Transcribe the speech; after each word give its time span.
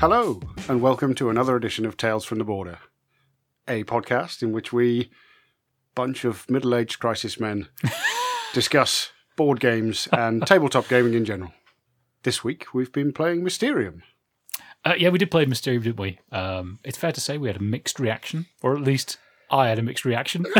Hello, 0.00 0.40
and 0.66 0.80
welcome 0.80 1.14
to 1.16 1.28
another 1.28 1.56
edition 1.56 1.84
of 1.84 1.98
Tales 1.98 2.24
from 2.24 2.38
the 2.38 2.44
Border, 2.44 2.78
a 3.68 3.84
podcast 3.84 4.42
in 4.42 4.50
which 4.50 4.72
we, 4.72 5.10
bunch 5.94 6.24
of 6.24 6.48
middle 6.48 6.74
aged 6.74 6.98
crisis 6.98 7.38
men, 7.38 7.68
discuss 8.54 9.10
board 9.36 9.60
games 9.60 10.08
and 10.10 10.46
tabletop 10.46 10.88
gaming 10.88 11.12
in 11.12 11.26
general. 11.26 11.52
This 12.22 12.42
week 12.42 12.72
we've 12.72 12.90
been 12.90 13.12
playing 13.12 13.44
Mysterium. 13.44 14.02
Uh, 14.86 14.94
yeah, 14.96 15.10
we 15.10 15.18
did 15.18 15.30
play 15.30 15.44
Mysterium, 15.44 15.82
didn't 15.82 16.00
we? 16.00 16.18
Um, 16.32 16.78
it's 16.82 16.96
fair 16.96 17.12
to 17.12 17.20
say 17.20 17.36
we 17.36 17.48
had 17.48 17.58
a 17.58 17.62
mixed 17.62 18.00
reaction, 18.00 18.46
or 18.62 18.74
at 18.74 18.80
least 18.80 19.18
I 19.50 19.68
had 19.68 19.78
a 19.78 19.82
mixed 19.82 20.04
reaction. 20.04 20.46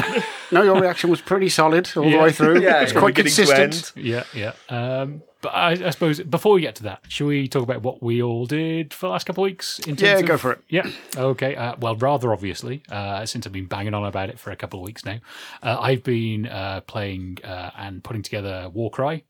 No, 0.52 0.62
your 0.62 0.80
reaction 0.80 1.10
was 1.10 1.20
pretty 1.20 1.48
solid 1.48 1.88
all 1.96 2.10
the 2.10 2.18
way 2.18 2.32
through. 2.32 2.60
Yeah, 2.62 2.82
it's 2.82 2.90
from 2.90 3.02
quite 3.02 3.14
consistent. 3.14 3.92
yeah, 3.94 4.24
yeah. 4.34 4.52
Um, 4.68 5.22
but 5.42 5.50
I, 5.50 5.70
I 5.86 5.90
suppose 5.90 6.18
before 6.20 6.54
we 6.54 6.60
get 6.62 6.74
to 6.76 6.82
that, 6.82 7.02
should 7.08 7.28
we 7.28 7.46
talk 7.46 7.62
about 7.62 7.82
what 7.82 8.02
we 8.02 8.20
all 8.20 8.46
did 8.46 8.92
for 8.92 9.06
the 9.06 9.10
last 9.12 9.26
couple 9.26 9.44
of 9.44 9.46
weeks? 9.48 9.78
In 9.78 9.94
terms 9.94 10.02
Yeah, 10.02 10.18
of- 10.18 10.26
go 10.26 10.36
for 10.36 10.50
it. 10.52 10.58
Yeah. 10.68 10.90
Okay. 11.16 11.54
Uh, 11.54 11.76
well, 11.78 11.94
rather 11.94 12.32
obviously, 12.32 12.82
uh, 12.90 13.24
since 13.26 13.46
I've 13.46 13.52
been 13.52 13.66
banging 13.66 13.94
on 13.94 14.04
about 14.04 14.28
it 14.28 14.40
for 14.40 14.50
a 14.50 14.56
couple 14.56 14.80
of 14.80 14.86
weeks 14.86 15.04
now, 15.04 15.20
uh, 15.62 15.76
I've 15.80 16.02
been 16.02 16.46
uh, 16.48 16.80
playing 16.80 17.38
uh, 17.44 17.70
and 17.78 18.02
putting 18.02 18.22
together 18.22 18.68
Warcry, 18.74 19.22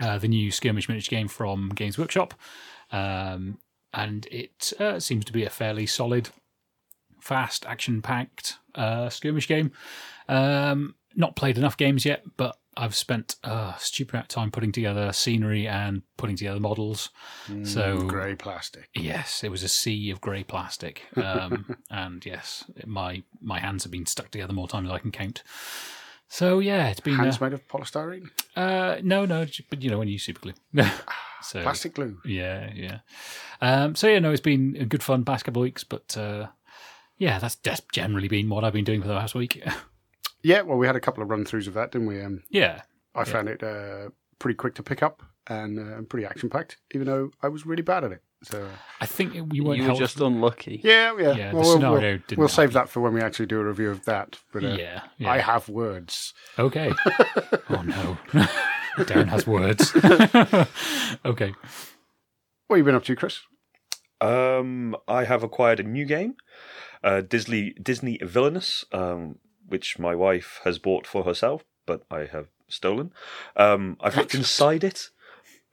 uh, 0.00 0.16
the 0.16 0.28
new 0.28 0.50
skirmish 0.50 0.88
miniature 0.88 1.10
game 1.14 1.28
from 1.28 1.68
Games 1.68 1.98
Workshop, 1.98 2.32
um, 2.90 3.58
and 3.92 4.26
it 4.30 4.72
uh, 4.80 4.98
seems 4.98 5.26
to 5.26 5.32
be 5.32 5.44
a 5.44 5.50
fairly 5.50 5.84
solid, 5.86 6.30
fast, 7.20 7.66
action-packed 7.66 8.56
uh, 8.74 9.08
skirmish 9.08 9.48
game. 9.48 9.72
Um, 10.28 10.94
not 11.14 11.36
played 11.36 11.58
enough 11.58 11.76
games 11.76 12.04
yet, 12.04 12.22
but 12.36 12.56
I've 12.76 12.94
spent 12.94 13.36
a 13.42 13.74
stupid 13.78 14.14
amount 14.14 14.24
of 14.26 14.28
time 14.28 14.50
putting 14.52 14.70
together 14.70 15.12
scenery 15.12 15.66
and 15.66 16.02
putting 16.16 16.36
together 16.36 16.60
models. 16.60 17.10
so 17.64 18.02
Grey 18.02 18.36
plastic. 18.36 18.88
Yes, 18.94 19.42
it 19.42 19.50
was 19.50 19.62
a 19.64 19.68
sea 19.68 20.10
of 20.10 20.20
grey 20.20 20.44
plastic, 20.44 21.02
um, 21.16 21.76
and 21.90 22.24
yes, 22.24 22.64
my 22.86 23.22
my 23.40 23.58
hands 23.58 23.82
have 23.82 23.90
been 23.90 24.06
stuck 24.06 24.30
together 24.30 24.52
more 24.52 24.68
times 24.68 24.86
than 24.86 24.94
I 24.94 25.00
can 25.00 25.10
count. 25.10 25.42
So 26.28 26.58
yeah, 26.60 26.88
it's 26.88 27.00
been 27.00 27.14
Hands 27.14 27.40
uh, 27.40 27.44
made 27.46 27.54
of 27.54 27.66
polystyrene. 27.68 28.28
uh, 28.54 28.98
no, 29.02 29.24
no, 29.24 29.46
but 29.70 29.82
you 29.82 29.90
know 29.90 29.98
when 29.98 30.08
you 30.08 30.12
use 30.12 30.24
super 30.24 30.40
glue. 30.40 30.54
so 31.42 31.62
Plastic 31.62 31.94
glue. 31.94 32.18
yeah, 32.24 32.70
yeah. 32.74 32.98
Um, 33.60 33.96
so 33.96 34.06
yeah, 34.08 34.18
no, 34.20 34.30
it's 34.30 34.40
been 34.42 34.76
a 34.78 34.84
good 34.84 35.02
fun 35.02 35.24
past 35.24 35.46
couple 35.46 35.62
weeks, 35.62 35.82
but 35.84 36.16
uh, 36.16 36.48
yeah, 37.18 37.38
that's 37.38 37.56
just 37.56 37.90
generally 37.92 38.28
been 38.28 38.48
what 38.48 38.64
I've 38.64 38.72
been 38.72 38.84
doing 38.84 39.02
for 39.02 39.08
the 39.08 39.14
last 39.14 39.34
week. 39.34 39.62
Yeah, 40.40 40.62
well, 40.62 40.78
we 40.78 40.86
had 40.86 40.94
a 40.94 41.00
couple 41.00 41.20
of 41.20 41.30
run 41.30 41.44
throughs 41.44 41.66
of 41.66 41.74
that, 41.74 41.90
didn't 41.90 42.06
we? 42.06 42.22
Um, 42.22 42.44
yeah, 42.48 42.82
I 43.12 43.24
found 43.24 43.48
it 43.48 43.60
uh, 43.60 44.10
pretty 44.38 44.54
quick 44.54 44.76
to 44.76 44.84
pick 44.84 45.02
up 45.02 45.20
and 45.48 45.80
uh, 45.80 46.00
pretty 46.02 46.24
action 46.24 46.48
packed, 46.48 46.76
even 46.94 47.08
though 47.08 47.32
I 47.42 47.48
was 47.48 47.66
really 47.66 47.82
bad 47.82 48.04
at 48.04 48.12
it. 48.12 48.22
So 48.44 48.62
uh, 48.62 48.68
I 49.00 49.06
think 49.06 49.32
we 49.50 49.60
weren't 49.60 49.78
You 49.78 49.82
were 49.82 49.86
helped. 49.88 49.98
just 49.98 50.20
unlucky. 50.20 50.80
yeah, 50.84 51.12
yeah. 51.18 51.32
Yeah, 51.34 51.50
the 51.50 51.56
Well, 51.56 51.64
we'll- 51.64 51.74
scenario 51.74 52.00
we'll, 52.12 52.18
didn't 52.28 52.38
we'll 52.38 52.48
save 52.48 52.72
that 52.74 52.88
for 52.88 53.00
when 53.00 53.14
we 53.14 53.20
actually 53.20 53.46
do 53.46 53.58
a 53.60 53.64
review 53.64 53.90
of 53.90 54.04
that. 54.04 54.38
But 54.52 54.62
uh, 54.62 54.68
yeah, 54.68 55.00
yeah. 55.18 55.28
I 55.32 55.38
have 55.38 55.68
words. 55.68 56.34
Okay. 56.56 56.92
oh 57.70 57.82
no, 57.82 58.16
Darren 58.98 59.26
has 59.26 59.44
words. 59.44 59.92
okay. 61.26 61.52
What 62.68 62.76
have 62.76 62.78
you 62.78 62.84
been 62.84 62.94
up 62.94 63.04
to, 63.04 63.16
Chris? 63.16 63.40
Um, 64.20 64.96
I 65.06 65.24
have 65.24 65.42
acquired 65.42 65.80
a 65.80 65.84
new 65.84 66.04
game, 66.04 66.36
uh, 67.02 67.20
Disney 67.20 67.74
Disney 67.80 68.18
Villainous, 68.22 68.84
um, 68.92 69.38
which 69.66 69.98
my 69.98 70.14
wife 70.14 70.60
has 70.64 70.78
bought 70.78 71.06
for 71.06 71.24
herself, 71.24 71.64
but 71.86 72.02
I 72.10 72.26
have 72.26 72.48
stolen. 72.68 73.12
Um, 73.56 73.96
I've 74.00 74.16
looked 74.16 74.34
inside 74.34 74.84
it, 74.84 75.10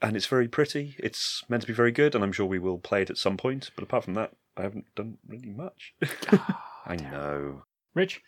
and 0.02 0.16
it's 0.16 0.28
very 0.28 0.48
pretty. 0.48 0.96
It's 1.00 1.44
meant 1.50 1.62
to 1.62 1.68
be 1.68 1.74
very 1.74 1.92
good, 1.92 2.16
and 2.16 2.24
I'm 2.24 2.32
sure 2.32 2.46
we 2.46 2.60
will 2.60 2.78
play 2.78 3.02
it 3.02 3.10
at 3.10 3.18
some 3.18 3.38
point. 3.38 3.72
But 3.76 3.84
apart 3.84 4.04
from 4.04 4.14
that, 4.16 4.34
I 4.56 4.64
haven't 4.64 4.86
done 4.96 5.18
really 5.28 5.50
much. 5.50 5.94
I 6.86 6.96
know. 6.96 7.64
Rich. 7.94 8.22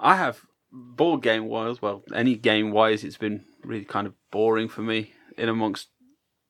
I 0.00 0.16
have 0.16 0.42
board 0.70 1.22
game 1.22 1.46
wise, 1.46 1.82
well, 1.82 2.04
any 2.14 2.36
game 2.36 2.70
wise, 2.70 3.04
it's 3.04 3.16
been 3.16 3.44
really 3.64 3.84
kind 3.84 4.06
of 4.06 4.14
boring 4.30 4.68
for 4.68 4.82
me 4.82 5.12
in 5.36 5.48
amongst 5.48 5.88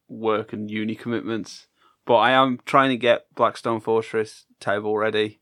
work 0.08 0.52
and 0.52 0.70
uni 0.70 0.94
commitments. 0.94 1.66
But 2.08 2.16
I 2.16 2.30
am 2.30 2.58
trying 2.64 2.88
to 2.88 2.96
get 2.96 3.26
Blackstone 3.34 3.80
Fortress 3.80 4.46
table 4.60 4.96
ready 4.96 5.40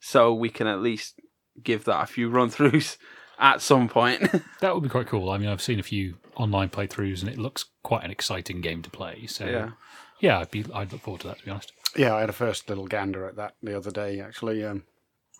so 0.00 0.34
we 0.34 0.50
can 0.50 0.66
at 0.66 0.80
least 0.80 1.20
give 1.62 1.84
that 1.84 2.02
a 2.02 2.06
few 2.06 2.28
run 2.28 2.50
throughs 2.50 2.96
at 3.38 3.62
some 3.62 3.88
point. 3.88 4.20
That 4.60 4.74
would 4.74 4.82
be 4.82 4.88
quite 4.88 5.06
cool. 5.06 5.30
I 5.30 5.38
mean, 5.38 5.48
I've 5.48 5.62
seen 5.62 5.78
a 5.78 5.84
few 5.84 6.16
online 6.34 6.70
playthroughs, 6.70 7.20
and 7.20 7.28
it 7.28 7.38
looks 7.38 7.66
quite 7.84 8.04
an 8.04 8.10
exciting 8.10 8.60
game 8.60 8.82
to 8.82 8.90
play. 8.90 9.26
So 9.26 9.44
yeah. 9.46 9.70
yeah, 10.18 10.40
I'd 10.40 10.50
be 10.50 10.64
I'd 10.74 10.90
look 10.90 11.02
forward 11.02 11.20
to 11.20 11.28
that. 11.28 11.38
To 11.38 11.44
be 11.44 11.52
honest. 11.52 11.72
Yeah, 11.96 12.16
I 12.16 12.20
had 12.20 12.30
a 12.30 12.32
first 12.32 12.68
little 12.68 12.88
gander 12.88 13.24
at 13.24 13.36
that 13.36 13.54
the 13.62 13.76
other 13.76 13.92
day. 13.92 14.20
Actually, 14.20 14.64
um, 14.64 14.82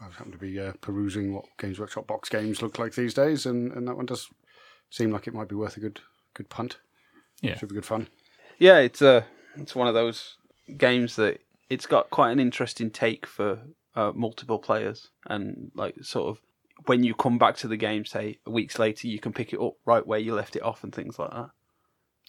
I 0.00 0.06
was 0.06 0.14
happened 0.14 0.34
to 0.34 0.38
be 0.38 0.60
uh, 0.60 0.74
perusing 0.80 1.34
what 1.34 1.46
Games 1.58 1.80
Workshop 1.80 2.06
box 2.06 2.28
games 2.28 2.62
look 2.62 2.78
like 2.78 2.94
these 2.94 3.14
days, 3.14 3.46
and, 3.46 3.72
and 3.72 3.88
that 3.88 3.96
one 3.96 4.06
does 4.06 4.28
seem 4.90 5.10
like 5.10 5.26
it 5.26 5.34
might 5.34 5.48
be 5.48 5.56
worth 5.56 5.76
a 5.76 5.80
good 5.80 5.98
good 6.34 6.48
punt. 6.48 6.78
Yeah. 7.40 7.58
should 7.58 7.68
be 7.68 7.74
good 7.74 7.84
fun. 7.84 8.06
Yeah, 8.60 8.78
it's 8.78 9.02
a 9.02 9.26
it's 9.56 9.74
one 9.74 9.88
of 9.88 9.94
those 9.94 10.36
games 10.78 11.16
that 11.16 11.40
it's 11.70 11.86
got 11.86 12.10
quite 12.10 12.32
an 12.32 12.40
interesting 12.40 12.90
take 12.90 13.26
for 13.26 13.60
uh, 13.94 14.12
multiple 14.14 14.58
players, 14.58 15.08
and 15.26 15.70
like 15.74 15.96
sort 16.02 16.28
of 16.30 16.40
when 16.86 17.04
you 17.04 17.14
come 17.14 17.38
back 17.38 17.56
to 17.58 17.68
the 17.68 17.76
game, 17.76 18.04
say 18.04 18.38
weeks 18.46 18.78
later, 18.78 19.06
you 19.08 19.18
can 19.20 19.32
pick 19.32 19.52
it 19.52 19.60
up 19.60 19.74
right 19.84 20.06
where 20.06 20.18
you 20.18 20.34
left 20.34 20.56
it 20.56 20.62
off 20.62 20.82
and 20.84 20.94
things 20.94 21.18
like 21.18 21.30
that. 21.30 21.50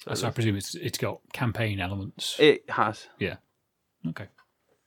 So 0.05 0.13
So 0.15 0.27
I 0.27 0.31
presume 0.31 0.55
it's 0.57 0.75
it's 0.75 0.97
got 0.97 1.21
campaign 1.33 1.79
elements. 1.79 2.35
it 2.39 2.69
has. 2.69 3.07
Yeah. 3.19 3.37
Okay. 4.07 4.27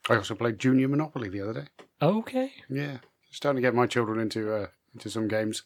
I 0.09 0.17
also 0.17 0.35
played 0.35 0.59
Junior 0.59 0.89
Monopoly 0.89 1.29
the 1.29 1.41
other 1.41 1.55
day. 1.63 1.67
Okay. 2.01 2.53
Yeah, 2.69 2.99
starting 3.31 3.61
to 3.63 3.67
get 3.67 3.75
my 3.75 3.87
children 3.87 4.21
into 4.21 4.53
uh, 4.55 4.67
into 4.95 5.11
some 5.11 5.27
games, 5.27 5.63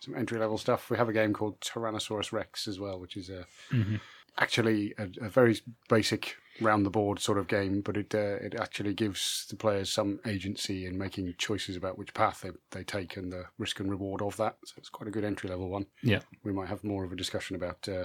some 0.00 0.14
entry 0.16 0.38
level 0.38 0.58
stuff. 0.58 0.90
We 0.90 0.96
have 0.96 1.08
a 1.08 1.12
game 1.12 1.32
called 1.32 1.60
Tyrannosaurus 1.60 2.32
Rex 2.32 2.66
as 2.66 2.80
well, 2.80 2.98
which 2.98 3.16
is 3.16 3.28
a 3.30 3.46
Mhm. 3.70 4.00
Actually 4.38 4.94
a, 4.98 5.08
a 5.26 5.28
very 5.28 5.60
basic 5.88 6.36
round 6.60 6.86
the 6.86 6.90
board 6.90 7.18
sort 7.18 7.36
of 7.38 7.48
game, 7.48 7.80
but 7.80 7.96
it 7.96 8.14
uh, 8.14 8.36
it 8.40 8.54
actually 8.58 8.94
gives 8.94 9.46
the 9.50 9.56
players 9.56 9.92
some 9.92 10.20
agency 10.26 10.86
in 10.86 10.96
making 10.96 11.34
choices 11.38 11.76
about 11.76 11.98
which 11.98 12.14
path 12.14 12.42
they, 12.42 12.50
they 12.70 12.84
take 12.84 13.16
and 13.16 13.32
the 13.32 13.46
risk 13.58 13.80
and 13.80 13.90
reward 13.90 14.22
of 14.22 14.36
that. 14.36 14.56
So 14.64 14.74
it's 14.78 14.88
quite 14.88 15.08
a 15.08 15.10
good 15.10 15.24
entry 15.24 15.50
level 15.50 15.68
one. 15.68 15.86
Yeah. 16.02 16.20
We 16.44 16.52
might 16.52 16.68
have 16.68 16.84
more 16.84 17.04
of 17.04 17.12
a 17.12 17.16
discussion 17.16 17.56
about 17.56 17.88
uh, 17.88 18.04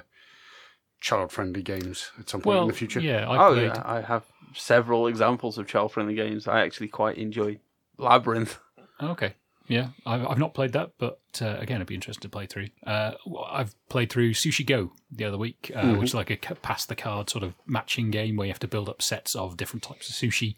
child 1.00 1.32
friendly 1.32 1.62
games 1.62 2.12
at 2.20 2.30
some 2.30 2.42
point 2.42 2.56
Well, 2.56 2.64
in 2.64 2.70
the 2.70 2.74
future. 2.76 3.00
yeah, 3.00 3.30
I 3.30 3.48
oh 3.48 3.54
played. 3.54 3.72
yeah, 3.76 3.82
I 3.86 4.02
have 4.02 4.26
several 4.54 5.08
examples 5.08 5.58
of 5.58 5.68
child 5.68 5.92
friendly 5.92 6.16
games. 6.16 6.48
I 6.48 6.62
actually 6.62 6.88
quite 6.90 7.18
enjoy 7.18 7.60
Labyrinth. 7.98 8.60
Okay. 9.02 9.36
Yeah, 9.70 9.90
I've, 10.04 10.26
I've 10.26 10.40
not 10.40 10.56
played 10.56 10.74
that, 10.74 10.94
but 10.98 11.20
uh, 11.40 11.58
again, 11.60 11.80
I'd 11.80 11.86
be 11.86 11.94
interested 11.94 12.24
to 12.24 12.30
play 12.30 12.48
through. 12.48 12.70
Uh, 12.86 13.12
I've 13.52 13.76
played 13.88 14.12
through 14.12 14.34
Sushi 14.34 14.66
Go 14.66 14.92
the 15.12 15.26
other 15.26 15.38
week, 15.38 15.72
uh, 15.76 15.94
which 15.94 16.10
is 16.10 16.16
like 16.16 16.32
a 16.32 16.56
pass 16.56 16.88
the 16.88 16.96
card 16.96 17.30
sort 17.30 17.44
of 17.44 17.54
matching 17.68 18.10
game 18.10 18.36
where 18.36 18.48
you 18.48 18.52
have 18.52 18.60
to 18.60 18.68
build 18.68 18.90
up 18.90 19.04
sets 19.04 19.36
of 19.36 19.58
different 19.58 19.84
types 19.84 20.10
of 20.10 20.16
sushi, 20.16 20.56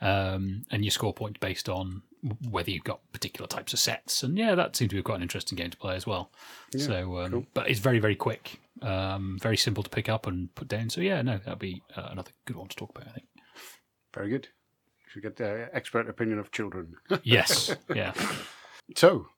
um, 0.00 0.62
and 0.70 0.86
you 0.86 0.90
score 0.90 1.12
points 1.12 1.38
based 1.38 1.68
on 1.68 2.02
whether 2.48 2.70
you've 2.70 2.82
got 2.82 3.00
particular 3.12 3.46
types 3.46 3.74
of 3.74 3.78
sets. 3.78 4.22
And 4.22 4.38
yeah, 4.38 4.54
that 4.54 4.74
seemed 4.74 4.88
to 4.90 4.96
be 4.96 5.02
quite 5.02 5.16
an 5.16 5.22
interesting 5.22 5.56
game 5.56 5.70
to 5.70 5.76
play 5.76 5.94
as 5.94 6.06
well. 6.06 6.30
so, 6.74 7.18
um, 7.18 7.30
cool. 7.30 7.46
but 7.52 7.68
it's 7.68 7.80
very 7.80 7.98
very 7.98 8.16
quick, 8.16 8.58
um, 8.80 9.38
very 9.38 9.58
simple 9.58 9.82
to 9.82 9.90
pick 9.90 10.08
up 10.08 10.26
and 10.26 10.54
put 10.54 10.66
down. 10.66 10.88
So 10.88 11.02
yeah, 11.02 11.20
no, 11.20 11.36
that'd 11.36 11.58
be 11.58 11.82
uh, 11.94 12.08
another 12.10 12.30
good 12.46 12.56
one 12.56 12.68
to 12.68 12.76
talk 12.76 12.96
about. 12.96 13.08
I 13.08 13.12
think. 13.12 13.26
Very 14.14 14.30
good. 14.30 14.48
Should 15.16 15.22
get 15.22 15.36
the 15.36 15.70
expert 15.72 16.10
opinion 16.10 16.38
of 16.38 16.50
children. 16.52 16.96
Yes. 17.22 17.74
yeah. 17.94 18.12
So, 18.96 19.28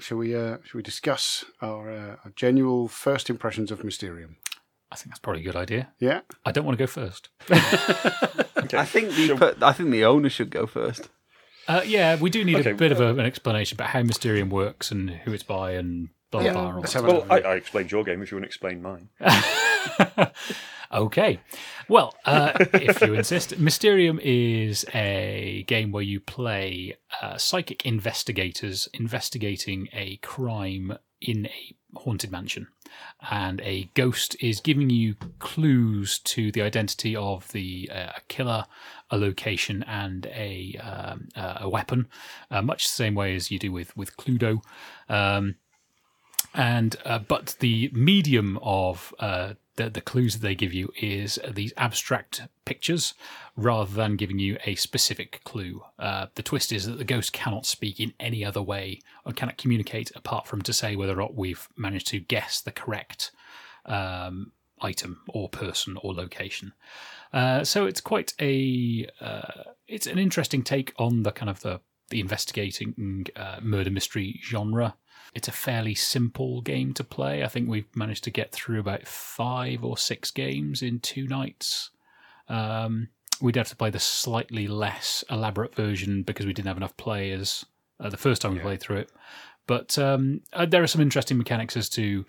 shall 0.00 0.16
we 0.16 0.34
uh, 0.34 0.56
shall 0.64 0.78
we 0.78 0.82
discuss 0.82 1.44
our, 1.60 1.90
uh, 1.90 2.16
our 2.24 2.32
genuine 2.34 2.88
first 2.88 3.28
impressions 3.28 3.70
of 3.70 3.84
Mysterium? 3.84 4.36
I 4.90 4.96
think 4.96 5.10
that's 5.10 5.18
probably 5.18 5.42
a 5.42 5.44
good 5.44 5.54
idea. 5.54 5.92
Yeah, 6.00 6.20
I 6.46 6.52
don't 6.52 6.64
want 6.64 6.78
to 6.78 6.82
go 6.82 6.86
first. 6.86 7.28
I 7.50 8.86
think 8.86 9.10
the 9.16 9.36
per- 9.36 9.56
I 9.60 9.72
think 9.74 9.90
the 9.90 10.06
owner 10.06 10.30
should 10.30 10.48
go 10.50 10.64
first. 10.66 11.10
Uh, 11.68 11.82
yeah, 11.84 12.16
we 12.18 12.30
do 12.30 12.42
need 12.42 12.56
Okay. 12.60 12.70
a 12.70 12.74
bit 12.74 12.90
of 12.90 12.98
a, 13.00 13.08
an 13.10 13.20
explanation 13.20 13.76
about 13.76 13.88
how 13.90 14.02
Mysterium 14.02 14.48
works 14.48 14.90
and 14.90 15.10
who 15.10 15.34
it's 15.34 15.42
by 15.42 15.72
and 15.72 16.08
blah 16.30 16.40
blah 16.40 16.46
Yeah, 16.46 16.52
blah. 16.54 16.66
and 16.68 16.74
all 16.76 16.80
let's 16.80 16.94
that 16.94 17.02
have 17.04 17.10
a- 17.10 17.18
Well, 17.18 17.26
I, 17.28 17.40
I 17.40 17.54
explained 17.56 17.92
your 17.92 18.02
game. 18.02 18.22
If 18.22 18.30
you 18.32 18.36
want 18.38 18.44
to 18.44 18.48
explain 18.48 18.80
mine, 18.80 19.10
stuff. 19.20 19.77
okay. 20.92 21.40
Well, 21.88 22.14
uh, 22.24 22.52
if 22.74 23.00
you 23.00 23.14
insist, 23.14 23.58
Mysterium 23.58 24.20
is 24.22 24.84
a 24.94 25.64
game 25.66 25.92
where 25.92 26.02
you 26.02 26.20
play 26.20 26.96
uh, 27.22 27.36
psychic 27.38 27.84
investigators 27.86 28.88
investigating 28.92 29.88
a 29.92 30.16
crime 30.18 30.98
in 31.20 31.46
a 31.46 31.74
haunted 31.96 32.30
mansion. 32.30 32.68
And 33.30 33.60
a 33.62 33.90
ghost 33.94 34.36
is 34.40 34.60
giving 34.60 34.90
you 34.90 35.14
clues 35.38 36.18
to 36.20 36.52
the 36.52 36.62
identity 36.62 37.16
of 37.16 37.50
the 37.52 37.90
uh, 37.92 38.12
killer, 38.28 38.64
a 39.10 39.18
location, 39.18 39.82
and 39.84 40.26
a 40.26 40.78
um, 40.82 41.28
uh, 41.34 41.58
a 41.60 41.68
weapon, 41.68 42.08
uh, 42.50 42.62
much 42.62 42.84
the 42.84 42.94
same 42.94 43.14
way 43.14 43.34
as 43.34 43.50
you 43.50 43.58
do 43.58 43.72
with 43.72 43.96
with 43.96 44.16
Cluedo. 44.16 44.60
Um, 45.08 45.56
and 46.54 46.96
uh, 47.04 47.18
but 47.18 47.56
the 47.60 47.90
medium 47.92 48.58
of 48.62 49.12
uh, 49.18 49.54
the, 49.78 49.88
the 49.88 50.00
clues 50.00 50.34
that 50.34 50.42
they 50.42 50.56
give 50.56 50.74
you 50.74 50.92
is 51.00 51.38
these 51.48 51.72
abstract 51.76 52.42
pictures 52.64 53.14
rather 53.56 53.90
than 53.90 54.16
giving 54.16 54.38
you 54.38 54.58
a 54.66 54.74
specific 54.74 55.40
clue. 55.44 55.82
Uh, 55.98 56.26
the 56.34 56.42
twist 56.42 56.72
is 56.72 56.86
that 56.86 56.98
the 56.98 57.04
ghost 57.04 57.32
cannot 57.32 57.64
speak 57.64 58.00
in 58.00 58.12
any 58.18 58.44
other 58.44 58.60
way 58.60 59.00
or 59.24 59.32
cannot 59.32 59.56
communicate 59.56 60.10
apart 60.16 60.48
from 60.48 60.60
to 60.62 60.72
say 60.72 60.96
whether 60.96 61.12
or 61.12 61.22
not 61.22 61.36
we've 61.36 61.68
managed 61.76 62.08
to 62.08 62.18
guess 62.18 62.60
the 62.60 62.72
correct 62.72 63.30
um, 63.86 64.50
item 64.80 65.20
or 65.28 65.48
person 65.48 65.96
or 66.02 66.12
location. 66.12 66.72
Uh, 67.32 67.62
so 67.62 67.86
it's 67.86 68.00
quite 68.00 68.34
a 68.40 69.06
uh, 69.20 69.62
it's 69.86 70.08
an 70.08 70.18
interesting 70.18 70.62
take 70.62 70.92
on 70.98 71.22
the 71.22 71.30
kind 71.30 71.48
of 71.48 71.60
the 71.60 71.80
the 72.10 72.20
investigating 72.20 73.26
uh, 73.36 73.58
murder 73.62 73.90
mystery 73.90 74.40
genre. 74.42 74.96
It's 75.34 75.48
a 75.48 75.52
fairly 75.52 75.94
simple 75.94 76.60
game 76.60 76.94
to 76.94 77.04
play. 77.04 77.44
I 77.44 77.48
think 77.48 77.68
we've 77.68 77.94
managed 77.94 78.24
to 78.24 78.30
get 78.30 78.52
through 78.52 78.80
about 78.80 79.06
five 79.06 79.84
or 79.84 79.96
six 79.98 80.30
games 80.30 80.82
in 80.82 81.00
two 81.00 81.26
nights. 81.26 81.90
Um, 82.48 83.08
we'd 83.40 83.56
have 83.56 83.68
to 83.68 83.76
play 83.76 83.90
the 83.90 84.00
slightly 84.00 84.66
less 84.66 85.24
elaborate 85.30 85.74
version 85.74 86.22
because 86.22 86.46
we 86.46 86.52
didn't 86.52 86.68
have 86.68 86.76
enough 86.76 86.96
players 86.96 87.66
uh, 88.00 88.08
the 88.08 88.16
first 88.16 88.42
time 88.42 88.54
we 88.54 88.60
played 88.60 88.80
through 88.80 88.98
it. 88.98 89.10
But 89.66 89.98
um, 89.98 90.40
uh, 90.52 90.66
there 90.66 90.82
are 90.82 90.86
some 90.86 91.02
interesting 91.02 91.36
mechanics 91.36 91.76
as 91.76 91.88
to 91.90 92.24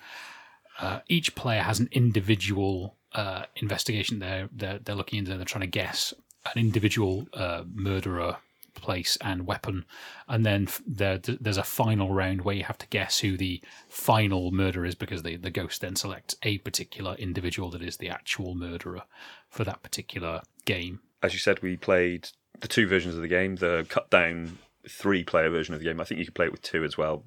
uh, 0.80 1.00
each 1.08 1.36
player 1.36 1.62
has 1.62 1.80
an 1.80 1.90
individual 1.92 2.96
uh, 3.14 3.44
investigation 3.56 4.20
they're, 4.20 4.50
they're 4.52 4.80
they're 4.80 4.96
looking 4.96 5.20
into. 5.20 5.36
They're 5.36 5.46
trying 5.46 5.62
to 5.62 5.68
guess 5.68 6.14
an 6.46 6.60
individual 6.60 7.28
uh, 7.34 7.64
murderer, 7.74 8.38
place, 8.76 9.18
and 9.22 9.46
weapon, 9.46 9.86
and 10.28 10.46
then 10.46 10.68
there 10.86 11.18
there's 11.18 11.58
a 11.58 11.64
final 11.64 12.14
round 12.14 12.42
where 12.42 12.56
you 12.56 12.64
have 12.64 12.78
to 12.80 12.88
guess 12.88 13.20
who 13.20 13.38
the 13.38 13.62
final 13.88 14.52
murderer 14.52 14.86
is 14.86 14.96
because 14.96 15.24
the 15.24 15.36
the 15.36 15.50
ghost 15.50 15.82
then 15.82 15.96
selects 15.96 16.36
a 16.44 16.58
particular 16.60 17.16
individual 17.16 17.70
that 17.72 17.82
is 17.82 17.98
the 17.98 18.10
actual 18.10 18.56
murderer 18.56 19.04
for 19.50 19.64
that 19.64 19.84
particular 19.84 20.42
game. 20.66 21.00
As 21.22 21.34
you 21.34 21.40
said, 21.40 21.62
we 21.62 21.76
played 21.78 22.30
the 22.60 22.68
two 22.68 22.88
versions 22.88 23.16
of 23.16 23.22
the 23.22 23.28
game, 23.28 23.56
the 23.56 23.86
cut 23.90 24.10
down 24.10 24.58
three 24.88 25.24
player 25.24 25.50
version 25.50 25.74
of 25.74 25.80
the 25.80 25.86
game. 25.86 26.00
I 26.00 26.04
think 26.04 26.20
you 26.20 26.26
could 26.26 26.36
play 26.36 26.46
it 26.46 26.52
with 26.52 26.62
two 26.62 26.84
as 26.84 26.98
well. 26.98 27.26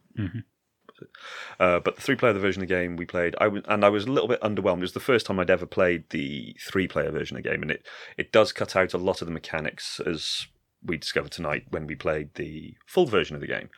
Uh, 1.58 1.80
but 1.80 1.96
the 1.96 2.02
three 2.02 2.16
player 2.16 2.32
version 2.32 2.62
of 2.62 2.68
the 2.68 2.74
game 2.74 2.96
we 2.96 3.04
played, 3.04 3.34
I 3.40 3.44
w- 3.44 3.62
and 3.66 3.84
I 3.84 3.88
was 3.88 4.04
a 4.04 4.10
little 4.10 4.28
bit 4.28 4.40
underwhelmed. 4.40 4.78
It 4.78 4.82
was 4.82 4.92
the 4.92 5.00
first 5.00 5.26
time 5.26 5.38
I'd 5.40 5.50
ever 5.50 5.66
played 5.66 6.08
the 6.10 6.56
three 6.60 6.86
player 6.88 7.10
version 7.10 7.36
of 7.36 7.42
the 7.42 7.48
game, 7.48 7.62
and 7.62 7.70
it, 7.70 7.86
it 8.16 8.32
does 8.32 8.52
cut 8.52 8.76
out 8.76 8.94
a 8.94 8.98
lot 8.98 9.20
of 9.20 9.26
the 9.26 9.32
mechanics 9.32 10.00
as 10.00 10.46
we 10.84 10.96
discovered 10.96 11.32
tonight 11.32 11.66
when 11.70 11.86
we 11.86 11.94
played 11.94 12.34
the 12.34 12.76
full 12.86 13.06
version 13.06 13.34
of 13.34 13.40
the 13.40 13.46
game. 13.46 13.70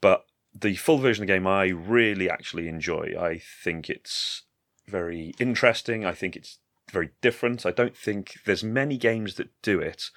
But 0.00 0.24
the 0.54 0.76
full 0.76 0.98
version 0.98 1.22
of 1.22 1.28
the 1.28 1.34
game 1.34 1.46
I 1.46 1.66
really 1.66 2.30
actually 2.30 2.68
enjoy. 2.68 3.14
I 3.18 3.40
think 3.62 3.90
it's 3.90 4.42
very 4.86 5.34
interesting. 5.38 6.04
I 6.04 6.12
think 6.12 6.36
it's 6.36 6.58
very 6.90 7.10
different. 7.20 7.66
I 7.66 7.70
don't 7.70 7.96
think 7.96 8.36
there's 8.44 8.62
many 8.62 8.96
games 8.96 9.34
that 9.34 9.50
do 9.62 9.80
it. 9.80 10.10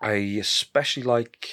I 0.00 0.12
especially 0.12 1.02
like 1.02 1.48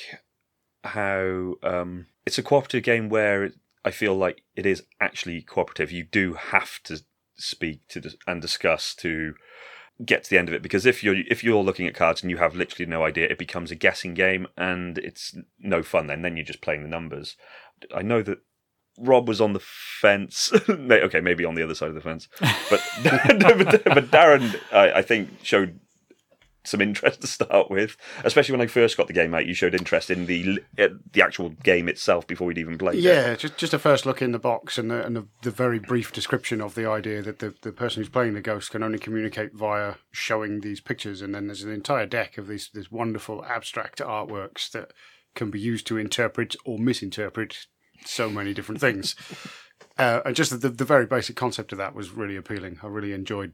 how 0.83 1.55
um, 1.63 2.07
it's 2.25 2.37
a 2.37 2.43
cooperative 2.43 2.83
game 2.83 3.09
where 3.09 3.51
I 3.83 3.91
feel 3.91 4.15
like 4.15 4.43
it 4.55 4.65
is 4.65 4.83
actually 4.99 5.41
cooperative. 5.41 5.91
You 5.91 6.03
do 6.03 6.33
have 6.33 6.81
to 6.83 7.01
speak 7.37 7.87
to 7.89 8.01
and 8.27 8.41
discuss 8.41 8.95
to 8.95 9.35
get 10.03 10.23
to 10.23 10.29
the 10.29 10.37
end 10.37 10.49
of 10.49 10.53
it 10.53 10.61
because 10.61 10.85
if 10.85 11.03
you're 11.03 11.15
if 11.29 11.43
you're 11.43 11.63
looking 11.63 11.87
at 11.87 11.95
cards 11.95 12.21
and 12.21 12.29
you 12.29 12.37
have 12.37 12.55
literally 12.55 12.89
no 12.89 13.05
idea, 13.05 13.27
it 13.29 13.37
becomes 13.37 13.71
a 13.71 13.75
guessing 13.75 14.13
game 14.13 14.47
and 14.57 14.97
it's 14.97 15.35
no 15.59 15.83
fun. 15.83 16.07
Then 16.07 16.21
then 16.21 16.35
you're 16.35 16.45
just 16.45 16.61
playing 16.61 16.83
the 16.83 16.89
numbers. 16.89 17.37
I 17.93 18.01
know 18.01 18.21
that 18.23 18.39
Rob 18.97 19.27
was 19.27 19.41
on 19.41 19.53
the 19.53 19.61
fence. 19.61 20.51
Okay, 20.69 21.21
maybe 21.21 21.45
on 21.45 21.55
the 21.55 21.63
other 21.63 21.75
side 21.75 21.89
of 21.89 21.95
the 21.95 22.01
fence, 22.01 22.27
but 22.39 22.81
but, 23.03 24.11
Darren, 24.11 24.59
I, 24.71 24.93
I 24.93 25.01
think 25.01 25.29
showed 25.43 25.79
some 26.65 26.81
interest 26.81 27.21
to 27.21 27.27
start 27.27 27.69
with, 27.69 27.97
especially 28.23 28.53
when 28.53 28.61
I 28.61 28.67
first 28.67 28.97
got 28.97 29.07
the 29.07 29.13
game 29.13 29.33
out. 29.33 29.45
You 29.45 29.53
showed 29.53 29.75
interest 29.75 30.09
in 30.09 30.25
the 30.25 30.63
uh, 30.77 30.89
the 31.11 31.21
actual 31.21 31.49
game 31.49 31.87
itself 31.87 32.27
before 32.27 32.47
we'd 32.47 32.57
even 32.57 32.77
played 32.77 32.95
it. 32.95 33.01
Yeah, 33.01 33.35
just 33.35 33.57
just 33.57 33.73
a 33.73 33.79
first 33.79 34.05
look 34.05 34.21
in 34.21 34.31
the 34.31 34.39
box 34.39 34.77
and 34.77 34.91
the, 34.91 35.05
and 35.05 35.15
the, 35.15 35.27
the 35.41 35.51
very 35.51 35.79
brief 35.79 36.11
description 36.11 36.61
of 36.61 36.75
the 36.75 36.89
idea 36.89 37.21
that 37.21 37.39
the, 37.39 37.53
the 37.61 37.71
person 37.71 38.01
who's 38.01 38.09
playing 38.09 38.33
the 38.33 38.41
ghost 38.41 38.71
can 38.71 38.83
only 38.83 38.99
communicate 38.99 39.53
via 39.53 39.95
showing 40.11 40.61
these 40.61 40.81
pictures, 40.81 41.21
and 41.21 41.33
then 41.33 41.47
there's 41.47 41.63
an 41.63 41.71
entire 41.71 42.05
deck 42.05 42.37
of 42.37 42.47
these 42.47 42.69
these 42.73 42.91
wonderful 42.91 43.43
abstract 43.45 43.99
artworks 43.99 44.69
that 44.71 44.91
can 45.35 45.51
be 45.51 45.59
used 45.59 45.85
to 45.87 45.97
interpret 45.97 46.55
or 46.65 46.79
misinterpret 46.79 47.67
so 48.05 48.29
many 48.29 48.53
different 48.53 48.81
things. 48.81 49.15
uh, 49.97 50.21
and 50.25 50.35
just 50.35 50.59
the, 50.61 50.69
the 50.69 50.85
very 50.85 51.05
basic 51.05 51.35
concept 51.35 51.71
of 51.71 51.77
that 51.77 51.95
was 51.95 52.11
really 52.11 52.35
appealing. 52.35 52.79
I 52.81 52.87
really 52.87 53.13
enjoyed 53.13 53.53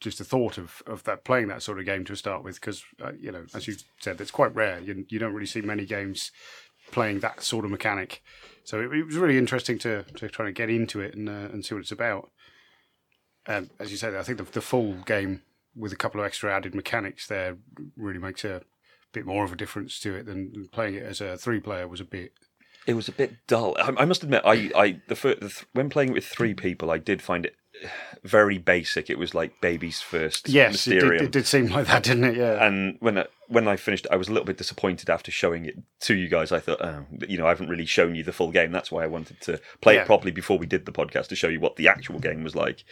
just 0.00 0.18
the 0.18 0.24
thought 0.24 0.58
of, 0.58 0.82
of 0.86 1.04
that 1.04 1.24
playing 1.24 1.48
that 1.48 1.62
sort 1.62 1.78
of 1.78 1.84
game 1.84 2.04
to 2.04 2.16
start 2.16 2.44
with 2.44 2.60
because 2.60 2.84
uh, 3.02 3.12
you 3.18 3.32
know 3.32 3.44
as 3.54 3.66
you 3.66 3.74
said 4.00 4.20
it's 4.20 4.30
quite 4.30 4.54
rare. 4.54 4.80
You, 4.80 5.04
you 5.08 5.18
don't 5.18 5.34
really 5.34 5.46
see 5.46 5.60
many 5.60 5.84
games 5.84 6.30
playing 6.90 7.20
that 7.20 7.42
sort 7.42 7.64
of 7.64 7.70
mechanic. 7.70 8.22
So 8.64 8.80
it, 8.80 8.92
it 8.92 9.06
was 9.06 9.16
really 9.16 9.38
interesting 9.38 9.78
to 9.80 10.04
to 10.04 10.28
try 10.28 10.46
and 10.46 10.54
get 10.54 10.70
into 10.70 11.00
it 11.00 11.14
and 11.14 11.28
uh, 11.28 11.48
and 11.52 11.64
see 11.64 11.74
what 11.74 11.80
it's 11.82 11.92
about. 11.92 12.30
And 13.46 13.70
as 13.78 13.90
you 13.90 13.96
said 13.96 14.14
I 14.14 14.22
think 14.22 14.38
the, 14.38 14.44
the 14.44 14.60
full 14.60 14.94
game 15.04 15.42
with 15.74 15.92
a 15.92 15.96
couple 15.96 16.20
of 16.20 16.26
extra 16.26 16.54
added 16.54 16.74
mechanics 16.74 17.26
there 17.26 17.56
really 17.96 18.18
makes 18.18 18.44
a 18.44 18.62
bit 19.12 19.26
more 19.26 19.44
of 19.44 19.52
a 19.52 19.56
difference 19.56 19.98
to 20.00 20.14
it 20.14 20.26
than 20.26 20.68
playing 20.72 20.94
it 20.94 21.02
as 21.02 21.20
a 21.20 21.36
three 21.36 21.60
player 21.60 21.88
was 21.88 22.00
a 22.00 22.04
bit. 22.04 22.32
It 22.86 22.94
was 22.94 23.08
a 23.08 23.12
bit 23.12 23.34
dull. 23.46 23.76
I, 23.78 24.02
I 24.02 24.04
must 24.04 24.22
admit, 24.22 24.42
I, 24.44 24.70
I 24.74 25.00
the, 25.08 25.16
fir- 25.16 25.34
the 25.34 25.48
th- 25.48 25.66
when 25.72 25.90
playing 25.90 26.10
it 26.10 26.14
with 26.14 26.26
three 26.26 26.54
people, 26.54 26.90
I 26.90 26.98
did 26.98 27.20
find 27.22 27.44
it 27.44 27.54
very 28.24 28.58
basic. 28.58 29.08
It 29.10 29.18
was 29.18 29.34
like 29.34 29.60
baby's 29.60 30.00
first 30.00 30.48
yes 30.48 30.86
it 30.86 31.00
did, 31.00 31.22
it 31.22 31.30
did 31.32 31.46
seem 31.46 31.66
like 31.68 31.86
that 31.86 32.02
didn't 32.02 32.24
it 32.24 32.36
yeah 32.36 32.64
and 32.66 32.96
when 33.00 33.18
I, 33.18 33.26
when 33.48 33.66
I 33.66 33.76
finished, 33.76 34.06
I 34.10 34.16
was 34.16 34.28
a 34.28 34.32
little 34.32 34.44
bit 34.44 34.58
disappointed 34.58 35.08
after 35.08 35.30
showing 35.30 35.64
it 35.64 35.76
to 36.00 36.14
you 36.14 36.28
guys. 36.28 36.52
I 36.52 36.60
thought, 36.60 36.82
oh, 36.82 37.06
you 37.26 37.38
know, 37.38 37.46
I 37.46 37.48
haven't 37.48 37.70
really 37.70 37.86
shown 37.86 38.14
you 38.14 38.22
the 38.22 38.32
full 38.32 38.50
game. 38.50 38.72
That's 38.72 38.92
why 38.92 39.04
I 39.04 39.06
wanted 39.06 39.40
to 39.42 39.58
play 39.80 39.94
Yeah. 39.94 40.02
it 40.02 40.06
properly 40.06 40.32
before 40.32 40.58
we 40.58 40.66
did 40.66 40.84
the 40.84 40.92
podcast 40.92 41.28
to 41.28 41.36
show 41.36 41.48
you 41.48 41.58
what 41.58 41.76
the 41.76 41.88
actual 41.88 42.18
game 42.18 42.44
was 42.44 42.54
like. 42.54 42.84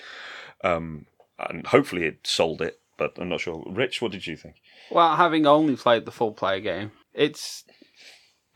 Um, 0.65 1.05
and 1.39 1.67
hopefully 1.67 2.05
it 2.05 2.21
sold 2.27 2.63
it, 2.63 2.81
but 2.97 3.13
I'm 3.19 3.29
not 3.29 3.41
sure. 3.43 3.63
Rich, 3.69 4.01
what 4.01 4.13
did 4.13 4.27
you 4.27 4.35
think? 4.37 4.55
Well, 4.91 5.17
having 5.17 5.47
only 5.47 5.77
played 5.77 6.07
the 6.07 6.11
full 6.11 6.33
player 6.33 6.61
game, 6.61 6.93
it's 7.13 7.65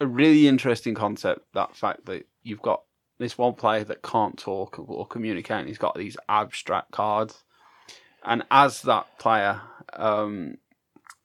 a 0.00 0.06
really 0.06 0.48
interesting 0.48 0.94
concept. 0.94 1.40
That 1.52 1.76
fact 1.76 2.06
that 2.06 2.26
you've 2.42 2.62
got 2.62 2.80
this 3.20 3.36
one 3.36 3.52
player 3.52 3.84
that 3.84 4.02
can't 4.02 4.38
talk 4.38 4.78
or 4.78 5.06
communicate, 5.06 5.58
and 5.58 5.68
he's 5.68 5.78
got 5.78 5.94
these 5.94 6.16
abstract 6.26 6.90
cards. 6.90 7.44
And 8.24 8.44
as 8.50 8.80
that 8.82 9.18
player, 9.18 9.60
um, 9.92 10.56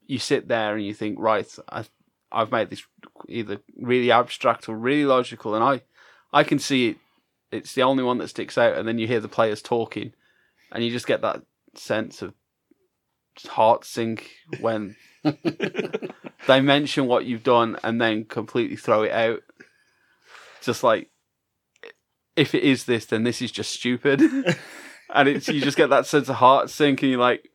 you 0.05 0.19
sit 0.19 0.49
there 0.49 0.75
and 0.75 0.85
you 0.85 0.93
think, 0.93 1.17
right, 1.17 1.47
I, 1.69 1.85
I've 2.33 2.51
made 2.51 2.69
this 2.69 2.83
either 3.29 3.59
really 3.77 4.11
abstract 4.11 4.67
or 4.67 4.75
really 4.75 5.05
logical, 5.05 5.55
and 5.55 5.63
I, 5.63 5.81
I 6.33 6.43
can 6.43 6.59
see 6.59 6.89
it. 6.89 6.97
It's 7.51 7.73
the 7.73 7.83
only 7.83 8.03
one 8.03 8.17
that 8.17 8.27
sticks 8.27 8.57
out, 8.57 8.77
and 8.77 8.85
then 8.85 8.99
you 8.99 9.07
hear 9.07 9.21
the 9.21 9.29
players 9.29 9.61
talking, 9.61 10.11
and 10.73 10.83
you 10.83 10.91
just 10.91 11.07
get 11.07 11.21
that 11.21 11.43
sense 11.75 12.21
of 12.21 12.33
heart 13.47 13.85
sink 13.85 14.31
when 14.59 14.97
they 16.47 16.59
mention 16.59 17.07
what 17.07 17.23
you've 17.23 17.43
done 17.43 17.77
and 17.83 18.01
then 18.01 18.25
completely 18.25 18.75
throw 18.75 19.03
it 19.03 19.13
out. 19.13 19.39
Just 20.61 20.83
like, 20.83 21.09
if 22.35 22.53
it 22.53 22.63
is 22.63 22.85
this, 22.85 23.05
then 23.05 23.23
this 23.23 23.41
is 23.41 23.51
just 23.51 23.71
stupid. 23.71 24.21
and 25.13 25.29
it's 25.29 25.47
you 25.47 25.61
just 25.61 25.77
get 25.77 25.89
that 25.89 26.05
sense 26.05 26.29
of 26.29 26.35
heart 26.35 26.69
sink, 26.69 27.01
and 27.01 27.11
you're 27.11 27.19
like, 27.19 27.49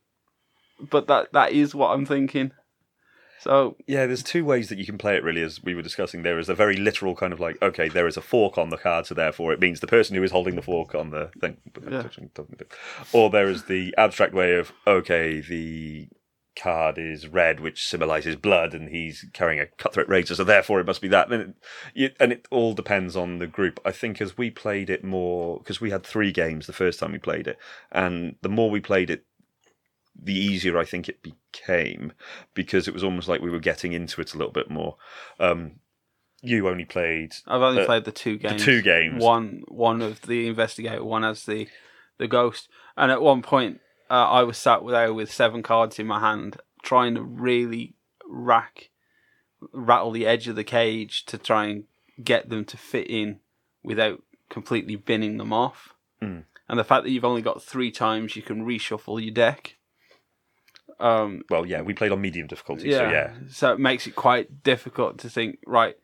but 0.90 1.06
that 1.08 1.32
that 1.32 1.52
is 1.52 1.74
what 1.74 1.92
I'm 1.92 2.06
thinking. 2.06 2.52
So 3.40 3.76
Yeah, 3.86 4.04
there's 4.04 4.22
two 4.22 4.44
ways 4.44 4.68
that 4.68 4.76
you 4.76 4.84
can 4.84 4.98
play 4.98 5.16
it. 5.16 5.24
Really, 5.24 5.40
as 5.42 5.62
we 5.62 5.74
were 5.74 5.82
discussing, 5.82 6.22
there 6.22 6.38
is 6.38 6.50
a 6.50 6.54
very 6.54 6.76
literal 6.76 7.16
kind 7.16 7.32
of 7.32 7.40
like, 7.40 7.60
okay, 7.62 7.88
there 7.88 8.06
is 8.06 8.18
a 8.18 8.20
fork 8.20 8.58
on 8.58 8.68
the 8.68 8.76
card, 8.76 9.06
so 9.06 9.14
therefore 9.14 9.52
it 9.52 9.60
means 9.60 9.80
the 9.80 9.86
person 9.86 10.14
who 10.14 10.22
is 10.22 10.30
holding 10.30 10.56
the 10.56 10.62
fork 10.62 10.94
on 10.94 11.10
the 11.10 11.30
thing. 11.40 11.56
Yeah. 11.90 12.02
Or 13.14 13.30
there 13.30 13.48
is 13.48 13.64
the 13.64 13.94
abstract 13.96 14.34
way 14.34 14.56
of, 14.56 14.72
okay, 14.86 15.40
the 15.40 16.08
card 16.56 16.98
is 16.98 17.26
red, 17.28 17.60
which 17.60 17.86
symbolizes 17.86 18.36
blood, 18.36 18.74
and 18.74 18.88
he's 18.88 19.24
carrying 19.32 19.60
a 19.60 19.66
cutthroat 19.66 20.08
razor, 20.08 20.34
so 20.34 20.44
therefore 20.44 20.80
it 20.80 20.86
must 20.86 21.00
be 21.00 21.08
that. 21.08 21.30
And 21.32 21.54
it, 21.94 22.16
and 22.20 22.32
it 22.32 22.46
all 22.50 22.74
depends 22.74 23.16
on 23.16 23.38
the 23.38 23.46
group. 23.46 23.80
I 23.84 23.92
think 23.92 24.20
as 24.20 24.36
we 24.36 24.50
played 24.50 24.90
it 24.90 25.04
more, 25.04 25.58
because 25.58 25.80
we 25.80 25.90
had 25.90 26.04
three 26.04 26.32
games 26.32 26.66
the 26.66 26.72
first 26.72 26.98
time 26.98 27.12
we 27.12 27.18
played 27.18 27.46
it, 27.46 27.58
and 27.90 28.36
the 28.42 28.48
more 28.48 28.70
we 28.70 28.80
played 28.80 29.10
it, 29.10 29.24
the 30.22 30.34
easier 30.34 30.78
I 30.78 30.84
think 30.84 31.08
it 31.08 31.22
became 31.22 32.12
because 32.52 32.86
it 32.86 32.94
was 32.94 33.04
almost 33.04 33.28
like 33.28 33.40
we 33.40 33.50
were 33.50 33.60
getting 33.60 33.92
into 33.92 34.20
it 34.20 34.34
a 34.34 34.38
little 34.38 34.52
bit 34.52 34.70
more. 34.70 34.96
Um, 35.38 35.76
you 36.42 36.68
only 36.68 36.84
played 36.84 37.34
I've 37.46 37.62
only 37.62 37.82
Uh, 37.82 37.86
played 37.86 38.04
the 38.04 38.12
two 38.12 38.38
games. 38.38 38.64
The 38.64 38.64
two 38.64 38.82
games. 38.82 39.22
One 39.22 39.62
one 39.68 40.02
of 40.02 40.22
the 40.22 40.46
investigator, 40.46 41.04
one 41.04 41.24
as 41.24 41.44
the 41.44 41.68
the 42.18 42.28
ghost. 42.28 42.68
And 42.96 43.10
at 43.10 43.22
one 43.22 43.40
point, 43.40 43.80
uh, 44.10 44.28
I 44.28 44.42
was 44.42 44.58
sat 44.58 44.80
there 44.86 45.14
with 45.14 45.32
seven 45.32 45.62
cards 45.62 45.98
in 45.98 46.06
my 46.06 46.20
hand, 46.20 46.56
trying 46.82 47.14
to 47.14 47.22
really 47.22 47.94
rack 48.26 48.90
rattle 49.72 50.10
the 50.10 50.26
edge 50.26 50.48
of 50.48 50.56
the 50.56 50.64
cage 50.64 51.24
to 51.26 51.38
try 51.38 51.66
and 51.66 51.84
get 52.22 52.48
them 52.48 52.64
to 52.64 52.76
fit 52.76 53.06
in 53.08 53.40
without 53.82 54.22
completely 54.48 54.96
binning 54.96 55.36
them 55.36 55.52
off. 55.52 55.94
Mm. 56.22 56.44
and 56.68 56.78
the 56.78 56.84
fact 56.84 57.04
that 57.04 57.10
you've 57.10 57.24
only 57.24 57.40
got 57.40 57.62
three 57.62 57.90
times 57.90 58.36
you 58.36 58.42
can 58.42 58.66
reshuffle 58.66 59.22
your 59.22 59.32
deck. 59.32 59.78
Um, 60.98 61.42
Well, 61.48 61.64
yeah, 61.64 61.80
we 61.80 61.94
played 61.94 62.12
on 62.12 62.20
medium 62.20 62.46
difficulty, 62.46 62.92
so 62.92 63.08
yeah. 63.08 63.32
So 63.48 63.72
it 63.72 63.80
makes 63.80 64.06
it 64.06 64.14
quite 64.14 64.62
difficult 64.62 65.16
to 65.20 65.30
think, 65.30 65.60
right, 65.66 65.96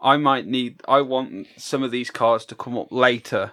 I 0.00 0.16
might 0.16 0.46
need, 0.46 0.80
I 0.86 1.00
want 1.00 1.48
some 1.56 1.82
of 1.82 1.90
these 1.90 2.10
cards 2.10 2.44
to 2.46 2.54
come 2.54 2.78
up 2.78 2.92
later. 2.92 3.52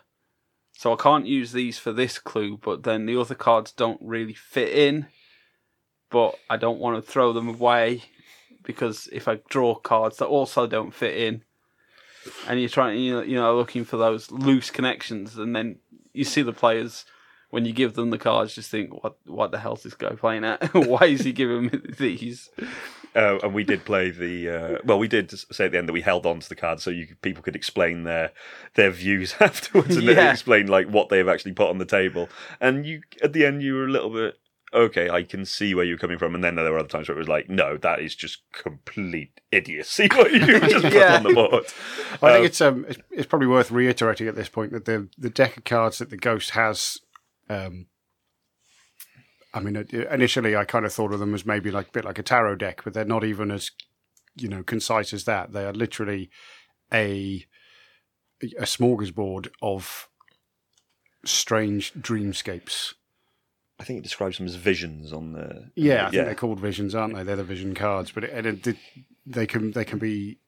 So 0.80 0.94
I 0.94 0.96
can't 0.96 1.26
use 1.26 1.52
these 1.52 1.78
for 1.78 1.92
this 1.92 2.20
clue, 2.20 2.56
but 2.56 2.84
then 2.84 3.06
the 3.06 3.20
other 3.20 3.36
cards 3.36 3.74
don't 3.74 4.00
really 4.02 4.34
fit 4.34 4.70
in. 4.70 5.08
But 6.10 6.40
I 6.50 6.56
don't 6.56 6.80
want 6.80 6.96
to 6.96 7.12
throw 7.12 7.34
them 7.34 7.50
away 7.50 8.04
because 8.64 9.10
if 9.12 9.28
I 9.28 9.42
draw 9.50 9.76
cards 9.76 10.16
that 10.20 10.28
also 10.28 10.68
don't 10.68 10.94
fit 10.94 11.18
in, 11.18 11.44
and 12.48 12.62
you're 12.62 12.70
trying, 12.70 12.98
you 13.02 13.12
know, 13.12 13.22
you 13.24 13.36
know, 13.36 13.58
looking 13.58 13.84
for 13.84 13.98
those 13.98 14.32
loose 14.32 14.72
connections, 14.72 15.38
and 15.38 15.54
then 15.54 15.80
you 16.14 16.24
see 16.24 16.44
the 16.44 16.54
players 16.54 17.04
when 17.50 17.66
you 17.66 17.74
give 17.74 17.96
them 17.96 18.10
the 18.10 18.18
cards, 18.18 18.56
just 18.56 18.72
think, 18.72 19.04
what, 19.04 19.18
what 19.26 19.52
the 19.52 19.60
hell's 19.60 19.84
this 19.84 19.96
guy 19.96 20.12
playing 20.12 20.46
at? 20.46 20.74
Why 20.74 21.08
is 21.08 21.26
he 21.26 21.34
giving 21.34 21.64
me 21.66 21.82
these? 21.98 22.50
Uh, 23.16 23.40
and 23.42 23.54
we 23.56 23.64
did 23.64 23.84
play 23.86 24.12
the 24.12 24.50
uh, 24.50 24.78
well. 24.86 25.00
We 25.00 25.08
did 25.08 25.32
say 25.52 25.66
at 25.66 25.72
the 25.72 25.78
end 25.80 25.88
that 25.90 25.94
we 25.94 26.02
held 26.02 26.26
on 26.28 26.40
to 26.42 26.48
the 26.50 26.56
cards 26.56 26.84
so 26.84 26.92
you 26.92 27.08
could- 27.08 27.22
people 27.22 27.42
could 27.42 27.56
explain 27.56 28.04
their 28.04 28.32
their 28.76 28.92
views 28.92 29.36
afterwards 29.40 29.96
and 29.98 30.08
then 30.08 30.16
Yeah. 30.18 30.32
explain 30.32 30.68
like 30.68 30.88
what 30.88 31.10
they've 31.10 31.28
actually 31.28 31.54
put 31.54 31.70
on 31.70 31.80
the 31.80 31.86
table. 31.86 32.30
And 32.62 32.86
you 32.86 33.02
at 33.24 33.34
the 33.34 33.46
end 33.46 33.64
you 33.64 33.74
were 33.76 33.86
a 33.86 33.90
little 33.92 34.12
bit 34.12 34.36
okay. 34.72 35.10
I 35.10 35.24
can 35.24 35.46
see 35.46 35.74
where 35.74 35.84
you're 35.84 35.98
coming 35.98 36.20
from. 36.20 36.36
And 36.36 36.44
then 36.44 36.54
there 36.54 36.72
were 36.72 36.78
other 36.78 36.88
times 36.88 37.10
where 37.10 37.16
it 37.18 37.20
was 37.20 37.28
like, 37.28 37.50
no, 37.50 37.76
that 37.78 38.00
is 38.02 38.14
just 38.14 38.44
complete 38.52 39.42
idiocy 39.52 40.08
what 40.14 40.32
you 40.32 40.40
just 40.70 40.84
put 40.84 40.94
Yeah. 40.94 41.16
on 41.16 41.24
the 41.24 41.34
board. 41.34 41.66
I 42.22 42.34
think 42.34 42.42
Uh, 42.42 42.44
it's 42.44 42.62
um 42.62 42.86
it's, 42.88 43.00
it's 43.10 43.26
probably 43.28 43.48
worth 43.48 43.72
reiterating 43.72 44.28
at 44.28 44.36
this 44.36 44.50
point 44.50 44.72
that 44.74 44.86
the 44.86 45.10
the 45.18 45.32
deck 45.32 45.58
of 45.58 45.64
cards 45.64 45.98
that 45.98 46.12
the 46.12 46.18
ghost 46.18 46.52
has. 46.52 47.00
Um, 47.50 47.88
I 49.54 49.60
mean, 49.60 49.76
initially 49.76 50.56
I 50.56 50.66
kind 50.66 50.86
of 50.86 50.94
thought 50.94 51.14
of 51.14 51.20
them 51.20 51.34
as 51.34 51.46
maybe 51.46 51.72
like 51.72 51.88
a 51.88 51.92
bit 51.92 52.06
like 52.06 52.20
a 52.20 52.24
tarot 52.24 52.56
deck, 52.56 52.82
but 52.84 52.94
they're 52.94 53.06
not 53.06 53.24
even 53.24 53.52
as 53.52 53.72
you 54.36 54.48
know 54.48 54.64
concise 54.64 55.14
as 55.14 55.24
that. 55.26 55.54
They 55.54 55.66
are 55.66 55.74
literally 55.74 56.30
a 56.94 57.46
a 58.42 58.64
smorgasbord 58.64 59.50
of 59.62 60.08
strange 61.26 61.94
dreamscapes. 61.94 62.94
I 63.80 63.86
think 63.86 64.00
it 64.00 64.04
describes 64.04 64.38
them 64.38 64.48
as 64.48 64.56
visions 64.56 65.14
on 65.14 65.34
the 65.34 65.72
Yeah, 65.76 66.08
I 66.08 66.12
think 66.12 66.26
they're 66.26 66.36
called 66.36 66.60
visions, 66.60 66.94
aren't 66.94 67.16
they? 67.16 67.24
They're 67.24 67.38
the 67.38 67.44
vision 67.44 67.74
cards, 67.74 68.12
but 68.12 68.26
it, 68.26 68.68
it, 68.68 68.78
they 69.26 69.48
can 69.48 69.72
they 69.72 69.86
can 69.86 70.00
be 70.00 70.40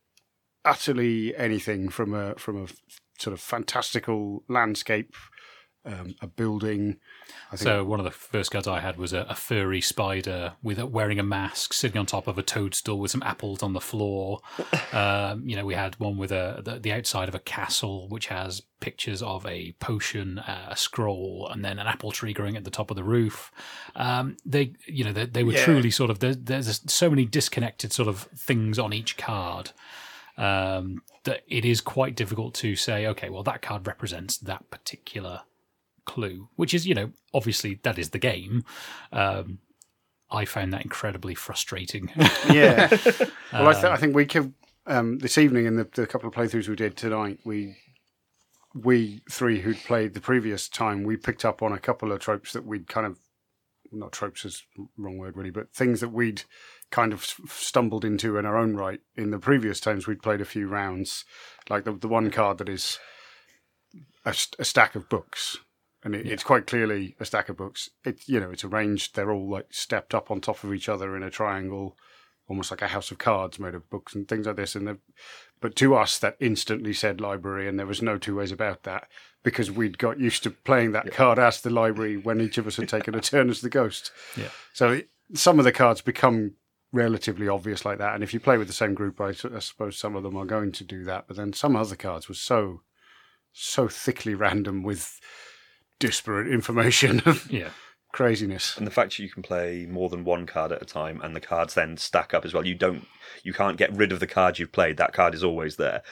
utterly 0.66 1.36
anything 1.36 1.90
from 1.90 2.14
a 2.14 2.36
from 2.36 2.64
a 2.64 2.68
sort 3.18 3.34
of 3.34 3.40
fantastical 3.40 4.44
landscape, 4.48 5.16
um, 5.86 6.16
a 6.22 6.28
building. 6.28 6.98
I 7.52 7.56
think 7.56 7.62
So 7.62 7.84
one 7.84 8.00
of 8.00 8.04
the 8.06 8.12
first 8.12 8.52
cards 8.52 8.68
I 8.68 8.80
had 8.80 8.98
was 8.98 9.14
a, 9.14 9.22
a 9.30 9.36
furry 9.36 9.82
spider 9.82 10.54
with 10.62 10.80
a, 10.80 10.86
wearing 10.86 11.20
a 11.20 11.24
mask, 11.24 11.74
sitting 11.74 11.98
on 11.98 12.06
top 12.06 12.28
of 12.28 12.38
a 12.38 12.44
toadstool 12.44 13.00
with 13.00 13.12
some 13.12 13.24
apples 13.24 13.64
on 13.64 13.74
the 13.74 13.82
floor. 13.82 14.40
Um, 14.94 15.48
you 15.48 15.56
know, 15.56 15.66
we 15.66 15.74
had 15.74 15.98
one 16.02 16.18
with 16.18 16.34
a 16.34 16.62
the, 16.66 16.78
the 16.78 16.92
outside 16.92 17.30
of 17.30 17.36
a 17.36 17.40
castle, 17.40 18.10
which 18.10 18.28
has 18.28 18.62
pictures 18.82 19.22
of 19.22 19.46
a 19.46 19.72
potion, 19.80 20.38
uh, 20.40 20.68
a 20.72 20.76
scroll, 20.76 21.48
and 21.50 21.64
then 21.64 21.80
an 21.80 21.88
apple 21.88 22.12
tree 22.12 22.34
growing 22.34 22.58
at 22.58 22.66
the 22.66 22.70
top 22.70 22.92
of 22.92 22.98
the 22.98 23.04
roof. 23.04 23.54
Um, 23.96 24.36
they, 24.46 24.74
you 24.86 25.06
know, 25.06 25.14
they, 25.14 25.28
they 25.28 25.44
were 25.46 25.54
Yeah. 25.54 25.64
truly 25.64 25.92
sort 25.92 26.10
of 26.10 26.20
there, 26.20 26.36
there's 26.36 26.82
so 26.92 27.10
many 27.10 27.24
disconnected 27.24 27.94
sort 27.94 28.10
of 28.10 28.24
things 28.36 28.78
on 28.78 28.92
each 28.92 29.16
card. 29.16 29.72
Um, 30.38 31.04
that 31.24 31.44
it 31.48 31.64
is 31.66 31.80
quite 31.82 32.16
difficult 32.16 32.54
to 32.56 32.76
say, 32.76 33.06
okay, 33.08 33.30
well, 33.30 33.44
that 33.44 33.62
card 33.62 33.86
represents 33.88 34.38
that 34.40 34.70
particular 34.72 35.42
clue, 36.06 36.50
which 36.56 36.74
is, 36.74 36.88
you 36.88 36.96
know, 36.96 37.12
obviously 37.34 37.80
that 37.84 37.98
is 37.98 38.10
the 38.10 38.20
game. 38.20 38.64
Um, 39.12 39.60
I 40.30 40.46
found 40.46 40.74
that 40.74 40.84
incredibly 40.84 41.36
frustrating. 41.36 42.12
yeah. 42.50 42.90
well, 43.52 43.68
I, 43.68 43.74
th- 43.74 43.86
I 43.86 43.98
think 43.98 44.16
we 44.16 44.26
can. 44.26 44.54
Um, 44.88 45.20
this 45.20 45.38
evening, 45.38 45.68
in 45.68 45.76
the, 45.76 45.88
the 45.94 46.08
couple 46.08 46.28
of 46.28 46.34
playthroughs 46.34 46.68
we 46.68 46.76
did 46.76 46.98
tonight, 46.98 47.40
we 47.44 47.76
we 48.74 49.22
three 49.30 49.62
who'd 49.62 49.78
played 49.78 50.14
the 50.14 50.22
previous 50.22 50.70
time, 50.70 51.04
we 51.04 51.18
picked 51.18 51.46
up 51.46 51.62
on 51.62 51.72
a 51.74 51.80
couple 51.80 52.12
of 52.12 52.20
tropes 52.20 52.54
that 52.54 52.66
we'd 52.66 52.88
kind 52.88 53.06
of 53.06 53.20
not 53.92 54.14
tropes 54.14 54.46
is 54.46 54.64
wrong 54.98 55.18
word 55.18 55.36
really, 55.36 55.52
but 55.52 55.74
things 55.74 56.00
that 56.00 56.10
we'd 56.10 56.44
kind 56.90 57.14
of 57.14 57.26
stumbled 57.48 58.06
into 58.06 58.38
in 58.38 58.46
our 58.46 58.58
own 58.58 58.76
right 58.76 59.02
in 59.16 59.32
the 59.32 59.40
previous 59.40 59.80
times 59.80 60.08
we'd 60.08 60.24
played 60.24 60.42
a 60.42 60.46
few 60.46 60.68
rounds, 60.68 61.26
like 61.70 61.84
the 61.84 61.92
the 61.94 62.08
one 62.08 62.32
card 62.32 62.58
that 62.58 62.70
is 62.70 63.00
a, 64.26 64.34
st- 64.34 64.60
a 64.60 64.66
stack 64.66 64.96
of 64.96 65.10
books. 65.10 65.58
And 66.04 66.16
it, 66.16 66.26
it's 66.26 66.44
quite 66.44 66.68
clearly 66.68 67.16
a 67.20 67.26
stack 67.26 67.50
of 67.50 67.58
books. 67.58 67.90
It's 68.04 68.28
you 68.28 68.40
know 68.40 68.52
it's 68.52 68.64
arranged. 68.64 69.16
They're 69.16 69.32
all 69.32 69.50
like 69.50 69.68
stepped 69.74 70.14
up 70.14 70.32
on 70.32 70.42
top 70.42 70.64
of 70.64 70.74
each 70.74 70.90
other 70.90 71.16
in 71.16 71.24
a 71.24 71.30
triangle, 71.30 71.98
almost 72.48 72.72
like 72.72 72.82
a 72.82 72.88
house 72.88 73.12
of 73.12 73.18
cards 73.18 73.60
made 73.60 73.76
of 73.76 73.90
books 73.90 74.16
and 74.16 74.28
things 74.28 74.48
like 74.48 74.56
this. 74.56 74.76
And 74.76 74.98
but 75.62 75.76
to 75.78 75.96
us, 75.96 76.18
that 76.20 76.38
instantly 76.40 76.92
said 76.92 77.22
library, 77.22 77.68
and 77.68 77.78
there 77.78 77.86
was 77.86 78.02
no 78.02 78.18
two 78.18 78.36
ways 78.36 78.52
about 78.52 78.84
that 78.84 79.08
because 79.44 79.72
we'd 79.72 80.00
got 80.00 80.20
used 80.20 80.44
to 80.44 80.50
playing 80.52 80.92
that 80.92 81.12
card 81.14 81.40
as 81.40 81.62
the 81.62 81.70
library 81.70 82.18
when 82.18 82.42
each 82.42 82.58
of 82.58 82.68
us 82.68 82.78
had 82.78 82.90
taken 82.90 83.16
a 83.16 83.22
turn 83.22 83.50
as 83.50 83.62
the 83.62 83.70
ghost. 83.70 84.12
Yeah. 84.36 84.50
So 84.74 84.92
it, 84.92 85.10
some 85.34 85.60
of 85.60 85.66
the 85.66 85.72
cards 85.72 86.02
become 86.02 86.56
relatively 86.92 87.48
obvious 87.48 87.86
like 87.86 88.00
that, 88.00 88.16
and 88.16 88.24
if 88.24 88.34
you 88.34 88.40
play 88.40 88.58
with 88.58 88.68
the 88.68 88.74
same 88.74 88.96
group, 88.96 89.22
I 89.22 89.34
suppose 89.34 89.98
some 89.98 90.16
of 90.16 90.24
them 90.24 90.36
are 90.36 90.46
going 90.46 90.72
to 90.74 90.84
do 90.84 91.04
that. 91.04 91.26
But 91.28 91.38
then 91.38 91.54
some 91.54 91.76
other 91.76 91.96
cards 91.96 92.28
were 92.28 92.36
so 92.36 92.82
so 93.54 93.88
thickly 93.88 94.34
random 94.46 94.82
with 94.82 95.20
disparate 96.02 96.48
information 96.52 97.22
of 97.26 97.50
yeah. 97.52 97.70
craziness. 98.12 98.76
and 98.78 98.86
the 98.86 98.92
fact 98.92 99.12
that 99.18 99.24
you 99.24 99.30
can 99.30 99.42
play 99.44 99.86
more 99.90 100.10
than 100.10 100.24
one 100.26 100.46
card 100.46 100.72
at 100.72 100.82
a 100.82 100.86
time 100.86 101.22
and 101.22 101.36
the 101.36 101.40
cards 101.40 101.74
then 101.76 101.96
stack 101.98 102.34
up 102.34 102.44
as 102.44 102.54
well 102.54 102.66
you 102.66 102.76
don't 102.76 103.08
you 103.44 103.54
can't 103.54 103.78
get 103.78 103.92
rid 103.96 104.12
of 104.12 104.20
the 104.20 104.28
card 104.28 104.60
you've 104.60 104.72
played 104.74 104.98
that 104.98 105.14
card 105.14 105.34
is 105.34 105.44
always 105.44 105.78
there 105.78 106.04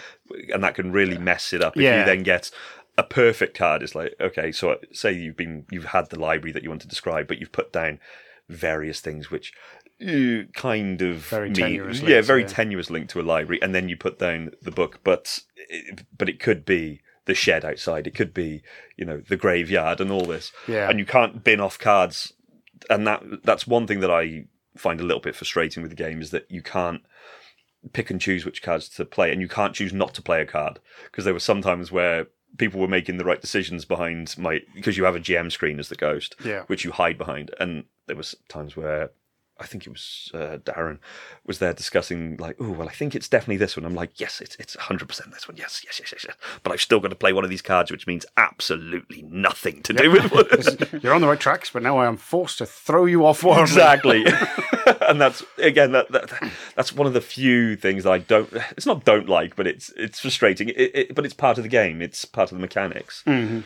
and 0.53 0.63
that 0.63 0.75
can 0.75 0.91
really 0.91 1.17
mess 1.17 1.51
it 1.53 1.61
up 1.61 1.75
if 1.75 1.83
Yeah. 1.83 1.99
you 1.99 2.05
then 2.05 2.23
get 2.23 2.49
a 2.97 3.03
perfect 3.03 3.57
card 3.57 3.83
it's 3.83 3.95
like 3.95 4.13
okay 4.19 4.51
so 4.51 4.77
say 4.91 5.11
you've 5.11 5.37
been 5.37 5.65
you've 5.71 5.85
had 5.85 6.09
the 6.09 6.19
library 6.19 6.51
that 6.53 6.63
you 6.63 6.69
want 6.69 6.81
to 6.81 6.87
describe 6.87 7.27
but 7.27 7.39
you've 7.39 7.51
put 7.51 7.71
down 7.73 7.99
various 8.47 8.99
things 8.99 9.29
which 9.29 9.53
uh, 10.01 10.43
kind 10.53 11.01
of 11.01 11.17
Very 11.27 11.47
mean- 11.49 11.55
tenuous 11.55 12.01
yeah 12.01 12.07
links, 12.15 12.27
very 12.27 12.41
yeah. 12.41 12.47
tenuous 12.47 12.89
link 12.89 13.09
to 13.09 13.19
a 13.19 13.23
library 13.23 13.61
and 13.61 13.75
then 13.75 13.89
you 13.89 13.97
put 13.97 14.17
down 14.19 14.51
the 14.61 14.71
book 14.71 14.99
but 15.03 15.39
but 16.17 16.29
it 16.29 16.39
could 16.39 16.63
be 16.65 17.01
the 17.25 17.33
shed 17.35 17.63
outside 17.65 18.07
it 18.07 18.15
could 18.15 18.33
be 18.33 18.61
you 18.97 19.05
know 19.05 19.21
the 19.27 19.37
graveyard 19.37 19.99
and 20.01 20.11
all 20.11 20.25
this 20.25 20.51
Yeah. 20.67 20.89
and 20.89 20.99
you 20.99 21.05
can't 21.05 21.43
bin 21.43 21.59
off 21.59 21.77
cards 21.79 22.33
and 22.89 23.05
that 23.07 23.23
that's 23.43 23.67
one 23.67 23.85
thing 23.87 23.99
that 23.99 24.11
I 24.11 24.45
find 24.77 24.99
a 24.99 25.03
little 25.03 25.21
bit 25.21 25.35
frustrating 25.35 25.83
with 25.83 25.91
the 25.91 25.95
game 25.95 26.21
is 26.21 26.31
that 26.31 26.49
you 26.49 26.61
can't 26.61 27.01
pick 27.93 28.09
and 28.09 28.19
choose 28.21 28.45
which 28.45 28.61
cards 28.61 28.87
to 28.89 29.05
play, 29.05 29.31
and 29.31 29.41
you 29.41 29.47
can't 29.47 29.73
choose 29.75 29.91
not 29.93 30.13
to 30.13 30.21
play 30.21 30.41
a 30.41 30.45
card 30.45 30.79
because 31.05 31.25
there 31.25 31.33
were 31.33 31.39
some 31.39 31.61
times 31.61 31.91
where 31.91 32.27
people 32.57 32.79
were 32.79 32.87
making 32.87 33.17
the 33.17 33.25
right 33.25 33.41
decisions 33.41 33.85
behind 33.85 34.35
my 34.37 34.59
because 34.75 34.97
you 34.97 35.03
have 35.05 35.15
a 35.15 35.19
GM 35.19 35.51
screen 35.51 35.79
as 35.79 35.89
the 35.89 35.95
ghost, 35.95 36.35
Yeah. 36.43 36.63
which 36.67 36.83
you 36.85 36.91
hide 36.91 37.17
behind, 37.17 37.51
and 37.59 37.83
there 38.07 38.15
was 38.15 38.35
times 38.47 38.75
where. 38.77 39.11
I 39.59 39.65
think 39.65 39.85
it 39.85 39.89
was 39.89 40.31
uh, 40.33 40.57
Darren 40.63 40.99
was 41.45 41.59
there 41.59 41.73
discussing 41.73 42.37
like, 42.37 42.55
oh 42.59 42.71
well, 42.71 42.89
I 42.89 42.91
think 42.93 43.15
it's 43.15 43.27
definitely 43.27 43.57
this 43.57 43.75
one. 43.75 43.85
I'm 43.85 43.95
like, 43.95 44.19
yes, 44.19 44.41
it's 44.41 44.55
it's 44.57 44.75
100 44.75 45.07
percent 45.07 45.31
this 45.33 45.47
one. 45.47 45.57
Yes, 45.57 45.81
yes, 45.83 45.99
yes, 45.99 46.11
yes, 46.11 46.25
yes. 46.27 46.35
But 46.63 46.73
I've 46.73 46.81
still 46.81 46.99
got 46.99 47.09
to 47.09 47.15
play 47.15 47.33
one 47.33 47.43
of 47.43 47.49
these 47.49 47.61
cards, 47.61 47.91
which 47.91 48.07
means 48.07 48.25
absolutely 48.37 49.23
nothing 49.23 49.81
to 49.83 49.93
do 49.93 50.11
with 50.11 50.93
You're 51.03 51.13
on 51.13 51.21
the 51.21 51.27
right 51.27 51.39
tracks, 51.39 51.69
but 51.69 51.83
now 51.83 51.97
I 51.97 52.07
am 52.07 52.17
forced 52.17 52.59
to 52.59 52.65
throw 52.65 53.05
you 53.05 53.25
off 53.25 53.43
wildly. 53.43 53.63
exactly 53.63 54.25
and 55.01 55.19
that's 55.19 55.43
again 55.57 55.91
that, 55.91 56.11
that 56.11 56.31
that's 56.75 56.93
one 56.93 57.07
of 57.07 57.13
the 57.13 57.21
few 57.21 57.75
things 57.75 58.03
that 58.03 58.11
i 58.11 58.17
don't 58.17 58.51
it's 58.71 58.85
not 58.85 59.03
don't 59.05 59.27
like 59.29 59.55
but 59.55 59.67
it's 59.67 59.91
it's 59.95 60.19
frustrating 60.19 60.69
it, 60.69 60.75
it, 60.93 61.15
but 61.15 61.25
it's 61.25 61.33
part 61.33 61.57
of 61.57 61.63
the 61.63 61.69
game 61.69 62.01
it's 62.01 62.25
part 62.25 62.51
of 62.51 62.57
the 62.57 62.61
mechanics 62.61 63.23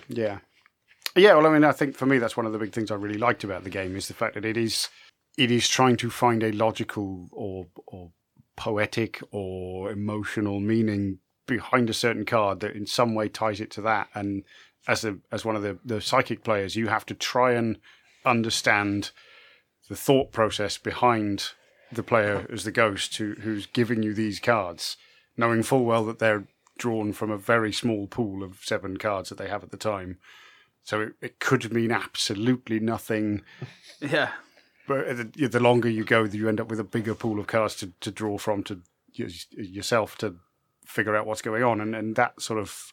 Yeah. 0.10 0.40
Yeah, 1.16 1.36
well, 1.36 1.46
I 1.46 1.52
mean, 1.52 1.64
I 1.64 1.72
think 1.72 1.96
for 1.96 2.08
me, 2.08 2.18
that's 2.18 2.36
one 2.36 2.48
of 2.48 2.54
the 2.54 2.58
big 2.58 2.72
things 2.74 2.90
I 2.90 2.96
really 2.96 3.20
liked 3.20 3.44
about 3.44 3.64
the 3.64 3.70
game 3.70 3.96
is 3.96 4.08
the 4.08 4.16
fact 4.16 4.34
that 4.34 4.46
it 4.46 4.58
is 4.58 4.90
it 5.38 5.52
is 5.52 5.68
trying 5.68 5.98
to 5.98 6.10
find 6.10 6.44
a 6.44 6.52
logical 6.52 7.28
or 7.32 7.68
or 7.88 8.12
poetic 8.56 9.22
or 9.32 9.92
emotional 9.92 10.60
meaning 10.60 11.20
behind 11.48 11.90
a 11.90 11.94
certain 11.94 12.26
card 12.26 12.60
that 12.60 12.76
in 12.76 12.86
some 12.86 13.16
way 13.16 13.28
ties 13.28 13.60
it 13.60 13.72
to 13.72 13.82
that. 13.82 14.08
And 14.14 14.44
as 14.88 15.04
a 15.04 15.18
as 15.32 15.46
one 15.46 15.56
of 15.56 15.62
the, 15.62 15.80
the 15.84 16.02
psychic 16.02 16.44
players, 16.44 16.76
you 16.76 16.88
have 16.88 17.06
to 17.08 17.14
try 17.14 17.54
and 17.54 17.78
understand 18.26 19.12
the 19.90 19.96
thought 19.96 20.32
process 20.32 20.78
behind 20.78 21.52
the 21.92 22.04
player 22.04 22.48
as 22.52 22.64
the 22.64 22.72
ghost 22.72 23.18
who, 23.18 23.34
who's 23.42 23.66
giving 23.68 24.02
you 24.02 24.14
these 24.14 24.40
cards, 24.40 24.98
knowing 25.38 25.64
full 25.64 25.84
well 25.84 26.06
that 26.06 26.20
they're 26.20 26.48
drawn 26.78 27.14
from 27.14 27.30
a 27.30 27.38
very 27.38 27.72
small 27.72 28.08
pool 28.08 28.44
of 28.44 28.60
seven 28.64 28.98
cards 28.98 29.30
that 29.30 29.38
they 29.38 29.48
have 29.48 29.64
at 29.64 29.72
the 29.72 29.78
time. 29.78 30.18
So 30.84 31.02
it, 31.02 31.14
it 31.22 31.40
could 31.40 31.72
mean 31.72 31.92
absolutely 31.92 32.80
nothing. 32.80 33.42
Yeah. 34.02 34.32
But 34.88 35.34
the, 35.36 35.48
the 35.48 35.60
longer 35.60 35.90
you 35.90 36.04
go, 36.04 36.24
you 36.24 36.50
end 36.50 36.60
up 36.60 36.70
with 36.70 36.80
a 36.80 36.84
bigger 36.84 37.16
pool 37.16 37.40
of 37.40 37.48
cards 37.48 37.76
to, 37.78 37.94
to 38.02 38.12
draw 38.12 38.38
from 38.38 38.64
to 38.64 38.82
yourself 39.14 40.18
to 40.18 40.36
figure 40.86 41.16
out 41.16 41.26
what's 41.26 41.42
going 41.42 41.64
on. 41.64 41.80
And, 41.80 41.96
and 41.96 42.16
that 42.16 42.42
sort 42.42 42.60
of 42.60 42.92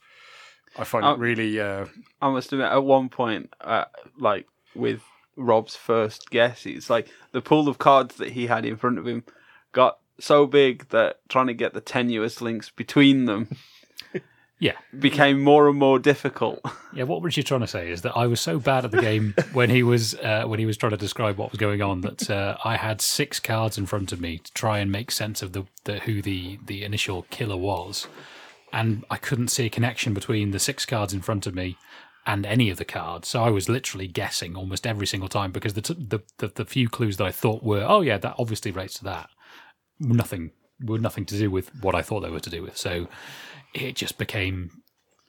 I 0.79 0.85
find 0.85 1.05
Um, 1.05 1.15
it 1.15 1.19
really. 1.19 1.61
Uh, 1.61 1.87
I 2.23 2.31
must 2.31 2.53
admit, 2.53 2.71
at 2.71 2.85
one 2.85 3.09
point, 3.09 3.53
uh, 3.61 3.87
like 4.19 4.47
with 4.75 5.03
Rob's 5.37 5.75
first 5.75 6.31
guess, 6.31 6.67
it's 6.67 6.91
like 6.91 7.09
the 7.33 7.41
pool 7.41 7.69
of 7.69 7.79
cards 7.79 8.17
that 8.17 8.33
he 8.33 8.47
had 8.47 8.65
in 8.65 8.77
front 8.77 8.99
of 8.99 9.07
him 9.07 9.25
got 9.73 9.99
so 10.21 10.47
big 10.47 10.89
that 10.91 11.21
trying 11.29 11.47
to 11.47 11.55
get 11.55 11.73
the 11.73 11.81
tenuous 11.81 12.41
links 12.41 12.71
between 12.71 13.25
them 13.25 13.57
Yeah. 14.61 14.77
became 14.97 15.41
more 15.41 15.69
and 15.69 15.79
more 15.79 15.99
difficult. 15.99 16.61
Yeah, 16.93 17.05
what 17.05 17.23
was 17.23 17.37
you 17.37 17.45
trying 17.45 17.61
to 17.61 17.69
say 17.69 17.89
is 17.89 18.03
that 18.03 18.17
I 18.17 18.27
was 18.27 18.41
so 18.41 18.59
bad 18.59 18.85
at 18.85 18.91
the 18.91 19.01
game 19.01 19.33
when 19.53 19.71
he 19.71 19.85
was 19.85 20.17
uh, 20.17 20.43
when 20.47 20.59
he 20.59 20.67
was 20.67 20.77
trying 20.77 20.91
to 20.91 20.97
describe 20.97 21.37
what 21.37 21.53
was 21.53 21.61
going 21.61 21.81
on 21.81 22.01
that 22.01 22.29
uh, 22.29 22.57
I 22.65 22.75
had 22.77 23.01
six 23.01 23.39
cards 23.39 23.79
in 23.79 23.87
front 23.87 24.11
of 24.11 24.21
me 24.21 24.39
to 24.39 24.53
try 24.55 24.81
and 24.81 24.91
make 24.91 25.13
sense 25.13 25.41
of 25.41 25.53
the, 25.53 25.67
the 25.85 26.01
who 26.01 26.21
the 26.21 26.59
the 26.67 26.83
initial 26.83 27.27
killer 27.31 27.57
was, 27.57 28.09
and 28.73 29.05
I 29.09 29.19
couldn't 29.19 29.53
see 29.53 29.67
a 29.67 29.71
connection 29.71 30.15
between 30.15 30.51
the 30.51 30.59
six 30.59 30.85
cards 30.85 31.15
in 31.15 31.21
front 31.21 31.47
of 31.47 31.55
me 31.55 31.77
and 32.27 32.45
any 32.45 32.71
of 32.71 32.79
the 32.79 32.85
cards. 32.85 33.29
So 33.29 33.45
I 33.45 33.51
was 33.51 33.69
literally 33.69 34.09
guessing 34.09 34.57
almost 34.57 34.85
every 34.85 35.07
single 35.07 35.29
time 35.29 35.53
because 35.53 35.75
the 35.75 35.83
t- 35.83 35.95
the, 35.95 36.23
the 36.39 36.49
the 36.49 36.65
few 36.65 36.89
clues 36.89 37.19
that 37.19 37.25
I 37.25 37.31
thought 37.31 37.63
were 37.63 37.85
oh 37.89 38.01
yeah 38.01 38.19
that 38.19 38.35
obviously 38.37 38.73
relates 38.73 38.95
to 38.95 39.05
that 39.05 39.31
nothing 40.01 40.51
were 40.85 40.99
nothing 40.99 41.25
to 41.27 41.39
do 41.39 41.53
with 41.53 41.71
what 41.83 41.95
I 41.95 42.03
thought 42.03 42.21
they 42.21 42.31
were 42.31 42.41
to 42.41 42.51
do 42.51 42.63
with. 42.63 42.77
So 42.77 43.07
it 43.75 43.97
just 43.97 44.19
became 44.19 44.83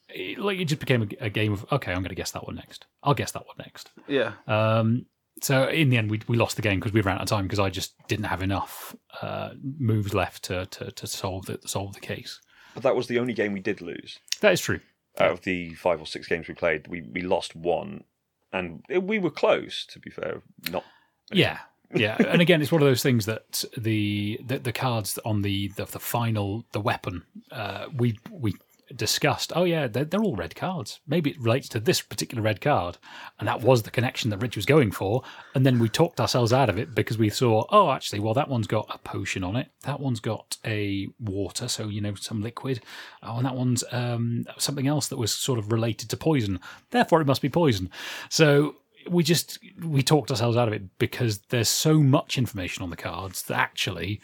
it, 0.10 0.40
like 0.40 0.60
it 0.60 0.66
just 0.66 0.80
became 0.80 1.04
a, 1.04 1.26
a 1.26 1.30
game 1.30 1.54
of 1.54 1.66
okay, 1.72 1.92
I'm 1.92 2.00
going 2.00 2.10
to 2.10 2.16
guess 2.16 2.32
that 2.32 2.46
one 2.46 2.56
next. 2.56 2.86
I'll 3.04 3.14
guess 3.14 3.32
that 3.32 3.46
one 3.46 3.56
next. 3.60 3.92
yeah. 4.08 4.34
Um, 4.48 5.06
so 5.42 5.68
in 5.68 5.90
the 5.90 5.98
end, 5.98 6.12
we 6.12 6.22
we 6.28 6.38
lost 6.38 6.56
the 6.56 6.62
game 6.62 6.80
because 6.80 6.94
we 6.94 7.02
ran 7.02 7.16
out 7.16 7.24
of 7.24 7.30
time 7.30 7.46
because 7.46 7.60
I 7.60 7.70
just 7.70 7.96
didn't 8.08 8.26
have 8.26 8.44
enough 8.44 8.96
uh, 9.22 9.52
moves 9.62 10.14
left 10.14 10.44
to, 10.44 10.66
to 10.68 10.92
to 10.92 11.08
solve 11.08 11.46
the 11.46 11.60
solve 11.66 11.94
the 11.94 12.00
case. 12.00 12.40
But 12.74 12.84
that 12.84 12.96
was 12.96 13.08
the 13.08 13.20
only 13.20 13.34
game 13.34 13.54
we 13.54 13.60
did 13.60 13.82
lose. 13.82 14.20
That 14.40 14.54
is 14.54 14.62
true. 14.62 14.80
Out 15.20 15.32
of 15.32 15.42
the 15.42 15.74
five 15.74 16.00
or 16.00 16.06
six 16.06 16.28
games 16.28 16.48
we 16.48 16.54
played, 16.54 16.88
we, 16.88 17.02
we 17.02 17.22
lost 17.22 17.56
one. 17.56 18.06
And 18.54 18.84
we 18.90 19.20
were 19.20 19.30
close, 19.30 19.86
to 19.88 20.00
be 20.00 20.10
fair. 20.10 20.42
Not 20.70 20.86
Yeah, 21.32 21.60
yeah. 21.96 22.18
And 22.20 22.42
again, 22.42 22.62
it's 22.62 22.72
one 22.72 22.82
of 22.82 22.88
those 22.88 23.04
things 23.04 23.26
that 23.26 23.64
the 23.78 24.40
the, 24.46 24.60
the 24.60 24.72
cards 24.72 25.20
on 25.26 25.42
the, 25.42 25.70
the 25.70 25.86
the 25.86 26.00
final 26.00 26.66
the 26.72 26.80
weapon 26.80 27.24
uh, 27.52 27.88
we 27.96 28.18
we 28.30 28.56
discussed. 28.96 29.52
Oh 29.56 29.64
yeah, 29.64 29.88
they're, 29.88 30.06
they're 30.06 30.24
all 30.24 30.36
red 30.36 30.56
cards. 30.56 31.00
Maybe 31.08 31.32
it 31.32 31.40
relates 31.40 31.70
to 31.70 31.80
this 31.80 32.02
particular 32.02 32.44
red 32.44 32.62
card, 32.62 32.98
and 33.40 33.48
that 33.48 33.62
was 33.62 33.84
the 33.84 33.92
connection 33.92 34.30
that 34.30 34.42
Rich 34.42 34.56
was 34.56 34.66
going 34.66 34.92
for. 34.92 35.24
And 35.56 35.66
then 35.66 35.80
we 35.80 35.90
talked 35.90 36.20
ourselves 36.20 36.54
out 36.54 36.70
of 36.70 36.78
it 36.78 36.94
because 36.94 37.18
we 37.18 37.30
saw, 37.30 37.66
oh, 37.70 37.92
actually, 37.92 38.20
well, 38.20 38.34
that 38.34 38.50
one's 38.50 38.68
got 38.68 38.88
a 38.94 38.98
potion 38.98 39.44
on 39.44 39.56
it. 39.56 39.68
That 39.84 40.00
one's 40.00 40.20
got 40.20 40.58
a 40.66 41.08
water, 41.20 41.68
so 41.68 41.88
you 41.88 42.02
know 42.02 42.16
some 42.16 42.42
liquid. 42.42 42.82
Oh, 43.24 43.38
and 43.38 43.46
that 43.46 43.56
one's 43.56 43.84
um, 43.92 44.46
something 44.58 44.88
else 44.88 45.08
that 45.08 45.18
was 45.18 45.34
sort 45.34 45.60
of 45.60 45.72
related 45.72 46.10
to 46.10 46.18
poison. 46.18 46.60
Therefore, 46.92 47.22
it 47.22 47.28
must 47.28 47.42
be 47.42 47.50
poison. 47.50 47.90
So 48.30 48.76
we 49.10 49.24
just 49.24 49.60
we 49.84 50.02
talked 50.04 50.30
ourselves 50.32 50.58
out 50.58 50.68
of 50.68 50.74
it 50.74 50.98
because 50.98 51.40
there's 51.50 51.70
so 51.70 52.00
much 52.00 52.38
information 52.38 52.84
on 52.84 52.90
the 52.90 52.96
cards 52.98 53.44
that 53.44 53.58
actually 53.58 54.22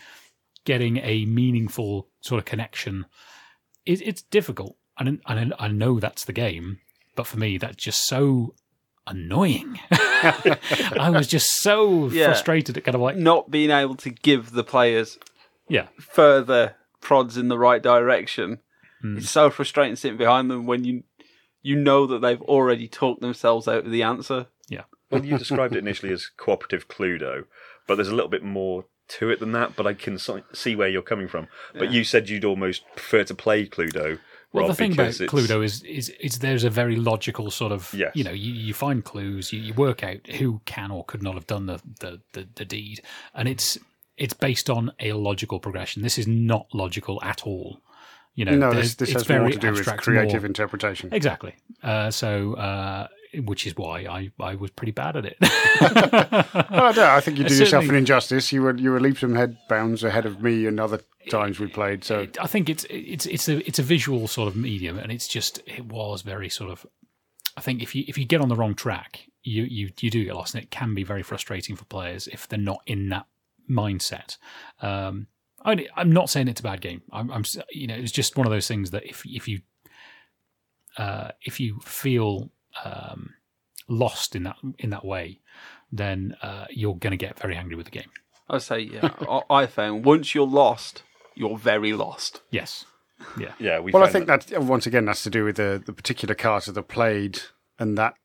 getting 0.66 0.98
a 0.98 1.26
meaningful 1.26 2.10
sort 2.22 2.40
of 2.40 2.46
connection 2.46 3.06
it, 3.86 4.02
it's 4.02 4.22
difficult 4.22 4.76
and 5.00 5.22
I, 5.26 5.50
I 5.60 5.68
know 5.70 6.00
that's 6.00 6.26
the 6.26 6.34
game 6.34 6.80
but 7.16 7.26
for 7.28 7.38
me 7.38 7.58
that's 7.58 7.78
just 7.84 8.06
so 8.08 8.54
annoying 9.06 9.80
i 9.92 11.10
was 11.14 11.28
just 11.28 11.62
so 11.62 12.10
Yeah. 12.10 12.26
frustrated 12.26 12.78
at 12.78 12.84
kind 12.84 12.96
of 12.96 13.02
like 13.02 13.16
Not 13.16 13.50
being 13.50 13.72
able 13.72 13.96
to 13.96 14.10
give 14.10 14.52
the 14.52 14.64
players 14.64 15.18
yeah 15.70 15.88
further 16.00 16.76
prods 17.02 17.38
in 17.38 17.48
the 17.48 17.58
right 17.58 17.82
direction. 17.82 18.60
Hmm. 19.02 19.18
It's 19.20 19.30
so 19.30 19.50
frustrating 19.50 19.96
sitting 19.96 20.18
behind 20.18 20.50
them 20.50 20.66
when 20.66 20.84
you 20.84 21.04
you 21.62 21.76
know 21.76 22.06
that 22.08 22.20
they've 22.22 22.42
already 22.42 22.88
talked 22.88 23.22
themselves 23.22 23.68
out 23.68 23.86
of 23.86 23.92
the 23.92 24.04
answer. 24.04 24.48
Yeah 25.10 25.18
Well, 25.20 25.26
you 25.26 25.38
described 25.38 25.76
it 25.76 25.80
initially 25.80 26.12
as 26.14 26.28
cooperative 26.38 26.88
Cluedo, 26.88 27.46
but 27.88 27.96
there's 27.96 28.08
a 28.10 28.16
little 28.16 28.30
bit 28.30 28.44
more 28.44 28.86
to 29.10 29.30
it 29.30 29.40
than 29.40 29.52
that. 29.54 29.76
But 29.76 29.88
I 29.88 29.94
can 29.94 30.18
si- 30.18 30.44
see 30.54 30.76
where 30.76 30.90
you're 30.90 31.02
coming 31.02 31.28
from. 31.28 31.48
But 31.74 31.92
you 31.92 32.04
said 32.04 32.30
you'd 32.30 32.46
almost 32.46 32.84
prefer 32.96 33.24
to 33.26 33.36
play 33.36 33.66
Cluedo. 33.68 34.20
Well, 34.54 34.64
Rob, 34.64 34.72
the 34.72 34.76
thing 34.76 34.94
about 34.94 35.04
because 35.18 35.22
it's- 35.22 35.34
Cluedo 35.48 35.64
is, 35.64 35.84
is, 35.84 36.10
is 36.22 36.40
there's 36.40 36.64
a 36.64 36.70
very 36.70 36.96
logical 36.96 37.52
sort 37.52 37.72
of, 37.74 37.94
Yes. 37.94 38.12
you 38.16 38.24
know, 38.24 38.32
you, 38.32 38.54
you 38.54 38.74
find 38.74 39.04
clues, 39.04 39.52
you, 39.52 39.60
you 39.60 39.74
work 39.74 40.04
out 40.04 40.26
who 40.28 40.62
can 40.66 40.90
or 40.90 41.04
could 41.04 41.22
not 41.22 41.36
have 41.36 41.48
done 41.48 41.66
the, 41.66 41.82
the, 42.00 42.22
the, 42.34 42.48
the 42.56 42.66
deed, 42.66 43.02
and 43.34 43.48
it's 43.50 43.78
it's 44.18 44.34
based 44.34 44.70
on 44.70 44.92
a 45.00 45.14
logical 45.14 45.60
progression. 45.60 46.02
This 46.02 46.18
is 46.18 46.26
not 46.28 46.68
logical 46.74 47.22
at 47.24 47.44
all. 47.46 47.82
You 48.36 48.46
know, 48.46 48.56
no, 48.56 48.74
this, 48.74 48.96
this 48.96 49.10
it's 49.10 49.22
has 49.22 49.30
more 49.30 49.40
very 49.40 49.52
to 49.54 49.60
do 49.60 49.70
with 49.72 49.80
abstract, 49.80 50.02
creative 50.04 50.42
more- 50.44 50.48
interpretation. 50.48 51.10
Exactly. 51.14 51.54
Uh, 51.84 52.10
so, 52.10 52.54
uh, 52.56 53.08
which 53.46 53.68
is 53.68 53.76
why 53.76 54.02
I, 54.02 54.32
I 54.40 54.56
was 54.56 54.72
pretty 54.72 54.92
bad 54.92 55.16
at 55.16 55.26
it. 55.26 55.38
Well, 56.72 56.94
no, 56.96 57.10
I 57.10 57.22
think 57.22 57.38
you 57.38 57.44
do 57.44 57.56
yourself 57.56 57.88
an 57.88 57.96
injustice. 57.96 58.52
You 58.52 58.62
were 58.62 58.76
you 58.76 58.92
were 58.92 59.00
leaps 59.00 59.24
and 59.24 59.36
head 59.36 59.58
bounds 59.70 60.04
ahead 60.04 60.26
of 60.26 60.42
me 60.42 60.66
and 60.66 60.80
other 60.80 61.02
times 61.30 61.60
we 61.60 61.68
played. 61.68 62.04
So 62.04 62.28
I 62.40 62.48
think 62.48 62.70
it's 62.70 62.86
it's 62.90 63.26
it's 63.26 63.48
a 63.50 63.66
it's 63.68 63.80
a 63.80 63.84
visual 63.84 64.28
sort 64.28 64.48
of 64.48 64.56
medium, 64.56 64.98
and 64.98 65.12
it's 65.12 65.28
just 65.28 65.62
it 65.66 65.86
was 65.86 66.22
very 66.22 66.50
sort 66.50 66.72
of. 66.72 66.86
I 67.56 67.62
think 67.62 67.82
if 67.82 67.96
you 67.96 68.04
if 68.08 68.18
you 68.18 68.26
get 68.26 68.42
on 68.42 68.50
the 68.50 68.56
wrong 68.56 68.76
track, 68.76 69.28
you 69.44 69.64
you 69.64 69.90
you 70.00 70.10
do 70.10 70.24
get 70.24 70.36
lost, 70.36 70.56
and 70.56 70.64
it 70.64 70.72
can 70.72 70.94
be 70.94 71.04
very 71.04 71.24
frustrating 71.24 71.76
for 71.76 71.86
players 71.86 72.28
if 72.28 72.48
they're 72.48 72.60
not 72.60 72.82
in 72.86 73.10
that 73.10 73.26
mindset. 73.70 74.38
Um, 74.82 75.28
I, 75.66 75.88
I'm 75.96 76.12
not 76.12 76.30
saying 76.30 76.48
it's 76.48 76.60
a 76.60 76.64
bad 76.64 76.82
game. 76.82 77.02
I'm, 77.12 77.32
I'm 77.32 77.44
you 77.72 77.88
know 77.88 77.96
it's 77.96 78.12
just 78.12 78.38
one 78.38 78.48
of 78.48 78.52
those 78.52 78.68
things 78.68 78.92
that 78.92 79.06
if 79.06 79.24
if 79.26 79.48
you 79.48 79.62
uh, 80.98 81.30
if 81.42 81.60
you 81.60 81.80
feel 81.82 82.52
um, 82.84 83.34
lost 83.88 84.36
in 84.36 84.44
that 84.44 84.58
in 84.80 84.90
that 84.90 85.06
way, 85.06 85.40
then 85.92 86.36
uh, 86.42 86.66
you're 86.70 86.96
going 86.96 87.12
to 87.12 87.18
get 87.18 87.40
very 87.40 87.56
angry 87.56 87.76
with 87.76 87.86
the 87.86 87.92
game. 87.92 88.12
I 88.50 88.60
say, 88.60 88.80
yeah. 88.80 89.10
I, 89.30 89.42
I 89.50 89.66
found 89.68 90.06
once 90.06 90.34
you're 90.34 90.48
lost, 90.48 91.04
you're 91.36 91.58
very 91.58 91.94
lost. 91.94 92.42
Yes. 92.52 92.86
Yeah. 93.40 93.54
Yeah, 93.60 93.80
we 93.80 93.92
well, 93.92 94.04
I 94.04 94.10
found 94.10 94.28
think 94.28 94.50
that 94.52 94.64
once 94.64 94.86
again 94.86 95.06
that's 95.06 95.24
to 95.24 95.30
do 95.30 95.44
with 95.44 95.56
the 95.56 95.82
the 95.86 95.94
particular 95.94 96.36
cards 96.36 96.68
that 96.68 96.78
are 96.78 96.84
played, 96.84 97.40
and 97.80 97.98
that 97.98 98.16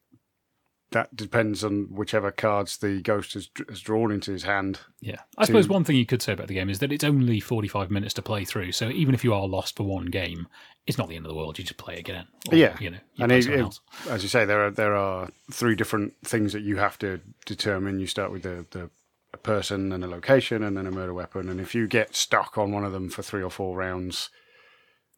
that 0.93 1.15
depends 1.17 1.63
on 1.65 1.89
whichever 1.91 2.31
cards 2.31 2.77
the 2.79 3.03
ghost 3.03 3.35
has, 3.35 3.51
has 3.69 3.81
drawn 3.81 4.11
into 4.13 4.33
his 4.33 4.45
hand. 4.45 4.81
Yeah. 5.01 5.21
I 5.37 5.45
suppose 5.47 5.69
one 5.69 5.85
thing 5.85 5.97
you 5.97 6.07
could 6.07 6.23
say 6.23 6.33
about 6.33 6.49
the 6.49 6.55
game 6.55 6.71
is 6.71 6.79
that 6.79 6.93
it's 6.93 7.05
only 7.05 7.41
45 7.41 7.91
minutes 7.91 8.15
to 8.15 8.23
play 8.23 8.45
through. 8.45 8.73
So 8.73 8.89
even 8.89 9.15
if 9.15 9.25
you 9.25 9.35
are 9.35 9.47
lost 9.47 9.77
for 9.77 9.83
one 9.85 10.07
game, 10.07 10.47
it's 10.87 10.99
not 10.99 11.09
the 11.09 11.17
end 11.17 11.27
of 11.27 11.31
the 11.31 11.37
world. 11.37 11.59
You 11.59 11.65
just 11.65 11.77
play 11.77 11.97
again. 11.99 12.27
Or, 12.51 12.57
Yeah. 12.57 12.77
You 12.81 12.91
know, 12.91 12.99
you 13.15 13.23
and 13.25 13.33
it, 13.33 13.47
it- 13.49 13.61
else. 13.61 13.81
as 14.09 14.23
you 14.23 14.29
say, 14.29 14.45
there 14.45 14.65
are 14.67 14.71
there 14.71 14.95
are 14.95 15.31
three 15.51 15.75
different 15.75 16.15
things 16.25 16.53
that 16.53 16.63
you 16.63 16.77
have 16.77 16.99
to 17.01 17.21
determine. 17.47 17.99
You 18.01 18.07
start 18.07 18.31
with 18.33 18.43
the 18.43 18.67
the 18.71 18.91
a 19.35 19.39
person 19.39 19.93
and 19.93 20.05
a 20.05 20.07
location, 20.07 20.63
and 20.63 20.77
then 20.77 20.87
a 20.87 20.91
murder 20.91 21.15
weapon. 21.15 21.49
And 21.49 21.59
if 21.59 21.75
you 21.75 21.87
get 21.89 22.15
stuck 22.15 22.59
on 22.59 22.71
one 22.71 22.85
of 22.85 22.93
them 22.93 23.09
for 23.09 23.23
three 23.23 23.43
or 23.43 23.49
four 23.51 23.77
rounds, 23.79 24.29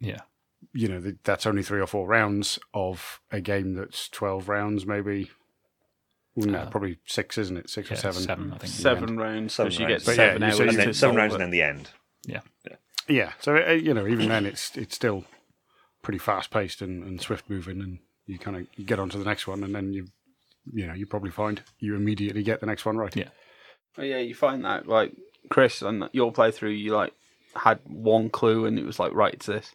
Yeah. 0.00 0.20
you 0.72 0.86
know 0.88 1.02
that's 1.24 1.46
only 1.46 1.62
three 1.64 1.80
or 1.80 1.86
four 1.88 2.06
rounds 2.06 2.58
of 2.72 3.20
a 3.32 3.40
game 3.40 3.74
that's 3.74 4.08
twelve 4.08 4.48
rounds, 4.48 4.86
maybe. 4.86 5.30
No, 6.36 6.58
Uh, 6.60 6.70
probably 6.70 6.98
six, 7.06 7.38
isn't 7.38 7.56
it? 7.56 7.70
Six 7.70 7.90
Yeah, 7.90 7.94
or 7.94 8.00
seven. 8.00 8.22
seven, 8.22 8.52
I 8.52 8.58
think. 8.58 8.72
Seven 8.72 9.16
rounds, 9.16 9.54
Seven 9.54 9.68
because 9.70 9.78
you 9.80 9.86
rounds. 9.86 10.04
get 10.04 10.06
But 10.06 10.16
yeah, 10.22 10.28
seven 10.32 10.42
hours. 10.42 10.60
and 10.60 10.70
then 10.78 10.94
seven 10.94 11.16
rounds 11.16 11.34
and 11.34 11.42
then 11.42 11.50
the 11.50 11.62
end. 11.62 11.90
Yeah. 12.26 12.40
Yeah, 13.08 13.32
so 13.40 13.56
uh, 13.56 13.70
you 13.72 13.92
know, 13.94 14.06
even 14.06 14.28
then, 14.28 14.46
it's 14.46 14.76
it's 14.76 14.94
still 14.94 15.24
pretty 16.02 16.18
fast 16.18 16.50
paced 16.50 16.80
and, 16.82 17.04
and 17.04 17.20
swift 17.20 17.48
moving, 17.50 17.80
and 17.82 17.98
you 18.26 18.38
kind 18.38 18.56
of 18.56 18.66
you 18.76 18.84
get 18.84 18.98
on 18.98 19.10
to 19.10 19.18
the 19.18 19.24
next 19.26 19.46
one, 19.46 19.62
and 19.62 19.74
then 19.74 19.92
you 19.92 20.06
you 20.72 20.86
know 20.86 20.94
you 20.94 21.04
probably 21.06 21.30
find 21.30 21.62
you 21.78 21.94
immediately 21.96 22.42
get 22.42 22.60
the 22.60 22.66
next 22.66 22.86
one 22.86 22.96
right. 22.96 23.14
Yeah. 23.14 23.28
Oh, 23.98 24.02
yeah, 24.02 24.18
you 24.18 24.34
find 24.34 24.64
that 24.64 24.88
like 24.88 25.12
Chris 25.50 25.82
on 25.82 26.08
your 26.12 26.32
playthrough, 26.32 26.76
you 26.78 26.94
like 26.96 27.12
had 27.54 27.78
one 27.84 28.28
clue 28.30 28.64
and 28.64 28.78
it 28.78 28.84
was 28.86 28.98
like 28.98 29.12
right 29.12 29.34
it's 29.34 29.46
this, 29.46 29.72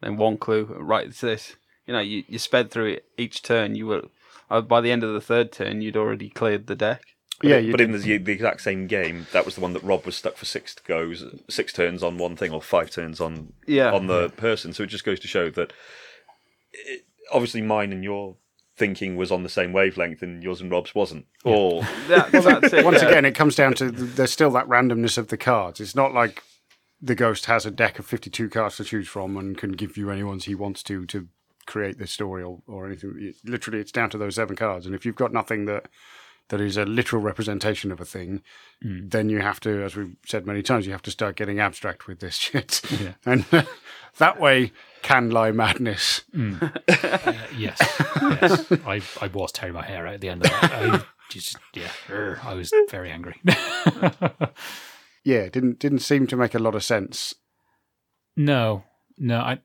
then 0.00 0.16
one 0.16 0.38
clue 0.38 0.64
right 0.78 1.08
it's 1.08 1.20
this. 1.20 1.56
You 1.84 1.94
know, 1.94 2.00
you 2.00 2.22
you 2.28 2.38
sped 2.38 2.70
through 2.70 2.92
it 2.92 3.04
each 3.18 3.42
turn. 3.42 3.74
You 3.74 3.88
were 3.88 4.02
uh, 4.50 4.60
by 4.60 4.80
the 4.80 4.90
end 4.90 5.02
of 5.04 5.12
the 5.14 5.20
third 5.20 5.52
turn, 5.52 5.82
you'd 5.82 5.96
already 5.96 6.28
cleared 6.30 6.66
the 6.66 6.74
deck. 6.76 7.02
yeah, 7.42 7.58
you 7.58 7.70
but 7.72 7.78
did- 7.78 7.90
in 7.94 8.00
the, 8.00 8.18
the 8.18 8.32
exact 8.32 8.60
same 8.62 8.86
game, 8.86 9.26
that 9.32 9.44
was 9.44 9.54
the 9.54 9.60
one 9.60 9.72
that 9.74 9.82
Rob 9.82 10.04
was 10.06 10.16
stuck 10.16 10.36
for 10.36 10.44
six 10.44 10.74
goes, 10.74 11.24
six 11.48 11.72
turns 11.72 12.02
on 12.02 12.18
one 12.18 12.36
thing, 12.36 12.52
or 12.52 12.60
five 12.62 12.90
turns 12.90 13.20
on 13.20 13.52
Yeah. 13.66 13.92
on 13.92 14.06
the 14.06 14.28
person. 14.30 14.72
So 14.72 14.82
it 14.82 14.88
just 14.88 15.04
goes 15.04 15.20
to 15.20 15.28
show 15.28 15.50
that 15.50 15.72
it, 16.72 17.04
obviously 17.32 17.62
mine 17.62 17.92
and 17.92 18.02
your 18.04 18.36
thinking 18.76 19.16
was 19.16 19.32
on 19.32 19.42
the 19.42 19.48
same 19.48 19.72
wavelength, 19.72 20.22
and 20.22 20.42
yours 20.42 20.60
and 20.60 20.70
Rob's 20.70 20.94
wasn't. 20.94 21.26
Or 21.44 21.82
That, 22.08 22.30
that's 22.32 22.72
it. 22.72 22.84
once 22.84 23.02
yeah. 23.02 23.08
again, 23.08 23.24
it 23.24 23.34
comes 23.34 23.54
down 23.56 23.74
to 23.74 23.90
there's 23.90 24.32
still 24.32 24.50
that 24.52 24.66
randomness 24.68 25.18
of 25.18 25.28
the 25.28 25.36
cards. 25.36 25.80
It's 25.80 25.94
not 25.96 26.14
like 26.14 26.42
the 27.00 27.14
ghost 27.14 27.46
has 27.46 27.64
a 27.66 27.70
deck 27.70 27.98
of 28.00 28.06
52 28.06 28.48
cards 28.48 28.76
to 28.76 28.84
choose 28.84 29.06
from 29.08 29.36
and 29.36 29.56
can 29.56 29.72
give 29.72 29.96
you 29.96 30.10
any 30.10 30.22
ones 30.24 30.44
he 30.46 30.54
wants 30.56 30.82
to 30.84 31.06
to 31.06 31.28
create 31.68 31.98
this 31.98 32.10
story 32.10 32.42
or, 32.42 32.60
or 32.66 32.86
anything. 32.86 33.14
It- 33.20 33.36
literally, 33.44 33.78
it's 33.78 33.92
down 33.92 34.10
to 34.10 34.18
those 34.18 34.34
seven 34.34 34.56
cards. 34.56 34.86
And 34.86 34.94
if 34.94 35.06
you've 35.06 35.14
got 35.14 35.32
nothing 35.32 35.66
that 35.66 35.86
that 36.48 36.60
is 36.62 36.78
a 36.78 36.84
literal 36.86 37.20
representation 37.20 37.92
of 37.92 38.00
a 38.00 38.06
thing, 38.06 38.42
mm. 38.82 39.10
then 39.10 39.28
you 39.28 39.40
have 39.40 39.60
to, 39.60 39.84
as 39.84 39.94
we've 39.94 40.16
said 40.24 40.46
many 40.46 40.62
times, 40.62 40.86
you 40.86 40.92
have 40.92 41.02
to 41.02 41.10
start 41.10 41.36
getting 41.36 41.60
abstract 41.60 42.06
with 42.06 42.20
this 42.20 42.36
shit. 42.38 42.80
Yeah. 42.98 43.12
And 43.26 43.44
uh, 43.52 43.64
that 44.16 44.40
way, 44.40 44.72
can 45.02 45.30
lie 45.30 45.52
madness. 45.52 46.22
Mm. 46.34 46.82
Uh, 46.98 47.32
yes, 47.56 47.78
yes. 47.80 48.72
I, 48.86 49.00
I 49.20 49.28
was 49.28 49.52
tearing 49.52 49.74
my 49.74 49.84
hair 49.84 50.06
out 50.06 50.14
at 50.14 50.20
the 50.20 50.28
end 50.28 50.44
of 50.44 50.50
that. 50.50 50.72
I 50.72 51.04
just, 51.30 51.56
yeah, 51.74 51.90
I 52.42 52.54
was 52.54 52.72
very 52.90 53.10
angry. 53.10 53.40
Yeah, 55.24 55.40
it 55.40 55.52
didn't 55.52 55.78
didn't 55.78 55.98
seem 55.98 56.26
to 56.28 56.36
make 56.38 56.54
a 56.54 56.58
lot 56.58 56.74
of 56.74 56.82
sense. 56.82 57.34
no, 58.34 58.84
no, 59.18 59.38
I, 59.40 59.58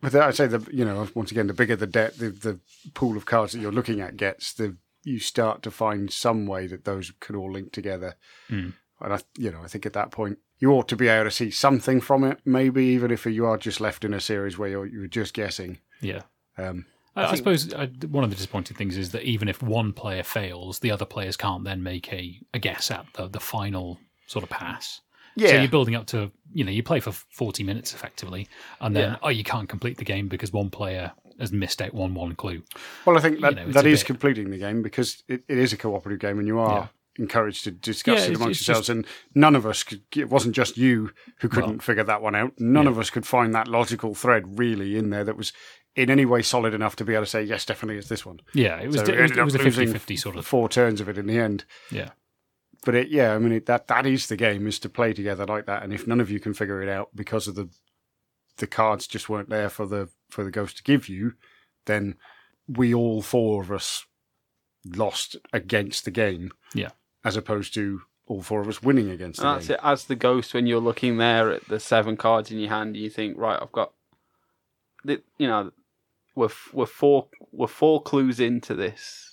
But 0.00 0.14
I'd 0.14 0.34
say 0.34 0.46
the 0.46 0.66
you 0.72 0.84
know 0.84 1.08
once 1.14 1.30
again 1.30 1.46
the 1.46 1.54
bigger 1.54 1.76
the 1.76 1.86
debt 1.86 2.18
the 2.18 2.30
the 2.30 2.60
pool 2.94 3.16
of 3.16 3.26
cards 3.26 3.52
that 3.52 3.60
you're 3.60 3.72
looking 3.72 4.00
at 4.00 4.16
gets, 4.16 4.52
the 4.52 4.76
you 5.04 5.18
start 5.18 5.62
to 5.62 5.70
find 5.70 6.12
some 6.12 6.46
way 6.46 6.66
that 6.66 6.84
those 6.84 7.12
can 7.20 7.36
all 7.36 7.52
link 7.52 7.72
together. 7.72 8.16
Hmm. 8.48 8.70
And 9.00 9.12
I 9.14 9.20
you 9.36 9.50
know 9.50 9.62
I 9.62 9.68
think 9.68 9.86
at 9.86 9.92
that 9.94 10.10
point 10.10 10.38
you 10.58 10.72
ought 10.72 10.88
to 10.88 10.96
be 10.96 11.08
able 11.08 11.24
to 11.24 11.30
see 11.30 11.50
something 11.50 12.00
from 12.00 12.24
it, 12.24 12.38
maybe 12.44 12.84
even 12.84 13.10
if 13.10 13.24
you 13.24 13.46
are 13.46 13.56
just 13.56 13.80
left 13.80 14.04
in 14.04 14.14
a 14.14 14.20
series 14.20 14.58
where 14.58 14.68
you're 14.68 14.86
you're 14.86 15.06
just 15.06 15.34
guessing. 15.34 15.78
yeah. 16.00 16.22
Um, 16.58 16.86
I, 17.16 17.24
I 17.24 17.34
suppose 17.34 17.72
uh, 17.72 17.88
one 18.08 18.22
of 18.22 18.30
the 18.30 18.36
disappointing 18.36 18.76
things 18.76 18.96
is 18.96 19.10
that 19.12 19.24
even 19.24 19.48
if 19.48 19.62
one 19.62 19.92
player 19.92 20.22
fails, 20.22 20.78
the 20.78 20.90
other 20.90 21.04
players 21.04 21.36
can't 21.36 21.64
then 21.64 21.82
make 21.82 22.12
a, 22.12 22.40
a 22.54 22.58
guess 22.58 22.90
at 22.90 23.06
the, 23.14 23.28
the 23.28 23.40
final 23.40 23.98
sort 24.26 24.44
of 24.44 24.50
pass. 24.50 25.00
So 25.38 25.46
you're 25.56 25.68
building 25.68 25.94
up 25.94 26.06
to, 26.08 26.30
you 26.52 26.64
know, 26.64 26.70
you 26.72 26.82
play 26.82 27.00
for 27.00 27.12
40 27.12 27.62
minutes 27.64 27.94
effectively, 27.94 28.48
and 28.80 28.94
then, 28.94 29.12
Yeah. 29.12 29.16
oh, 29.22 29.28
you 29.28 29.44
can't 29.44 29.68
complete 29.68 29.96
the 29.98 30.04
game 30.04 30.28
because 30.28 30.52
one 30.52 30.70
player 30.70 31.12
has 31.38 31.52
missed 31.52 31.80
out 31.80 31.94
one 31.94 32.14
one 32.14 32.34
clue. 32.34 32.62
well 33.06 33.16
I 33.16 33.20
think 33.20 33.40
that 33.40 33.54
know, 33.54 33.62
it's 33.62 33.74
that 33.74 33.86
is 33.86 34.00
bit- 34.00 34.06
completing 34.06 34.50
the 34.50 34.58
game 34.58 34.82
because 34.82 35.22
it, 35.28 35.42
it 35.48 35.56
is 35.58 35.72
a 35.72 35.76
cooperative 35.76 36.20
game 36.20 36.38
and 36.38 36.46
you 36.46 36.58
are. 36.58 36.90
Encouraged 37.18 37.64
to 37.64 37.70
discuss 37.72 38.20
Yeah, 38.20 38.26
it 38.32 38.36
amongst 38.36 38.66
yourselves, 38.66 38.88
and 38.88 39.04
none 39.34 39.54
of 39.56 39.66
us 39.66 39.82
could. 39.82 40.02
It 40.16 40.30
wasn't 40.30 40.54
just 40.54 40.78
you 40.78 41.10
who 41.40 41.48
couldn't 41.48 41.70
Well, 41.70 41.78
figure 41.80 42.04
that 42.04 42.22
one 42.22 42.34
out. 42.34 42.52
None 42.58 42.86
of 42.86 42.98
us 42.98 43.10
could 43.10 43.26
find 43.26 43.54
that 43.54 43.68
logical 43.68 44.14
thread 44.14 44.58
really 44.58 44.96
in 44.96 45.10
there 45.10 45.24
that 45.24 45.36
was 45.36 45.52
in 45.96 46.08
any 46.08 46.24
way 46.24 46.40
solid 46.40 46.72
enough 46.72 46.94
to 46.96 47.04
be 47.04 47.12
able 47.14 47.24
to 47.24 47.30
say 47.30 47.42
yes, 47.42 47.66
definitely 47.66 47.98
it's 47.98 48.08
this 48.08 48.24
one. 48.24 48.40
Yeah, 48.54 48.78
it 48.80 48.86
was, 48.86 48.96
So 48.96 49.02
it 49.12 49.20
was, 49.20 49.30
it 49.32 49.44
was 49.44 49.54
a 49.54 49.58
losing 49.58 49.86
50 49.88 49.92
50 49.92 50.16
sort 50.16 50.36
of. 50.36 50.46
four 50.46 50.68
turns 50.68 51.00
of 51.00 51.08
it 51.08 51.18
in 51.18 51.26
the 51.26 51.36
end. 51.38 51.64
Yeah. 51.90 52.10
But 52.84 52.94
it, 52.94 53.08
yeah, 53.08 53.34
I 53.34 53.38
mean 53.38 53.52
it, 53.52 53.66
that 53.66 53.88
that 53.88 54.06
is 54.06 54.26
the 54.26 54.36
game 54.36 54.66
is 54.66 54.78
to 54.80 54.88
play 54.88 55.12
together 55.12 55.44
like 55.46 55.66
that. 55.66 55.82
And 55.82 55.92
if 55.92 56.06
none 56.06 56.20
of 56.20 56.30
you 56.30 56.40
can 56.40 56.54
figure 56.54 56.82
it 56.82 56.88
out 56.88 57.10
because 57.14 57.46
of 57.48 57.54
the 57.54 57.68
the 58.56 58.66
cards 58.66 59.06
just 59.06 59.28
weren't 59.28 59.48
there 59.50 59.68
for 59.70 59.86
the 59.86 60.08
for 60.30 60.44
the 60.44 60.50
ghost 60.50 60.76
to 60.78 60.82
give 60.82 61.08
you, 61.08 61.34
then 61.86 62.16
we 62.68 62.94
all 62.94 63.20
four 63.22 63.62
of 63.62 63.70
us 63.72 64.06
lost 64.84 65.36
against 65.52 66.04
the 66.04 66.10
game. 66.10 66.52
Yeah. 66.74 66.90
as 67.24 67.36
opposed 67.36 67.74
to 67.74 68.00
all 68.26 68.42
four 68.42 68.60
of 68.62 68.68
us 68.68 68.82
winning 68.82 69.10
against 69.10 69.40
And 69.40 69.48
the 69.48 69.52
that's 69.54 69.66
game. 69.66 69.74
it. 69.74 69.80
As 69.82 70.04
the 70.04 70.14
ghost, 70.16 70.54
when 70.54 70.66
you're 70.66 70.80
looking 70.80 71.18
there 71.18 71.50
at 71.50 71.66
the 71.68 71.80
seven 71.80 72.16
cards 72.16 72.50
in 72.50 72.58
your 72.58 72.70
hand, 72.70 72.96
you 72.96 73.10
think, 73.10 73.36
right, 73.36 73.58
I've 73.60 73.72
got, 73.72 73.92
the, 75.04 75.20
you 75.36 75.48
know, 75.48 75.72
we're 76.36 76.48
we're 76.72 76.86
four 76.86 77.28
we're 77.50 77.66
four 77.66 78.00
clues 78.02 78.38
into 78.40 78.74
this, 78.74 79.29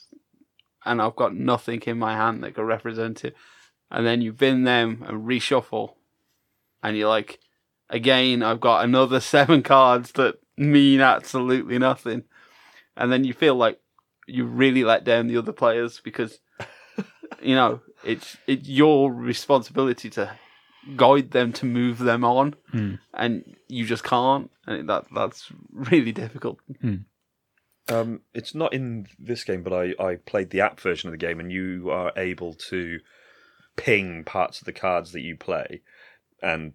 and 0.88 1.02
I've 1.02 1.16
got 1.16 1.36
nothing 1.36 1.82
in 1.86 2.00
my 2.00 2.14
hand 2.16 2.44
that 2.44 2.56
can 2.56 2.64
represent 2.64 3.26
it. 3.26 3.36
And 3.92 4.06
then 4.06 4.22
you 4.22 4.34
bin 4.34 4.64
them 4.64 5.04
and 5.08 5.26
reshuffle, 5.26 5.94
and 6.84 6.98
you're 6.98 7.10
like, 7.10 7.40
again, 7.90 8.44
I've 8.44 8.60
got 8.60 8.84
another 8.84 9.20
seven 9.36 9.64
cards 9.64 10.12
that 10.14 10.40
mean 10.58 11.02
absolutely 11.02 11.78
nothing, 11.78 12.24
and 12.96 13.12
then 13.12 13.24
you 13.24 13.34
feel 13.34 13.56
like 13.56 13.80
you 14.26 14.46
really 14.46 14.84
let 14.84 15.04
down 15.04 15.28
the 15.28 15.38
other 15.38 15.54
players 15.54 16.02
because 16.04 16.40
you 17.42 17.56
know 17.56 17.80
it's 18.04 18.36
it's 18.46 18.68
your 18.68 19.14
responsibility 19.14 20.10
to 20.10 20.32
guide 20.96 21.32
them 21.32 21.54
to 21.54 21.66
move 21.66 22.00
them 22.00 22.24
on. 22.24 22.56
Hmm. 22.72 22.96
and 23.14 23.56
you 23.68 23.86
just 23.86 24.04
can't. 24.04 24.50
And 24.66 24.90
that 24.90 25.06
that's 25.14 25.50
really 25.72 26.12
difficult 26.12 26.60
Um, 27.90 28.22
it's 28.34 28.54
not 28.54 28.74
in 28.74 29.08
this 29.18 29.44
game, 29.44 29.64
but 29.64 29.74
I, 29.74 29.94
I 30.00 30.16
played 30.16 30.50
the 30.50 30.62
app 30.62 30.80
version 30.80 31.08
of 31.08 31.12
the 31.12 31.26
game, 31.26 31.40
and 31.40 31.52
you 31.52 31.90
are 31.90 32.12
able 32.18 32.54
to 32.54 33.00
ping 33.76 34.24
parts 34.24 34.60
of 34.60 34.66
the 34.66 34.74
cards 34.74 35.12
that 35.12 35.22
you 35.22 35.36
play 35.38 35.82
and 36.42 36.74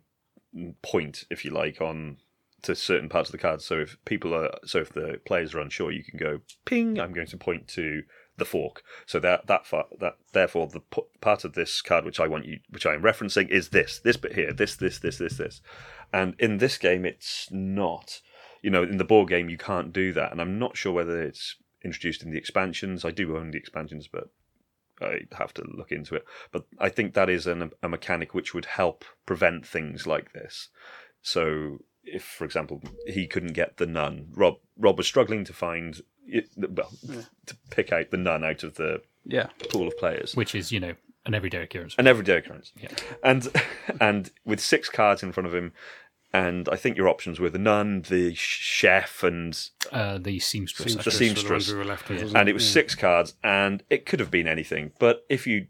point, 0.82 1.24
if 1.30 1.44
you 1.44 1.50
like, 1.50 1.80
on 1.80 2.18
to 2.62 2.74
certain 2.74 3.08
parts 3.08 3.28
of 3.28 3.32
the 3.32 3.38
cards. 3.38 3.64
So 3.64 3.80
if 3.80 3.96
people 4.04 4.34
are, 4.34 4.50
so 4.64 4.78
if 4.78 4.92
the 4.92 5.20
players 5.26 5.54
are 5.54 5.60
unsure, 5.60 5.90
you 5.90 6.04
can 6.04 6.18
go 6.18 6.40
ping. 6.64 6.98
I'm 6.98 7.12
going 7.12 7.26
to 7.26 7.36
point 7.36 7.68
to 7.68 8.02
the 8.38 8.44
fork. 8.44 8.82
So 9.06 9.18
that 9.20 9.46
that 9.46 9.66
far, 9.66 9.86
that 10.00 10.16
therefore 10.32 10.68
the 10.68 10.80
p- 10.80 11.02
part 11.20 11.44
of 11.44 11.52
this 11.54 11.82
card 11.82 12.04
which 12.04 12.20
I 12.20 12.28
want 12.28 12.46
you, 12.46 12.60
which 12.70 12.86
I 12.86 12.94
am 12.94 13.02
referencing, 13.02 13.48
is 13.50 13.70
this 13.70 13.98
this 13.98 14.16
bit 14.16 14.34
here, 14.34 14.52
this 14.52 14.76
this 14.76 14.98
this 14.98 15.18
this 15.18 15.36
this, 15.36 15.60
and 16.12 16.34
in 16.38 16.58
this 16.58 16.78
game 16.78 17.04
it's 17.04 17.48
not 17.50 18.20
you 18.62 18.70
know, 18.70 18.82
in 18.82 18.96
the 18.96 19.04
board 19.04 19.28
game 19.28 19.48
you 19.50 19.58
can't 19.58 19.92
do 19.92 20.12
that, 20.12 20.32
and 20.32 20.40
I'm 20.40 20.58
not 20.58 20.76
sure 20.76 20.92
whether 20.92 21.20
it's 21.22 21.56
introduced 21.84 22.22
in 22.22 22.30
the 22.30 22.38
expansions. 22.38 23.04
I 23.04 23.10
do 23.10 23.36
own 23.36 23.50
the 23.50 23.58
expansions, 23.58 24.08
but 24.08 24.30
I 25.00 25.22
have 25.36 25.52
to 25.54 25.64
look 25.76 25.90
into 25.90 26.14
it. 26.14 26.24
But 26.52 26.64
I 26.78 26.88
think 26.88 27.14
that 27.14 27.28
is 27.28 27.46
an, 27.46 27.72
a 27.82 27.88
mechanic 27.88 28.34
which 28.34 28.54
would 28.54 28.66
help 28.66 29.04
prevent 29.26 29.66
things 29.66 30.06
like 30.06 30.32
this. 30.32 30.68
So, 31.22 31.78
if, 32.04 32.22
for 32.22 32.44
example, 32.44 32.82
he 33.06 33.26
couldn't 33.26 33.52
get 33.52 33.76
the 33.76 33.86
nun, 33.86 34.28
Rob 34.32 34.56
Rob 34.78 34.98
was 34.98 35.06
struggling 35.06 35.44
to 35.44 35.52
find, 35.52 36.00
it, 36.26 36.48
well, 36.56 36.92
to 37.46 37.56
pick 37.70 37.92
out 37.92 38.10
the 38.10 38.16
nun 38.16 38.44
out 38.44 38.62
of 38.62 38.74
the 38.74 39.02
yeah 39.24 39.48
pool 39.70 39.86
of 39.86 39.96
players 39.98 40.34
Which 40.34 40.52
is, 40.54 40.72
you 40.72 40.80
know, 40.80 40.94
an 41.24 41.34
everyday 41.34 41.62
occurrence. 41.62 41.94
an 41.98 42.06
everyday 42.08 42.36
occurrence. 42.38 42.72
Yeah. 42.80 42.88
And 43.22 43.48
and 44.00 44.30
with 44.44 44.60
six 44.60 44.88
cards 44.88 45.22
in 45.22 45.32
front 45.32 45.46
of 45.46 45.54
him, 45.54 45.72
and 46.32 46.68
I 46.70 46.76
think 46.76 46.96
your 46.96 47.08
options 47.08 47.38
were 47.40 47.50
the 47.50 47.58
nun, 47.58 48.02
the 48.08 48.34
chef, 48.34 49.22
and 49.22 49.58
Uh, 49.90 50.18
the 50.18 50.38
seamstress. 50.38 50.92
Seamstress 50.92 51.04
the 51.18 51.18
seamstress. 51.24 51.50
ones 51.50 51.72
we 51.72 51.78
were 51.78 51.84
left 51.84 52.08
with, 52.08 52.22
wasn't 52.22 52.38
and 52.38 52.48
it 52.48 52.52
was 52.54 52.68
six 52.68 52.94
cards, 52.94 53.34
and 53.42 53.82
it 53.90 54.06
could 54.06 54.20
have 54.20 54.30
been 54.30 54.48
anything. 54.48 54.92
But 54.98 55.24
if 55.28 55.46
you'd 55.46 55.68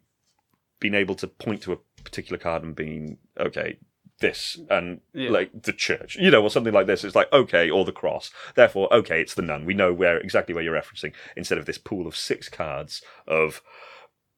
been 0.80 0.94
able 0.94 1.14
to 1.16 1.26
point 1.28 1.62
to 1.62 1.72
a 1.72 1.76
particular 2.04 2.38
card 2.38 2.62
and 2.62 2.74
been 2.74 3.18
okay, 3.38 3.78
this 4.20 4.60
and 4.70 5.00
Yeah. 5.12 5.30
like 5.30 5.50
the 5.62 5.72
church, 5.72 6.14
you 6.16 6.30
know, 6.30 6.42
or 6.42 6.50
something 6.50 6.72
like 6.72 6.86
this, 6.86 7.02
it's 7.02 7.16
like 7.16 7.32
okay, 7.32 7.68
or 7.70 7.84
the 7.84 7.92
cross. 7.92 8.30
Therefore, 8.54 8.92
okay, 8.94 9.20
it's 9.20 9.34
the 9.34 9.42
nun. 9.42 9.64
We 9.64 9.74
know 9.74 9.92
where 9.92 10.18
exactly 10.18 10.54
where 10.54 10.62
you're 10.62 10.80
referencing 10.80 11.12
instead 11.36 11.58
of 11.58 11.66
this 11.66 11.78
pool 11.78 12.06
of 12.06 12.16
six 12.16 12.48
cards 12.48 13.02
of. 13.26 13.62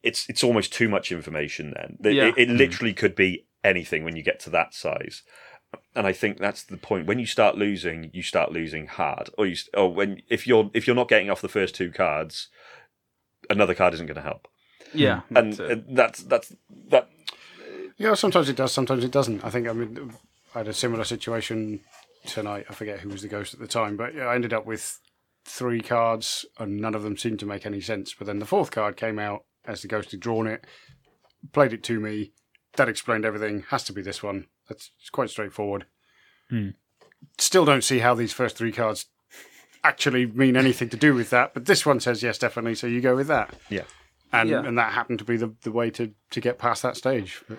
It's 0.03 0.29
it's 0.29 0.45
almost 0.45 0.73
too 0.73 0.89
much 0.89 1.11
information. 1.13 1.73
Then 2.01 2.13
It- 2.13 2.17
Yeah. 2.17 2.27
it, 2.29 2.35
it 2.37 2.49
literally 2.51 2.93
could 2.95 3.15
be 3.15 3.47
anything 3.63 4.05
when 4.05 4.17
you 4.17 4.23
get 4.23 4.39
to 4.41 4.51
that 4.51 4.75
size 4.75 5.23
and 5.95 6.07
I 6.07 6.13
think 6.13 6.39
that's 6.39 6.63
the 6.63 6.77
point. 6.77 7.07
When 7.07 7.19
you 7.19 7.27
start 7.27 7.57
losing, 7.57 8.11
you 8.13 8.23
start 8.23 8.53
losing 8.53 8.87
hard, 8.87 9.31
or 9.39 9.47
you, 9.47 9.57
or 9.75 9.93
when 9.93 10.23
if 10.29 10.47
you're 10.47 10.71
if 10.75 10.87
you're 10.87 10.97
not 10.97 11.09
getting 11.09 11.31
off 11.31 11.41
the 11.41 11.49
first 11.49 11.75
two 11.75 11.91
cards, 11.91 12.49
another 13.51 13.75
card 13.75 13.95
isn't 13.95 14.07
going 14.07 14.17
to 14.17 14.23
help, 14.23 14.49
yeah 14.93 15.23
and 15.35 15.53
that's 15.55 15.59
it. 15.61 15.79
uh, 15.79 15.83
that's 15.89 16.23
that's 16.23 16.53
that. 16.89 17.11
Yeah, 17.97 18.15
sometimes 18.15 18.49
it 18.49 18.57
does, 18.57 18.73
sometimes 18.73 19.05
it 19.05 19.13
doesn't. 19.13 19.45
I 19.45 19.51
think 19.51 19.69
I 19.69 19.73
mean 19.73 20.13
I 20.55 20.59
had 20.59 20.69
a 20.69 20.73
similar 20.73 21.05
situation 21.05 21.81
tonight. 22.27 22.67
I 22.69 22.75
forget 22.75 23.01
who 23.01 23.09
was 23.09 23.23
the 23.23 23.29
ghost 23.29 23.55
at 23.55 23.61
the 23.61 23.69
time, 23.69 23.97
but 23.97 24.17
I 24.17 24.35
ended 24.35 24.53
up 24.53 24.67
with 24.67 25.01
three 25.45 25.81
cards 25.81 26.45
and 26.59 26.81
none 26.81 26.95
of 26.95 27.03
them 27.03 27.17
seemed 27.17 27.39
to 27.41 27.47
make 27.47 27.67
any 27.67 27.81
sense. 27.81 28.15
But 28.15 28.27
then 28.27 28.39
the 28.39 28.47
fourth 28.47 28.71
card 28.71 28.97
came 28.97 29.19
out 29.19 29.45
as 29.65 29.83
the 29.83 29.89
ghost 29.89 30.11
had 30.11 30.21
drawn 30.21 30.47
it, 30.47 30.65
played 31.53 31.73
it 31.73 31.83
to 31.85 32.01
me. 32.01 32.33
That 32.77 32.89
explained 32.89 33.25
everything. 33.25 33.65
Has 33.69 33.85
to 33.85 33.93
be 33.93 34.03
this 34.03 34.23
one. 34.23 34.47
That's 34.69 34.91
it's 35.01 35.11
quite 35.11 35.31
straightforward. 35.31 35.87
Hmm. 36.51 36.71
Still 37.39 37.65
don't 37.65 37.85
see 37.85 37.99
how 38.01 38.15
these 38.15 38.33
first 38.33 38.57
three 38.57 38.73
cards 38.73 39.07
actually 39.83 40.27
mean 40.27 40.57
anything 40.57 40.89
to 40.91 40.97
do 40.97 41.15
with 41.15 41.31
that, 41.31 41.53
but 41.55 41.67
this 41.67 41.85
one 41.85 42.01
says 42.01 42.23
yes, 42.23 42.39
definitely. 42.39 42.75
So 42.75 42.87
you 42.87 43.01
go 43.01 43.15
with 43.17 43.27
that, 43.29 43.55
Yeah, 43.69 43.85
and 44.33 44.49
Yeah. 44.49 44.65
and 44.65 44.79
that 44.79 44.93
happened 44.93 45.19
to 45.21 45.25
be 45.25 45.37
the, 45.37 45.55
the 45.63 45.73
way 45.73 45.91
to 45.91 46.13
to 46.31 46.41
get 46.41 46.59
past 46.59 46.83
that 46.83 46.97
stage. 46.97 47.43
But 47.49 47.59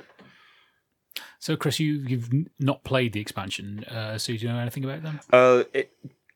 So, 1.40 1.56
Chris, 1.56 1.80
you, 1.80 1.94
you've 2.08 2.30
not 2.60 2.84
played 2.84 3.14
the 3.14 3.20
expansion, 3.22 3.84
uh, 3.86 4.18
so 4.18 4.34
do 4.34 4.40
you 4.40 4.48
know 4.48 4.58
anything 4.58 4.84
about 4.84 5.04
them? 5.04 5.20
uh, 5.32 5.64
it, 5.74 5.92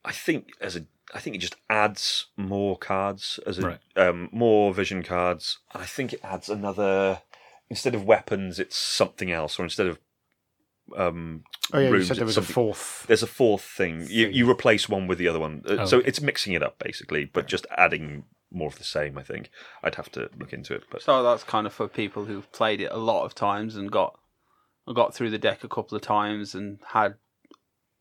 I 0.05 0.11
think 0.11 0.51
as 0.61 0.75
a 0.75 0.85
I 1.13 1.19
think 1.19 1.35
it 1.35 1.39
just 1.39 1.55
adds 1.71 2.27
more 2.37 2.77
cards 2.77 3.39
as 3.47 3.57
a 3.57 3.61
Right. 3.65 3.79
um, 3.95 4.29
more 4.31 4.71
vision 4.73 5.01
cards. 5.01 5.57
I 5.73 5.85
think 5.85 6.13
it 6.13 6.19
adds 6.23 6.49
another 6.49 7.21
instead 7.69 7.95
of 7.95 8.03
weapons, 8.05 8.59
it's 8.59 8.77
something 8.77 9.31
else, 9.31 9.59
or 9.59 9.63
instead 9.63 9.87
of 9.87 9.99
um, 10.97 11.43
oh 11.73 11.79
yeah, 11.79 11.89
you 11.89 12.03
said 12.03 12.17
there 12.17 12.27
it's 12.27 12.35
was 12.35 12.49
a 12.49 12.53
fourth. 12.53 13.05
There's 13.07 13.23
a 13.23 13.27
fourth 13.27 13.61
thing. 13.63 14.01
You 14.09 14.25
Thing. 14.27 14.33
you 14.35 14.49
replace 14.49 14.87
one 14.89 15.07
with 15.07 15.17
the 15.17 15.27
other 15.27 15.39
one, 15.39 15.63
Uh, 15.67 15.77
Oh, 15.79 15.85
so 15.85 15.97
okay. 15.99 16.07
it's 16.07 16.21
mixing 16.21 16.53
it 16.53 16.63
up 16.63 16.79
basically, 16.79 17.25
but 17.25 17.47
just 17.47 17.65
adding 17.77 18.25
more 18.51 18.67
of 18.67 18.77
the 18.77 18.83
same. 18.83 19.17
I 19.17 19.23
think 19.23 19.49
I'd 19.83 19.95
have 19.95 20.11
to 20.13 20.29
look 20.37 20.53
into 20.53 20.73
it, 20.73 20.83
but 20.91 21.01
so 21.01 21.21
that's 21.23 21.43
kind 21.43 21.67
of 21.67 21.73
for 21.73 21.87
people 21.87 22.25
who've 22.25 22.51
played 22.51 22.81
it 22.81 22.91
a 22.91 22.97
lot 22.97 23.25
of 23.25 23.35
times 23.35 23.75
and 23.75 23.91
got 23.91 24.17
got 24.93 25.13
through 25.13 25.29
the 25.29 25.37
deck 25.37 25.63
a 25.63 25.67
couple 25.69 25.95
of 25.95 26.01
times 26.01 26.55
and 26.55 26.79
had 26.93 27.15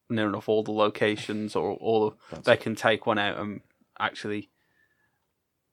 near 0.09 0.27
enough 0.29 0.49
all 0.49 0.63
the 0.63 0.73
locations 0.73 1.55
or 1.55 1.73
all 1.73 2.07
of, 2.33 2.45
they 2.45 2.57
can 2.57 2.75
take 2.75 3.05
one 3.07 3.19
out 3.19 3.37
and 3.39 3.61
actually 4.01 4.49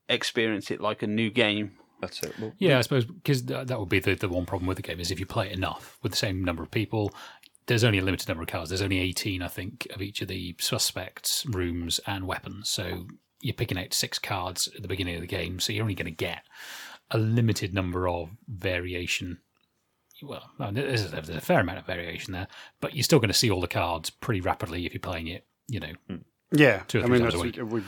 experience 0.09 0.69
it 0.69 0.81
like 0.81 1.01
a 1.01 1.07
new 1.07 1.29
game 1.31 1.71
that's 2.01 2.21
it. 2.23 2.33
Well, 2.39 2.53
Yeah, 2.57 2.77
I 2.77 2.81
suppose 2.81 3.05
because 3.05 3.45
that, 3.45 3.67
that 3.67 3.79
would 3.79 3.89
be 3.89 3.99
the, 3.99 4.15
the 4.15 4.29
one 4.29 4.45
problem 4.45 4.67
with 4.67 4.77
the 4.77 4.83
game 4.83 4.99
is 4.99 5.11
if 5.11 5.19
you 5.19 5.25
play 5.25 5.47
it 5.47 5.53
enough 5.53 5.97
with 6.01 6.11
the 6.11 6.17
same 6.17 6.43
number 6.43 6.63
of 6.63 6.71
people, 6.71 7.13
there's 7.67 7.83
only 7.83 7.99
a 7.99 8.03
limited 8.03 8.27
number 8.27 8.43
of 8.43 8.49
cards. 8.49 8.69
There's 8.69 8.81
only 8.81 8.99
18, 8.99 9.41
I 9.41 9.47
think, 9.47 9.87
of 9.93 10.01
each 10.01 10.21
of 10.21 10.27
the 10.27 10.55
suspects, 10.59 11.45
rooms, 11.47 11.99
and 12.05 12.27
weapons. 12.27 12.69
So 12.69 13.07
you're 13.41 13.53
picking 13.53 13.77
out 13.77 13.93
six 13.93 14.19
cards 14.19 14.69
at 14.75 14.81
the 14.81 14.87
beginning 14.87 15.15
of 15.15 15.21
the 15.21 15.27
game. 15.27 15.59
So 15.59 15.73
you're 15.73 15.83
only 15.83 15.95
going 15.95 16.05
to 16.05 16.11
get 16.11 16.43
a 17.11 17.17
limited 17.17 17.73
number 17.73 18.07
of 18.07 18.29
variation. 18.47 19.39
Well, 20.21 20.49
no, 20.59 20.71
there's 20.71 21.05
a, 21.05 21.09
there's 21.09 21.29
a 21.29 21.41
fair 21.41 21.59
amount 21.59 21.79
of 21.79 21.85
variation 21.85 22.33
there, 22.33 22.47
but 22.81 22.95
you're 22.95 23.03
still 23.03 23.19
going 23.19 23.29
to 23.29 23.33
see 23.33 23.51
all 23.51 23.61
the 23.61 23.67
cards 23.67 24.09
pretty 24.09 24.41
rapidly 24.41 24.85
if 24.85 24.93
you're 24.93 25.01
playing 25.01 25.27
it. 25.27 25.45
You 25.67 25.79
know, 25.79 25.91
hmm. 26.07 26.15
Yeah, 26.51 26.83
Two 26.87 27.01
or 27.01 27.03
I 27.03 27.07
mean, 27.07 27.21
times 27.21 27.33
a 27.33 27.37
that's, 27.37 27.59
we, 27.63 27.83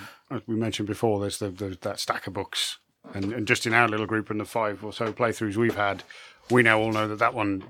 we 0.47 0.55
mentioned 0.55 0.87
before, 0.87 1.19
there's 1.19 1.37
the, 1.37 1.49
the, 1.49 1.77
that 1.81 1.99
stack 1.99 2.27
of 2.27 2.33
books, 2.33 2.79
and, 3.13 3.31
and 3.33 3.47
just 3.47 3.65
in 3.65 3.73
our 3.73 3.87
little 3.87 4.05
group 4.05 4.29
and 4.29 4.39
the 4.39 4.45
five 4.45 4.83
or 4.83 4.91
so 4.93 5.11
playthroughs 5.13 5.55
we've 5.55 5.75
had, 5.75 6.03
we 6.49 6.63
now 6.63 6.79
all 6.79 6.91
know 6.91 7.07
that 7.07 7.19
that 7.19 7.33
one 7.33 7.63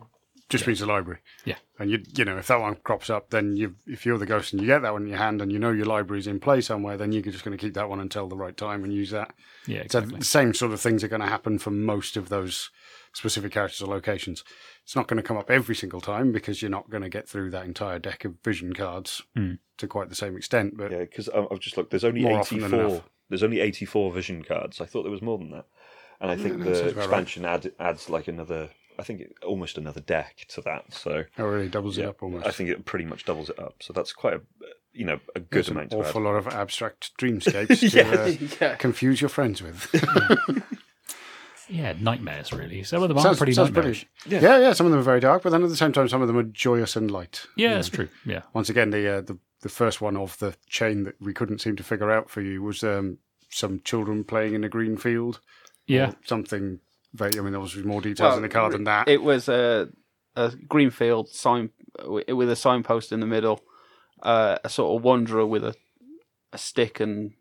just 0.49 0.65
means 0.65 0.79
the 0.79 0.85
library. 0.85 1.19
Yeah. 1.43 1.55
and 1.77 1.91
you 1.91 2.01
you 2.15 2.23
know 2.23 2.37
if 2.37 2.47
that 2.47 2.59
one 2.61 2.75
crops 2.83 3.09
up, 3.09 3.31
then 3.31 3.55
you 3.57 3.75
if 3.85 4.05
you're 4.05 4.17
the 4.17 4.25
ghost 4.25 4.53
and 4.53 4.61
you 4.61 4.67
get 4.67 4.81
that 4.83 4.93
one 4.93 5.03
in 5.03 5.09
your 5.09 5.17
hand 5.17 5.41
and 5.41 5.51
you 5.51 5.59
know 5.59 5.71
your 5.71 5.85
library's 5.85 6.27
in 6.27 6.39
play 6.39 6.61
somewhere, 6.61 6.95
then 6.97 7.11
you're 7.11 7.21
just 7.21 7.43
going 7.43 7.57
to 7.57 7.61
keep 7.61 7.73
that 7.73 7.89
one 7.89 7.99
until 7.99 8.27
the 8.27 8.37
right 8.37 8.55
time 8.55 8.83
and 8.83 8.93
use 8.93 9.11
that. 9.11 9.33
yeah, 9.65 9.83
So 9.89 9.99
the 10.01 10.23
same 10.23 10.53
sort 10.53 10.71
of 10.71 10.79
things 10.79 11.03
are 11.03 11.07
going 11.09 11.21
to 11.21 11.27
happen 11.27 11.59
for 11.59 11.71
most 11.71 12.15
of 12.15 12.29
those 12.29 12.69
specific 13.13 13.51
characters 13.51 13.81
or 13.81 13.87
locations. 13.89 14.43
It's 14.83 14.95
not 14.95 15.07
going 15.07 15.17
to 15.17 15.23
come 15.27 15.37
up 15.37 15.49
every 15.51 15.75
single 15.75 15.99
time 16.01 16.31
because 16.31 16.61
you're 16.61 16.71
not 16.71 16.89
going 16.89 17.03
to 17.03 17.09
get 17.09 17.27
through 17.27 17.49
that 17.51 17.65
entire 17.65 17.99
deck 17.99 18.23
of 18.23 18.35
vision 18.43 18.73
cards 18.73 19.21
Hmm. 19.35 19.53
to 19.79 19.87
quite 19.87 20.07
the 20.09 20.15
same 20.15 20.37
extent. 20.37 20.77
But 20.77 20.91
Yeah, 20.91 20.99
because 20.99 21.27
I've 21.29 21.59
just 21.59 21.75
looked. 21.75 21.89
There's 21.89 22.05
only 22.05 22.21
More 22.21 22.39
84. 22.39 23.03
Enough. 23.27 23.39
There's 23.39 23.43
only 23.43 23.59
84 23.59 24.11
vision 24.11 24.43
cards. 24.43 24.81
I 24.81 24.85
thought 24.85 25.03
there 25.03 25.11
was 25.11 25.21
more 25.21 25.37
than 25.37 25.51
that, 25.51 25.65
and 26.21 26.31
I 26.31 26.35
think 26.35 26.59
that 26.59 26.63
the 26.65 26.75
sounds 26.75 26.91
about 26.93 26.95
right. 26.95 27.03
expansion 27.05 27.45
add, 27.45 27.71
adds 27.79 28.09
like 28.09 28.27
another. 28.27 28.69
I 28.99 29.03
think 29.03 29.21
it, 29.21 29.35
almost 29.45 29.77
another 29.77 30.01
deck 30.01 30.45
to 30.49 30.61
that. 30.61 30.91
So 30.91 31.11
it 31.37 31.41
really 31.41 31.69
doubles 31.69 31.97
it 31.99 32.01
yeah, 32.01 32.09
up 32.09 32.23
almost. 32.23 32.47
I 32.47 32.51
think 32.51 32.69
it 32.71 32.83
pretty 32.85 33.05
much 33.05 33.25
doubles 33.25 33.49
it 33.49 33.59
up. 33.59 33.75
So 33.81 33.93
that's 33.93 34.11
quite 34.11 34.33
a 34.33 34.41
you 34.93 35.05
know 35.05 35.19
a 35.35 35.39
good 35.39 35.47
There's 35.51 35.67
an 35.69 35.77
amount 35.77 35.91
to 35.91 35.97
add. 35.99 36.05
awful 36.07 36.21
lot 36.23 36.35
of 36.35 36.47
abstract 36.47 37.15
dreamscapes 37.19 37.91
to 37.91 37.95
Yeah. 37.95 38.09
uh, 38.11 38.47
yeah. 38.59 38.75
confuse 38.77 39.21
your 39.21 39.29
friends 39.29 39.61
with. 39.61 39.87
yeah, 41.69 41.93
nightmares 41.99 42.51
really. 42.53 42.81
Some 42.83 43.03
of 43.03 43.09
them 43.09 43.17
are 43.19 43.35
pretty 43.35 43.53
sounds 43.53 43.69
nightmarish. 43.69 44.07
pretty. 44.23 44.43
Yeah. 44.43 44.57
yeah, 44.59 44.73
Some 44.73 44.85
of 44.87 44.91
them 44.91 44.99
are 45.01 45.03
very 45.03 45.19
dark, 45.19 45.43
but 45.43 45.51
then 45.51 45.63
at 45.63 45.69
the 45.69 45.75
same 45.77 45.91
time, 45.91 46.07
some 46.09 46.21
of 46.21 46.27
them 46.27 46.37
are 46.37 46.43
joyous 46.43 46.95
and 46.95 47.11
light. 47.11 47.45
Yeah, 47.55 47.75
that's 47.75 47.89
true. 47.89 48.09
Yeah, 48.25 48.41
Once 48.53 48.69
again, 48.69 48.89
the 48.89 49.17
uh, 49.17 49.21
the 49.21 49.37
the 49.61 49.69
first 49.69 50.01
one 50.01 50.15
of 50.15 50.37
the 50.39 50.55
chain 50.67 51.03
that 51.03 51.15
we 51.19 51.33
couldn't 51.33 51.59
seem 51.59 51.75
to 51.75 51.83
figure 51.83 52.11
out 52.11 52.29
for 52.29 52.41
you 52.41 52.61
was 52.61 52.83
um, 52.83 53.17
some 53.49 53.81
children 53.83 54.23
playing 54.23 54.53
in 54.53 54.63
a 54.63 54.69
green 54.69 54.97
field. 54.97 55.39
yeah. 55.87 56.09
or 56.09 56.15
something. 56.25 56.79
Very, 57.13 57.31
I 57.37 57.41
mean, 57.41 57.51
there 57.51 57.59
was 57.61 57.75
more 57.77 58.01
details 58.01 58.35
in 58.35 58.43
the 58.43 58.49
card 58.49 58.73
than 58.73 58.83
that. 58.83 59.07
It 59.07 59.23
was 59.23 59.47
a, 59.47 59.89
a 60.35 60.51
greenfield 60.67 61.29
sign 61.29 61.71
with 62.05 62.49
a 62.49 62.55
signpost 62.55 63.11
in 63.11 63.21
the 63.21 63.25
middle, 63.25 63.61
uh, 64.21 64.57
a 64.63 64.69
sort 64.69 64.95
of 64.95 65.03
wanderer 65.03 65.45
with 65.45 65.63
a, 65.63 65.73
a 66.53 66.57
stick 66.57 66.99
and 66.99 67.31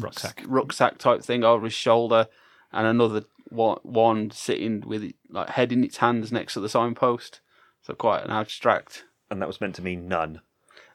Rucksack. 0.00 0.42
rucksack 0.46 0.98
type 0.98 1.22
thing 1.22 1.44
over 1.44 1.64
his 1.64 1.72
shoulder, 1.72 2.26
and 2.72 2.86
another 2.86 3.24
one, 3.48 3.78
one 3.82 4.30
sitting 4.32 4.80
with 4.80 5.04
it, 5.04 5.14
like 5.30 5.50
head 5.50 5.72
in 5.72 5.84
its 5.84 5.98
hands 5.98 6.32
next 6.32 6.54
to 6.54 6.60
the 6.60 6.68
signpost. 6.68 7.40
So 7.82 7.94
quite 7.94 8.24
an 8.24 8.30
abstract. 8.30 9.04
and 9.30 9.40
that 9.40 9.48
was 9.48 9.60
meant 9.60 9.76
to 9.76 9.82
mean 9.82 10.08
nun. 10.08 10.40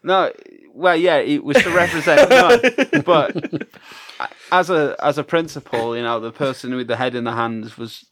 No, 0.07 0.31
well, 0.73 0.95
yeah, 0.95 1.17
it 1.17 1.43
was 1.43 1.57
to 1.63 1.69
represent 1.69 2.29
nun, 2.93 3.03
but 3.05 3.67
as 4.51 4.69
a 4.69 4.95
as 4.99 5.17
a 5.17 5.23
principle, 5.23 5.95
you 5.97 6.03
know, 6.03 6.19
the 6.19 6.31
person 6.31 6.75
with 6.75 6.87
the 6.87 6.95
head 6.95 7.13
in 7.15 7.23
the 7.25 7.33
hands 7.33 7.77
was, 7.77 8.05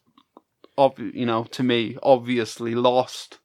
ob- 0.77 0.99
you 0.99 1.25
know, 1.25 1.45
to 1.45 1.63
me, 1.63 1.97
obviously 2.03 2.75
lost, 2.75 3.39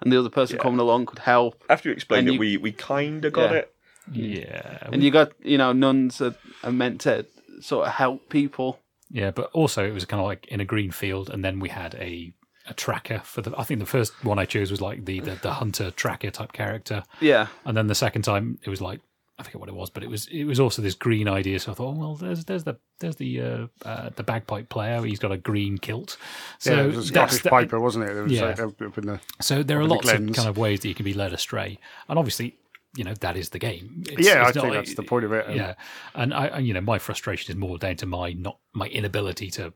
and 0.00 0.12
the 0.12 0.18
other 0.18 0.30
person 0.30 0.56
Yeah. 0.56 0.62
coming 0.62 0.80
along 0.80 1.06
could 1.06 1.20
help. 1.20 1.62
After 1.70 1.88
you 1.88 1.94
explained 1.94 2.26
And 2.26 2.28
it, 2.28 2.32
you- 2.34 2.40
we 2.40 2.56
we 2.56 2.72
kind 2.72 3.24
of 3.24 3.32
got 3.32 3.50
Yeah. 3.52 3.58
it. 3.58 3.70
Yeah, 4.12 4.78
And 4.92 5.02
you 5.02 5.10
got, 5.10 5.32
you 5.42 5.56
know, 5.56 5.72
nuns 5.72 6.20
are, 6.20 6.34
are 6.62 6.72
meant 6.72 7.00
to 7.02 7.24
sort 7.60 7.86
of 7.86 7.92
help 7.94 8.28
people. 8.28 8.78
Yeah, 9.10 9.30
but 9.30 9.48
also 9.54 9.86
it 9.86 9.94
was 9.94 10.04
kind 10.04 10.20
of 10.20 10.26
like 10.26 10.46
in 10.48 10.60
a 10.60 10.64
green 10.66 10.90
field, 10.90 11.30
and 11.30 11.42
then 11.44 11.58
we 11.60 11.70
had 11.70 11.94
a 11.94 12.34
a 12.68 12.74
tracker 12.74 13.20
for 13.24 13.42
the. 13.42 13.52
I 13.58 13.64
think 13.64 13.80
the 13.80 13.86
first 13.86 14.12
one 14.24 14.38
I 14.38 14.44
chose 14.44 14.70
was 14.70 14.80
like 14.80 15.04
the 15.04 15.20
the, 15.20 15.34
the 15.42 15.52
hunter 15.52 15.90
tracker 15.90 16.30
type 16.30 16.52
character, 16.52 17.02
Yeah, 17.20 17.48
and 17.64 17.76
then 17.76 17.86
the 17.88 17.94
second 17.94 18.22
time 18.22 18.58
it 18.64 18.70
was 18.70 18.80
like 18.80 19.00
I 19.38 19.42
forget 19.42 19.58
what 19.60 19.68
it 19.68 19.74
was, 19.74 19.90
but 19.90 20.02
it 20.02 20.08
was 20.08 20.26
it 20.28 20.44
was 20.44 20.60
also 20.60 20.80
this 20.80 20.94
green 20.94 21.28
idea. 21.28 21.58
So 21.58 21.72
I 21.72 21.74
thought, 21.74 21.88
oh, 21.94 21.98
well, 21.98 22.14
there's 22.14 22.44
there's 22.44 22.64
the 22.64 22.76
there's 23.00 23.16
the 23.16 23.40
uh, 23.40 23.66
uh, 23.84 24.10
the 24.14 24.22
bagpipe 24.22 24.68
player. 24.68 25.02
He's 25.02 25.18
got 25.18 25.32
a 25.32 25.36
green 25.36 25.76
kilt. 25.78 26.16
So 26.58 26.72
yeah, 26.74 26.82
it 26.84 26.86
was 26.94 26.98
a 26.98 27.08
Scottish 27.08 27.42
the- 27.42 27.50
Piper, 27.50 27.80
wasn't 27.80 28.08
it? 28.08 28.16
It 28.16 28.22
was 28.22 28.32
Yeah. 28.32 28.44
like 28.44 28.58
in 28.60 29.06
the, 29.06 29.20
So 29.40 29.62
there 29.62 29.78
are 29.78 29.82
in 29.82 29.88
the 29.88 29.94
lots 29.96 30.08
of 30.10 30.18
kind 30.32 30.48
of 30.48 30.56
ways 30.56 30.80
that 30.80 30.88
you 30.88 30.94
can 30.94 31.04
be 31.04 31.14
led 31.14 31.32
astray, 31.32 31.78
and 32.08 32.16
obviously, 32.18 32.56
you 32.96 33.02
know, 33.02 33.14
that 33.14 33.36
is 33.36 33.48
the 33.50 33.58
game. 33.58 34.04
It's- 34.08 34.24
yeah, 34.24 34.44
I 34.44 34.48
it's 34.48 34.54
not 34.56 34.62
think 34.62 34.74
like- 34.76 34.84
that's 34.86 34.94
the 34.94 35.02
point 35.02 35.24
of 35.24 35.32
it. 35.32 35.54
yeah, 35.56 35.74
and 36.14 36.32
I, 36.32 36.46
and, 36.46 36.66
you 36.66 36.72
know, 36.72 36.80
my 36.80 36.98
frustration 37.00 37.50
is 37.50 37.56
more 37.56 37.76
down 37.76 37.96
to 37.96 38.06
my 38.06 38.32
not 38.34 38.58
my 38.72 38.86
inability 38.86 39.50
to. 39.52 39.72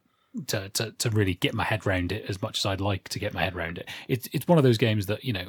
To, 0.49 0.69
to, 0.69 0.93
to 0.93 1.11
really 1.11 1.35
get 1.35 1.55
my 1.55 1.65
head 1.65 1.87
around 1.87 2.13
it 2.13 2.27
as 2.29 2.41
much 2.43 2.59
as 2.59 2.67
I'd 2.67 2.83
like 2.83 3.09
to 3.09 3.19
get 3.19 3.33
my 3.33 3.43
head 3.43 3.57
around 3.57 3.79
it. 3.79 3.89
It's 4.09 4.29
it's 4.33 4.47
one 4.47 4.59
of 4.59 4.63
those 4.63 4.77
games 4.77 5.07
that 5.07 5.25
you 5.25 5.33
know, 5.33 5.49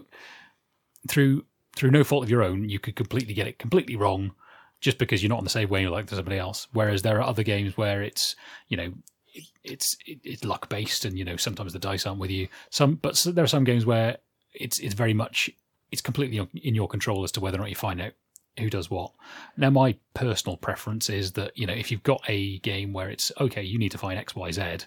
through 1.07 1.43
through 1.75 1.91
no 1.91 2.03
fault 2.03 2.23
of 2.23 2.29
your 2.29 2.43
own, 2.43 2.69
you 2.69 2.79
could 2.79 2.95
completely 2.95 3.33
get 3.33 3.47
it 3.47 3.59
completely 3.59 3.95
wrong, 3.95 4.33
just 4.81 4.97
because 4.97 5.21
you're 5.21 5.29
not 5.29 5.39
on 5.39 5.43
the 5.43 5.49
same 5.49 5.69
wavelength 5.69 6.05
like 6.07 6.11
as 6.11 6.17
somebody 6.17 6.37
else. 6.37 6.67
Whereas 6.71 7.01
there 7.01 7.17
are 7.17 7.23
other 7.23 7.43
games 7.43 7.77
where 7.77 8.01
it's 8.01 8.35
you 8.67 8.77
know 8.77 8.93
it, 9.33 9.43
it's 9.63 9.97
it, 10.05 10.19
it's 10.23 10.43
luck 10.43 10.69
based, 10.69 11.05
and 11.05 11.17
you 11.17 11.25
know 11.25 11.35
sometimes 11.35 11.73
the 11.73 11.79
dice 11.79 12.05
aren't 12.05 12.19
with 12.19 12.31
you. 12.31 12.47
Some, 12.69 12.95
but 12.95 13.21
there 13.25 13.43
are 13.43 13.47
some 13.47 13.65
games 13.65 13.85
where 13.85 14.17
it's 14.53 14.79
it's 14.79 14.95
very 14.95 15.13
much 15.13 15.49
it's 15.91 16.01
completely 16.01 16.47
in 16.63 16.75
your 16.75 16.87
control 16.87 17.23
as 17.23 17.31
to 17.33 17.39
whether 17.41 17.57
or 17.57 17.61
not 17.61 17.69
you 17.69 17.75
find 17.75 18.01
out 18.01 18.13
who 18.59 18.69
does 18.69 18.89
what. 18.89 19.11
Now, 19.57 19.69
my 19.69 19.95
personal 20.13 20.57
preference 20.57 21.09
is 21.09 21.33
that 21.33 21.57
you 21.57 21.65
know 21.65 21.73
if 21.73 21.91
you've 21.91 22.03
got 22.03 22.21
a 22.27 22.59
game 22.59 22.93
where 22.93 23.09
it's 23.09 23.31
okay, 23.39 23.63
you 23.63 23.77
need 23.77 23.91
to 23.91 23.97
find 23.97 24.19
X, 24.19 24.35
Y, 24.35 24.51
Z. 24.51 24.77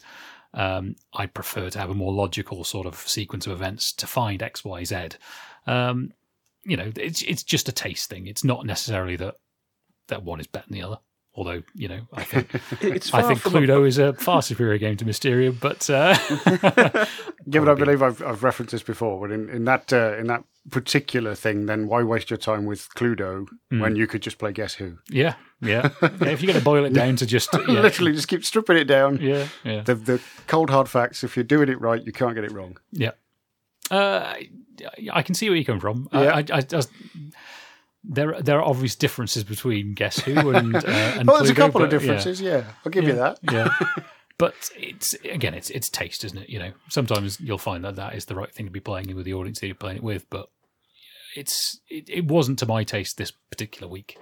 Um, 0.55 0.97
I 1.15 1.27
prefer 1.27 1.71
to 1.71 1.79
have 1.79 1.91
a 1.91 1.95
more 1.95 2.13
logical 2.13 2.63
sort 2.65 2.87
of 2.87 2.97
sequence 2.97 3.47
of 3.47 3.55
events 3.55 3.93
to 3.95 4.07
find 4.07 4.43
X, 4.43 4.65
Y, 4.65 4.85
Z. 4.85 5.09
Um, 5.67 6.13
you 6.65 6.77
know, 6.77 6.93
it's 6.97 7.23
it's 7.23 7.43
just 7.43 7.69
a 7.69 7.73
taste 7.73 8.09
thing. 8.11 8.27
It's 8.27 8.45
not 8.45 8.67
necessarily 8.67 9.17
that 9.17 9.37
that 10.09 10.23
one 10.23 10.41
is 10.41 10.47
better 10.47 10.67
than 10.69 10.79
the 10.79 10.87
other. 10.87 10.99
Although 11.35 11.63
you 11.75 11.89
know, 11.89 12.01
I 12.13 12.25
think 12.25 12.51
It's 12.83 13.13
I 13.15 13.23
think 13.23 13.41
from 13.41 13.57
a- 13.57 13.59
Cluedo 13.61 13.87
is 13.87 13.97
a 13.99 14.13
far 14.13 14.43
superior 14.43 14.79
game 14.79 14.97
to 14.99 15.05
Mysterium, 15.07 15.57
but 15.61 15.89
uh, 15.89 16.15
Yeah, 17.47 17.61
but 17.61 17.69
I 17.71 17.75
believe 17.75 18.03
I've, 18.03 18.23
I've 18.23 18.43
referenced 18.43 18.73
this 18.73 18.83
before. 18.83 19.21
But 19.27 19.33
in, 19.35 19.49
in 19.49 19.65
that 19.65 19.93
uh, 19.93 20.17
in 20.19 20.27
that 20.27 20.45
particular 20.71 21.35
thing, 21.35 21.67
then 21.67 21.89
why 21.89 22.03
waste 22.03 22.31
your 22.31 22.37
time 22.37 22.67
with 22.67 22.89
Cluedo 22.95 23.47
Hmm. 23.71 23.81
when 23.81 23.97
you 23.97 24.07
could 24.07 24.21
just 24.23 24.39
play 24.39 24.53
Guess 24.53 24.75
Who? 24.75 24.99
yeah, 25.11 25.35
yeah, 25.63 25.89
yeah. 26.03 26.09
If 26.29 26.43
you're 26.43 26.53
going 26.53 26.59
to 26.59 26.65
boil 26.65 26.85
it 26.85 26.93
down 26.93 27.17
to 27.17 27.27
just 27.27 27.49
yeah, 27.55 27.81
Literally, 27.81 28.13
just 28.13 28.29
keep 28.29 28.45
stripping 28.45 28.77
it 28.77 28.85
down. 28.85 29.19
yeah, 29.21 29.49
yeah. 29.65 29.81
The 29.83 29.95
the 29.95 30.21
cold 30.47 30.69
hard 30.71 30.89
facts. 30.89 31.25
If 31.25 31.37
you're 31.37 31.45
doing 31.45 31.69
it 31.71 31.81
right, 31.81 32.05
you 32.05 32.13
can't 32.13 32.35
get 32.35 32.45
it 32.45 32.53
wrong. 32.53 32.77
Yeah. 32.93 33.13
Uh, 33.91 34.35
I- 34.35 34.49
I 35.13 35.23
can 35.23 35.35
see 35.35 35.49
where 35.49 35.57
you 35.59 35.65
come 35.65 35.81
from. 35.81 36.09
I- 36.13 36.25
Yeah. 36.25 36.35
I, 36.35 36.45
I, 36.59 36.61
just, 36.63 36.91
there, 38.05 38.41
there 38.41 38.59
are 38.59 38.65
obvious 38.65 38.97
differences 38.97 39.45
between 39.45 39.95
Guess 39.95 40.21
Who 40.21 40.51
and, 40.51 40.75
uh, 40.77 40.81
and 40.87 41.31
Oh, 41.31 41.39
there's 41.39 41.51
a 41.51 41.55
couple 41.55 41.83
of 41.83 41.91
but, 41.91 41.95
yeah. 41.95 41.99
differences. 41.99 42.41
Yeah, 42.41 42.65
I'll 42.85 42.91
give 42.91 43.05
you 43.05 43.15
that. 43.15 43.39
Yeah. 43.51 43.69
But 44.39 44.55
it's 44.77 45.15
again, 45.25 45.55
it's 45.55 45.71
it's 45.71 45.89
taste, 45.89 46.25
isn't 46.25 46.37
it? 46.37 46.49
You 46.49 46.59
know, 46.59 46.73
sometimes 46.89 47.39
you'll 47.39 47.59
find 47.59 47.85
that 47.85 47.95
that 47.95 48.17
is 48.17 48.25
the 48.25 48.35
right 48.35 48.53
thing 48.53 48.67
to 48.67 48.73
be 48.73 48.81
playing 48.81 49.15
with 49.15 49.25
the 49.25 49.35
audience 49.35 49.61
that 49.61 49.67
you're 49.69 49.77
playing 49.77 49.99
it 49.99 50.03
with. 50.03 50.29
But 50.31 50.49
it's 51.37 51.79
it, 51.89 52.09
it 52.09 52.27
wasn't 52.27 52.59
to 52.59 52.67
my 52.67 52.83
taste 52.83 53.19
this 53.19 53.31
particular 53.31 53.87
week. 53.87 54.19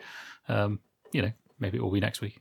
Um, 0.47 0.81
you 1.13 1.23
know, 1.23 1.33
maybe 1.59 1.79
it 1.79 1.81
will 1.81 1.91
be 1.91 2.01
next 2.01 2.21
week. 2.21 2.39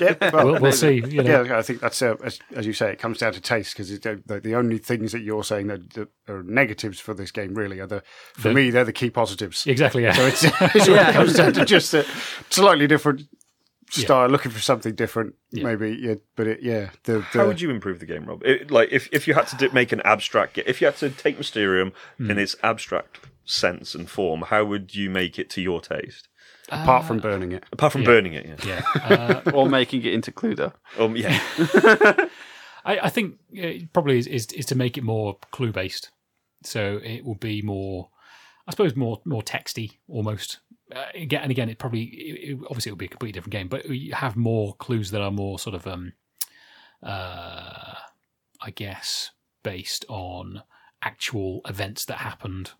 Yeah, 0.00 0.14
well, 0.32 0.44
We'll, 0.52 0.60
we'll 0.60 0.72
see. 0.72 0.96
You 1.06 1.22
know, 1.22 1.42
Yeah, 1.42 1.58
I 1.58 1.62
think 1.62 1.80
that's 1.80 2.00
uh, 2.02 2.16
as, 2.24 2.38
as 2.54 2.66
you 2.66 2.72
say, 2.72 2.90
it 2.92 2.98
comes 2.98 3.18
down 3.18 3.32
to 3.32 3.40
taste 3.40 3.72
because 3.76 3.88
the, 4.00 4.40
the 4.42 4.54
only 4.54 4.78
things 4.78 5.12
that 5.12 5.20
you're 5.22 5.44
saying 5.44 5.66
that, 5.68 5.90
that 5.94 6.08
are 6.28 6.42
negatives 6.42 7.00
for 7.00 7.14
this 7.14 7.30
game 7.30 7.54
really 7.54 7.80
are 7.80 7.86
the 7.86 8.02
for 8.34 8.48
The- 8.48 8.54
me 8.54 8.70
they're 8.70 8.84
the 8.84 8.92
key 8.92 9.10
positives. 9.10 9.66
exactly. 9.66 10.02
Yeah. 10.02 10.12
So 10.12 10.26
it's, 10.26 10.40
so 10.86 10.94
Yeah. 10.94 11.10
it 11.10 11.12
comes 11.14 11.34
down 11.34 11.52
to 11.54 11.64
just 11.64 11.92
a 11.94 12.04
slightly 12.50 12.86
different 12.86 13.22
style, 13.90 14.28
looking 14.28 14.50
for 14.50 14.60
something 14.60 14.94
different, 14.94 15.34
Yeah. 15.52 15.64
maybe. 15.64 15.96
Yeah, 16.00 16.14
but 16.34 16.46
it, 16.48 16.62
yeah, 16.62 16.90
the, 17.04 17.18
the 17.32 17.38
How 17.38 17.46
would 17.46 17.60
you 17.60 17.70
improve 17.70 18.00
the 18.00 18.06
game, 18.06 18.24
Rob? 18.24 18.42
It, 18.44 18.70
like, 18.70 18.88
if, 18.90 19.08
if 19.12 19.28
you 19.28 19.34
had 19.34 19.46
to 19.48 19.56
do, 19.56 19.70
make 19.72 19.92
an 19.92 20.00
abstract, 20.04 20.58
if 20.58 20.80
you 20.80 20.86
had 20.88 20.96
to 20.96 21.10
take 21.10 21.38
Mysterium 21.38 21.92
Hmm. 22.18 22.30
in 22.32 22.38
its 22.38 22.56
abstract 22.64 23.20
sense 23.44 23.94
and 23.94 24.10
form, 24.10 24.42
how 24.42 24.64
would 24.64 24.96
you 24.96 25.08
make 25.08 25.38
it 25.38 25.48
to 25.50 25.60
your 25.62 25.80
taste? 25.80 26.26
Apart 26.70 27.04
from 27.04 27.18
burning 27.18 27.52
it. 27.52 27.64
Apart 27.72 27.92
from 27.92 28.02
Yeah. 28.02 28.06
burning 28.06 28.32
it, 28.34 28.46
yeah. 28.64 28.82
yeah. 29.00 29.40
Uh, 29.46 29.50
or 29.54 29.68
making 29.68 30.02
it 30.04 30.12
into 30.12 30.32
Cluedo. 30.32 30.72
Um, 30.98 31.16
yeah. 31.16 31.38
I, 32.84 32.98
I 33.02 33.08
think 33.08 33.36
it 33.52 33.92
probably 33.92 34.18
is, 34.18 34.26
is 34.26 34.46
is 34.52 34.66
to 34.66 34.74
make 34.74 34.96
it 34.96 35.02
more 35.04 35.38
clue 35.50 35.72
based, 35.72 36.10
so 36.62 37.00
it 37.02 37.24
will 37.24 37.34
be 37.34 37.60
more, 37.62 38.10
I 38.66 38.70
suppose, 38.70 38.94
more 38.96 39.20
more 39.24 39.42
texty 39.42 39.98
almost. 40.08 40.60
Uh, 40.94 41.04
again 41.14 41.42
and 41.42 41.50
again, 41.50 41.68
it 41.68 41.78
probably 41.78 42.04
it, 42.04 42.50
it- 42.52 42.58
obviously 42.70 42.90
it 42.90 42.92
will 42.92 42.96
be 42.98 43.06
a 43.06 43.08
completely 43.08 43.32
different 43.32 43.52
game, 43.52 43.66
but 43.68 43.88
you 43.88 44.14
have 44.14 44.36
more 44.36 44.74
clues 44.76 45.10
that 45.10 45.20
are 45.20 45.32
more 45.32 45.58
sort 45.58 45.74
of, 45.74 45.84
um, 45.86 46.12
uh, 47.02 47.94
I 48.62 48.70
guess, 48.74 49.30
based 49.62 50.04
on 50.08 50.62
actual 51.02 51.60
events 51.68 52.04
that 52.06 52.18
happened 52.18 52.70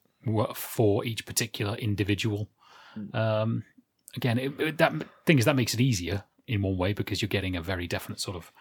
for 0.55 1.05
each 1.05 1.27
particular 1.27 1.77
individual. 1.77 2.49
Um, 3.13 3.65
again, 4.15 4.39
it, 4.39 4.61
it- 4.61 4.79
that 4.79 4.93
thing 5.25 5.39
is 5.39 5.45
that 5.47 5.57
makes 5.57 5.75
it 5.75 5.81
easier 5.81 6.25
in 6.47 6.63
one 6.63 6.77
way 6.79 6.93
because 6.93 7.21
you're 7.23 7.29
getting 7.29 7.57
a 7.57 7.63
very 7.63 7.87
definite 7.87 8.21
sort 8.21 8.37
of 8.37 8.53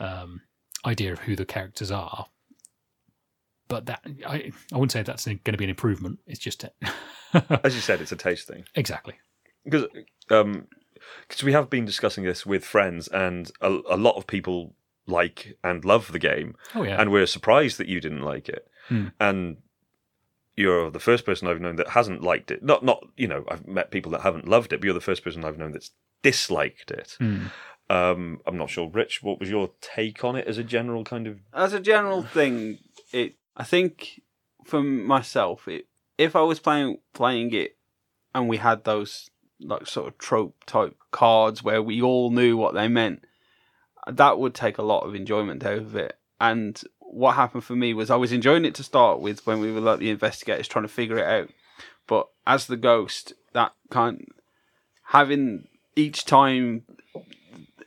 um, 0.00 0.42
idea 0.86 1.12
of 1.12 1.20
who 1.20 1.34
the 1.34 1.44
characters 1.44 1.90
are. 1.90 2.26
But 3.66 3.86
that 3.86 4.00
I, 4.26 4.52
I 4.72 4.76
wouldn't 4.76 4.92
say 4.92 5.02
that's 5.02 5.24
going 5.24 5.38
to 5.44 5.56
be 5.56 5.64
an 5.64 5.70
improvement. 5.70 6.18
It's 6.26 6.38
just 6.38 6.64
As 7.64 7.74
you 7.74 7.80
said, 7.80 8.00
it's 8.00 8.12
a 8.12 8.16
taste 8.16 8.46
thing. 8.46 8.64
exactly. 8.74 9.14
because 9.64 9.86
um, 10.30 10.68
cause 11.28 11.42
we 11.42 11.52
have 11.52 11.70
been 11.70 11.84
discussing 11.86 12.24
this 12.24 12.44
with 12.46 12.64
friends, 12.64 13.08
and 13.08 13.50
a, 13.60 13.78
a 13.90 13.96
lot 13.96 14.16
of 14.16 14.26
people 14.26 14.76
like 15.06 15.56
and 15.64 15.84
love 15.84 16.12
the 16.12 16.18
game, 16.18 16.54
Oh 16.74 16.82
yeah, 16.82 17.00
and 17.00 17.10
we're 17.10 17.26
surprised 17.26 17.78
that 17.78 17.88
you 17.88 18.00
didn't 18.00 18.20
like 18.22 18.48
it. 18.50 18.66
Hmm. 18.88 19.08
And 19.18 19.56
you're 20.56 20.90
the 20.90 21.00
first 21.00 21.24
person 21.24 21.48
I've 21.48 21.60
known 21.60 21.76
that 21.76 21.88
hasn't 21.88 22.22
liked 22.22 22.50
it. 22.50 22.62
Not, 22.62 22.84
not 22.84 23.04
you 23.16 23.26
know, 23.26 23.44
I've 23.48 23.66
met 23.66 23.90
people 23.90 24.12
that 24.12 24.22
haven't 24.22 24.48
loved 24.48 24.72
it, 24.72 24.80
but 24.80 24.84
you're 24.84 24.94
the 24.94 25.00
first 25.00 25.24
person 25.24 25.44
I've 25.44 25.58
known 25.58 25.72
that's 25.72 25.90
disliked 26.22 26.90
it. 26.90 27.16
Hmm. 27.18 27.46
Um, 27.90 28.40
I'm 28.46 28.56
not 28.56 28.70
sure, 28.70 28.88
Rich. 28.88 29.22
What 29.22 29.40
was 29.40 29.50
your 29.50 29.70
take 29.80 30.24
on 30.24 30.36
it 30.36 30.46
as 30.46 30.58
a 30.58 30.64
general 30.64 31.04
kind 31.04 31.26
of? 31.26 31.40
as 31.52 31.72
a 31.72 31.80
general 31.80 32.22
thing, 32.34 32.78
it 33.12 33.34
I 33.56 33.64
think 33.64 34.22
for 34.64 34.82
myself, 34.82 35.68
it 35.68 35.86
if 36.18 36.34
I 36.36 36.42
was 36.42 36.60
playing 36.60 36.98
playing 37.12 37.52
it 37.52 37.76
and 38.34 38.48
we 38.48 38.56
had 38.56 38.84
those 38.84 39.30
like 39.60 39.86
sort 39.86 40.08
of 40.08 40.18
trope 40.18 40.64
type 40.66 40.96
cards 41.10 41.62
where 41.62 41.82
we 41.82 42.02
all 42.02 42.30
knew 42.30 42.56
what 42.56 42.74
they 42.74 42.88
meant, 42.88 43.24
that 44.06 44.38
would 44.38 44.54
take 44.54 44.78
a 44.78 44.82
lot 44.82 45.04
of 45.04 45.14
enjoyment 45.14 45.64
out 45.64 45.78
of 45.78 45.96
it. 45.96 46.18
And 46.40 46.80
what 47.14 47.36
happened 47.36 47.64
for 47.64 47.76
me 47.76 47.94
was 47.94 48.10
I 48.10 48.16
was 48.16 48.32
enjoying 48.32 48.64
it 48.64 48.74
to 48.76 48.82
start 48.82 49.20
with 49.20 49.46
when 49.46 49.60
we 49.60 49.72
were 49.72 49.80
like 49.80 50.00
the 50.00 50.10
investigators 50.10 50.68
trying 50.68 50.84
to 50.84 50.88
figure 50.88 51.18
it 51.18 51.26
out. 51.26 51.50
But 52.06 52.28
as 52.46 52.66
the 52.66 52.76
ghost, 52.76 53.32
that 53.52 53.72
kind 53.90 54.26
having 55.04 55.68
each 55.96 56.24
time 56.24 56.82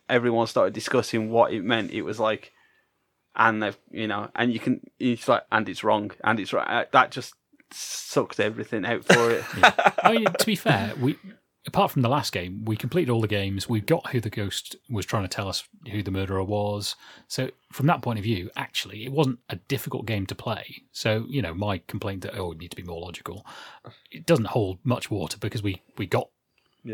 everyone 0.09 0.47
started 0.47 0.73
discussing 0.73 1.29
what 1.29 1.51
it 1.51 1.63
meant, 1.63 1.91
it 1.91 2.03
was 2.03 2.19
like 2.19 2.53
and 3.35 3.61
they've 3.61 3.77
you 3.91 4.07
know, 4.07 4.29
and 4.35 4.53
you 4.53 4.59
can 4.59 4.81
it's 4.97 5.27
like 5.27 5.43
and 5.51 5.67
it's 5.67 5.83
wrong 5.83 6.11
and 6.23 6.39
it's 6.39 6.53
right. 6.53 6.91
That 6.91 7.11
just 7.11 7.33
sucked 7.71 8.39
everything 8.39 8.85
out 8.85 9.03
for 9.03 9.31
it. 9.31 9.43
I 10.03 10.13
mean, 10.13 10.25
to 10.25 10.45
be 10.45 10.55
fair, 10.55 10.93
we 10.99 11.17
apart 11.67 11.91
from 11.91 12.01
the 12.01 12.09
last 12.09 12.31
game, 12.33 12.65
we 12.65 12.75
completed 12.75 13.11
all 13.11 13.21
the 13.21 13.27
games. 13.27 13.69
We 13.69 13.81
got 13.81 14.09
who 14.11 14.19
the 14.19 14.29
ghost 14.29 14.75
was 14.89 15.05
trying 15.05 15.23
to 15.23 15.27
tell 15.27 15.47
us 15.47 15.67
who 15.91 16.01
the 16.01 16.11
murderer 16.11 16.43
was. 16.43 16.95
So 17.27 17.51
from 17.71 17.85
that 17.87 18.01
point 18.01 18.17
of 18.17 18.23
view, 18.23 18.49
actually, 18.55 19.05
it 19.05 19.11
wasn't 19.11 19.39
a 19.49 19.57
difficult 19.57 20.05
game 20.05 20.25
to 20.27 20.35
play. 20.35 20.83
So 20.91 21.25
you 21.29 21.41
know, 21.41 21.53
my 21.53 21.79
complaint 21.87 22.21
that 22.23 22.35
oh, 22.37 22.53
it 22.53 22.57
need 22.57 22.71
to 22.71 22.77
be 22.77 22.83
more 22.83 23.01
logical, 23.01 23.45
it 24.11 24.25
doesn't 24.25 24.45
hold 24.47 24.79
much 24.83 25.11
water 25.11 25.37
because 25.37 25.61
we 25.61 25.81
we 25.97 26.07
got 26.07 26.29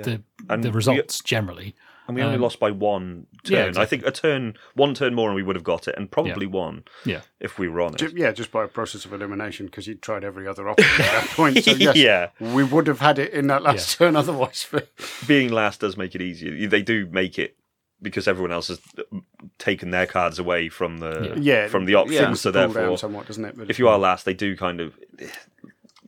the 0.03 0.23
And 0.49 0.63
the 0.63 0.69
we- 0.69 0.75
results 0.75 1.21
generally. 1.21 1.75
And 2.07 2.15
we 2.17 2.21
only 2.21 2.35
Um, 2.35 2.41
lost 2.41 2.59
by 2.59 2.69
one 2.71 3.27
turn. 3.43 3.73
yeah, 3.75 3.81
I 3.81 3.85
think 3.85 4.05
a 4.05 4.11
turn, 4.11 4.55
one 4.73 4.93
turn 4.93 5.13
more, 5.13 5.29
and 5.29 5.35
we 5.35 5.43
would 5.43 5.55
have 5.55 5.63
got 5.63 5.87
it, 5.87 5.95
and 5.97 6.11
probably 6.11 6.45
won 6.45 6.83
Yeah, 7.05 7.21
if 7.39 7.57
we 7.57 7.69
were 7.69 7.79
honest. 7.81 7.99
Ju- 7.99 8.13
yeah, 8.15 8.31
just 8.33 8.51
by 8.51 8.65
a 8.65 8.67
process 8.67 9.05
of 9.05 9.13
elimination 9.13 9.67
because 9.67 9.87
you'd 9.87 10.01
tried 10.01 10.23
every 10.25 10.45
other 10.47 10.67
option 10.69 10.89
at 11.01 11.11
that 11.11 11.27
point. 11.35 11.63
So 11.63 11.71
yes, 11.71 11.95
Yeah. 11.95 12.29
we 12.39 12.63
would 12.63 12.87
have 12.87 12.99
had 12.99 13.19
it 13.19 13.31
in 13.31 13.47
that 13.47 13.63
last 13.63 13.97
turn 13.97 14.15
otherwise. 14.17 14.67
Being 15.27 15.51
last 15.53 15.79
does 15.79 15.95
make 15.95 16.13
it 16.13 16.21
easier. 16.21 16.67
They 16.67 16.81
do 16.81 17.05
make 17.11 17.39
it 17.39 17.55
because 18.01 18.27
everyone 18.27 18.51
else 18.51 18.67
has 18.67 18.81
taken 19.57 19.91
their 19.91 20.05
cards 20.05 20.37
away 20.39 20.67
from 20.67 20.97
the 20.97 21.37
yeah, 21.39 21.67
from 21.69 21.85
the 21.85 21.95
options. 21.95 22.19
things 22.19 22.41
So 22.41 22.51
pull 22.51 22.59
therefore, 22.61 22.83
down 22.89 22.97
somewhat, 22.97 23.27
doesn't 23.27 23.45
it? 23.45 23.57
But 23.57 23.69
if 23.69 23.79
you 23.79 23.87
are 23.87 23.97
last, 23.97 24.25
they 24.25 24.33
do 24.33 24.57
kind 24.57 24.81
of. 24.81 24.97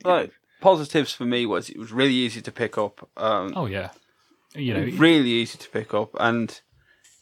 like 0.04 0.30
positives 0.60 1.12
for 1.12 1.24
me 1.24 1.46
was 1.46 1.70
it 1.70 1.78
was 1.78 1.92
really 1.92 2.12
easy 2.14 2.40
to 2.42 2.52
pick 2.52 2.76
up. 2.76 3.08
Um, 3.16 3.52
oh 3.56 3.64
yeah, 3.66 3.90
you 4.56 4.74
know, 4.74 4.84
really 4.96 5.30
easy 5.30 5.58
to 5.58 5.68
pick 5.70 5.94
up. 5.94 6.10
And 6.18 6.60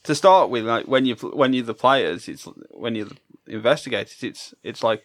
to 0.05 0.15
start 0.15 0.51
with 0.51 0.65
like 0.65 0.87
when 0.87 1.07
you 1.07 1.15
when 1.17 1.53
you're 1.53 1.65
the 1.65 1.75
players 1.75 2.29
it's 2.29 2.47
when 2.71 2.95
you're 2.95 3.07
the 3.07 3.17
investigators 3.47 4.23
it's 4.23 4.55
it's 4.63 4.83
like 4.83 5.03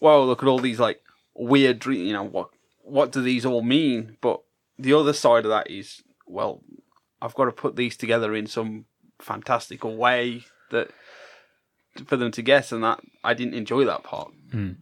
whoa 0.00 0.24
look 0.24 0.42
at 0.42 0.48
all 0.48 0.58
these 0.58 0.80
like 0.80 1.02
weird 1.34 1.78
dream 1.78 2.06
you 2.06 2.12
know 2.12 2.24
what 2.24 2.48
what 2.82 3.12
do 3.12 3.20
these 3.20 3.44
all 3.44 3.62
mean? 3.62 4.16
But 4.22 4.40
the 4.78 4.94
other 4.94 5.12
side 5.12 5.44
of 5.44 5.50
that 5.50 5.70
is 5.70 6.02
well 6.26 6.62
i've 7.20 7.34
got 7.34 7.46
to 7.46 7.52
put 7.52 7.76
these 7.76 7.96
together 7.96 8.34
in 8.34 8.46
some 8.46 8.86
fantastical 9.18 9.96
way 9.96 10.44
that 10.70 10.88
for 12.06 12.16
them 12.16 12.30
to 12.30 12.42
guess 12.42 12.70
and 12.70 12.84
that 12.84 13.00
i 13.24 13.34
didn't 13.34 13.54
enjoy 13.54 13.84
that 13.84 14.02
part. 14.04 14.30
Hmm. 14.50 14.72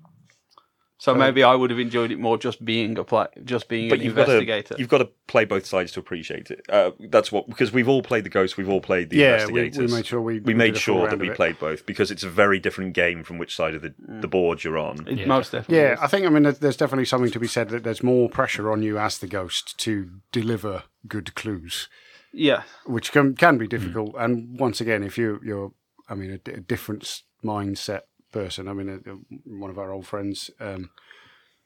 So 0.98 1.12
um, 1.12 1.18
maybe 1.18 1.42
i 1.42 1.54
would 1.54 1.70
have 1.70 1.78
enjoyed 1.78 2.10
it 2.10 2.18
more 2.18 2.38
just 2.38 2.64
being 2.64 2.98
a 2.98 3.04
play 3.04 3.26
just 3.44 3.68
being 3.68 3.88
But 3.88 3.98
an 3.98 4.04
you've 4.04 4.16
got 4.16 4.28
investigator 4.28 4.74
to 4.74 4.80
you've 4.80 4.88
got 4.88 4.98
to 4.98 5.08
play 5.26 5.44
both 5.44 5.66
sides 5.66 5.92
to 5.92 6.00
appreciate 6.00 6.50
it. 6.50 6.64
Uh, 6.68 6.92
that's 7.10 7.32
what 7.32 7.46
because 7.48 7.72
we've 7.72 7.88
all 7.88 8.02
played 8.02 8.24
the 8.24 8.30
ghosts, 8.30 8.56
we've 8.56 8.68
all 8.68 8.80
played 8.80 9.10
the 9.10 9.16
yeah, 9.16 9.46
we, 9.46 9.60
investigators. 9.60 9.90
we 9.90 9.96
made 9.96 10.06
sure 10.06 10.20
we 10.20 10.34
we 10.34 10.52
did 10.52 10.56
made 10.56 10.76
sure 10.76 11.08
that 11.08 11.18
we 11.18 11.30
it. 11.30 11.36
played 11.36 11.58
both 11.58 11.86
because 11.86 12.10
it's 12.10 12.22
a 12.22 12.28
very 12.28 12.58
different 12.58 12.94
game 12.94 13.22
from 13.22 13.38
which 13.38 13.54
side 13.54 13.74
of 13.74 13.82
the, 13.82 13.90
mm. 13.90 14.20
the 14.20 14.28
board 14.28 14.64
you're 14.64 14.78
on. 14.78 15.06
It 15.06 15.18
Yeah, 15.18 15.26
most 15.26 15.52
definitely 15.52 15.76
Yeah, 15.76 15.94
is. 15.94 15.98
I 16.00 16.06
think 16.06 16.26
I 16.26 16.28
mean 16.30 16.42
there's 16.44 16.76
definitely 16.76 17.04
something 17.04 17.32
to 17.32 17.40
be 17.40 17.48
said 17.48 17.68
that 17.70 17.84
there's 17.84 18.02
more 18.02 18.28
pressure 18.28 18.70
on 18.70 18.82
you 18.82 18.98
as 18.98 19.18
the 19.18 19.26
ghost 19.26 19.78
to 19.78 20.10
deliver 20.32 20.84
good 21.06 21.34
clues, 21.34 21.88
yeah 22.32 22.62
which 22.84 23.12
can 23.12 23.34
can 23.34 23.58
be 23.58 23.66
mm. 23.66 23.70
difficult. 23.70 24.14
And 24.18 24.58
once 24.58 24.80
again, 24.80 25.02
if 25.02 25.18
you 25.18 25.40
you're 25.44 25.72
I 26.08 26.14
mean 26.14 26.40
a 26.46 26.60
different 26.60 27.22
mindset 27.44 28.02
person. 28.36 28.68
I 28.68 28.72
mean, 28.74 28.88
a, 28.88 29.10
a- 29.10 29.58
one 29.58 29.70
of 29.70 29.78
our 29.78 29.92
old 29.92 30.06
friends 30.06 30.50
um, 30.60 30.90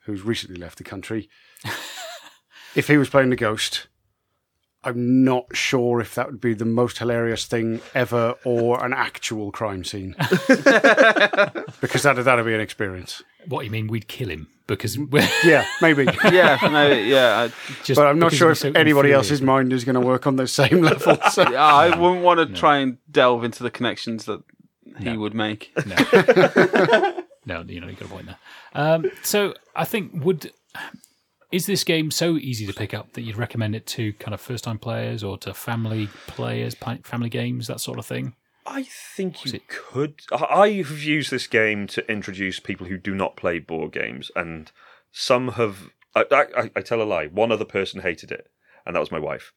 who's 0.04 0.22
recently 0.22 0.61
left 0.61 0.78
the 0.78 0.85
country. 0.85 1.28
if 2.74 2.87
he 2.88 2.96
was 2.96 3.09
playing 3.11 3.30
the 3.30 3.37
ghost. 3.37 3.87
I'm 4.83 5.24
not 5.24 5.54
sure 5.54 6.00
if 6.00 6.14
that 6.14 6.28
would 6.30 6.40
be 6.40 6.54
the 6.54 6.64
most 6.64 6.96
hilarious 6.96 7.44
thing 7.44 7.83
ever 7.94 8.35
or 8.46 8.83
an 8.83 8.94
actual 8.94 9.52
crime 9.52 9.85
scene. 9.85 10.14
because 11.83 12.02
that, 12.02 12.14
that'd 12.24 12.46
be 12.46 12.54
an 12.54 12.61
experience. 12.62 13.22
what 13.46 13.59
do 13.61 13.64
you 13.66 13.70
mean? 13.70 13.88
We'd 13.88 14.09
kill 14.09 14.30
him 14.30 14.48
because 14.66 14.98
we're 14.98 15.28
Yeah, 15.44 15.66
maybe. 15.83 16.04
yeah, 16.33 16.59
no, 16.62 16.88
yeah. 16.92 17.48
I, 17.50 17.74
just. 17.85 17.98
but 17.98 18.06
I'm 18.06 18.18
not 18.18 18.33
sure 18.33 18.52
if 18.52 18.59
so 18.59 18.72
anybody 18.74 19.12
else's 19.12 19.42
mind 19.42 19.72
is 19.74 19.85
going 19.85 19.96
to 20.00 20.00
work 20.00 20.26
on 20.26 20.37
the 20.37 20.46
same 20.48 20.80
level. 20.80 21.18
So. 21.30 21.42
yeah, 21.50 21.62
I 21.62 21.94
wouldn't 21.94 22.22
want 22.22 22.40
to 22.40 22.46
try 22.59 22.78
and 22.78 22.96
delve 23.11 23.44
into 23.44 23.62
the 23.62 23.70
connections 23.70 24.24
that 24.24 24.42
he 24.99 25.16
would 25.16 25.35
make. 25.35 25.73
No, 27.47 27.62
no, 27.64 27.73
you 27.73 27.81
know, 27.81 27.88
you 27.88 27.95
got 27.95 28.03
a 28.03 28.09
point 28.09 28.27
there. 28.27 28.38
Um, 28.75 29.11
so 29.23 29.55
I 29.75 29.85
think 29.85 30.12
would 30.25 30.53
is 31.51 31.66
this 31.66 31.85
game 31.85 32.11
so 32.11 32.37
easy 32.37 32.66
to 32.66 32.73
pick 32.73 32.93
up 32.95 33.14
that 33.14 33.23
you'd 33.23 33.37
recommend 33.37 33.75
it 33.75 33.87
to 33.87 34.12
kind 34.14 34.35
of 34.35 34.40
first 34.40 34.62
time 34.64 34.79
players 34.79 35.25
or 35.25 35.37
to 35.38 35.53
family 35.55 36.09
players, 36.27 36.75
family 37.03 37.29
games, 37.29 37.66
that 37.66 37.81
sort 37.81 37.99
of 37.99 38.07
thing? 38.07 38.35
I 38.66 38.85
think 38.85 39.45
you 39.47 39.59
could. 39.69 40.21
I- 40.31 40.61
I've 40.61 41.03
used 41.03 41.31
this 41.31 41.47
game 41.47 41.87
to 41.88 42.09
introduce 42.11 42.61
people 42.61 42.87
who 42.87 42.99
do 42.99 43.14
not 43.14 43.37
play 43.37 43.59
board 43.59 43.93
games, 43.93 44.31
and 44.37 44.71
some 45.11 45.53
have. 45.53 45.90
I, 46.14 46.25
I, 46.31 46.71
I 46.77 46.81
tell 46.83 47.01
a 47.01 47.05
lie. 47.05 47.27
One 47.27 47.51
other 47.51 47.64
person 47.64 48.03
hated 48.03 48.31
it, 48.31 48.49
and 48.87 48.95
that 48.95 49.01
was 49.01 49.12
my 49.12 49.19
wife. 49.19 49.53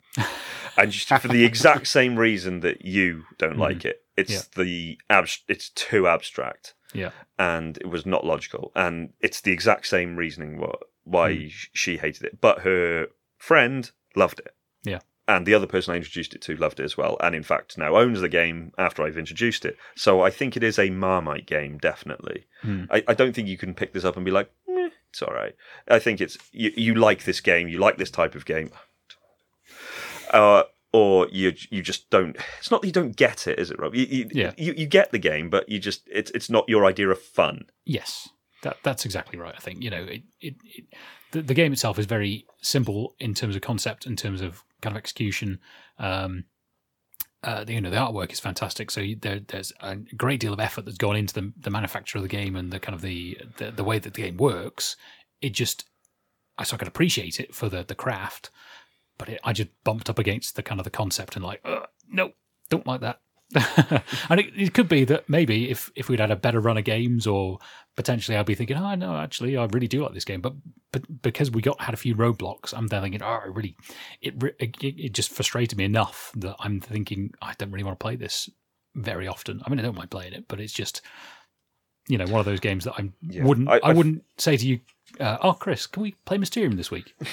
and 0.77 0.91
just 0.91 1.07
for 1.21 1.27
the 1.27 1.45
exact 1.45 1.87
same 1.99 2.15
reason 2.17 2.59
that 2.61 2.83
you 2.85 3.23
don't 3.37 3.51
mm-hmm. 3.53 3.61
like 3.61 3.85
it, 3.85 4.01
it's 4.17 4.31
Yeah. 4.31 4.41
the 4.55 4.97
abs- 5.09 5.43
It's 5.47 5.69
too 5.69 6.07
abstract, 6.07 6.73
Yeah, 6.93 7.11
and 7.39 7.77
it 7.77 7.87
was 7.87 8.05
not 8.05 8.25
logical, 8.25 8.71
and 8.75 9.13
it's 9.19 9.41
the 9.41 9.51
exact 9.51 9.87
same 9.87 10.15
reasoning 10.15 10.59
why 10.59 10.73
why 11.05 11.47
sh- 11.49 11.69
she 11.73 11.97
hated 11.97 12.23
it. 12.23 12.39
But 12.39 12.59
her 12.59 13.07
friend 13.37 13.91
loved 14.15 14.39
it 14.39 14.53
yeah, 14.83 14.99
and 15.27 15.45
the 15.45 15.53
other 15.53 15.67
person 15.67 15.93
I 15.93 15.97
introduced 15.97 16.33
it 16.33 16.41
to 16.43 16.55
loved 16.55 16.79
it 16.79 16.83
as 16.83 16.95
well, 16.97 17.17
and 17.21 17.33
in 17.35 17.43
fact 17.43 17.77
now 17.77 17.95
owns 17.97 18.21
the 18.21 18.29
game 18.29 18.71
after 18.77 19.03
I've 19.03 19.17
introduced 19.17 19.65
it. 19.65 19.77
So 19.95 20.21
I 20.21 20.29
think 20.29 20.55
it 20.55 20.63
is 20.63 20.77
a 20.79 20.89
Marmite 20.91 21.45
game, 21.45 21.77
definitely. 21.77 22.45
Hmm. 22.61 22.85
I, 22.91 23.03
I 23.07 23.13
don't 23.13 23.33
think 23.35 23.47
you 23.47 23.57
can 23.57 23.73
pick 23.73 23.93
this 23.93 24.05
up 24.05 24.15
and 24.15 24.23
be 24.25 24.31
like, 24.31 24.49
"Meh, 24.67 24.89
it's 25.09 25.21
all 25.21 25.33
right. 25.33 25.55
I 25.89 25.99
think 25.99 26.21
it's 26.21 26.37
you, 26.51 26.71
you 26.75 26.95
like 26.95 27.23
this 27.23 27.41
game, 27.41 27.67
you 27.67 27.79
like 27.79 27.97
this 27.97 28.11
type 28.11 28.35
of 28.35 28.45
game, 28.45 28.71
uh, 30.33 30.63
or 30.91 31.27
you 31.31 31.53
you 31.69 31.81
just 31.81 32.09
don't. 32.09 32.35
It's 32.59 32.69
not 32.71 32.81
that 32.81 32.87
you 32.87 32.93
don't 32.93 33.15
get 33.15 33.47
it, 33.47 33.57
is 33.59 33.71
it, 33.71 33.79
Rob? 33.79 33.95
You, 33.95 34.05
you, 34.05 34.29
Yeah. 34.31 34.51
you, 34.57 34.73
you 34.75 34.85
get 34.85 35.11
the 35.11 35.19
game, 35.19 35.49
but 35.49 35.69
you 35.69 35.79
just 35.79 36.01
it's 36.11 36.31
it's 36.31 36.49
not 36.49 36.67
your 36.67 36.85
idea 36.85 37.09
of 37.09 37.21
fun. 37.21 37.65
yes, 37.85 38.29
that 38.63 38.77
that's 38.83 39.05
exactly 39.05 39.39
right. 39.39 39.55
I 39.55 39.59
think 39.59 39.81
you 39.81 39.89
know 39.89 40.03
it. 40.03 40.23
it, 40.41 40.55
it 40.65 40.85
the, 41.31 41.41
the 41.41 41.55
game 41.55 41.73
itself 41.73 41.97
is 41.97 42.05
very 42.05 42.45
simple 42.61 43.15
in 43.19 43.33
terms 43.33 43.55
of 43.55 43.61
concept, 43.63 44.05
in 44.05 44.15
terms 44.15 44.39
of 44.41 44.63
kind 44.81 44.95
of 44.95 44.99
execution. 44.99 45.59
Um, 45.97 46.43
uh, 47.43 47.63
the, 47.63 47.73
you 47.73 47.81
know 47.81 47.89
the 47.89 47.97
artwork 47.97 48.31
is 48.31 48.39
fantastic. 48.39 48.91
So 48.91 49.03
there, 49.19 49.39
there's 49.39 49.73
a 49.81 49.95
great 50.15 50.39
deal 50.39 50.53
of 50.53 50.59
effort 50.59 50.85
that's 50.85 50.97
gone 50.97 51.15
into 51.15 51.33
the, 51.33 51.51
the 51.59 51.71
manufacture 51.71 52.17
of 52.19 52.21
the 52.21 52.29
game 52.29 52.55
and 52.55 52.71
the 52.71 52.79
kind 52.79 52.95
of 52.95 53.01
the, 53.01 53.37
the 53.57 53.71
the 53.71 53.83
way 53.83 53.97
that 53.99 54.13
the 54.13 54.21
game 54.21 54.37
works. 54.37 54.95
It 55.41 55.53
just 55.53 55.85
I 56.57 56.63
so 56.63 56.75
I 56.75 56.77
can 56.77 56.87
appreciate 56.87 57.39
it 57.39 57.55
for 57.55 57.67
the 57.67 57.83
the 57.83 57.95
craft, 57.95 58.51
but 59.25 59.33
it, 59.35 59.39
I 59.43 59.53
just 59.53 59.69
bumped 59.85 60.09
up 60.09 60.19
against 60.19 60.55
the 60.55 60.63
kind 60.63 60.79
of 60.79 60.83
the 60.83 60.89
concept 60.89 61.35
and 61.37 61.45
like 61.45 61.65
no, 62.11 62.31
don't 62.69 62.85
like 62.87 63.01
that. 63.01 63.19
and 64.29 64.39
it, 64.39 64.47
it 64.55 64.73
could 64.73 64.89
be 64.89 65.03
that 65.05 65.29
maybe 65.29 65.69
if, 65.69 65.91
if 65.95 66.09
we'd 66.09 66.19
had 66.19 66.31
a 66.31 66.35
better 66.35 66.59
run 66.59 66.77
of 66.77 66.83
games, 66.83 67.27
or 67.27 67.59
potentially 67.95 68.35
I'd 68.35 68.47
be 68.47 68.55
thinking, 68.55 68.77
oh 68.77 68.95
no, 68.95 69.15
actually 69.15 69.55
I 69.57 69.65
really 69.65 69.87
do 69.87 70.01
like 70.03 70.13
this 70.13 70.25
game. 70.25 70.41
But 70.41 70.53
but 70.91 71.21
because 71.21 71.51
we 71.51 71.61
got 71.61 71.79
had 71.79 71.93
a 71.93 71.97
few 71.97 72.15
roadblocks, 72.15 72.73
I'm 72.75 72.87
there 72.87 72.99
thinking, 73.01 73.21
oh, 73.21 73.25
I 73.27 73.45
really, 73.45 73.75
it, 74.21 74.33
it 74.59 74.75
it 74.81 75.13
just 75.13 75.31
frustrated 75.31 75.77
me 75.77 75.85
enough 75.85 76.31
that 76.35 76.55
I'm 76.59 76.79
thinking 76.81 77.31
I 77.41 77.53
don't 77.57 77.71
really 77.71 77.83
want 77.83 77.99
to 77.99 78.03
play 78.03 78.15
this 78.15 78.49
very 78.95 79.27
often. 79.27 79.61
I 79.65 79.69
mean, 79.69 79.79
I 79.79 79.83
don't 79.83 79.95
mind 79.95 80.09
playing 80.11 80.33
it, 80.33 80.45
but 80.47 80.59
it's 80.59 80.73
just 80.73 81.01
you 82.07 82.17
know 82.17 82.25
one 82.25 82.39
of 82.39 82.45
those 82.45 82.59
games 82.59 82.83
that 82.85 82.95
I 82.97 83.09
Yeah. 83.21 83.43
wouldn't 83.45 83.69
I- 83.69 83.75
I, 83.77 83.89
I've- 83.89 83.97
wouldn't 83.97 84.23
say 84.39 84.57
to 84.57 84.67
you, 84.67 84.79
uh, 85.19 85.37
oh 85.41 85.53
Chris, 85.53 85.85
can 85.87 86.01
we 86.03 86.13
play 86.25 86.37
Mysterium 86.37 86.75
this 86.75 86.89
week? 86.91 87.13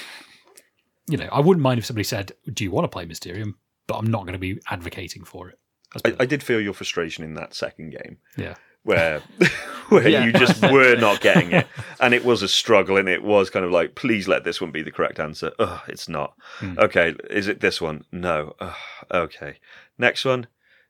you 1.07 1.17
know, 1.17 1.29
I 1.31 1.39
wouldn't 1.39 1.63
mind 1.63 1.79
if 1.79 1.85
somebody 1.85 2.03
said, 2.03 2.31
do 2.53 2.63
you 2.63 2.71
want 2.71 2.85
to 2.85 2.89
play 2.89 3.05
Mysterium? 3.05 3.57
But 3.87 3.95
I'm 3.97 4.09
not 4.09 4.21
going 4.21 4.33
to 4.33 4.39
be 4.39 4.59
advocating 4.69 5.23
for 5.23 5.49
it. 5.49 5.59
I, 6.05 6.15
I 6.21 6.25
did 6.25 6.41
feel 6.43 6.61
your 6.61 6.73
frustration 6.73 7.23
in 7.23 7.33
that 7.33 7.53
second 7.53 7.89
game. 7.91 8.17
Yeah. 8.37 8.55
where 8.83 9.19
where 9.89 10.07
Yeah. 10.07 10.23
you 10.25 10.31
just 10.31 10.61
were 10.71 10.95
not 10.95 11.19
getting 11.19 11.51
it, 11.51 11.67
and 11.99 12.13
it 12.13 12.23
was 12.23 12.41
a 12.41 12.47
struggle, 12.47 12.95
and 12.97 13.09
it 13.09 13.23
was 13.23 13.49
kind 13.49 13.65
of 13.65 13.71
like, 13.71 13.95
please 13.95 14.27
let 14.27 14.43
this 14.45 14.61
one 14.61 14.71
be 14.71 14.81
the 14.83 14.91
correct 14.91 15.19
answer. 15.19 15.51
Ugh, 15.59 15.81
it's 15.89 16.07
not. 16.07 16.33
Hmm. 16.59 16.79
Okay, 16.79 17.13
is 17.29 17.47
it 17.49 17.59
this 17.59 17.81
one? 17.81 18.05
No. 18.11 18.55
Ugh, 18.59 18.75
okay, 19.11 19.57
next 19.97 20.23
one. 20.23 20.47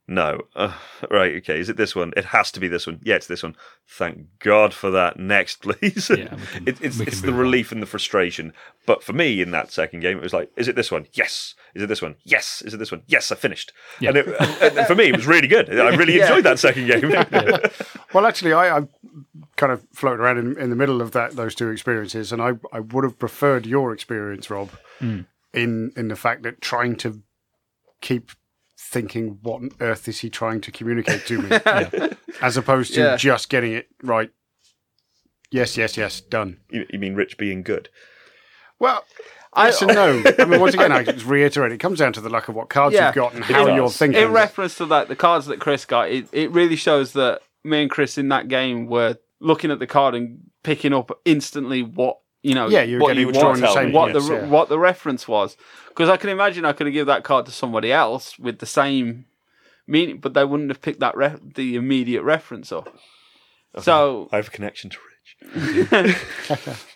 No. 0.08 0.42
Ugh, 0.56 0.74
right. 1.10 1.36
Okay. 1.38 1.60
Is 1.60 1.70
it 1.70 1.78
this 1.78 1.96
one? 1.96 2.12
It 2.18 2.26
has 2.26 2.52
to 2.52 2.60
be 2.60 2.68
this 2.68 2.86
one. 2.86 3.00
Yeah, 3.04 3.16
it's 3.16 3.28
this 3.28 3.44
one. 3.44 3.56
Thank 3.88 4.28
God 4.40 4.74
for 4.74 4.92
that. 4.92 5.18
Next, 5.18 5.62
please. 5.62 6.10
Yeah, 6.10 6.28
can- 6.52 6.68
it, 6.68 6.82
it's 6.82 7.00
it's 7.00 7.22
the 7.22 7.28
move 7.28 7.36
on. 7.36 7.42
relief 7.42 7.72
and 7.72 7.82
the 7.82 7.86
frustration. 7.86 8.52
But 8.86 9.04
for 9.04 9.14
me, 9.14 9.42
in 9.42 9.52
that 9.52 9.72
second 9.72 10.02
game, 10.02 10.18
it 10.18 10.24
was 10.24 10.34
like, 10.34 10.52
is 10.58 10.68
it 10.68 10.76
this 10.76 10.92
one? 10.92 11.08
Yes. 11.14 11.56
Is 11.76 11.84
it 11.84 11.88
this 11.88 12.02
one? 12.02 12.16
Yes. 12.24 12.62
Is 12.66 12.74
it 12.74 12.78
this 12.78 12.92
one? 12.92 13.04
Yes. 13.08 13.32
I 13.32 13.36
finished. 13.36 13.72
Yeah. 14.02 14.10
And, 14.10 14.18
it, 14.18 14.28
and- 14.28 14.78
and 14.80 14.88
for 14.88 14.96
me, 14.96 15.06
it 15.06 15.16
was 15.16 15.28
really 15.28 15.48
good. 15.48 15.70
I 15.70 15.96
really 15.96 16.18
Yeah. 16.18 16.28
enjoyed 16.28 16.44
that 16.46 16.60
second 16.60 16.88
game. 16.88 17.62
Well, 18.14 18.26
actually, 18.26 18.52
I, 18.52 18.80
I 18.80 18.82
kind 19.56 19.72
of 19.72 19.88
floated 19.94 20.22
around 20.22 20.38
in, 20.38 20.58
in 20.60 20.70
the 20.70 20.76
middle 20.76 21.02
of 21.02 21.12
that 21.14 21.38
those 21.38 21.56
two 21.56 21.70
experiences, 21.70 22.34
and 22.34 22.42
I, 22.42 22.54
I 22.74 22.82
would 22.82 23.06
have 23.06 23.18
preferred 23.18 23.66
your 23.66 23.94
experience, 23.94 24.50
Rob, 24.50 24.70
hmm. 25.00 25.22
in 25.54 25.94
in 25.96 26.10
the 26.10 26.18
fact 26.18 26.44
that 26.44 26.60
trying 26.60 26.98
to 26.98 27.22
keep 28.02 28.32
thinking 28.92 29.40
what 29.42 29.62
on 29.62 29.70
earth 29.80 30.08
is 30.10 30.20
he 30.20 30.30
trying 30.30 30.60
to 30.62 30.72
communicate 30.72 31.26
to 31.28 31.42
me, 31.42 31.50
as 32.42 32.58
opposed 32.58 32.94
to 32.96 33.00
Yeah. 33.00 33.16
just 33.16 33.48
getting 33.50 33.72
it 33.72 33.88
right. 34.04 34.30
Yes, 35.50 35.78
yes, 35.78 35.96
yes, 35.98 36.22
done. 36.22 36.58
you, 36.70 36.86
you 36.90 37.00
mean 37.00 37.16
Rich 37.16 37.38
being 37.38 37.64
good? 37.64 37.90
Well, 38.80 39.04
I- 39.54 39.68
yes 39.68 39.82
and 39.82 39.94
no. 39.94 40.24
I 40.40 40.46
mean, 40.46 40.60
once 40.60 40.74
again, 40.74 40.92
I 40.92 41.04
just 41.04 41.26
reiterate, 41.26 41.72
it 41.72 41.78
comes 41.80 42.00
down 42.00 42.14
to 42.14 42.22
the 42.22 42.30
luck 42.30 42.50
of 42.50 42.56
what 42.56 42.70
cards 42.70 42.94
Yeah. 42.96 43.08
you've 43.08 43.16
got 43.16 43.34
and 43.34 43.44
how 43.46 43.74
you're 43.74 43.90
thinking. 43.90 44.22
in 44.22 44.32
reference 44.32 44.76
to 44.78 44.86
that, 44.88 45.08
the 45.08 45.16
cards 45.16 45.46
that 45.48 45.60
Chris 45.60 45.86
got, 45.86 46.10
it, 46.10 46.28
it 46.34 46.52
really 46.52 46.76
shows 46.76 47.14
that 47.14 47.42
me 47.64 47.82
and 47.84 47.92
Chris 47.92 48.18
in 48.18 48.28
that 48.30 48.48
game 48.50 48.88
were 48.88 49.18
looking 49.40 49.72
at 49.72 49.80
the 49.80 49.88
card 49.88 50.16
and 50.16 50.40
picking 50.64 50.94
up 50.94 51.12
instantly 51.26 51.82
what 51.82 52.18
you 52.42 52.56
know. 52.56 52.68
Yeah, 52.68 52.98
what 52.98 53.10
getting- 53.10 53.28
you 53.28 53.34
drawing 53.34 53.62
the 53.62 53.74
same 53.74 53.92
what 53.92 54.14
the 54.14 54.22
yeah. 54.22 54.48
what 54.48 54.70
the 54.70 54.80
reference 54.80 55.28
was. 55.28 55.58
Because 55.90 56.10
I 56.10 56.18
can 56.18 56.30
imagine 56.30 56.66
I 56.66 56.74
could 56.74 56.88
have 56.88 56.94
given 56.94 57.08
that 57.08 57.24
card 57.24 57.46
to 57.48 57.52
somebody 57.52 57.92
else 57.92 58.40
with 58.40 58.60
the 58.60 58.66
same 58.66 59.26
meaning, 59.88 60.20
but 60.20 60.34
they 60.34 60.46
wouldn't 60.46 60.70
have 60.70 60.82
picked 60.82 61.02
that 61.02 61.18
re- 61.18 61.36
the 61.42 61.76
immediate 61.76 62.24
reference 62.24 62.72
up. 62.72 62.96
So 63.80 64.30
I 64.32 64.38
have 64.38 64.48
a 64.48 64.52
connection 64.52 64.90
to 64.90 64.98
Rich. 64.98 66.18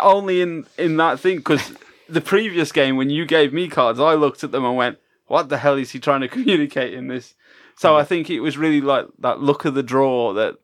only 0.00 0.40
in 0.40 0.66
in 0.76 0.96
that 0.96 1.20
thing 1.20 1.36
because 1.38 1.72
the 2.08 2.20
previous 2.20 2.72
game 2.72 2.96
when 2.96 3.10
you 3.10 3.24
gave 3.24 3.52
me 3.52 3.68
cards, 3.68 4.00
I 4.00 4.14
looked 4.14 4.44
at 4.44 4.52
them 4.52 4.64
and 4.64 4.76
went, 4.76 4.98
"What 5.26 5.48
the 5.48 5.58
hell 5.58 5.76
is 5.76 5.92
he 5.92 5.98
trying 5.98 6.20
to 6.22 6.28
communicate 6.36 6.94
in 6.94 7.08
this?" 7.08 7.34
So 7.76 7.92
mm. 7.92 8.00
I 8.00 8.04
think 8.04 8.30
it 8.30 8.40
was 8.40 8.58
really 8.58 8.80
like 8.80 9.06
that 9.18 9.40
look 9.40 9.64
of 9.64 9.74
the 9.74 9.82
draw 9.82 10.32
that 10.34 10.56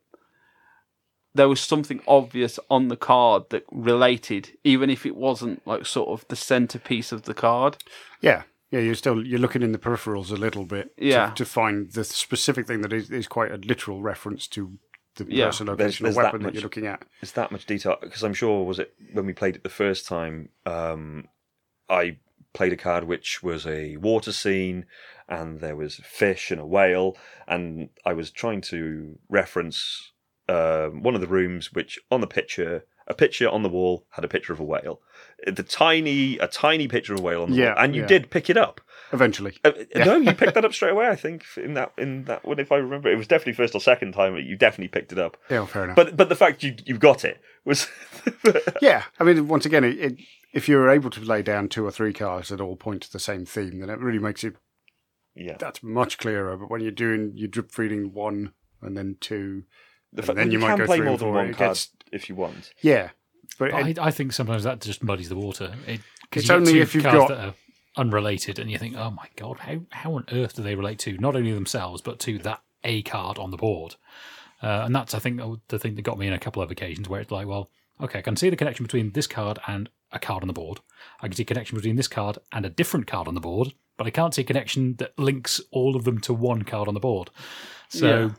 there 1.35 1.49
was 1.49 1.59
something 1.59 2.01
obvious 2.07 2.59
on 2.69 2.87
the 2.89 2.97
card 2.97 3.43
that 3.49 3.63
related, 3.71 4.51
even 4.63 4.89
if 4.89 5.05
it 5.05 5.15
wasn't 5.15 5.65
like 5.67 5.85
sort 5.85 6.09
of 6.09 6.27
the 6.27 6.35
centerpiece 6.35 7.11
of 7.11 7.23
the 7.23 7.33
card. 7.33 7.77
Yeah, 8.21 8.43
yeah. 8.71 8.79
You're 8.81 8.95
still 8.95 9.25
you're 9.25 9.39
looking 9.39 9.61
in 9.63 9.71
the 9.71 9.79
peripherals 9.79 10.31
a 10.31 10.35
little 10.35 10.65
bit, 10.65 10.95
to- 10.97 11.05
Yeah. 11.05 11.31
to, 11.31 11.45
find 11.45 11.91
the 11.91 12.03
specific 12.03 12.67
thing 12.67 12.81
that 12.81 12.93
is, 12.93 13.09
is 13.09 13.27
quite 13.27 13.51
a 13.51 13.57
literal 13.57 14.01
reference 14.01 14.47
to 14.49 14.77
the 15.15 15.25
Yeah. 15.27 15.45
person, 15.47 15.67
location, 15.67 16.03
there's 16.05 16.17
or 16.17 16.23
weapon 16.23 16.41
that, 16.41 16.45
much- 16.47 16.53
you're 16.55 16.63
looking 16.63 16.87
at. 16.87 17.03
It's 17.21 17.31
that 17.33 17.51
much 17.51 17.65
detail? 17.65 17.97
Because 18.01 18.23
I'm 18.23 18.33
sure 18.33 18.63
was 18.65 18.79
it 18.79 18.93
when 19.13 19.25
we 19.25 19.33
played 19.33 19.55
it 19.55 19.63
the 19.63 19.69
first 19.69 20.07
time. 20.07 20.49
Um, 20.65 21.27
I 21.89 22.17
played 22.53 22.73
a 22.73 22.77
card 22.77 23.03
which 23.05 23.41
was 23.41 23.65
a 23.65 23.97
water 23.97 24.31
scene, 24.31 24.85
and 25.27 25.59
there 25.59 25.75
was 25.75 25.95
fish 26.03 26.51
and 26.51 26.61
a 26.61 26.65
whale, 26.65 27.17
and 27.47 27.89
I 28.05 28.13
was 28.13 28.29
trying 28.29 28.61
to 28.61 29.17
reference 29.29 30.11
um, 30.49 31.03
one 31.03 31.15
of 31.15 31.21
the 31.21 31.27
rooms 31.27 31.73
which 31.73 31.99
on 32.11 32.21
the 32.21 32.27
picture. 32.27 32.85
A 33.05 33.13
picture 33.13 33.49
on 33.49 33.63
the 33.63 33.69
wall 33.69 34.05
had 34.11 34.23
a 34.23 34.29
picture 34.29 34.53
of 34.53 34.61
a 34.61 34.63
whale. 34.63 35.01
The 35.45 35.61
tiny, 35.61 36.37
a 36.37 36.47
tiny 36.47 36.87
picture 36.87 37.13
of 37.13 37.19
a 37.19 37.21
whale 37.21 37.43
on 37.43 37.51
the 37.51 37.57
Yeah, 37.57 37.73
wall, 37.73 37.83
and 37.83 37.93
you 37.93 38.03
yeah. 38.03 38.07
did 38.07 38.31
pick 38.31 38.49
it 38.49 38.55
up. 38.55 38.79
Eventually, 39.11 39.57
Uh, 39.65 39.73
No, 39.93 40.15
you 40.15 40.31
picked 40.33 40.53
that 40.53 40.63
up 40.63 40.73
straight 40.79 40.91
away. 40.93 41.09
I 41.09 41.17
think 41.17 41.43
in 41.57 41.73
that 41.73 41.91
in 41.97 42.23
that 42.25 42.45
one, 42.45 42.59
if 42.59 42.71
I 42.71 42.77
remember, 42.77 43.11
it 43.11 43.17
was 43.17 43.27
definitely 43.27 43.53
first 43.53 43.75
or 43.75 43.81
second 43.81 44.13
time. 44.13 44.37
You 44.37 44.55
definitely 44.55 44.87
picked 44.87 45.11
it 45.11 45.19
up. 45.19 45.35
yeah, 45.49 45.57
well, 45.57 45.67
fair 45.67 45.83
enough. 45.83 45.97
But 45.97 46.15
but 46.15 46.29
the 46.29 46.35
fact 46.37 46.63
you 46.63 46.77
you 46.85 46.97
got 46.97 47.25
it 47.25 47.41
was 47.65 47.89
yeah, 48.81 49.03
I 49.19 49.25
mean, 49.25 49.49
once 49.49 49.65
again, 49.65 49.83
it, 49.83 49.99
it, 49.99 50.17
if 50.53 50.69
you're 50.69 50.89
able 50.89 51.09
to 51.09 51.19
lay 51.19 51.41
down 51.41 51.67
two 51.67 51.85
or 51.85 51.91
three 51.91 52.13
cards 52.13 52.49
that 52.49 52.61
all 52.61 52.77
point 52.77 53.01
to 53.03 53.11
the 53.11 53.19
same 53.19 53.45
theme, 53.45 53.81
then 53.81 53.89
it 53.89 53.99
really 53.99 54.17
makes 54.19 54.45
it 54.45 54.55
yeah. 55.35 55.57
that's 55.59 55.83
much 55.83 56.17
clearer. 56.17 56.55
But 56.55 56.69
when 56.71 56.79
you're 56.79 56.91
doing 56.91 57.33
you're 57.35 57.49
drip 57.49 57.69
feeding 57.69 58.13
one 58.13 58.53
and 58.81 58.95
then 58.95 59.17
two, 59.19 59.63
The 60.13 60.21
and 60.21 60.25
fact 60.27 60.35
then 60.37 60.47
that 60.47 60.53
you 60.53 60.59
you 60.59 60.65
might 60.65 60.69
can 60.71 60.77
go 60.79 60.85
play 60.85 60.99
more 61.01 61.17
than 61.17 61.29
one 61.33 61.53
card 61.53 61.69
gets- 61.69 61.89
if 62.11 62.29
you 62.29 62.35
want. 62.35 62.71
yeah. 62.81 63.09
But 63.59 63.71
But 63.71 63.87
it, 63.87 63.99
I, 63.99 64.05
I 64.07 64.11
think 64.11 64.33
sometimes 64.33 64.63
that 64.63 64.81
just 64.81 65.03
muddies 65.03 65.29
the 65.29 65.35
water. 65.35 65.73
It, 65.87 66.01
'cause 66.31 66.41
It's 66.43 66.49
you 66.49 66.55
only 66.55 66.79
if 66.79 66.95
you've 66.95 67.03
cards 67.03 67.17
got- 67.17 67.29
that 67.29 67.39
are 67.49 67.53
unrelated, 67.97 68.57
and 68.59 68.69
you 68.71 68.77
think, 68.79 68.95
"Oh 68.97 69.11
my 69.11 69.27
god, 69.35 69.59
how 69.59 69.81
how 69.91 70.15
on 70.15 70.25
earth 70.31 70.55
do 70.55 70.63
they 70.63 70.75
relate 70.75 70.99
to 70.99 71.17
not 71.17 71.35
only 71.35 71.51
themselves 71.51 72.01
but 72.01 72.19
to 72.21 72.39
that 72.39 72.61
a 72.83 73.01
card 73.03 73.37
on 73.37 73.51
the 73.51 73.57
board?" 73.57 73.95
Uh, 74.61 74.83
and 74.85 74.95
that's, 74.95 75.13
I 75.13 75.19
think, 75.19 75.41
the 75.67 75.77
thing 75.77 75.95
that 75.95 76.03
got 76.03 76.17
me 76.17 76.25
in 76.27 76.31
a 76.33 76.39
couple 76.39 76.61
of 76.63 76.71
occasions 76.71 77.09
where 77.09 77.19
it's 77.19 77.31
like, 77.31 77.45
well, 77.45 77.69
okay, 77.99 78.19
I 78.19 78.21
can 78.21 78.37
see 78.37 78.49
the 78.49 78.55
connection 78.55 78.85
between 78.85 79.11
this 79.11 79.27
card 79.27 79.59
and 79.67 79.89
a 80.13 80.19
card 80.19 80.41
on 80.41 80.47
the 80.47 80.53
board. 80.53 80.79
I 81.21 81.27
can 81.27 81.35
see 81.35 81.43
a 81.43 81.45
connection 81.45 81.75
between 81.75 81.97
this 81.97 82.07
card 82.07 82.37
and 82.53 82.65
a 82.65 82.69
different 82.69 83.05
card 83.05 83.27
on 83.27 83.33
the 83.35 83.41
board, 83.41 83.73
but 83.97 84.07
I 84.07 84.09
can't 84.09 84.33
see 84.33 84.41
a 84.43 84.45
connection 84.45 84.95
that 84.99 85.19
links 85.19 85.59
all 85.71 85.97
of 85.97 86.05
them 86.05 86.17
to 86.21 86.33
one 86.33 86.61
card 86.63 86.87
on 86.87 86.93
the 86.93 87.01
board. 87.01 87.29
So, 87.89 88.07
Yeah. 88.07 88.29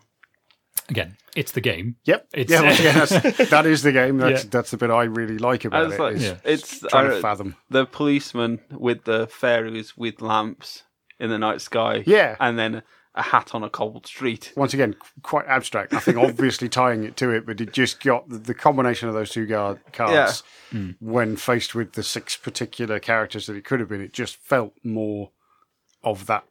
Again, 0.88 1.16
it's 1.36 1.52
the 1.52 1.60
game. 1.60 1.96
yep, 2.04 2.26
It's- 2.34 2.50
yeah, 2.50 2.66
once 2.66 2.80
again, 2.80 2.94
that's, 2.94 3.50
that 3.50 3.66
is 3.66 3.82
the 3.82 3.92
game. 3.92 4.18
That's 4.18 4.44
Yeah. 4.44 4.50
that's 4.50 4.70
the 4.70 4.76
bit 4.76 4.90
I 4.90 5.04
really 5.04 5.38
like 5.38 5.64
about 5.64 5.92
it. 5.92 5.98
like, 5.98 6.18
Yeah. 6.18 6.36
it's 6.44 6.80
trying 6.80 7.10
I- 7.10 7.14
to 7.14 7.20
fathom. 7.20 7.56
the 7.70 7.86
policeman 7.86 8.60
with 8.70 9.04
the 9.04 9.26
fairies 9.26 9.96
with 9.96 10.20
lamps 10.20 10.84
in 11.18 11.30
the 11.30 11.38
night 11.38 11.60
sky. 11.60 12.02
Yeah. 12.06 12.36
and 12.40 12.58
then 12.58 12.82
a 13.16 13.22
hat 13.22 13.54
on 13.54 13.62
a 13.62 13.70
cobbled 13.70 14.06
street. 14.08 14.52
once 14.56 14.74
again, 14.74 14.96
quite 15.22 15.46
abstract. 15.46 15.94
I 15.94 16.00
think 16.00 16.16
obviously 16.18 16.68
tying 16.68 17.04
it 17.04 17.16
to 17.18 17.30
it, 17.30 17.46
but 17.46 17.60
it 17.60 17.72
just 17.72 18.02
got 18.02 18.28
the, 18.28 18.38
the 18.38 18.54
combination 18.54 19.08
of 19.08 19.14
those 19.14 19.30
two 19.30 19.46
guard, 19.46 19.78
cards 19.92 20.42
hmm. 20.72 20.90
when 20.98 21.36
faced 21.36 21.76
with 21.76 21.92
the 21.92 22.02
six 22.02 22.36
particular 22.36 22.98
characters 22.98 23.46
that 23.46 23.54
it 23.54 23.64
could 23.64 23.78
have 23.78 23.88
been. 23.88 24.00
It 24.00 24.12
just 24.12 24.36
felt 24.38 24.74
more 24.82 25.30
of 26.02 26.26
that 26.26 26.42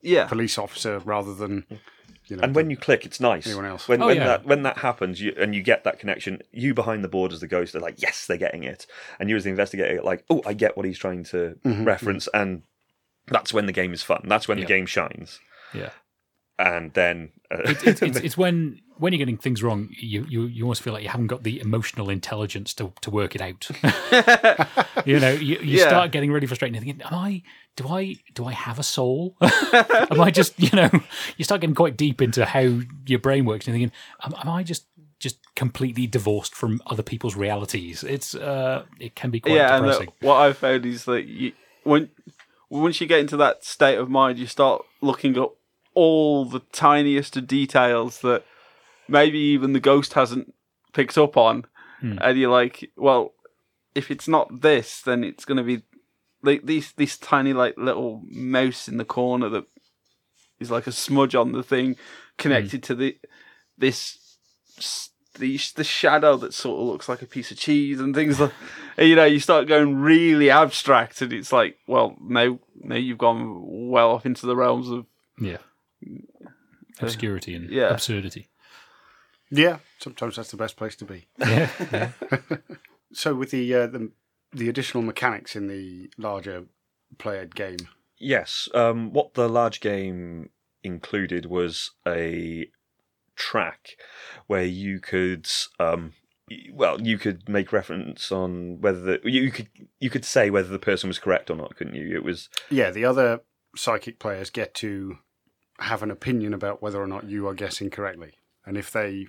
Yeah, 0.00 0.26
police 0.26 0.56
officer 0.56 1.00
rather 1.00 1.34
than 1.34 1.66
you 2.28 2.36
know. 2.36 2.42
And 2.42 2.54
when 2.54 2.70
you 2.70 2.76
click, 2.76 3.04
it's 3.06 3.20
nice. 3.20 3.46
Anyone 3.46 3.66
else? 3.66 3.88
When, 3.88 4.02
Oh, 4.02 4.06
when 4.06 4.16
yeah. 4.16 4.26
that 4.26 4.44
when 4.46 4.62
that 4.64 4.78
happens, 4.78 5.20
you, 5.20 5.34
and 5.38 5.54
you 5.54 5.62
get 5.62 5.84
that 5.84 5.98
connection, 5.98 6.42
you 6.52 6.74
behind 6.74 7.02
the 7.04 7.08
board 7.08 7.32
as 7.32 7.40
the 7.40 7.46
ghost 7.46 7.74
are 7.74 7.80
like, 7.80 8.00
yes, 8.02 8.26
they're 8.26 8.36
getting 8.36 8.64
it, 8.64 8.86
and 9.18 9.28
you 9.30 9.36
as 9.36 9.44
the 9.44 9.50
investigator, 9.50 10.02
like, 10.02 10.24
oh, 10.30 10.42
I 10.46 10.52
get 10.54 10.76
what 10.76 10.86
he's 10.86 10.98
trying 10.98 11.24
to 11.24 11.58
reference, 11.64 12.28
and 12.34 12.62
that's 13.28 13.52
when 13.52 13.66
the 13.66 13.72
game 13.72 13.92
is 13.92 14.02
fun. 14.02 14.22
That's 14.26 14.46
when 14.48 14.58
Yeah. 14.58 14.64
the 14.64 14.68
game 14.68 14.86
shines. 14.86 15.40
Yeah. 15.74 15.90
And 16.58 16.92
then 16.94 17.32
uh, 17.50 17.58
it's, 17.66 17.84
it's, 18.02 18.02
it's 18.26 18.36
when 18.38 18.80
when 18.96 19.12
you're 19.12 19.18
getting 19.18 19.36
things 19.36 19.62
wrong, 19.62 19.90
you, 19.90 20.24
you 20.26 20.44
you 20.46 20.64
almost 20.64 20.80
feel 20.82 20.94
like 20.94 21.02
you 21.02 21.10
haven't 21.10 21.26
got 21.26 21.42
the 21.42 21.60
emotional 21.60 22.08
intelligence 22.08 22.72
to, 22.74 22.94
to 23.02 23.10
work 23.10 23.34
it 23.34 23.42
out. 23.42 23.68
you 25.04 25.20
know, 25.20 25.32
you, 25.32 25.56
you 25.58 25.78
Yeah. 25.80 25.88
start 25.88 26.12
getting 26.12 26.32
really 26.32 26.46
frustrated. 26.46 26.76
and 26.76 26.84
Thinking, 26.86 27.02
am 27.06 27.12
I? 27.14 27.42
Do 27.76 27.88
I? 27.88 28.16
Do 28.34 28.46
I 28.46 28.52
have 28.52 28.78
a 28.78 28.82
soul? 28.82 29.36
am 29.40 30.20
I 30.20 30.30
just? 30.30 30.58
You 30.58 30.70
know, 30.74 30.90
you 31.36 31.44
start 31.44 31.60
getting 31.60 31.76
quite 31.76 31.96
deep 31.96 32.22
into 32.22 32.44
how 32.44 32.80
your 33.06 33.18
brain 33.18 33.44
works, 33.44 33.66
and 33.66 33.74
thinking, 33.74 33.92
am, 34.24 34.34
am 34.40 34.48
I 34.48 34.62
just 34.62 34.86
just 35.18 35.38
completely 35.54 36.06
divorced 36.06 36.54
from 36.54 36.80
other 36.86 37.02
people's 37.02 37.36
realities? 37.36 38.02
It's 38.02 38.34
uh, 38.34 38.84
it 38.98 39.14
can 39.14 39.30
be 39.30 39.40
quite 39.40 39.54
yeah, 39.54 39.76
and 39.76 39.84
depressing. 39.84 40.12
what 40.20 40.36
I 40.36 40.52
found 40.52 40.86
is 40.86 41.04
that 41.04 41.26
you, 41.26 41.52
when 41.84 42.10
once 42.70 43.00
you 43.00 43.06
get 43.06 43.20
into 43.20 43.36
that 43.36 43.64
state 43.64 43.98
of 43.98 44.08
mind, 44.08 44.38
you 44.38 44.46
start 44.46 44.82
looking 45.00 45.38
up 45.38 45.54
all 45.94 46.44
the 46.44 46.60
tiniest 46.72 47.36
of 47.36 47.46
details 47.46 48.20
that 48.20 48.44
maybe 49.08 49.38
even 49.38 49.72
the 49.72 49.80
ghost 49.80 50.14
hasn't 50.14 50.54
picked 50.92 51.16
up 51.18 51.36
on, 51.36 51.66
and 52.22 52.38
you're 52.38 52.50
like, 52.50 52.90
well, 52.96 53.32
if 53.94 54.10
it's 54.10 54.28
not 54.28 54.62
this, 54.62 55.00
then 55.02 55.24
it's 55.24 55.44
going 55.44 55.56
to 55.56 55.62
be 55.62 55.82
like 56.46 56.64
these 56.64 56.92
these 56.92 57.18
tiny 57.18 57.52
like 57.52 57.76
little 57.76 58.22
mouse 58.30 58.88
in 58.88 58.96
the 58.96 59.04
corner 59.04 59.48
that 59.48 59.64
is 60.58 60.70
like 60.70 60.86
a 60.86 60.92
smudge 60.92 61.34
on 61.34 61.52
the 61.52 61.62
thing 61.62 61.96
connected 62.38 62.82
to 62.84 62.94
the 62.94 63.18
this 63.76 64.38
the 65.34 65.60
the 65.74 65.84
shadow 65.84 66.36
that 66.36 66.54
sort 66.54 66.80
of 66.80 66.86
looks 66.86 67.08
like 67.08 67.20
a 67.20 67.26
piece 67.26 67.50
of 67.50 67.58
cheese 67.58 68.00
and 68.00 68.14
things 68.14 68.40
like 68.40 68.52
and, 68.96 69.08
you 69.08 69.16
know 69.16 69.24
you 69.24 69.38
start 69.38 69.68
going 69.68 69.96
really 69.96 70.48
abstract 70.50 71.20
and 71.20 71.32
it's 71.32 71.52
like 71.52 71.76
well 71.86 72.16
now 72.20 72.58
now 72.80 72.96
you've 72.96 73.18
gone 73.18 73.90
well 73.90 74.12
off 74.12 74.24
into 74.24 74.46
the 74.46 74.56
realms 74.56 74.88
of 74.88 75.04
Yeah. 75.38 75.58
Obscurity 77.00 77.54
and 77.54 77.68
yeah. 77.70 77.88
absurdity. 77.88 78.48
Yeah, 79.50 79.78
sometimes 79.98 80.36
that's 80.36 80.50
the 80.50 80.56
best 80.56 80.76
place 80.76 80.96
to 80.96 81.04
be. 81.04 81.26
Yeah. 81.38 81.70
yeah. 81.92 82.10
So 83.12 83.34
with 83.34 83.50
the 83.50 83.72
uh, 83.74 83.86
the, 83.86 84.10
the 84.52 84.68
additional 84.68 85.02
mechanics 85.02 85.56
in 85.56 85.66
the 85.68 86.10
larger 86.18 86.64
played 87.18 87.54
game, 87.54 87.88
Yes. 88.18 88.68
Um, 88.74 89.12
what 89.12 89.34
the 89.34 89.48
large 89.48 89.80
game 89.80 90.50
included 90.82 91.46
was 91.46 91.92
a 92.06 92.68
track 93.34 93.96
where 94.46 94.64
you 94.64 95.00
could, 95.00 95.48
um, 95.78 96.14
well, 96.72 97.00
you 97.00 97.18
could 97.18 97.48
make 97.48 97.72
reference 97.72 98.32
on 98.32 98.80
whether 98.80 99.00
the, 99.00 99.20
you 99.24 99.50
could 99.50 99.68
you 100.00 100.10
could 100.10 100.24
say 100.24 100.48
whether 100.48 100.68
the 100.68 100.78
person 100.78 101.08
was 101.08 101.18
correct 101.18 101.50
or 101.50 101.56
not, 101.56 101.76
couldn't 101.76 101.94
you? 101.94 102.14
It 102.14 102.24
was 102.24 102.48
yeah, 102.70 102.90
the 102.90 103.04
other 103.04 103.40
psychic 103.76 104.18
players 104.18 104.50
get 104.50 104.74
to 104.74 105.18
have 105.80 106.02
an 106.02 106.10
opinion 106.10 106.54
about 106.54 106.80
whether 106.80 107.02
or 107.02 107.06
not 107.06 107.28
you 107.28 107.46
are 107.46 107.54
guessing 107.54 107.90
correctly, 107.90 108.34
and 108.64 108.78
if 108.78 108.90
they 108.90 109.26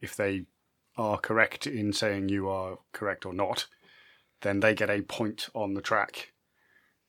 if 0.00 0.16
they 0.16 0.46
are 0.96 1.18
correct 1.18 1.66
in 1.66 1.92
saying 1.92 2.28
you 2.28 2.48
are 2.48 2.78
correct 2.92 3.26
or 3.26 3.34
not, 3.34 3.66
then 4.42 4.60
they 4.60 4.74
get 4.74 4.90
a 4.90 5.02
point 5.02 5.48
on 5.54 5.74
the 5.74 5.80
track, 5.82 6.32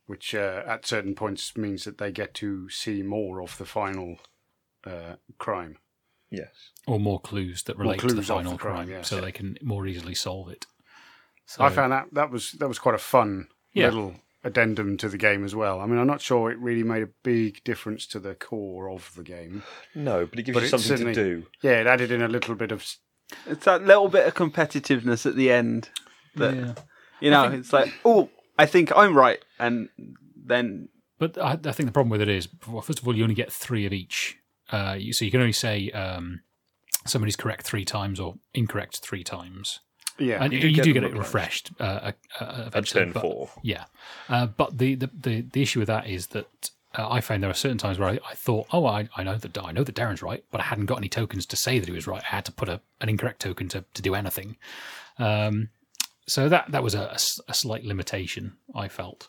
which 0.06 0.36
uh, 0.36 0.64
at 0.66 0.86
certain 0.86 1.16
points 1.16 1.56
means 1.58 1.84
that 1.86 1.98
they 1.98 2.12
get 2.12 2.34
to 2.36 2.70
see 2.70 3.02
more 3.04 3.42
of 3.42 3.58
the 3.58 3.66
final 3.66 4.18
uh, 4.86 5.16
crime. 5.38 5.78
yes. 6.30 6.72
Or 6.88 7.00
more 7.00 7.20
clues 7.20 7.64
that 7.64 7.78
relate 7.78 8.00
to 8.02 8.14
the 8.14 8.22
final 8.24 8.54
the 8.54 8.58
crime, 8.58 8.76
crime, 8.76 8.90
yes. 8.90 9.08
so 9.08 9.22
they 9.22 9.32
can 9.32 9.58
more 9.62 9.86
easily 9.88 10.16
solve 10.16 10.50
it. 10.50 10.66
So, 11.46 11.64
I 11.64 11.70
found 11.70 11.92
that 11.92 12.08
that 12.14 12.32
was 12.32 12.54
that 12.54 12.68
was 12.68 12.80
quite 12.80 12.96
a 12.96 13.00
fun 13.00 13.48
Yeah. 13.74 13.88
little 13.90 14.16
addendum 14.44 14.98
to 14.98 15.08
the 15.10 15.18
game 15.18 15.44
as 15.44 15.54
well. 15.54 15.80
I 15.82 15.86
mean, 15.86 16.00
I'm 16.00 16.08
not 16.08 16.22
sure 16.22 16.50
it 16.50 16.58
really 16.58 16.84
made 16.84 17.04
a 17.04 17.10
big 17.24 17.64
difference 17.64 18.08
to 18.08 18.20
the 18.20 18.34
core 18.36 18.90
of 18.90 19.14
the 19.16 19.24
game. 19.24 19.64
No, 19.94 20.26
but 20.26 20.40
it 20.40 20.44
gives 20.44 20.56
But 20.56 20.64
you 20.64 20.70
something 20.70 21.06
to 21.08 21.14
do. 21.14 21.46
Yeah, 21.62 21.82
it 21.82 21.88
added 21.88 22.12
in 22.12 22.22
a 22.22 22.28
little 22.28 22.56
bit 22.56 22.72
of 22.72 22.86
it's 23.46 23.66
that 23.66 23.84
little 23.84 24.10
bit 24.10 24.26
of 24.28 24.34
competitiveness 24.34 25.26
at 25.26 25.36
the 25.36 25.52
end 25.52 25.90
that 26.36 26.56
yeah. 26.56 26.74
You 27.22 27.30
know 27.30 27.46
it's 27.52 27.72
like 27.72 27.94
oh 28.04 28.30
I 28.60 28.66
think 28.66 28.92
I'm 28.96 29.16
right 29.18 29.40
and 29.60 29.90
then 30.36 30.90
But 31.20 31.38
I, 31.38 31.52
I 31.64 31.72
think 31.72 31.88
the 31.88 31.94
problem 31.94 32.10
with 32.10 32.22
it 32.22 32.30
is, 32.30 32.48
well, 32.68 32.82
first 32.82 33.00
of 33.00 33.08
all, 33.08 33.16
you 33.16 33.24
only 33.24 33.36
get 33.36 33.52
three 33.52 33.86
of 33.86 33.94
each. 33.94 34.38
Uh, 34.72 34.96
you, 35.00 35.14
so 35.14 35.24
you 35.26 35.32
can 35.32 35.40
only 35.40 35.54
say 35.54 35.92
um, 35.92 36.42
somebody's 37.06 37.36
correct 37.36 37.64
three 37.66 37.86
times 37.86 38.20
or 38.20 38.36
incorrect 38.54 39.00
three 39.00 39.24
times. 39.24 39.80
yeah. 40.18 40.44
and 40.44 40.52
you 40.54 40.60
you, 40.60 40.76
do 40.78 40.82
do 40.84 40.94
get 40.94 41.02
get, 41.04 41.12
it 41.12 41.18
refreshed 41.18 41.72
uh, 41.80 41.84
uh, 41.84 42.12
uh, 42.40 42.44
At 42.44 42.68
eventually, 42.68 43.04
turn 43.06 43.14
but- 43.14 43.22
four. 43.22 43.50
Yeah, 43.64 43.86
uh, 44.30 44.48
but 44.48 44.78
the, 44.78 44.96
the 44.96 45.10
the 45.14 45.42
the 45.42 45.62
issue 45.62 45.80
with 45.80 45.88
that 45.88 46.08
is 46.08 46.28
that 46.28 46.48
uh, 46.98 47.08
I 47.10 47.22
found 47.22 47.42
there 47.44 47.50
are 47.50 47.54
certain 47.54 47.78
times 47.78 47.98
where 48.00 48.10
I, 48.10 48.20
I 48.30 48.34
thought, 48.36 48.68
oh, 48.72 48.86
I, 48.86 49.08
I 49.16 49.24
know 49.24 49.38
that 49.38 49.58
I 49.58 49.72
know 49.72 49.84
that 49.84 49.96
Darren's 49.96 50.22
right, 50.24 50.44
but 50.52 50.60
I 50.62 50.66
hadn't 50.66 50.88
got 50.88 50.98
any 50.98 51.10
tokens 51.10 51.46
to 51.48 51.56
say 51.56 51.80
that 51.80 51.88
he 51.88 51.94
was 51.96 52.08
right. 52.08 52.22
I 52.24 52.36
had 52.36 52.46
to 52.46 52.52
put 52.52 52.68
a, 52.70 52.82
an 53.00 53.10
incorrect 53.10 53.42
token 53.42 53.68
to, 53.70 53.86
to 53.94 54.02
do 54.02 54.16
anything. 54.16 54.58
Um, 55.20 55.70
so 56.28 56.50
that 56.50 56.72
that 56.72 56.84
was 56.84 56.96
a 56.96 57.18
slight 57.18 57.84
limitation 57.84 58.58
I 58.76 58.88
felt. 58.88 59.28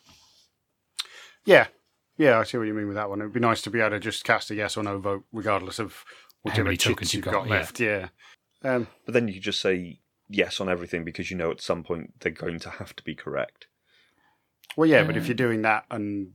Yeah, 1.45 1.67
yeah, 2.17 2.39
I 2.39 2.43
see 2.43 2.57
what 2.57 2.67
you 2.67 2.73
mean 2.73 2.87
with 2.87 2.95
that 2.95 3.09
one. 3.09 3.21
It 3.21 3.25
would 3.25 3.33
be 3.33 3.39
nice 3.39 3.61
to 3.63 3.69
be 3.69 3.79
able 3.79 3.91
to 3.91 3.99
just 3.99 4.23
cast 4.23 4.51
a 4.51 4.55
yes 4.55 4.77
or 4.77 4.83
no 4.83 4.99
vote, 4.99 5.23
regardless 5.31 5.79
of 5.79 6.03
whichever 6.43 6.65
many 6.65 6.77
tokens 6.77 7.13
you've 7.13 7.25
you've 7.25 7.33
got, 7.33 7.43
got, 7.43 7.49
left. 7.49 7.79
Yeah. 7.79 8.09
Um, 8.63 8.87
But 9.05 9.13
then 9.13 9.27
you 9.27 9.35
could 9.35 9.43
just 9.43 9.61
say 9.61 9.99
yes 10.29 10.61
on 10.61 10.69
everything 10.69 11.03
because 11.03 11.29
you 11.29 11.37
know 11.37 11.51
at 11.51 11.61
some 11.61 11.83
point 11.83 12.13
they're 12.19 12.31
going 12.31 12.59
to 12.59 12.69
have 12.69 12.95
to 12.95 13.03
be 13.03 13.15
correct. 13.15 13.67
well, 14.77 14.89
yeah, 14.89 15.03
but 15.03 15.17
if 15.17 15.27
you're 15.27 15.35
doing 15.35 15.63
that 15.63 15.85
and 15.91 16.33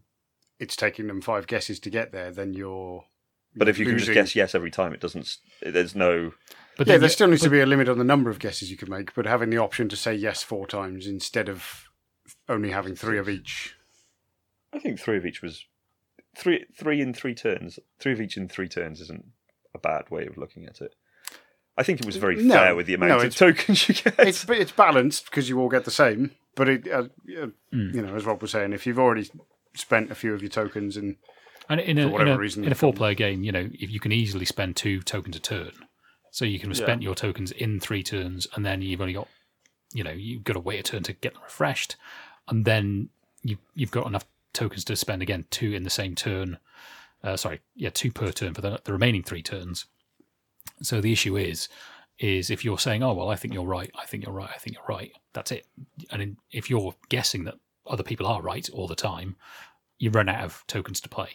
it's 0.59 0.77
taking 0.77 1.07
them 1.07 1.21
five 1.21 1.47
guesses 1.47 1.79
to 1.81 1.91
get 1.91 2.13
there, 2.13 2.31
then 2.31 2.53
you're. 2.53 3.05
But 3.55 3.69
if 3.69 3.79
you 3.79 3.87
can 3.87 3.99
just 3.99 4.13
guess 4.13 4.37
yes 4.37 4.55
every 4.55 4.71
time, 4.71 4.93
it 4.93 5.01
doesn't. 5.01 5.37
There's 5.63 5.95
no. 5.95 6.33
But 6.79 6.87
Yeah, 6.87 6.97
there 6.97 7.09
you- 7.09 7.13
still 7.13 7.29
needs 7.29 7.43
to 7.43 7.51
be 7.51 7.61
a 7.61 7.67
limit 7.67 7.89
on 7.91 7.99
the 7.99 8.05
number 8.05 8.31
of 8.31 8.39
guesses 8.39 8.71
you 8.71 8.77
can 8.79 8.89
make, 8.89 9.13
but 9.15 9.27
having 9.27 9.51
the 9.51 9.59
option 9.59 9.89
to 9.91 9.97
say 9.97 10.15
yes 10.15 10.43
four 10.43 10.67
times 10.67 11.07
instead 11.07 11.49
of 11.51 11.91
only 12.49 12.71
having 12.71 12.95
three 12.95 13.19
of 13.19 13.29
each. 13.29 13.75
I 14.73 14.79
think 14.79 14.99
three 15.01 15.17
of 15.19 15.27
each 15.27 15.43
was 15.43 15.65
three. 16.37 16.65
Three 16.75 17.01
in 17.01 17.13
three 17.13 17.35
turns. 17.35 17.79
Three 17.99 18.13
of 18.13 18.21
each 18.21 18.37
in 18.37 18.49
three 18.49 18.69
turns 18.69 19.01
isn't 19.01 19.25
a 19.75 19.79
bad 19.79 20.09
way 20.11 20.27
of 20.27 20.39
looking 20.39 20.67
at 20.67 20.81
it. 20.81 20.95
I 21.77 21.83
think 21.83 22.01
it 22.01 22.07
was 22.07 22.17
very 22.17 22.37
No, 22.37 22.55
fair 22.55 22.75
with 22.77 22.87
the 22.87 22.95
amount 22.95 23.11
no, 23.11 23.27
of 23.27 23.35
tokens 23.35 23.89
you 23.89 23.95
get. 23.97 24.15
It's 24.21 24.49
it's 24.49 24.73
balanced 24.73 25.27
because 25.27 25.49
you 25.49 25.59
all 25.61 25.69
get 25.69 25.85
the 25.85 25.91
same, 25.91 26.33
but 26.55 26.69
it, 26.69 26.89
uh, 26.89 27.09
Hmm. 27.73 27.91
you 27.95 28.03
know, 28.03 28.15
as 28.15 28.25
Rob 28.25 28.41
was 28.43 28.51
saying, 28.53 28.73
if 28.73 28.87
you've 28.87 28.99
already 28.99 29.29
spent 29.75 30.11
a 30.11 30.15
few 30.15 30.33
of 30.35 30.43
your 30.43 30.49
tokens 30.51 30.97
and 30.97 31.17
And 31.69 31.81
in 31.81 31.99
a, 31.99 32.05
for 32.05 32.09
whatever 32.11 32.31
in 32.31 32.37
a, 32.37 32.41
reason 32.41 32.65
in 32.65 32.73
a 32.73 32.77
four 32.77 32.93
player 32.93 33.15
game, 33.15 33.43
you 33.43 33.51
know, 33.53 33.69
if 33.73 33.91
you 33.91 34.01
can 34.01 34.13
easily 34.13 34.45
spend 34.45 34.77
two 34.77 35.01
tokens 35.03 35.37
a 35.37 35.41
turn. 35.41 35.73
So 36.39 36.45
you 36.45 36.61
can 36.61 36.71
have 36.71 36.89
Yeah. 36.89 36.99
your 37.01 37.17
tokens 37.17 37.51
in 37.51 37.81
three 37.81 38.05
turns 38.05 38.47
and 38.55 38.65
then 38.65 38.81
you've 38.81 39.01
only 39.01 39.13
got 39.13 39.27
you 39.93 40.05
know, 40.05 40.13
you've 40.13 40.45
got 40.45 40.53
to 40.53 40.61
wait 40.61 40.79
a 40.79 40.83
turn 40.85 41.03
to 41.03 41.13
get 41.15 41.33
them 41.35 41.43
refreshed. 41.43 41.97
And 42.47 42.65
then 42.65 43.09
you 43.43 43.59
you've 43.75 43.91
got 43.91 44.07
enough 44.07 44.25
tokens 44.53 44.85
to 44.85 44.95
spend 44.95 45.21
again 45.21 45.47
two 45.51 45.73
in 45.73 45.83
the 45.83 45.91
same 45.91 46.15
turn. 46.15 46.59
Uh, 47.25 47.37
sorry, 47.37 47.59
yeah, 47.75 47.91
two 47.93 48.13
per 48.13 48.31
turn 48.31 48.55
for 48.55 48.61
the, 48.61 48.81
the 48.85 48.93
remaining 48.93 49.25
three 49.25 49.43
turns. 49.43 49.87
So 50.81 51.01
the 51.01 51.11
issue 51.11 51.37
is, 51.37 51.69
is 52.21 52.51
if 52.51 52.65
you're 52.65 52.79
saying, 52.79 53.03
"Oh 53.03 53.15
well, 53.15 53.31
I 53.31 53.35
think 53.35 53.53
you're 53.53 53.65
right. 53.65 53.91
I 53.99 54.07
think 54.07 54.25
you're 54.25 54.33
right. 54.33 54.51
I 54.55 54.59
think 54.59 54.77
you're 54.77 54.97
right." 54.97 55.11
That's 55.33 55.51
it. 55.51 55.67
And 56.13 56.23
in, 56.23 56.37
if 56.53 56.71
you're 56.71 56.95
guessing 57.09 57.43
that 57.45 57.59
other 57.85 58.05
people 58.05 58.29
are 58.29 58.43
right 58.43 58.71
all 58.71 58.87
the 58.87 58.95
time, 58.95 59.35
you 59.99 60.11
run 60.11 60.29
out 60.29 60.45
of 60.45 60.63
tokens 60.69 61.01
to 61.01 61.09
play. 61.09 61.31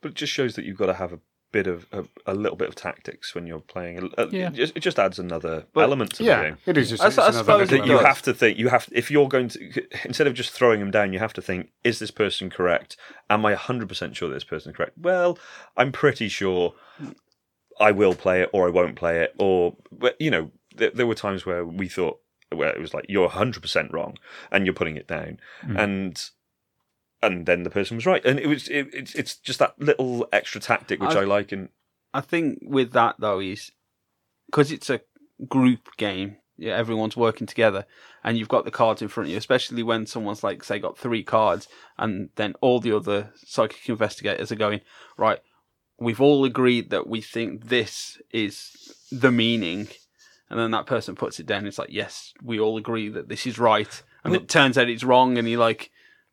But 0.00 0.12
it 0.12 0.14
just 0.14 0.32
shows 0.32 0.54
that 0.54 0.64
you've 0.64 0.78
got 0.78 0.86
to 0.86 0.94
have 0.94 1.12
a 1.12 1.20
bit 1.52 1.66
of 1.66 1.86
a, 1.92 2.04
a 2.26 2.34
little 2.34 2.56
bit 2.56 2.68
of 2.68 2.74
tactics 2.74 3.34
when 3.34 3.46
you're 3.46 3.60
playing. 3.60 4.12
Uh, 4.16 4.26
Yeah. 4.30 4.48
it, 4.48 4.54
just, 4.54 4.76
it 4.76 4.80
just 4.80 4.98
adds 4.98 5.18
another 5.18 5.64
But- 5.72 5.82
element 5.82 6.12
to 6.12 6.18
the 6.18 6.24
yeah, 6.24 6.42
game. 6.44 6.58
it 6.66 6.76
is 6.76 6.90
just 6.90 7.02
I 7.02 7.06
it's 7.08 7.18
s- 7.18 7.24
I 7.24 7.28
another 7.28 7.38
suppose 7.38 7.70
little 7.70 7.86
That 7.86 7.90
you 7.92 7.96
does. 7.98 8.06
have 8.06 8.22
to 8.22 8.34
think. 8.34 8.58
You 8.58 8.68
have 8.68 8.88
if 8.92 9.10
you're 9.10 9.28
going 9.28 9.48
to 9.48 9.84
instead 10.04 10.26
of 10.26 10.34
just 10.34 10.50
throwing 10.52 10.80
them 10.80 10.90
down, 10.90 11.12
you 11.12 11.18
have 11.18 11.32
to 11.34 11.42
think: 11.42 11.70
Is 11.84 11.98
this 11.98 12.10
person 12.10 12.50
correct? 12.50 12.96
Am 13.28 13.44
I 13.44 13.54
hundred 13.54 13.88
percent 13.88 14.16
sure 14.16 14.28
this 14.28 14.44
person 14.44 14.70
is 14.72 14.76
correct? 14.76 14.96
Well, 14.98 15.38
I'm 15.76 15.92
pretty 15.92 16.28
sure. 16.28 16.74
I 17.78 17.92
will 17.92 18.14
play 18.14 18.42
it, 18.42 18.50
or 18.52 18.66
I 18.66 18.70
won't 18.70 18.94
play 18.96 19.20
it, 19.20 19.34
or 19.38 19.74
but, 19.90 20.14
you 20.20 20.30
know, 20.30 20.50
there, 20.76 20.90
there 20.90 21.06
were 21.06 21.14
times 21.14 21.46
where 21.46 21.64
we 21.64 21.88
thought 21.88 22.20
where 22.52 22.68
it 22.68 22.80
was 22.80 22.92
like 22.92 23.06
you're 23.08 23.28
hundred 23.28 23.62
percent 23.62 23.92
wrong, 23.92 24.16
and 24.50 24.66
you're 24.66 24.74
putting 24.74 24.96
it 24.96 25.06
down, 25.08 25.38
and 25.62 26.22
and 27.22 27.46
then 27.46 27.62
the 27.62 27.70
person 27.70 27.96
was 27.96 28.06
right, 28.06 28.24
and 28.24 28.38
it 28.38 28.46
was 28.46 28.68
it, 28.68 28.88
it's 28.92 29.14
it's 29.14 29.36
just 29.36 29.58
that 29.58 29.78
little 29.78 30.26
extra 30.32 30.60
tactic 30.60 31.00
which 31.00 31.10
I, 31.16 31.20
I- 31.22 31.24
like, 31.24 31.52
and 31.52 31.68
I 32.14 32.20
think 32.20 32.58
with 32.62 32.92
that 32.92 33.16
though 33.18 33.40
is 33.40 33.70
because 34.46 34.72
it's 34.72 34.90
a 34.90 35.00
group 35.48 35.88
game. 35.96 36.36
Yeah, 36.56 36.76
everyone's 36.76 37.16
working 37.16 37.46
together, 37.46 37.86
and 38.22 38.36
you've 38.36 38.48
got 38.50 38.66
the 38.66 38.70
cards 38.70 39.00
in 39.00 39.08
front 39.08 39.28
of 39.28 39.30
you. 39.30 39.38
Especially 39.38 39.82
when 39.82 40.04
someone's 40.04 40.44
like, 40.44 40.62
say, 40.62 40.78
got 40.78 40.98
three 40.98 41.22
cards, 41.22 41.68
and 41.98 42.28
then 42.36 42.52
all 42.60 42.80
the 42.80 42.92
other 42.94 43.32
psychic 43.34 43.88
investigators 43.88 44.52
are 44.52 44.56
going 44.56 44.82
right. 45.16 45.38
We've 45.98 46.20
all 46.20 46.44
agreed 46.44 46.90
that 46.90 47.06
we 47.06 47.22
think 47.22 47.68
this 47.68 48.20
is 48.30 48.92
the 49.10 49.32
meaning, 49.32 49.88
and 50.50 50.58
then 50.60 50.70
that 50.72 50.84
person 50.84 51.14
puts 51.14 51.40
it 51.40 51.46
down. 51.46 51.66
It's 51.66 51.78
like, 51.78 51.92
yes, 51.92 52.34
we 52.42 52.60
all 52.60 52.76
agree 52.76 53.08
that 53.08 53.30
this 53.30 53.46
is 53.46 53.58
right, 53.58 54.02
and 54.22 54.34
it 54.34 54.48
turns 54.50 54.76
out 54.76 54.90
it's 54.90 55.02
wrong, 55.04 55.38
and 55.38 55.48
you're 55.48 55.58
like, 55.58 55.90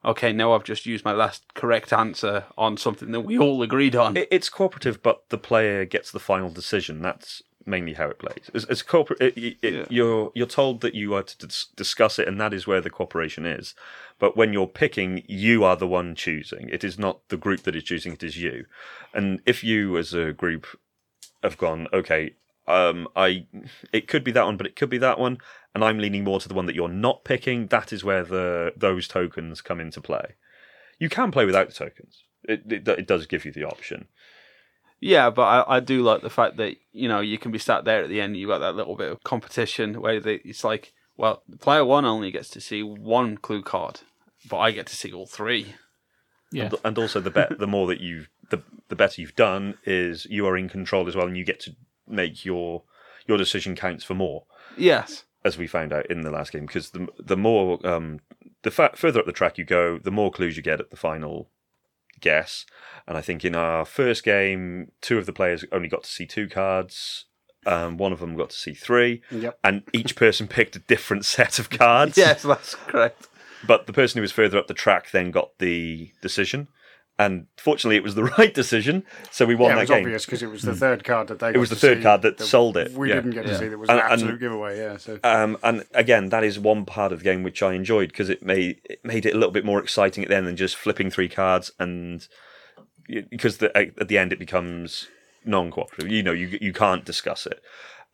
okay, 0.08 0.34
now 0.34 0.54
I've 0.54 0.64
just 0.64 0.86
used 0.86 1.06
my 1.06 1.12
last 1.14 1.54
correct 1.54 1.94
answer 1.94 2.46
on 2.58 2.78
something 2.78 3.12
that 3.12 3.22
we 3.22 3.38
all 3.38 3.62
agreed 3.62 3.96
on. 3.96 4.18
It, 4.18 4.28
it's 4.32 4.50
cooperative, 4.50 5.04
but 5.04 5.30
the 5.30 5.38
player 5.38 5.86
gets 5.86 6.10
the 6.12 6.20
final 6.20 6.50
decision. 6.50 7.02
That's 7.02 7.44
mainly 7.66 7.94
how 7.94 8.08
it 8.08 8.18
plays. 8.18 8.50
As, 8.54 8.64
as 8.66 8.82
corporate, 8.82 9.22
it, 9.22 9.38
it, 9.38 9.58
Yeah. 9.62 9.86
you're 9.90 10.32
you're 10.34 10.48
told 10.48 10.82
that 10.82 10.96
you 10.96 11.14
are 11.14 11.24
to 11.24 11.38
dis- 11.48 11.68
discuss 11.76 12.18
it, 12.18 12.28
and 12.28 12.40
that 12.40 12.54
is 12.54 12.66
where 12.66 12.82
the 12.82 12.90
cooperation 12.90 13.46
is. 13.46 13.76
But 14.18 14.36
when 14.38 14.54
you're 14.54 14.68
picking, 14.68 15.24
you 15.28 15.64
are 15.64 15.76
the 15.76 15.88
one 15.88 16.16
choosing. 16.16 16.70
It 16.70 16.84
is 16.84 16.98
not 16.98 17.28
the 17.28 17.38
group 17.38 17.64
that 17.64 17.76
is 17.76 17.84
choosing; 17.84 18.14
it 18.14 18.24
is 18.24 18.38
you. 18.38 18.66
And 19.14 19.42
if 19.46 19.64
you, 19.64 19.98
as 19.98 20.14
a 20.14 20.32
group, 20.34 20.66
have 21.44 21.58
gone, 21.58 21.88
okay, 21.94 22.34
um, 22.68 23.08
I, 23.16 23.46
it 23.94 24.08
could 24.08 24.24
be 24.24 24.32
that 24.32 24.46
one, 24.46 24.58
but 24.58 24.68
it 24.68 24.76
could 24.76 24.90
be 24.90 24.98
that 24.98 25.20
one, 25.20 25.38
and 25.74 25.84
I'm 25.84 26.00
leaning 26.00 26.24
more 26.24 26.40
to 26.40 26.48
the 26.48 26.54
one 26.54 26.66
that 26.66 26.76
you're 26.76 26.90
not 26.90 27.24
picking. 27.24 27.68
That 27.68 27.94
is 27.94 28.04
where 28.04 28.24
the 28.24 28.74
those 28.76 29.08
tokens 29.08 29.62
come 29.62 29.80
into 29.80 30.02
play. 30.02 30.36
You 31.00 31.10
can 31.10 31.32
play 31.32 31.46
without 31.46 31.68
the 31.68 31.74
tokens. 31.74 32.24
It, 32.44 32.64
it, 32.72 32.88
it 32.88 33.08
does 33.08 33.26
give 33.26 33.46
you 33.46 33.52
the 33.52 33.66
option. 33.66 34.08
Yeah, 35.00 35.30
but 35.30 35.44
I, 35.44 35.78
I 35.78 35.80
do 35.80 36.02
like 36.02 36.22
the 36.22 36.30
fact 36.30 36.58
that 36.58 36.76
you 36.92 37.08
know 37.08 37.20
you 37.20 37.38
can 37.38 37.52
be 37.52 37.60
sat 37.60 37.86
there 37.86 38.04
at 38.04 38.10
the 38.10 38.20
end. 38.20 38.36
You 38.36 38.48
got 38.48 38.60
that 38.60 38.76
little 38.76 38.96
bit 38.96 39.12
of 39.12 39.24
competition 39.24 40.02
where 40.02 40.20
they, 40.20 40.36
it's 40.44 40.64
like, 40.64 40.94
well, 41.16 41.44
player 41.60 41.86
one 41.86 42.06
only 42.06 42.32
gets 42.32 42.50
to 42.50 42.62
see 42.62 42.82
one 42.84 43.38
clue 43.38 43.62
card, 43.62 44.02
but 44.50 44.58
I 44.58 44.72
get 44.72 44.88
to 44.88 44.96
see 44.96 45.12
all 45.12 45.28
three. 45.28 45.76
Yeah, 46.52 46.66
And, 46.66 46.76
and 46.84 46.98
also, 46.98 47.20
the 47.20 47.30
bet, 47.30 47.60
the 47.60 47.68
more 47.68 47.88
that 47.88 48.00
you 48.02 48.26
the 48.50 48.64
the 48.88 48.96
better 48.96 49.22
you've 49.22 49.36
done 49.36 49.78
is 49.86 50.26
you 50.30 50.48
are 50.48 50.58
in 50.58 50.70
control 50.70 51.08
as 51.08 51.16
well, 51.16 51.28
and 51.28 51.38
you 51.38 51.44
get 51.46 51.60
to 51.62 51.76
make 52.08 52.46
your 52.46 52.84
your 53.28 53.38
decision 53.38 53.76
counts 53.76 54.04
for 54.04 54.14
more, 54.14 54.46
Yes. 54.78 55.26
as 55.44 55.58
we 55.58 55.68
found 55.68 55.92
out 55.92 56.06
in 56.10 56.22
the 56.22 56.32
last 56.32 56.52
game. 56.52 56.66
Because 56.66 56.92
the 56.92 57.08
the 57.20 57.38
more 57.38 57.86
um, 57.86 58.20
the 58.64 58.72
fa- 58.72 58.92
further 58.96 59.20
up 59.20 59.26
the 59.26 59.32
track 59.32 59.58
you 59.58 59.66
go, 59.66 59.98
the 60.00 60.12
more 60.12 60.32
clues 60.32 60.56
you 60.58 60.64
get 60.64 60.80
at 60.80 60.90
the 60.92 60.96
final 60.98 61.50
guess. 62.20 62.66
And 63.08 63.18
I 63.18 63.22
think 63.22 63.46
in 63.46 63.56
our 63.56 63.86
first 63.86 64.24
game, 64.24 64.92
two 65.02 65.18
of 65.18 65.26
the 65.26 65.34
players 65.34 65.64
only 65.72 65.88
got 65.88 66.04
to 66.04 66.10
see 66.10 66.26
two 66.26 66.48
cards. 66.50 67.26
Um, 67.66 67.98
one 67.98 68.14
of 68.14 68.20
them 68.20 68.36
got 68.38 68.52
to 68.52 68.56
see 68.56 68.74
three, 68.74 69.22
Yep. 69.30 69.60
and 69.64 69.84
each 69.94 70.16
person 70.24 70.48
picked 70.48 70.76
a 70.78 70.80
different 70.80 71.26
set 71.26 71.60
of 71.60 71.70
cards. 71.70 72.18
Yes, 72.18 72.44
that's 72.44 72.76
correct. 72.76 73.28
But 73.66 73.88
the 73.88 73.94
person 73.94 74.20
who 74.20 74.22
was 74.22 74.32
further 74.32 74.58
up 74.58 74.68
the 74.68 74.74
track 74.74 75.12
then 75.12 75.32
got 75.32 75.58
the 75.60 76.12
decision, 76.22 76.70
and 77.20 77.48
fortunately, 77.58 77.96
it 77.96 78.04
was 78.04 78.16
the 78.16 78.24
right 78.38 78.54
decision, 78.54 79.04
so 79.32 79.46
we 79.46 79.56
won 79.56 79.70
Yeah, 79.70 79.74
it 79.74 79.76
that 79.76 79.82
was 79.82 79.90
game. 79.90 79.98
obvious 80.00 80.26
because 80.26 80.44
it 80.44 80.52
was 80.52 80.62
the 80.62 80.76
third 80.76 81.04
card 81.04 81.28
that 81.30 81.40
they. 81.40 81.50
It 81.50 81.58
was 81.58 81.70
the 81.70 81.76
third 81.76 82.02
card 82.04 82.22
that 82.22 82.40
sold 82.40 82.78
it, 82.78 82.92
We 82.94 83.10
yeah. 83.10 83.16
didn't 83.16 83.32
get 83.32 83.46
to 83.46 83.52
Yeah. 83.52 83.58
see. 83.58 83.68
That 83.70 83.78
was 83.80 83.90
And- 83.90 84.00
an 84.00 84.04
and- 84.06 84.14
absolute 84.14 84.40
giveaway. 84.40 84.78
Yeah. 84.78 84.98
So 84.98 85.20
Um, 85.24 85.58
and 85.64 85.86
again, 85.94 86.30
that 86.30 86.44
is 86.44 86.60
one 86.60 86.86
part 86.86 87.12
of 87.12 87.20
the 87.20 87.24
game 87.24 87.44
which 87.44 87.64
I 87.64 87.74
enjoyed 87.74 88.10
because 88.10 88.30
it 88.30 88.44
made 88.44 88.82
it 88.86 89.04
made 89.04 89.26
it 89.26 89.34
a 89.34 89.38
little 89.38 89.52
bit 89.52 89.66
more 89.66 89.80
exciting 89.82 90.24
at 90.24 90.30
the 90.30 90.36
end 90.36 90.48
than 90.48 90.56
just 90.56 90.76
flipping 90.76 91.10
three 91.10 91.30
cards, 91.30 91.72
and 91.80 92.28
because 93.30 93.58
the, 93.58 93.76
at 93.78 94.08
the 94.08 94.18
end 94.18 94.34
it 94.34 94.40
becomes 94.40 95.08
non-cooperative. 95.46 96.12
You 96.12 96.24
know, 96.24 96.34
you 96.34 96.58
you 96.62 96.74
can't 96.74 97.06
discuss 97.06 97.46
it. 97.46 97.62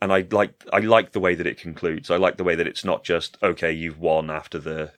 And 0.01 0.11
I 0.11 0.25
like 0.31 0.53
I 0.71 0.79
like 0.79 1.13
the 1.13 1.19
way 1.19 1.33
that 1.35 1.47
it 1.47 1.57
concludes. 1.57 2.11
I 2.11 2.17
like 2.17 2.37
the 2.37 2.43
way 2.43 2.55
that 2.55 2.67
it's 2.67 2.83
not 2.85 3.03
just 3.03 3.37
okay, 3.41 3.71
you've 3.71 3.99
won 3.99 4.29
after 4.29 4.59
the 4.59 4.91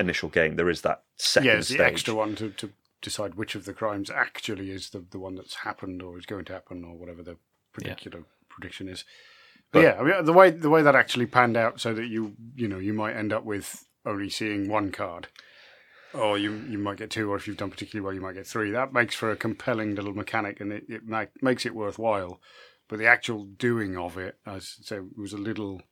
initial 0.00 0.28
game. 0.28 0.56
There 0.56 0.68
is 0.68 0.82
that 0.82 1.02
second 1.16 1.46
yeah, 1.46 1.54
it's 1.54 1.68
stage. 1.68 1.78
the 1.78 1.84
extra 1.86 2.14
one 2.14 2.34
to, 2.36 2.50
to 2.50 2.70
decide 3.02 3.34
which 3.34 3.54
of 3.54 3.64
the 3.64 3.72
crimes 3.72 4.10
actually 4.10 4.70
is 4.70 4.90
the, 4.90 5.04
the 5.10 5.18
one 5.18 5.34
that's 5.36 5.56
happened 5.56 6.02
or 6.02 6.18
is 6.18 6.26
going 6.26 6.44
to 6.46 6.52
happen 6.52 6.84
or 6.84 6.96
whatever 6.96 7.22
the 7.22 7.36
particular 7.72 8.24
prediction 8.48 8.88
is. 8.88 9.04
But, 9.72 9.80
But- 9.80 9.84
yeah, 9.84 10.00
I 10.00 10.02
mean, 10.02 10.24
the 10.24 10.32
way 10.32 10.50
the 10.50 10.70
way 10.70 10.82
that 10.82 10.96
actually 10.96 11.26
panned 11.26 11.56
out, 11.56 11.80
so 11.80 11.92
that 11.94 12.06
you 12.06 12.34
you 12.54 12.68
know 12.68 12.78
you 12.78 12.92
might 12.92 13.16
end 13.16 13.32
up 13.32 13.44
with 13.44 13.84
only 14.06 14.30
seeing 14.30 14.68
one 14.68 14.90
card, 14.90 15.28
or 16.14 16.38
you 16.38 16.54
you 16.68 16.78
might 16.78 16.96
get 16.96 17.10
two, 17.10 17.30
or 17.30 17.36
if 17.36 17.46
you've 17.46 17.58
done 17.58 17.70
particularly 17.70 18.04
well, 18.04 18.14
you 18.14 18.20
might 18.20 18.34
get 18.34 18.46
three. 18.46 18.70
That 18.70 18.92
makes 18.92 19.14
for 19.14 19.30
a 19.30 19.36
compelling 19.36 19.94
little 19.94 20.14
mechanic, 20.14 20.60
and 20.60 20.72
it, 20.72 20.84
it 20.88 21.06
make, 21.06 21.42
makes 21.42 21.66
it 21.66 21.74
worthwhile. 21.74 22.40
But 22.88 22.98
the 22.98 23.06
actual 23.06 23.44
doing 23.44 23.98
of 23.98 24.16
it, 24.16 24.38
as 24.46 24.76
I 24.80 24.84
say, 24.84 24.98
was 25.16 25.34
a 25.34 25.38
little 25.38 25.82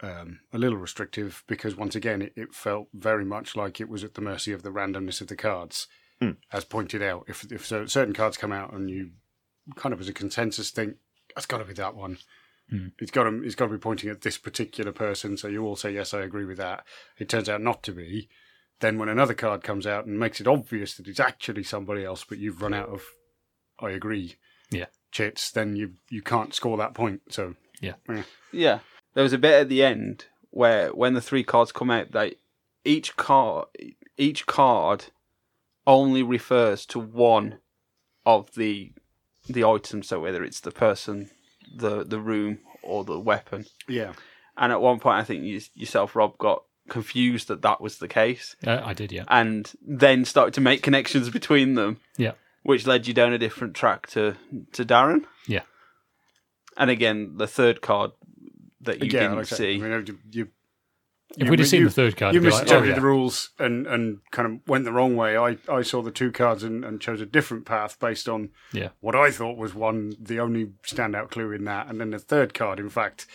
um, 0.00 0.40
a 0.52 0.58
little 0.58 0.78
restrictive 0.78 1.42
because 1.46 1.74
once 1.76 1.94
again 1.96 2.22
it, 2.22 2.32
it 2.36 2.54
felt 2.54 2.88
very 2.94 3.24
much 3.24 3.56
like 3.56 3.80
it 3.80 3.88
was 3.88 4.04
at 4.04 4.14
the 4.14 4.20
mercy 4.20 4.52
of 4.52 4.62
the 4.62 4.70
randomness 4.70 5.20
of 5.20 5.28
the 5.28 5.36
cards, 5.36 5.88
Hmm. 6.20 6.32
as 6.52 6.64
pointed 6.64 7.02
out. 7.02 7.24
If 7.28 7.50
if 7.52 7.64
so, 7.66 7.86
certain 7.86 8.14
cards 8.14 8.36
come 8.36 8.52
out 8.52 8.72
and 8.72 8.90
you 8.90 9.10
kind 9.76 9.92
of 9.92 10.00
as 10.00 10.08
a 10.08 10.12
consensus 10.12 10.70
think 10.70 10.96
that's 11.34 11.46
got 11.46 11.58
to 11.58 11.64
be 11.64 11.74
that 11.74 11.94
one. 11.94 12.18
Hmm. 12.70 12.88
It's 12.98 13.10
got 13.10 13.24
to 13.24 13.42
it's 13.44 13.54
got 13.54 13.66
to 13.66 13.72
be 13.72 13.78
pointing 13.78 14.10
at 14.10 14.22
this 14.22 14.36
particular 14.38 14.92
person. 14.92 15.36
So 15.36 15.48
you 15.48 15.64
all 15.64 15.76
say 15.76 15.92
yes, 15.92 16.12
I 16.14 16.20
agree 16.22 16.44
with 16.44 16.58
that. 16.58 16.84
It 17.18 17.28
turns 17.28 17.48
out 17.48 17.60
not 17.62 17.82
to 17.84 17.92
be. 17.92 18.28
Then 18.80 18.98
when 18.98 19.08
another 19.08 19.34
card 19.34 19.62
comes 19.64 19.86
out 19.86 20.06
and 20.06 20.18
makes 20.18 20.40
it 20.40 20.46
obvious 20.46 20.94
that 20.96 21.08
it's 21.08 21.18
actually 21.20 21.64
somebody 21.64 22.04
else, 22.04 22.24
but 22.24 22.38
you've 22.38 22.62
run 22.62 22.74
out 22.74 22.88
of 22.88 23.02
I 23.80 23.90
agree 23.90 24.36
Yeah. 24.70 24.86
chits, 25.12 25.50
then 25.50 25.76
you 25.76 25.94
you 26.10 26.22
can't 26.22 26.54
score 26.54 26.76
that 26.78 26.94
point. 26.94 27.22
So 27.30 27.54
Yeah. 27.80 27.94
Yeah. 28.52 28.80
There 29.14 29.22
was 29.24 29.32
a 29.32 29.38
bit 29.38 29.54
at 29.60 29.68
the 29.68 29.82
end 29.82 30.26
where 30.50 30.88
when 30.90 31.14
the 31.14 31.20
three 31.20 31.44
cards 31.44 31.72
come 31.72 31.90
out, 31.90 32.12
they 32.12 32.36
each 32.84 33.16
card 33.16 33.66
each 34.16 34.46
card 34.46 35.06
only 35.86 36.22
refers 36.22 36.84
to 36.86 36.98
one 36.98 37.58
of 38.26 38.54
the 38.54 38.92
the 39.48 39.64
items. 39.64 40.08
So 40.08 40.20
whether 40.20 40.44
it's 40.44 40.60
the 40.60 40.70
person, 40.70 41.30
the 41.74 42.04
the 42.04 42.20
room, 42.20 42.58
or 42.82 43.04
the 43.04 43.18
weapon. 43.18 43.66
yeah, 43.88 44.12
And 44.56 44.72
at 44.72 44.80
one 44.80 44.98
point, 45.00 45.16
I 45.20 45.24
think 45.24 45.44
you, 45.44 45.60
yourself, 45.74 46.14
Rob, 46.16 46.38
got 46.38 46.62
confused 46.88 47.48
that 47.48 47.60
that 47.62 47.80
was 47.82 47.98
the 47.98 48.08
case, 48.08 48.56
Uh, 48.66 48.80
I 48.82 48.94
did, 48.94 49.12
yeah. 49.12 49.24
and 49.28 49.70
then 49.86 50.24
started 50.24 50.54
to 50.54 50.60
make 50.62 50.82
connections 50.82 51.28
between 51.38 51.74
them, 51.74 52.00
Yeah. 52.16 52.32
which 52.62 52.86
led 52.86 53.06
you 53.06 53.12
down 53.14 53.32
a 53.34 53.38
different 53.38 53.74
track 53.74 54.06
to 54.10 54.36
to 54.72 54.84
Darren. 54.84 55.24
Yeah. 55.46 55.62
And 56.76 56.90
again, 56.90 57.36
the 57.36 57.46
third 57.48 57.80
card 57.82 58.12
that 58.82 59.02
you 59.02 59.10
yeah. 59.12 59.20
didn't 59.20 59.36
like 59.36 59.52
I 59.52 59.56
say, 59.56 59.78
see. 59.78 59.84
I 59.84 59.88
mean, 59.88 60.06
you, 60.06 60.18
you 60.30 60.48
If 61.36 61.44
you- 61.44 61.50
we'd 61.50 61.58
have 61.58 61.68
seen 61.68 61.80
you- 61.80 61.86
the 61.88 61.92
third 61.94 62.16
card, 62.16 62.34
you 62.34 62.40
it'd 62.40 62.48
be 62.48 62.50
like, 62.52 62.60
oh, 62.60 62.62
misinterpreted 62.64 62.94
yeah. 62.96 63.00
the 63.00 63.06
rules 63.06 63.50
and, 63.58 63.86
and 63.86 64.18
kind 64.30 64.46
of 64.52 64.68
went 64.68 64.84
the 64.84 64.92
wrong 64.92 65.16
way. 65.16 65.36
I, 65.36 65.56
I 65.68 65.82
saw 65.82 66.02
the 66.02 66.10
two 66.10 66.32
cards 66.32 66.62
and, 66.62 66.84
and 66.84 67.00
chose 67.00 67.20
a 67.20 67.26
different 67.26 67.64
path 67.66 67.98
based 67.98 68.28
on 68.28 68.50
Yeah. 68.72 68.88
what 69.00 69.14
I 69.14 69.30
thought 69.30 69.56
was 69.58 69.74
one 69.74 70.12
the 70.20 70.40
only 70.40 70.72
standout 70.86 71.30
clue 71.30 71.52
in 71.52 71.64
that, 71.64 71.88
and 71.88 72.00
then 72.00 72.10
the 72.10 72.18
third 72.18 72.54
card, 72.54 72.78
in 72.80 72.88
fact, 72.88 73.26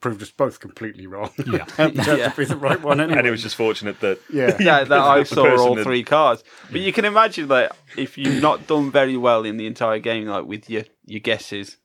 proved 0.00 0.20
us 0.22 0.30
both 0.30 0.60
completely 0.60 1.06
wrong. 1.06 1.30
Yeah. 1.46 1.64
it 1.78 1.94
turned 1.94 1.96
Yeah. 2.18 2.28
to 2.28 2.36
be 2.36 2.44
the 2.44 2.56
right 2.56 2.80
one 2.82 3.00
anyway. 3.00 3.18
and 3.18 3.26
it 3.26 3.30
was 3.30 3.42
just 3.42 3.56
fortunate 3.56 4.00
that 4.00 4.20
yeah, 4.30 4.54
yeah, 4.60 4.84
that 4.84 4.92
I 5.00 5.22
saw 5.22 5.44
person 5.44 5.58
all 5.66 5.74
that- 5.76 5.84
three 5.84 6.02
cards. 6.04 6.44
But 6.70 6.82
you 6.82 6.92
can 6.92 7.04
imagine 7.06 7.48
that 7.48 7.74
if 7.96 8.18
you've 8.18 8.42
not 8.42 8.66
done 8.66 8.90
very 8.90 9.16
well 9.16 9.44
in 9.44 9.56
the 9.56 9.66
entire 9.66 9.98
game, 9.98 10.26
like 10.26 10.44
with 10.44 10.68
your 10.68 10.84
your 11.06 11.20
guesses, 11.20 11.78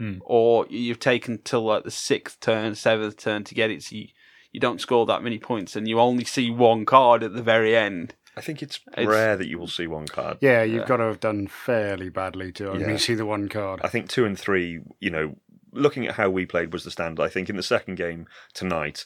Hmm. 0.00 0.14
or 0.22 0.66
you've 0.70 0.98
taken 0.98 1.38
till 1.44 1.62
like 1.64 1.84
the 1.84 1.90
sixth 1.90 2.40
turn, 2.40 2.74
seventh 2.74 3.18
turn 3.18 3.44
to 3.44 3.54
get 3.54 3.70
it, 3.70 3.82
so 3.82 3.96
you, 3.96 4.06
you 4.50 4.58
don't 4.58 4.80
score 4.80 5.04
that 5.04 5.22
many 5.22 5.38
points, 5.38 5.76
and 5.76 5.86
you 5.86 6.00
only 6.00 6.24
see 6.24 6.50
one 6.50 6.86
card 6.86 7.22
at 7.22 7.34
the 7.34 7.42
very 7.42 7.76
end. 7.76 8.14
I 8.34 8.40
think 8.40 8.62
it's, 8.62 8.80
It's- 8.92 9.06
rare 9.06 9.36
that 9.36 9.46
you 9.46 9.58
will 9.58 9.68
see 9.68 9.86
one 9.86 10.06
card. 10.06 10.38
yeah, 10.40 10.62
you've 10.62 10.86
got 10.86 10.96
to 10.96 11.02
have 11.04 11.20
done 11.20 11.48
fairly 11.48 12.08
badly 12.08 12.50
to 12.52 12.70
only 12.70 12.92
Yeah. 12.92 12.96
see 12.96 13.14
the 13.14 13.26
one 13.26 13.48
card. 13.50 13.80
I 13.84 13.88
think 13.88 14.08
two 14.08 14.24
and 14.24 14.38
three, 14.38 14.80
you 15.00 15.10
know, 15.10 15.36
looking 15.72 16.06
at 16.06 16.14
how 16.14 16.30
we 16.30 16.46
played 16.46 16.72
was 16.72 16.84
the 16.84 16.90
standard. 16.90 17.22
I 17.22 17.28
think 17.28 17.50
in 17.50 17.56
the 17.56 17.62
second 17.62 17.96
game 17.96 18.26
tonight, 18.54 19.04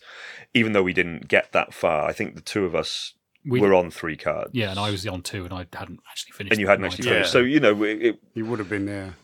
even 0.55 0.73
though 0.75 0.83
we 0.85 0.93
didn't 0.93 1.27
get 1.27 1.51
that 1.53 1.75
far, 1.75 2.07
I 2.09 2.13
think 2.13 2.37
the 2.37 2.41
two 2.41 2.65
of 2.67 2.75
us 2.77 3.15
We- 3.45 3.61
were 3.61 3.75
on 3.75 3.91
three 3.91 4.17
cards. 4.17 4.51
Yeah, 4.55 4.71
and 4.71 4.79
I 4.79 4.91
was 4.93 5.05
on 5.09 5.23
two, 5.23 5.45
and 5.45 5.53
I 5.53 5.67
hadn't 5.77 6.01
actually 6.09 6.33
finished. 6.33 6.53
and 6.53 6.61
you 6.61 6.69
hadn't 6.69 6.83
mine. 6.83 6.93
actually 6.93 7.11
Yeah. 7.11 7.25
So 7.25 7.41
you 7.41 7.59
know, 7.59 7.83
it, 7.83 8.01
it, 8.03 8.19
You 8.35 8.47
would 8.47 8.61
have 8.61 8.69
been 8.71 8.87
there. 8.87 9.17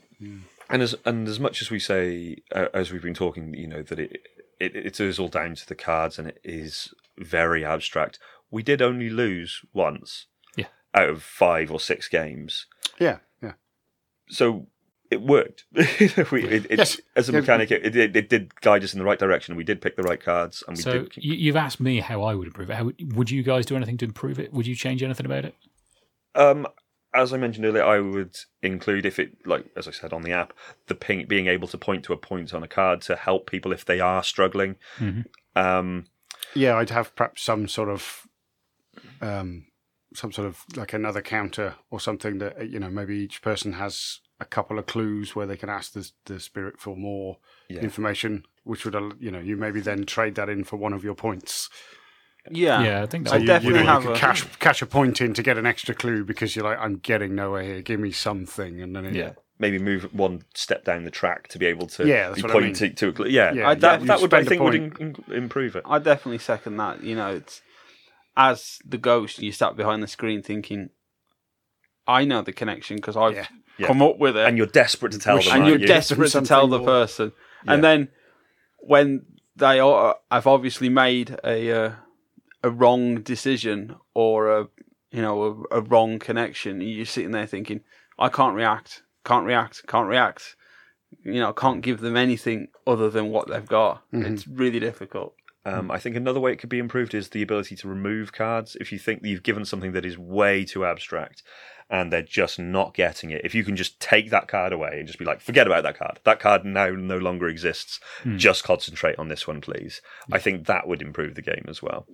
And 0.70 0.82
as 0.82 0.94
and 1.04 1.26
as 1.28 1.38
much 1.40 1.60
as 1.62 1.70
we 1.70 1.78
say, 1.78 2.36
uh, 2.54 2.66
as 2.72 2.90
we've 2.92 3.02
been 3.02 3.14
talking, 3.14 3.54
you 3.54 3.66
know, 3.66 3.82
that 3.82 3.98
it, 3.98 4.18
it 4.58 4.74
it 4.76 5.00
is 5.00 5.18
all 5.18 5.28
down 5.28 5.54
to 5.56 5.66
the 5.66 5.74
cards 5.74 6.18
and 6.18 6.28
it 6.28 6.40
is 6.44 6.92
very 7.18 7.64
abstract. 7.64 8.18
We 8.50 8.62
did 8.62 8.80
only 8.82 9.10
lose 9.10 9.60
once. 9.72 10.26
Yeah. 10.56 10.66
Out 10.94 11.08
of 11.10 11.22
five 11.22 11.70
or 11.70 11.78
six 11.80 12.08
games, 12.08 12.66
Yeah, 12.98 13.18
yeah. 13.42 13.52
so 14.28 14.66
it 15.10 15.22
worked. 15.22 15.64
we, 15.72 16.44
it, 16.44 16.66
it, 16.70 16.78
Yes. 16.78 17.00
As 17.16 17.28
a 17.28 17.32
mechanic, 17.32 17.70
it, 17.72 17.96
it, 17.96 18.16
it 18.16 18.28
did 18.28 18.60
guide 18.60 18.84
us 18.84 18.92
in 18.92 18.98
the 19.00 19.04
right 19.04 19.18
direction. 19.18 19.56
We 19.56 19.64
did 19.64 19.80
pick 19.80 19.96
the 19.96 20.02
right 20.04 20.22
cards, 20.22 20.62
and 20.68 20.76
we 20.76 20.82
So 20.82 20.92
did. 21.04 21.16
you, 21.16 21.34
you've 21.34 21.56
asked 21.56 21.80
me 21.80 21.98
how 22.00 22.22
I 22.22 22.34
would 22.34 22.46
improve 22.46 22.70
it. 22.70 22.74
How 22.76 22.90
would 23.14 23.30
you 23.30 23.42
guys 23.42 23.66
do 23.66 23.74
anything 23.76 23.98
to 23.98 24.04
improve 24.04 24.38
it? 24.38 24.52
Would 24.52 24.66
you 24.68 24.74
change 24.76 25.02
anything 25.02 25.26
about 25.26 25.44
it? 25.44 25.54
Um, 26.36 26.66
as 27.12 27.32
I 27.32 27.36
mentioned 27.36 27.66
earlier, 27.66 27.84
I 27.84 28.00
would 28.00 28.36
include 28.62 29.04
if 29.06 29.18
it, 29.18 29.46
like 29.46 29.66
as 29.76 29.88
I 29.88 29.90
said 29.90 30.12
on 30.12 30.22
the 30.22 30.32
app, 30.32 30.52
the 30.86 30.94
ping, 30.94 31.26
being 31.26 31.46
able 31.48 31.68
to 31.68 31.78
point 31.78 32.04
to 32.04 32.12
a 32.12 32.16
point 32.16 32.54
on 32.54 32.62
a 32.62 32.68
card 32.68 33.00
to 33.02 33.16
help 33.16 33.50
people 33.50 33.72
if 33.72 33.84
they 33.84 34.00
are 34.00 34.22
struggling. 34.22 34.76
Mhm. 34.98 35.24
Um, 35.56 36.06
Yeah, 36.54 36.76
I'd 36.76 36.90
have 36.90 37.14
perhaps 37.16 37.42
some 37.42 37.68
sort 37.68 37.88
of, 37.88 38.26
um, 39.20 39.66
some 40.14 40.32
sort 40.32 40.48
of 40.48 40.64
like 40.76 40.92
another 40.92 41.22
counter 41.22 41.76
or 41.90 42.00
something 42.00 42.38
that 42.38 42.68
you 42.68 42.80
know 42.80 42.90
maybe 42.90 43.16
each 43.16 43.42
person 43.42 43.74
has 43.74 44.20
a 44.40 44.44
couple 44.44 44.78
of 44.78 44.86
clues 44.86 45.36
where 45.36 45.46
they 45.46 45.56
can 45.56 45.68
ask 45.68 45.92
the 45.92 46.10
the 46.24 46.40
spirit 46.40 46.80
for 46.80 46.96
more 46.96 47.38
Yeah. 47.68 47.82
information, 47.82 48.44
which 48.64 48.84
would 48.84 48.94
you 49.20 49.30
know 49.30 49.38
you 49.38 49.56
maybe 49.56 49.80
then 49.80 50.04
trade 50.06 50.34
that 50.36 50.48
in 50.48 50.64
for 50.64 50.76
one 50.76 50.92
of 50.92 51.04
your 51.04 51.14
points. 51.14 51.68
Yeah, 52.50 52.82
Yeah, 52.82 53.02
I 53.02 53.06
think 53.06 53.24
that 53.26 53.32
I 53.32 53.36
would 53.36 53.42
you, 53.42 53.46
definitely 53.48 53.78
you 53.80 53.84
know, 53.86 53.92
have 53.92 54.02
you 54.02 54.08
could 54.10 54.16
a- 54.16 54.20
cash 54.20 54.44
cash 54.58 54.82
a 54.82 54.86
point 54.86 55.20
in 55.20 55.34
to 55.34 55.42
get 55.42 55.58
an 55.58 55.66
extra 55.66 55.94
clue 55.94 56.24
because 56.24 56.56
you're 56.56 56.64
like 56.64 56.78
I'm 56.78 56.96
getting 56.96 57.34
nowhere 57.34 57.62
here. 57.62 57.82
Give 57.82 58.00
me 58.00 58.12
something, 58.12 58.80
and 58.80 58.96
then 58.96 59.04
it, 59.06 59.14
Yeah. 59.14 59.32
maybe 59.58 59.78
move 59.78 60.04
one 60.14 60.42
step 60.54 60.84
down 60.84 61.04
the 61.04 61.10
track 61.10 61.48
to 61.48 61.58
be 61.58 61.66
able 61.66 61.86
to 61.88 62.06
Yeah, 62.06 62.28
that's 62.28 62.36
be 62.36 62.48
what 62.48 62.56
I 62.56 62.60
mean. 62.60 62.74
to 62.74 63.08
a 63.08 63.14
cl- 63.14 63.28
yeah, 63.28 63.52
Yeah, 63.52 63.68
I- 63.68 63.74
that, 63.74 64.00
you 64.00 64.06
that 64.06 64.20
would 64.22 64.32
I 64.32 64.44
think 64.44 64.62
would 64.62 64.74
in, 64.74 64.92
in- 64.98 65.32
improve 65.34 65.76
it. 65.76 65.82
I 65.86 65.98
definitely 65.98 66.38
second 66.38 66.76
that. 66.78 67.02
You 67.02 67.14
know, 67.14 67.28
it's 67.30 67.60
as 68.36 68.78
the 68.86 68.96
ghost, 68.98 69.40
you 69.40 69.52
sat 69.52 69.76
behind 69.76 70.02
the 70.02 70.06
screen 70.08 70.42
thinking, 70.42 70.88
"I 72.06 72.24
know 72.24 72.40
the 72.42 72.52
connection 72.52 72.96
because 72.96 73.16
I've 73.16 73.34
Yeah. 73.34 73.46
Yeah. 73.78 73.86
come 73.88 74.00
up 74.02 74.18
with 74.18 74.36
it." 74.36 74.46
and 74.46 74.56
you're 74.56 74.66
desperate 74.66 75.12
to 75.12 75.18
tell 75.18 75.36
Wish- 75.36 75.48
them, 75.48 75.56
and 75.58 75.66
you're 75.68 75.78
you? 75.78 75.86
desperate 75.86 76.30
to 76.32 76.40
tell 76.40 76.66
the 76.68 76.78
more. 76.78 76.86
person. 76.86 77.32
And 77.66 77.84
then 77.84 78.08
when 78.78 79.26
they 79.56 79.78
are, 79.78 80.16
I've 80.30 80.46
obviously 80.46 80.88
made 80.88 81.36
a 81.44 81.70
uh, 81.70 81.92
a 82.62 82.70
wrong 82.70 83.22
decision 83.22 83.96
or 84.14 84.50
a 84.50 84.68
you 85.10 85.22
know 85.22 85.66
a, 85.70 85.78
a 85.78 85.80
wrong 85.80 86.18
connection, 86.18 86.80
you're 86.80 87.06
sitting 87.06 87.32
there 87.32 87.46
thinking, 87.46 87.80
I 88.18 88.28
can't 88.28 88.54
react, 88.54 89.02
can't 89.24 89.46
react, 89.46 89.86
can't 89.86 90.08
react. 90.08 90.56
You 91.24 91.40
know, 91.40 91.52
can't 91.52 91.82
give 91.82 92.00
them 92.00 92.16
anything 92.16 92.68
other 92.86 93.10
than 93.10 93.30
what 93.30 93.48
they've 93.48 93.66
got. 93.66 94.04
Mm-hmm. 94.12 94.32
It's 94.32 94.46
really 94.46 94.78
difficult. 94.78 95.34
Um, 95.64 95.90
I 95.90 95.98
think 95.98 96.16
another 96.16 96.40
way 96.40 96.52
it 96.52 96.56
could 96.56 96.70
be 96.70 96.78
improved 96.78 97.14
is 97.14 97.28
the 97.28 97.42
ability 97.42 97.76
to 97.76 97.88
remove 97.88 98.32
cards. 98.32 98.76
If 98.80 98.92
you 98.92 98.98
think 98.98 99.22
that 99.22 99.28
you've 99.28 99.42
given 99.42 99.64
something 99.64 99.92
that 99.92 100.06
is 100.06 100.16
way 100.16 100.64
too 100.64 100.86
abstract 100.86 101.42
and 101.90 102.10
they're 102.12 102.22
just 102.22 102.58
not 102.58 102.94
getting 102.94 103.30
it, 103.30 103.42
if 103.44 103.54
you 103.54 103.64
can 103.64 103.76
just 103.76 104.00
take 104.00 104.30
that 104.30 104.48
card 104.48 104.72
away 104.72 104.96
and 104.98 105.06
just 105.06 105.18
be 105.18 105.24
like, 105.24 105.40
forget 105.40 105.66
about 105.66 105.82
that 105.82 105.98
card. 105.98 106.20
That 106.24 106.40
card 106.40 106.64
now 106.64 106.90
no 106.90 107.18
longer 107.18 107.48
exists. 107.48 108.00
Just 108.36 108.64
concentrate 108.64 109.18
on 109.18 109.28
this 109.28 109.46
one, 109.46 109.60
please. 109.60 110.00
I 110.32 110.38
think 110.38 110.66
that 110.66 110.86
would 110.86 111.02
improve 111.02 111.34
the 111.34 111.42
game 111.42 111.66
as 111.68 111.82
well. 111.82 112.06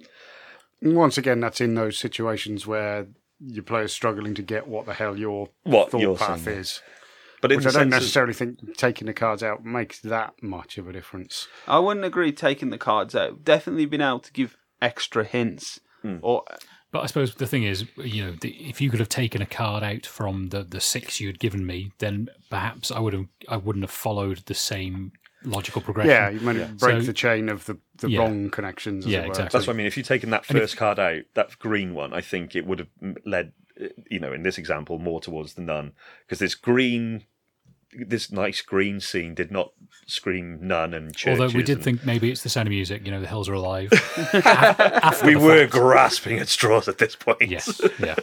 Once 0.82 1.16
again, 1.18 1.40
that's 1.40 1.60
in 1.60 1.74
those 1.74 1.98
situations 1.98 2.66
where 2.66 3.06
your 3.40 3.62
player's 3.62 3.92
struggling 3.92 4.34
to 4.34 4.42
get 4.42 4.66
what 4.66 4.86
the 4.86 4.94
hell 4.94 5.16
your 5.18 5.48
What 5.64 5.90
thought 5.90 6.00
you're 6.00 6.16
path 6.16 6.44
saying, 6.44 6.58
is. 6.58 6.82
But 7.42 7.50
Which 7.50 7.60
I 7.60 7.62
don't 7.64 7.72
sense 7.72 7.84
of- 7.84 7.90
necessarily 7.90 8.32
think 8.32 8.76
taking 8.76 9.06
the 9.06 9.12
cards 9.12 9.42
out 9.42 9.64
makes 9.64 10.00
that 10.00 10.34
much 10.42 10.78
of 10.78 10.88
a 10.88 10.92
difference. 10.92 11.48
I 11.68 11.78
wouldn't 11.78 12.06
agree 12.06 12.32
taking 12.32 12.70
the 12.70 12.78
cards 12.78 13.14
out. 13.14 13.44
Definitely 13.44 13.86
been 13.86 14.00
able 14.00 14.20
to 14.20 14.32
give 14.32 14.56
extra 14.80 15.24
hints. 15.24 15.80
Hmm. 16.02 16.16
Or 16.22 16.44
But 16.92 17.00
I 17.02 17.06
suppose 17.06 17.34
the 17.34 17.46
thing 17.46 17.64
is, 17.64 17.84
you 17.96 18.24
know, 18.24 18.32
the, 18.40 18.50
if 18.68 18.80
you 18.80 18.88
could 18.90 19.00
have 19.00 19.08
taken 19.10 19.42
a 19.42 19.46
card 19.46 19.82
out 19.82 20.06
from 20.06 20.48
the, 20.48 20.62
the 20.62 20.80
six 20.80 21.20
you 21.20 21.26
had 21.26 21.38
given 21.38 21.66
me, 21.66 21.92
then 21.98 22.28
perhaps 22.48 22.90
I 22.90 23.00
would 23.00 23.12
have 23.12 23.26
I 23.48 23.56
wouldn't 23.58 23.82
have 23.82 23.90
followed 23.90 24.38
the 24.46 24.54
same 24.54 25.12
logical 25.46 25.80
progression. 25.80 26.10
Yeah, 26.10 26.28
you 26.30 26.40
might 26.40 26.76
break 26.78 27.00
So- 27.00 27.06
the 27.06 27.12
chain 27.12 27.48
of 27.48 27.64
the, 27.64 27.78
the 27.96 28.10
Yeah. 28.10 28.18
wrong 28.20 28.50
connections. 28.50 29.06
As 29.06 29.12
Yeah, 29.12 29.20
it 29.20 29.22
were. 29.22 29.28
exactly. 29.28 29.58
That's 29.58 29.66
what 29.66 29.74
I 29.74 29.76
mean. 29.76 29.86
If 29.86 29.96
you'd 29.96 30.06
taken 30.06 30.30
that 30.30 30.44
And 30.48 30.58
if- 30.58 30.62
first 30.64 30.76
card 30.76 30.98
out, 30.98 31.22
that 31.34 31.58
green 31.58 31.94
one, 31.94 32.12
I 32.12 32.20
think 32.20 32.54
it 32.54 32.66
would 32.66 32.80
have 32.80 32.88
led, 33.24 33.52
uh, 33.80 33.86
you 34.10 34.18
know, 34.20 34.32
in 34.32 34.42
this 34.42 34.58
example, 34.58 34.98
more 34.98 35.20
towards 35.20 35.54
the 35.54 35.62
nun. 35.62 35.92
Because 36.26 36.40
this 36.40 36.54
green, 36.54 37.24
this 37.92 38.30
nice 38.30 38.60
green 38.60 39.00
scene 39.00 39.34
did 39.34 39.50
not 39.50 39.72
scream 40.06 40.58
nun 40.60 40.92
and 40.92 41.16
churches. 41.16 41.40
Although 41.40 41.56
we 41.56 41.62
did 41.62 41.76
and- 41.76 41.84
think 41.84 42.04
maybe 42.04 42.30
it's 42.30 42.42
the 42.42 42.48
sound 42.50 42.68
of 42.68 42.72
music, 42.72 43.06
you 43.06 43.10
know, 43.10 43.20
the 43.20 43.26
hills 43.28 43.48
are 43.48 43.54
alive. 43.54 43.90
After 44.34 45.26
we 45.26 45.36
were 45.36 45.60
fact. 45.60 45.72
grasping 45.72 46.38
at 46.38 46.48
straws 46.48 46.88
at 46.88 46.98
this 46.98 47.16
point. 47.16 47.40
Yes, 47.42 47.80
yeah. 47.98 48.16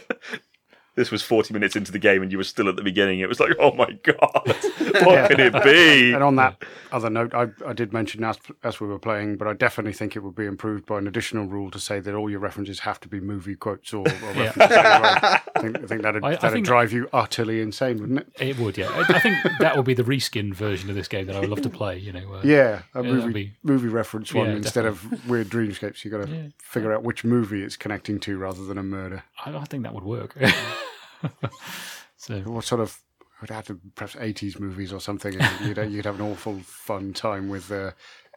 This 0.96 1.10
was 1.10 1.22
40 1.22 1.52
minutes 1.52 1.74
into 1.74 1.90
the 1.90 1.98
game 1.98 2.22
and 2.22 2.30
you 2.30 2.38
were 2.38 2.44
still 2.44 2.68
at 2.68 2.76
the 2.76 2.82
beginning. 2.82 3.18
It 3.18 3.28
was 3.28 3.40
like, 3.40 3.50
oh 3.58 3.72
my 3.74 3.90
God, 4.04 4.30
what 4.44 5.28
can 5.28 5.40
it 5.40 5.64
be? 5.64 6.12
And 6.12 6.22
on 6.22 6.36
that 6.36 6.62
other 6.92 7.10
note, 7.10 7.34
I, 7.34 7.48
I 7.66 7.72
did 7.72 7.92
mention 7.92 8.22
as, 8.22 8.38
as 8.62 8.78
we 8.80 8.86
were 8.86 9.00
playing, 9.00 9.36
but 9.36 9.48
I 9.48 9.54
definitely 9.54 9.92
think 9.92 10.14
it 10.14 10.20
would 10.20 10.36
be 10.36 10.46
improved 10.46 10.86
by 10.86 10.98
an 10.98 11.08
additional 11.08 11.46
rule 11.46 11.70
to 11.72 11.80
say 11.80 11.98
that 11.98 12.14
all 12.14 12.30
your 12.30 12.38
references 12.38 12.78
have 12.80 13.00
to 13.00 13.08
be 13.08 13.18
movie 13.18 13.56
quotes 13.56 13.92
or, 13.92 14.06
or 14.06 14.32
references. 14.34 14.76
anyway. 14.76 14.78
I 14.78 15.40
think, 15.60 15.78
I 15.78 15.86
think 15.86 16.02
that'd, 16.02 16.24
I- 16.24 16.28
I 16.28 16.30
that'd 16.36 16.52
think- 16.52 16.66
drive 16.66 16.92
you 16.92 17.08
utterly 17.12 17.60
insane, 17.60 17.98
wouldn't 17.98 18.20
it? 18.20 18.28
It 18.38 18.58
would, 18.60 18.78
yeah. 18.78 18.90
I, 18.90 19.14
I 19.16 19.18
think 19.18 19.36
that 19.58 19.76
would 19.76 19.86
be 19.86 19.94
the 19.94 20.04
reskin 20.04 20.54
version 20.54 20.90
of 20.90 20.94
this 20.96 21.08
game 21.08 21.26
that 21.26 21.34
I 21.34 21.40
would 21.40 21.50
love 21.50 21.62
to 21.62 21.70
play, 21.70 21.98
you 21.98 22.12
know. 22.12 22.34
Uh, 22.34 22.40
Yeah, 22.44 22.82
a 22.94 23.02
that'd 23.02 23.10
movie 23.12 23.32
be- 23.32 23.52
movie 23.64 23.88
reference 23.88 24.32
one 24.32 24.46
Yeah, 24.50 24.56
instead 24.56 24.86
of 24.86 25.28
weird 25.28 25.48
dreamscapes. 25.48 26.04
You've 26.04 26.12
got 26.14 26.26
to 26.26 26.32
Yeah. 26.32 26.48
figure 26.58 26.92
out 26.92 27.02
which 27.02 27.24
movie 27.24 27.64
it's 27.64 27.76
connecting 27.76 28.20
to 28.20 28.38
rather 28.38 28.64
than 28.64 28.78
a 28.78 28.82
murder. 28.84 29.24
I, 29.44 29.56
I 29.56 29.64
think 29.64 29.82
that 29.82 29.92
would 29.92 30.04
work. 30.04 30.36
so, 32.16 32.40
What 32.40 32.64
sort 32.64 32.80
of 32.80 33.00
would 33.40 33.50
have 33.50 33.66
to 33.66 33.80
perhaps 33.94 34.16
eighties 34.20 34.58
movies 34.58 34.92
or 34.92 35.00
something. 35.00 35.34
You'd, 35.64 35.76
you'd 35.90 36.04
have 36.06 36.20
an 36.20 36.26
awful 36.26 36.60
fun 36.60 37.12
time 37.12 37.48
with 37.48 37.70
uh, 37.70 37.90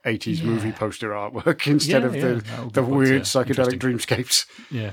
eighties 0.05 0.43
movie 0.43 0.71
poster 0.71 1.09
artwork 1.11 1.67
instead 1.71 2.01
Yeah, 2.01 2.07
of 2.07 2.13
the 2.13 2.19
that 2.19 2.59
would 2.63 2.73
be 2.73 2.81
the 2.81 2.83
weird 2.83 3.21
psychedelic 3.23 3.79
dreamscapes. 3.79 4.45
yeah. 4.69 4.91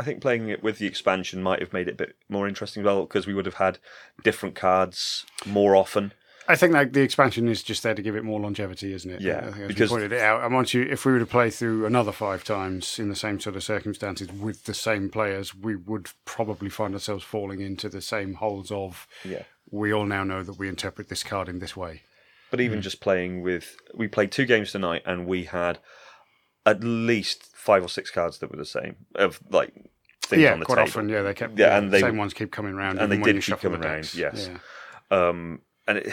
I 0.00 0.04
think 0.04 0.20
playing 0.20 0.48
it 0.48 0.62
with 0.62 0.78
the 0.78 0.86
expansion 0.86 1.42
might 1.42 1.58
have 1.58 1.72
made 1.72 1.88
it 1.88 1.94
a 1.94 1.96
bit 1.96 2.16
more 2.28 2.46
interesting 2.46 2.82
as 2.82 2.84
well 2.84 3.02
because 3.02 3.26
we 3.26 3.34
would 3.34 3.46
have 3.46 3.56
had 3.56 3.78
different 4.22 4.54
cards 4.54 5.26
more 5.44 5.74
often. 5.74 6.12
I 6.50 6.56
think 6.56 6.72
like 6.72 6.94
the 6.94 7.02
expansion 7.02 7.46
is 7.46 7.62
just 7.62 7.82
there 7.82 7.94
to 7.94 8.00
give 8.00 8.16
it 8.16 8.24
more 8.24 8.40
longevity, 8.40 8.94
isn't 8.94 9.10
it? 9.10 9.20
Yeah, 9.20 9.38
I 9.38 9.50
think 9.50 9.56
as 9.58 9.68
because- 9.68 9.90
we 9.90 9.96
pointed 9.98 10.12
it 10.14 10.22
out. 10.22 10.42
And 10.44 10.54
once 10.54 10.72
you, 10.72 10.82
if 10.82 11.04
we 11.04 11.12
were 11.12 11.18
to 11.18 11.26
play 11.26 11.50
through 11.50 11.84
another 11.84 12.10
five 12.12 12.42
times 12.42 12.98
in 12.98 13.10
the 13.10 13.14
same 13.16 13.38
sort 13.38 13.54
of 13.54 13.62
circumstances 13.62 14.32
with 14.32 14.64
the 14.64 14.72
same 14.74 15.10
players, 15.10 15.54
we 15.54 15.76
would 15.76 16.08
probably 16.24 16.70
find 16.70 16.94
ourselves 16.94 17.22
falling 17.22 17.60
into 17.60 17.88
the 17.90 18.00
same 18.00 18.34
holes 18.34 18.70
of. 18.70 19.06
Yeah. 19.24 19.42
We 19.70 19.92
all 19.92 20.06
now 20.06 20.24
know 20.24 20.42
that 20.42 20.58
we 20.58 20.68
interpret 20.70 21.10
this 21.10 21.22
card 21.22 21.48
in 21.50 21.58
this 21.58 21.76
way. 21.76 22.00
But 22.50 22.62
even 22.62 22.80
just 22.80 23.02
playing 23.02 23.42
with, 23.42 23.76
we 23.94 24.08
played 24.08 24.32
two 24.32 24.46
games 24.46 24.72
tonight, 24.72 25.02
and 25.04 25.26
we 25.26 25.44
had 25.44 25.80
at 26.64 26.82
least 26.82 27.42
five 27.54 27.84
or 27.84 27.88
six 27.90 28.10
cards 28.10 28.38
that 28.38 28.50
were 28.50 28.56
the 28.56 28.64
same 28.64 28.96
of 29.14 29.38
like 29.50 29.74
things 30.22 30.40
yeah, 30.42 30.52
on 30.54 30.60
the 30.60 30.64
quite 30.64 30.76
table. 30.76 30.88
often. 30.88 31.08
Yeah, 31.10 31.20
they 31.20 31.34
kept. 31.34 31.58
Yeah, 31.58 31.66
Yeah, 31.66 31.76
and 31.78 31.88
the 31.88 31.90
they- 31.92 32.00
same 32.00 32.16
ones 32.16 32.32
keep 32.32 32.50
coming 32.50 32.72
around, 32.72 32.98
and 32.98 33.00
even 33.00 33.10
they 33.10 33.16
when 33.18 33.26
did 33.26 33.34
you 33.34 33.40
keep 33.40 33.42
shuffle 33.42 33.70
the 33.72 33.76
coming 33.76 33.90
around, 33.90 34.14
yes. 34.14 34.48
Yeah. 34.50 35.28
Um, 35.28 35.60
and 35.88 35.98
it, 35.98 36.12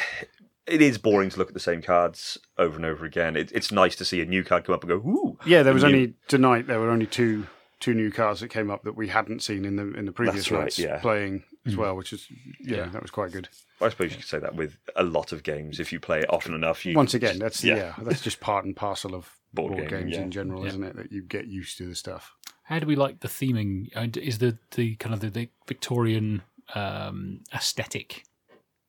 it 0.66 0.82
is 0.82 0.98
boring 0.98 1.30
to 1.30 1.38
look 1.38 1.50
at 1.50 1.54
the 1.54 1.60
same 1.60 1.82
cards 1.82 2.40
over 2.58 2.76
and 2.76 2.86
over 2.86 3.06
again. 3.06 3.36
It, 3.36 3.52
it's 3.54 3.72
nice 3.72 3.96
to 3.98 4.06
see 4.06 4.22
a 4.22 4.26
new 4.26 4.44
card 4.44 4.64
come 4.66 4.74
up 4.74 4.84
and 4.84 4.90
go, 4.90 4.96
ooh. 5.08 5.38
Yeah, 5.46 5.62
there 5.62 5.74
was 5.74 5.84
new- 5.84 5.90
only 5.90 6.14
tonight. 6.28 6.66
There 6.68 6.80
were 6.80 6.90
only 6.90 7.06
two 7.06 7.46
two 7.82 7.94
new 7.94 8.10
cards 8.10 8.40
that 8.40 8.48
came 8.48 8.72
up 8.72 8.84
that 8.84 8.96
we 8.96 9.10
hadn't 9.10 9.44
seen 9.44 9.66
in 9.66 9.76
the 9.76 9.94
in 9.94 10.06
the 10.06 10.12
previous 10.12 10.46
That's 10.46 10.52
right, 10.52 10.62
nights 10.62 10.80
yeah. 10.80 11.00
playing 11.00 11.44
as 11.68 11.76
well, 11.76 11.96
which 11.96 12.14
is 12.14 12.28
yeah, 12.60 12.86
that 12.88 13.02
was 13.02 13.12
quite 13.12 13.32
good. 13.32 13.50
I 13.82 13.90
suppose 13.90 14.12
you 14.12 14.18
could 14.18 14.28
say 14.28 14.40
that 14.40 14.56
with 14.56 14.78
a 14.96 15.04
lot 15.04 15.32
of 15.32 15.44
games. 15.44 15.80
If 15.80 15.92
you 15.92 16.00
play 16.00 16.20
it 16.22 16.32
often 16.34 16.54
enough, 16.54 16.86
you 16.86 16.96
Once 16.96 17.14
again, 17.14 17.38
that's 17.38 17.64
Yeah. 17.64 17.76
yeah, 17.76 17.94
that's 18.04 18.22
just 18.22 18.40
part 18.40 18.66
and 18.66 18.76
parcel 18.76 19.14
of 19.14 19.38
Board 19.54 19.72
board, 19.74 19.90
gaming, 19.90 20.04
games 20.06 20.16
yeah. 20.16 20.22
in 20.24 20.32
general, 20.32 20.66
isn't 20.66 20.84
it? 20.84 20.96
That 20.96 21.12
you 21.12 21.22
get 21.22 21.48
used 21.48 21.78
to 21.78 21.88
the 21.88 21.96
stuff. 21.96 22.34
How 22.64 22.80
do 22.80 22.88
we 22.88 22.96
like 22.96 23.20
the 23.22 23.28
theming? 23.28 23.88
Is 24.18 24.40
the, 24.40 24.58
the 24.72 24.96
kind 24.96 25.14
of 25.14 25.22
the, 25.22 25.30
the 25.30 25.50
Victorian 25.68 26.42
um, 26.74 27.42
aesthetic? 27.54 28.24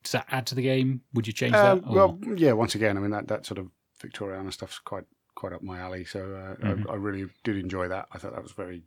Does 0.07 0.13
that 0.13 0.27
add 0.31 0.47
to 0.47 0.55
the 0.55 0.63
game? 0.63 1.01
Would 1.15 1.27
you 1.27 1.33
change 1.33 1.55
Um, 1.55 1.81
that? 1.81 1.87
or- 1.89 1.95
well, 1.95 2.19
yeah. 2.37 2.53
Once 2.53 2.75
again, 2.75 2.97
I 2.97 3.01
mean 3.01 3.11
that 3.11 3.29
that 3.29 3.45
sort 3.47 3.59
of 3.59 3.69
Victoriana 4.03 4.53
stuff's 4.53 4.79
quite 4.79 5.05
quite 5.35 5.53
up 5.53 5.63
my 5.63 5.79
alley. 5.79 6.05
So 6.05 6.21
uh, 6.21 6.65
Mm-hmm. 6.65 6.89
I, 6.89 6.93
I 6.93 6.97
really 6.97 7.29
did 7.45 7.57
enjoy 7.57 7.89
that. 7.89 8.07
I 8.13 8.19
thought 8.19 8.33
that 8.35 8.43
was 8.43 8.53
very 8.53 8.85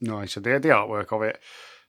nice. 0.00 0.36
And 0.36 0.44
the 0.44 0.58
the 0.58 0.68
artwork 0.68 1.12
of 1.12 1.22
it. 1.22 1.40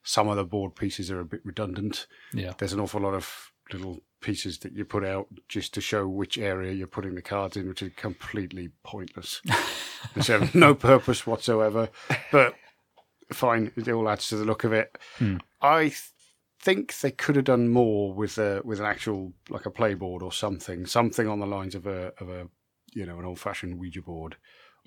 Some 0.04 0.28
of 0.28 0.38
the 0.38 0.44
board 0.46 0.76
pieces 0.76 1.10
are 1.12 1.20
a 1.20 1.26
bit 1.26 1.42
redundant. 1.44 2.06
yeah. 2.34 2.54
There's 2.58 2.74
an 2.74 2.80
awful 2.80 3.02
lot 3.02 3.16
of 3.16 3.52
little 3.74 4.02
pieces 4.22 4.60
that 4.60 4.74
you 4.74 4.86
put 4.86 5.04
out 5.04 5.28
just 5.50 5.74
to 5.74 5.82
show 5.82 6.08
which 6.08 6.38
area 6.38 6.72
you're 6.74 6.86
putting 6.86 7.16
the 7.16 7.22
cards 7.24 7.58
in, 7.58 7.68
which 7.68 7.82
is 7.82 7.92
completely 7.96 8.70
pointless. 8.84 9.42
they 10.16 10.22
serve 10.22 10.54
no 10.54 10.76
purpose 10.76 11.26
whatsoever. 11.26 11.90
But 12.32 12.54
fine, 13.34 13.72
it 13.76 13.90
all 13.90 14.08
adds 14.08 14.30
to 14.30 14.38
the 14.38 14.46
look 14.46 14.64
of 14.64 14.74
it. 14.74 14.96
Hmm. 15.18 15.38
I 15.62 15.86
th- 15.86 16.02
think 16.66 17.00
they 17.00 17.12
could 17.12 17.36
have 17.36 17.46
done 17.46 17.70
more 17.70 18.14
with 18.14 18.38
a 18.38 18.62
with 18.66 18.80
an 18.80 18.86
actual 18.86 19.34
like 19.50 19.66
a 19.68 19.72
playboard 19.72 20.22
or 20.22 20.32
something, 20.32 20.86
something 20.86 21.28
on 21.28 21.40
the 21.40 21.46
lines 21.58 21.76
of 21.76 21.86
a 21.86 22.12
of 22.20 22.28
a 22.30 22.48
you 22.94 23.06
know 23.06 23.20
an 23.20 23.26
old 23.26 23.40
fashioned 23.40 23.78
Ouija 23.80 24.02
board, 24.02 24.36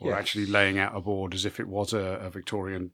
or 0.00 0.10
Yes. 0.10 0.18
actually 0.18 0.46
laying 0.46 0.78
out 0.78 0.96
a 0.96 1.00
board 1.00 1.34
as 1.34 1.44
if 1.46 1.58
it 1.60 1.68
was 1.68 1.92
a, 1.92 2.06
a 2.26 2.30
Victorian 2.30 2.90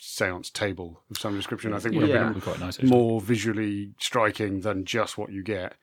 seance 0.00 0.50
table 0.50 1.02
of 1.10 1.18
some 1.18 1.36
description. 1.36 1.72
I 1.74 1.78
think 1.78 1.94
would 1.94 2.02
have 2.08 2.10
Yeah. 2.10 2.18
that'd 2.22 2.34
be 2.34 2.40
quite 2.40 2.58
nice. 2.60 2.76
actually. 2.78 2.90
more 2.90 3.20
visually 3.20 3.92
striking 3.98 4.60
than 4.62 4.84
just 4.84 5.16
what 5.18 5.30
you 5.30 5.42
get. 5.42 5.74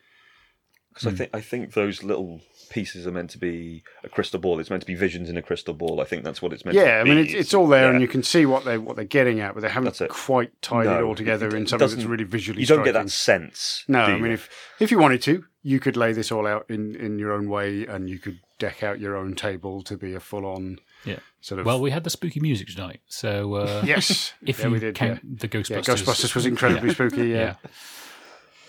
Because 0.99 1.13
I 1.13 1.17
think 1.17 1.29
I 1.35 1.41
think 1.41 1.73
those 1.73 2.03
little 2.03 2.41
pieces 2.69 3.07
are 3.07 3.11
meant 3.11 3.31
to 3.31 3.37
be 3.39 3.83
a 4.03 4.09
crystal 4.09 4.39
ball. 4.39 4.59
It's 4.59 4.69
meant 4.69 4.81
to 4.81 4.87
be 4.87 4.93
visions 4.93 5.27
in 5.29 5.37
a 5.37 5.41
crystal 5.41 5.73
ball. 5.73 5.99
I 6.01 6.03
think 6.03 6.23
that's 6.23 6.41
what 6.41 6.53
it's 6.53 6.63
meant 6.65 6.77
to 6.77 6.83
Yeah, 6.83 6.99
I 6.99 7.03
be. 7.03 7.09
mean 7.09 7.19
it's, 7.19 7.33
it's 7.33 7.53
all 7.53 7.67
there, 7.67 7.89
and 7.91 7.99
you 8.01 8.07
can 8.07 8.21
see 8.21 8.45
what 8.45 8.65
they 8.65 8.77
what 8.77 8.95
they're 8.95 9.05
getting 9.05 9.39
at, 9.39 9.53
but 9.55 9.61
they 9.61 9.69
haven't 9.69 9.99
quite 10.09 10.61
tied 10.61 10.85
it 10.85 11.01
all 11.03 11.15
together 11.15 11.47
it- 11.47 11.53
in 11.55 11.65
something 11.67 11.87
that's 11.89 12.03
really 12.03 12.23
visually. 12.25 12.61
you 12.61 12.67
don't 12.67 12.83
get 12.83 12.93
that 12.93 13.09
sense. 13.09 13.83
No, 13.87 14.01
I 14.01 14.17
mean 14.19 14.31
if 14.31 14.49
if 14.79 14.91
you 14.91 14.99
wanted 14.99 15.21
to, 15.23 15.45
you 15.63 15.79
could 15.79 15.97
lay 15.97 16.13
this 16.13 16.31
all 16.31 16.45
out 16.45 16.65
in 16.69 16.95
in 16.95 17.17
your 17.17 17.31
own 17.31 17.49
way, 17.49 17.85
and 17.87 18.09
you 18.09 18.19
could 18.19 18.39
deck 18.59 18.83
out 18.83 18.99
your 18.99 19.15
own 19.15 19.35
table 19.35 19.81
to 19.83 19.95
be 19.97 20.13
a 20.13 20.19
full 20.19 20.45
on 20.45 20.77
Yeah. 21.05 21.19
sort 21.39 21.61
of. 21.61 21.65
Well, 21.65 21.79
we 21.79 21.91
had 21.91 22.03
the 22.03 22.09
spooky 22.09 22.41
music 22.41 22.67
tonight, 22.67 22.99
so 23.07 23.53
uh, 23.55 23.83
yes, 23.85 24.33
if 24.45 24.59
yeah, 24.59 24.65
you 24.65 24.71
we 24.71 24.79
did. 24.79 24.95
count 24.95 25.21
yeah. 25.23 25.35
the 25.39 25.47
Ghostbusters, 25.47 25.69
Yeah, 25.87 25.93
Ghostbusters 25.95 26.35
was 26.35 26.45
incredibly 26.45 26.89
spooky. 26.93 27.29
Yeah, 27.29 27.35
yeah. 27.37 27.55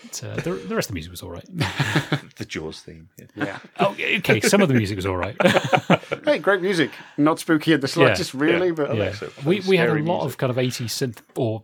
But, 0.03 0.23
uh, 0.23 0.35
the, 0.35 0.51
the 0.53 0.75
rest 0.75 0.89
of 0.89 0.93
the 0.93 0.95
music 0.95 1.11
was 1.11 1.21
all 1.21 1.29
right. 1.29 1.45
the 2.37 2.45
Jaws 2.45 2.81
theme. 2.81 3.09
Yeah. 3.17 3.25
yeah. 3.35 3.59
oh, 3.79 3.95
okay, 4.17 4.41
some 4.41 4.61
of 4.61 4.67
the 4.67 4.73
music 4.75 4.95
was 4.95 5.05
all 5.05 5.17
right. 5.17 5.35
Hey, 6.25 6.37
great 6.39 6.61
music. 6.61 6.91
Not 7.17 7.39
spooky 7.39 7.73
in 7.73 7.79
the 7.79 7.87
slightest, 7.87 8.33
really, 8.33 8.67
yeah. 8.67 8.73
but 8.73 8.89
yeah. 8.95 9.03
Alexa, 9.03 9.29
We 9.45 9.61
we 9.61 9.77
had 9.77 9.89
a 9.89 9.93
lot 9.93 9.99
music. 10.03 10.23
of 10.25 10.37
kind 10.37 10.49
of 10.51 10.57
80s 10.57 10.85
synth 10.89 11.17
or 11.35 11.63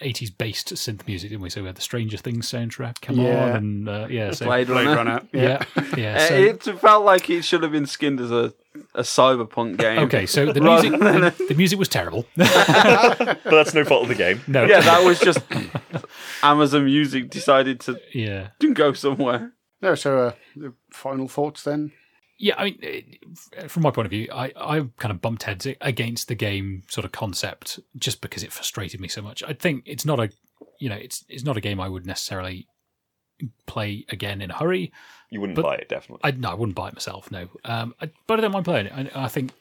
80s 0.00 0.36
based 0.36 0.72
synth 0.74 1.06
music, 1.06 1.30
didn't 1.30 1.42
we? 1.42 1.50
So 1.50 1.60
we 1.60 1.66
had 1.66 1.76
the 1.76 1.80
Stranger 1.82 2.16
Things 2.16 2.50
soundtrack 2.50 3.00
come 3.00 3.16
Yeah. 3.20 3.44
on, 3.44 3.50
and 3.56 3.88
uh, 3.88 4.06
yeah, 4.08 4.30
so, 4.32 4.46
Blade 4.46 4.66
Blade 4.68 4.86
Runner. 4.86 4.96
Runner. 4.96 5.20
yeah, 5.32 5.62
yeah. 5.96 6.14
Uh, 6.16 6.28
so- 6.28 6.34
it 6.34 6.62
felt 6.80 7.04
like 7.04 7.28
it 7.30 7.42
should 7.42 7.62
have 7.62 7.72
been 7.72 7.86
skinned 7.86 8.20
as 8.20 8.30
a, 8.30 8.54
a 8.98 9.02
cyberpunk 9.02 9.78
game. 9.78 10.00
okay, 10.00 10.26
so 10.26 10.52
the 10.52 10.60
music 10.60 10.90
than 10.90 11.20
the, 11.20 11.46
the 11.48 11.54
music 11.54 11.78
was 11.78 11.88
terrible. 11.88 12.26
But 12.36 13.42
that's 13.44 13.74
no 13.74 13.84
fault 13.84 14.02
of 14.02 14.08
the 14.08 14.14
game. 14.14 14.40
no, 14.46 14.64
Yeah, 14.64 14.80
that 14.80 15.04
was 15.04 15.18
just 15.20 15.40
Amazon 16.42 16.84
Music 16.84 17.30
decided 17.30 17.80
to 17.80 17.98
yeah. 18.12 18.48
go 18.74 18.92
somewhere. 18.92 19.52
No, 19.80 19.94
so 19.94 20.18
uh, 20.18 20.32
the 20.56 20.74
final 20.90 21.28
thoughts 21.28 21.62
then. 21.62 21.92
Yeah, 22.38 22.54
I 22.56 22.64
mean, 22.64 22.78
eh, 22.82 23.66
from 23.68 23.82
my 23.82 23.90
point 23.90 24.06
of 24.06 24.10
view, 24.10 24.28
I, 24.32 24.52
I 24.56 24.80
kind 24.98 25.12
of 25.12 25.20
bumped 25.20 25.44
heads 25.44 25.66
against 25.80 26.28
the 26.28 26.34
game 26.34 26.82
sort 26.88 27.04
of 27.04 27.12
concept 27.12 27.80
just 27.96 28.20
because 28.20 28.42
it 28.42 28.52
frustrated 28.52 29.00
me 29.00 29.08
so 29.08 29.22
much. 29.22 29.42
I 29.42 29.52
think 29.52 29.84
it's 29.86 30.04
not 30.04 30.20
a, 30.20 30.30
you 30.78 30.88
know, 30.88 30.96
it's 30.96 31.24
it's 31.28 31.44
not 31.44 31.56
a 31.56 31.60
game 31.60 31.80
I 31.80 31.88
would 31.88 32.06
necessarily 32.06 32.68
play 33.66 34.04
again 34.10 34.40
in 34.40 34.50
a 34.50 34.54
hurry. 34.56 34.92
You 35.30 35.40
wouldn't 35.40 35.56
But- 35.56 35.62
buy 35.62 35.74
it, 35.76 35.88
definitely. 35.88 36.20
I 36.24 36.30
no, 36.36 36.50
I 36.50 36.54
wouldn't 36.54 36.76
buy 36.76 36.88
it 36.88 36.94
myself. 36.94 37.30
No, 37.30 37.48
um, 37.64 37.94
I, 38.00 38.10
but 38.26 38.38
I 38.38 38.42
don't 38.42 38.52
mind 38.52 38.64
playing 38.64 38.86
it. 38.86 38.92
I, 39.16 39.24
I 39.24 39.28
think 39.28 39.52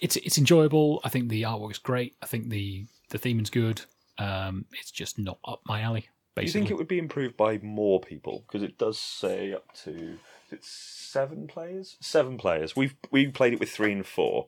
it's 0.00 0.16
it's 0.16 0.38
enjoyable. 0.38 1.00
I 1.04 1.08
think 1.08 1.28
the 1.28 1.42
artwork's 1.42 1.78
great. 1.78 2.14
I 2.22 2.26
think 2.26 2.48
the 2.50 2.86
the 3.10 3.18
theming's 3.18 3.50
good. 3.50 3.82
Um, 4.18 4.64
it's 4.72 4.90
just 4.90 5.18
not 5.18 5.38
up 5.44 5.60
my 5.66 5.80
alley. 5.80 6.08
Do 6.36 6.42
you 6.44 6.50
think 6.50 6.70
it 6.70 6.76
would 6.76 6.86
be 6.86 6.98
improved 7.00 7.36
by 7.36 7.58
more 7.58 8.00
people? 8.00 8.44
Because 8.46 8.62
it 8.62 8.78
does 8.78 8.96
say 8.98 9.52
up 9.52 9.72
to 9.82 10.18
it's 10.52 10.68
seven 10.68 11.48
players. 11.48 11.96
Seven 12.00 12.38
players. 12.38 12.76
We've 12.76 12.94
we 13.10 13.26
played 13.28 13.54
it 13.54 13.60
with 13.60 13.70
three 13.70 13.90
and 13.92 14.06
four, 14.06 14.46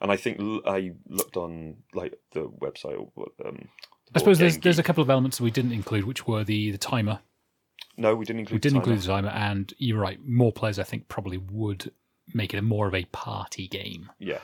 and 0.00 0.12
I 0.12 0.16
think 0.16 0.38
l- 0.38 0.62
I 0.64 0.92
looked 1.08 1.36
on 1.36 1.78
like 1.94 2.14
the 2.32 2.42
website. 2.48 3.10
Um, 3.44 3.68
I 4.14 4.18
suppose 4.18 4.38
there's 4.38 4.58
there's 4.58 4.78
a 4.78 4.82
couple 4.82 5.02
of 5.02 5.10
elements 5.10 5.38
that 5.38 5.44
we 5.44 5.50
didn't 5.50 5.72
include, 5.72 6.04
which 6.04 6.26
were 6.26 6.44
the 6.44 6.70
the 6.70 6.78
timer. 6.78 7.20
no, 7.96 8.14
we 8.14 8.24
didn't 8.24 8.40
include. 8.40 8.54
We 8.56 8.60
didn't 8.60 8.80
timer. 8.80 8.92
include 8.92 9.02
the 9.02 9.12
timer, 9.12 9.28
and 9.28 9.72
you're 9.78 9.98
right. 10.00 10.18
More 10.24 10.52
players, 10.52 10.78
I 10.78 10.84
think, 10.84 11.08
probably 11.08 11.38
would 11.38 11.90
make 12.34 12.52
it 12.54 12.58
a 12.58 12.62
more 12.62 12.86
of 12.88 12.94
a 12.94 13.04
party 13.06 13.68
game. 13.68 14.10
Yeah, 14.18 14.38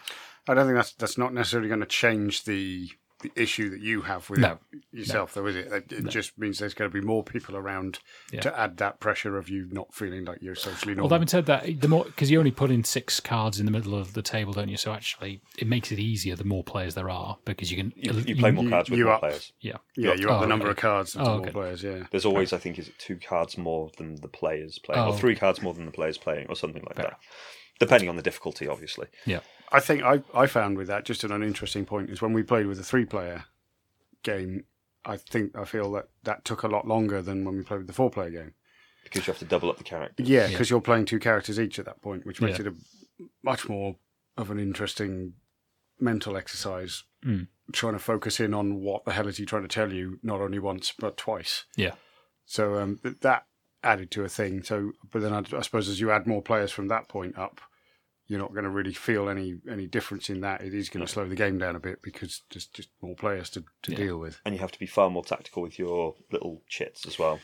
I 0.49 0.55
don't 0.55 0.67
think 0.67 0.77
that's 0.77 0.93
that's 0.95 1.19
not 1.19 1.33
necessarily 1.33 1.69
going 1.69 1.81
to 1.81 1.87
change 1.87 2.45
the 2.45 2.89
the 2.89 2.91
issue 3.37 3.71
that 3.71 3.81
you 3.81 4.03
have 4.03 4.29
with 4.31 4.41
No. 4.41 4.59
it 4.73 4.81
yourself, 4.99 5.35
though, 5.35 5.47
is 5.47 5.57
it? 5.57 5.71
It, 5.73 5.93
it 5.93 6.09
just 6.09 6.37
means 6.39 6.59
there's 6.59 6.75
going 6.75 6.91
to 6.91 7.01
be 7.01 7.05
more 7.07 7.23
people 7.23 7.57
around 7.57 8.01
Yeah. 8.33 8.41
to 8.41 8.59
add 8.59 8.79
that 8.79 8.99
pressure 8.99 9.37
of 9.37 9.49
you 9.49 9.69
not 9.71 9.95
feeling 9.95 10.25
like 10.25 10.39
you're 10.43 10.55
socially 10.55 10.93
Although 10.93 11.03
normal. 11.03 11.15
having 11.17 11.29
said 11.29 11.47
that, 11.47 11.81
the 11.81 11.89
more 11.89 12.05
because 12.05 12.31
you 12.31 12.39
only 12.39 12.51
put 12.51 12.71
in 12.71 12.83
six 12.85 13.21
cards 13.21 13.61
in 13.61 13.67
the 13.67 13.73
middle 13.73 13.95
of 13.95 14.15
the 14.15 14.23
table, 14.23 14.53
don't 14.53 14.69
you? 14.69 14.77
So 14.77 14.93
actually, 14.93 15.41
it 15.59 15.67
makes 15.69 15.93
it 15.93 15.99
easier 15.99 16.35
the 16.37 16.45
more 16.45 16.65
players 16.65 16.95
there 16.95 17.11
are 17.11 17.37
because 17.45 17.71
you 17.71 17.77
can 17.77 17.93
you, 17.97 18.13
you 18.27 18.37
play 18.37 18.51
more 18.51 18.65
you- 18.65 18.71
cards 18.71 18.91
with 18.91 18.99
you 18.99 19.05
more 19.05 19.15
are- 19.15 19.21
players. 19.21 19.53
Yeah, 19.61 19.77
yeah, 19.97 20.15
you 20.15 20.29
up 20.29 20.39
Oh, 20.39 20.41
the 20.41 20.47
number 20.47 20.65
okay. 20.67 20.71
of 20.73 20.77
cards 20.79 21.15
and 21.17 21.27
Oh, 21.27 21.39
more 21.39 21.47
players. 21.51 21.83
Yeah, 21.83 22.05
There's 22.11 22.25
always, 22.25 22.53
I 22.53 22.59
think, 22.59 22.79
is 22.79 22.89
it 22.89 22.99
two 22.99 23.17
cards 23.17 23.57
more 23.59 23.91
than 23.99 24.17
the 24.17 24.29
players 24.29 24.79
playing, 24.79 25.01
Oh, 25.03 25.11
or 25.13 25.17
three 25.19 25.37
cards 25.37 25.63
more 25.63 25.75
than 25.75 25.87
the 25.87 25.93
players 25.93 26.19
playing, 26.19 26.47
or 26.49 26.57
something 26.57 26.83
like 26.85 26.97
Fair. 26.97 27.05
that. 27.07 27.19
Depending 27.79 28.09
on 28.09 28.17
the 28.17 28.23
difficulty, 28.23 28.69
obviously. 28.69 29.07
yeah. 29.27 29.41
I 29.73 29.81
think 29.81 30.03
I 30.03 30.23
I 30.35 30.47
found 30.47 30.77
with 30.77 30.89
that 30.89 31.05
just 31.05 31.25
an 31.25 31.43
interesting 31.43 31.85
point 31.87 32.11
is 32.11 32.21
when 32.23 32.33
we 32.33 32.43
played 32.43 32.67
with 32.67 32.79
a 32.79 32.85
three 32.85 33.05
player 33.05 33.45
game. 34.23 34.65
I 35.05 35.17
think 35.17 35.57
I 35.57 35.65
feel 35.65 35.91
that 35.93 36.09
that 36.23 36.45
took 36.45 36.63
a 36.63 36.69
lot 36.69 36.87
longer 36.87 37.23
than 37.23 37.45
when 37.45 37.57
we 37.57 37.63
played 37.65 37.79
with 37.79 37.87
the 37.89 37.93
four 37.93 38.11
player 38.11 38.31
game. 38.31 38.55
Because 39.03 39.27
you 39.27 39.33
have 39.33 39.41
to 39.41 39.45
double 39.45 39.69
up 39.69 39.79
the 39.79 39.85
characters. 39.85 40.29
Yeah, 40.29 40.47
because 40.47 40.71
you're 40.71 40.81
playing 40.81 41.07
two 41.07 41.19
characters 41.19 41.59
each 41.59 41.79
at 41.81 41.87
that 41.87 42.01
point, 42.01 42.25
which 42.25 42.41
makes 42.41 42.59
Yeah. 42.61 42.67
it 42.67 42.73
a 42.73 43.25
much 43.43 43.69
more 43.69 43.97
of 44.37 44.51
an 44.53 44.61
interesting 44.61 45.35
mental 45.99 46.37
exercise. 46.37 47.03
Mm. 47.25 47.49
Trying 47.73 47.95
to 47.95 47.99
focus 47.99 48.39
in 48.39 48.55
on 48.55 48.81
what 48.81 49.05
the 49.05 49.13
hell 49.13 49.27
is 49.27 49.39
he 49.39 49.45
trying 49.45 49.63
to 49.63 49.69
tell 49.69 49.93
you, 49.93 50.19
not 50.23 50.41
only 50.41 50.59
once 50.61 50.93
but 50.97 51.17
twice. 51.17 51.65
Yeah. 51.77 51.95
So 52.47 52.79
um, 52.79 53.01
that 53.23 53.47
added 53.83 54.11
to 54.13 54.23
a 54.25 54.29
thing. 54.29 54.63
So, 54.63 54.93
but 55.11 55.23
then 55.23 55.33
I, 55.33 55.43
I 55.57 55.63
suppose 55.63 55.89
as 55.89 56.01
you 56.01 56.11
add 56.13 56.27
more 56.29 56.43
players 56.43 56.71
from 56.71 56.87
that 56.89 57.09
point 57.09 57.37
up, 57.37 57.61
you're 58.33 58.41
not 58.41 58.53
going 58.53 58.65
to 58.65 58.71
really 58.71 58.95
feel 58.95 59.29
any 59.29 59.59
any 59.71 59.87
difference 59.87 60.31
in 60.31 60.41
that. 60.41 60.63
It 60.63 60.73
is 60.73 60.89
going 60.89 61.05
to 61.05 61.13
slow 61.13 61.29
the 61.29 61.37
game 61.37 61.59
down 61.59 61.77
a 61.77 61.81
bit 61.81 62.01
because 62.03 62.43
there's 62.51 62.67
just 62.67 62.89
more 63.03 63.15
players 63.15 63.51
to, 63.51 63.65
to 63.83 63.91
Yeah. 63.93 63.97
deal 63.99 64.19
with. 64.19 64.41
And 64.47 64.55
you 64.55 64.61
have 64.63 64.73
to 64.73 64.79
be 64.79 64.87
far 64.87 65.11
more 65.11 65.23
tactical 65.25 65.63
with 65.63 65.79
your 65.79 66.15
little 66.33 66.63
chits 66.67 67.07
as 67.07 67.19
well. 67.19 67.39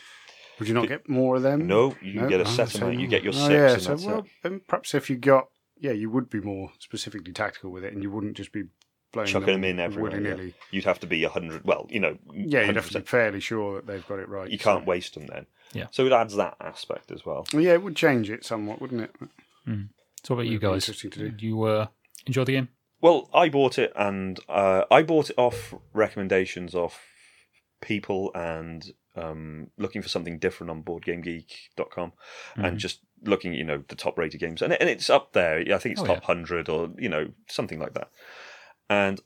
Would 0.58 0.66
you 0.66 0.74
not 0.74 0.88
get 0.88 1.08
more 1.08 1.36
of 1.36 1.42
them? 1.42 1.66
No, 1.66 1.94
you 2.02 2.26
get 2.26 2.40
a 2.40 2.44
Oh, 2.44 2.46
set 2.46 2.70
so- 2.70 2.86
amount. 2.86 3.00
You 3.00 3.06
get 3.06 3.22
your 3.22 3.34
oh, 3.34 3.36
six, 3.36 3.50
yeah, 3.52 3.72
and 3.74 3.82
so 3.82 3.88
that's 3.90 4.04
well, 4.04 4.18
it. 4.20 4.24
then 4.42 4.60
perhaps 4.66 4.94
if 4.94 5.08
you 5.10 5.16
got, 5.16 5.48
yeah, 5.78 5.92
you 5.92 6.10
would 6.10 6.30
be 6.30 6.40
more 6.40 6.72
specifically 6.80 7.32
tactical 7.32 7.70
with 7.70 7.84
it, 7.84 7.92
and 7.92 8.02
you 8.02 8.10
wouldn't 8.10 8.36
just 8.36 8.50
be 8.52 8.64
playing 9.12 9.28
Chucking 9.28 9.46
them 9.46 9.64
in 9.64 9.78
everywhere. 9.78 10.20
willy 10.20 10.46
yeah. 10.46 10.52
You'd 10.72 10.84
have 10.84 10.98
to 11.00 11.06
be 11.06 11.22
a 11.24 11.28
hundred. 11.28 11.64
Well, 11.64 11.86
you 11.90 12.00
know, 12.00 12.18
Yeah, 12.32 12.64
you'd 12.66 12.76
have 12.76 12.90
to 12.90 12.98
be 13.00 13.04
fairly 13.06 13.40
sure 13.40 13.76
that 13.76 13.86
they've 13.86 14.06
got 14.08 14.18
it 14.18 14.28
right. 14.28 14.50
You 14.50 14.58
can't 14.58 14.84
waste 14.86 15.14
them 15.14 15.26
then. 15.26 15.46
Yeah. 15.72 15.86
So 15.92 16.04
it 16.06 16.12
adds 16.12 16.34
that 16.36 16.56
aspect 16.60 17.10
as 17.12 17.24
well. 17.26 17.46
Well, 17.52 17.62
yeah, 17.62 17.74
it 17.74 17.82
would 17.82 17.94
change 17.96 18.28
it 18.30 18.44
somewhat, 18.44 18.80
wouldn't 18.80 19.02
it? 19.02 19.14
Mm. 19.66 19.88
So 20.24 20.34
what 20.34 20.42
about 20.42 20.50
you 20.52 20.58
guys? 20.58 20.84
interesting 20.88 21.10
to 21.12 21.18
do. 21.18 21.30
Did 21.30 21.42
you 21.42 21.62
uh, 21.62 21.86
enjoy 22.26 22.44
the 22.44 22.52
game? 22.52 22.68
Well, 23.00 23.30
I 23.32 23.48
bought 23.48 23.78
it, 23.78 23.92
and 23.94 24.38
uh, 24.48 24.84
I 24.90 25.02
bought 25.02 25.30
it 25.30 25.38
off 25.38 25.74
recommendations 25.92 26.74
of 26.74 26.98
people 27.80 28.32
and 28.34 28.92
um, 29.14 29.68
looking 29.78 30.02
for 30.02 30.08
something 30.08 30.38
different 30.38 30.70
on 30.70 30.82
BoardGameGeek.com, 30.82 32.12
Mhm. 32.56 32.64
and 32.68 32.78
just 32.78 33.00
looking, 33.22 33.52
you 33.52 33.64
know, 33.64 33.82
the 33.88 33.94
top 33.96 34.18
rated 34.18 34.40
games, 34.40 34.62
and, 34.62 34.72
and 34.72 34.88
it's 34.88 35.10
up 35.10 35.32
there. 35.32 35.58
I 35.60 35.78
think 35.78 35.92
it's 35.92 36.02
Oh, 36.02 36.06
top 36.06 36.20
yeah. 36.22 36.26
hundred 36.26 36.68
or 36.68 36.90
you 36.98 37.08
know 37.08 37.32
something 37.48 37.78
like 37.78 37.94
that, 37.94 38.10
and 38.90 39.20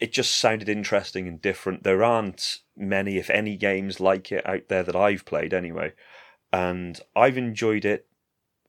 it 0.00 0.12
just 0.12 0.36
sounded 0.36 0.68
interesting 0.68 1.28
and 1.28 1.40
different. 1.40 1.84
There 1.84 2.02
aren't 2.02 2.58
many, 2.76 3.16
if 3.16 3.30
any, 3.30 3.56
games 3.56 4.00
like 4.00 4.32
it 4.32 4.44
out 4.46 4.68
there 4.68 4.82
that 4.82 4.96
I've 4.96 5.24
played 5.24 5.54
anyway, 5.54 5.92
and 6.52 7.00
I've 7.14 7.38
enjoyed 7.38 7.84
it. 7.84 8.08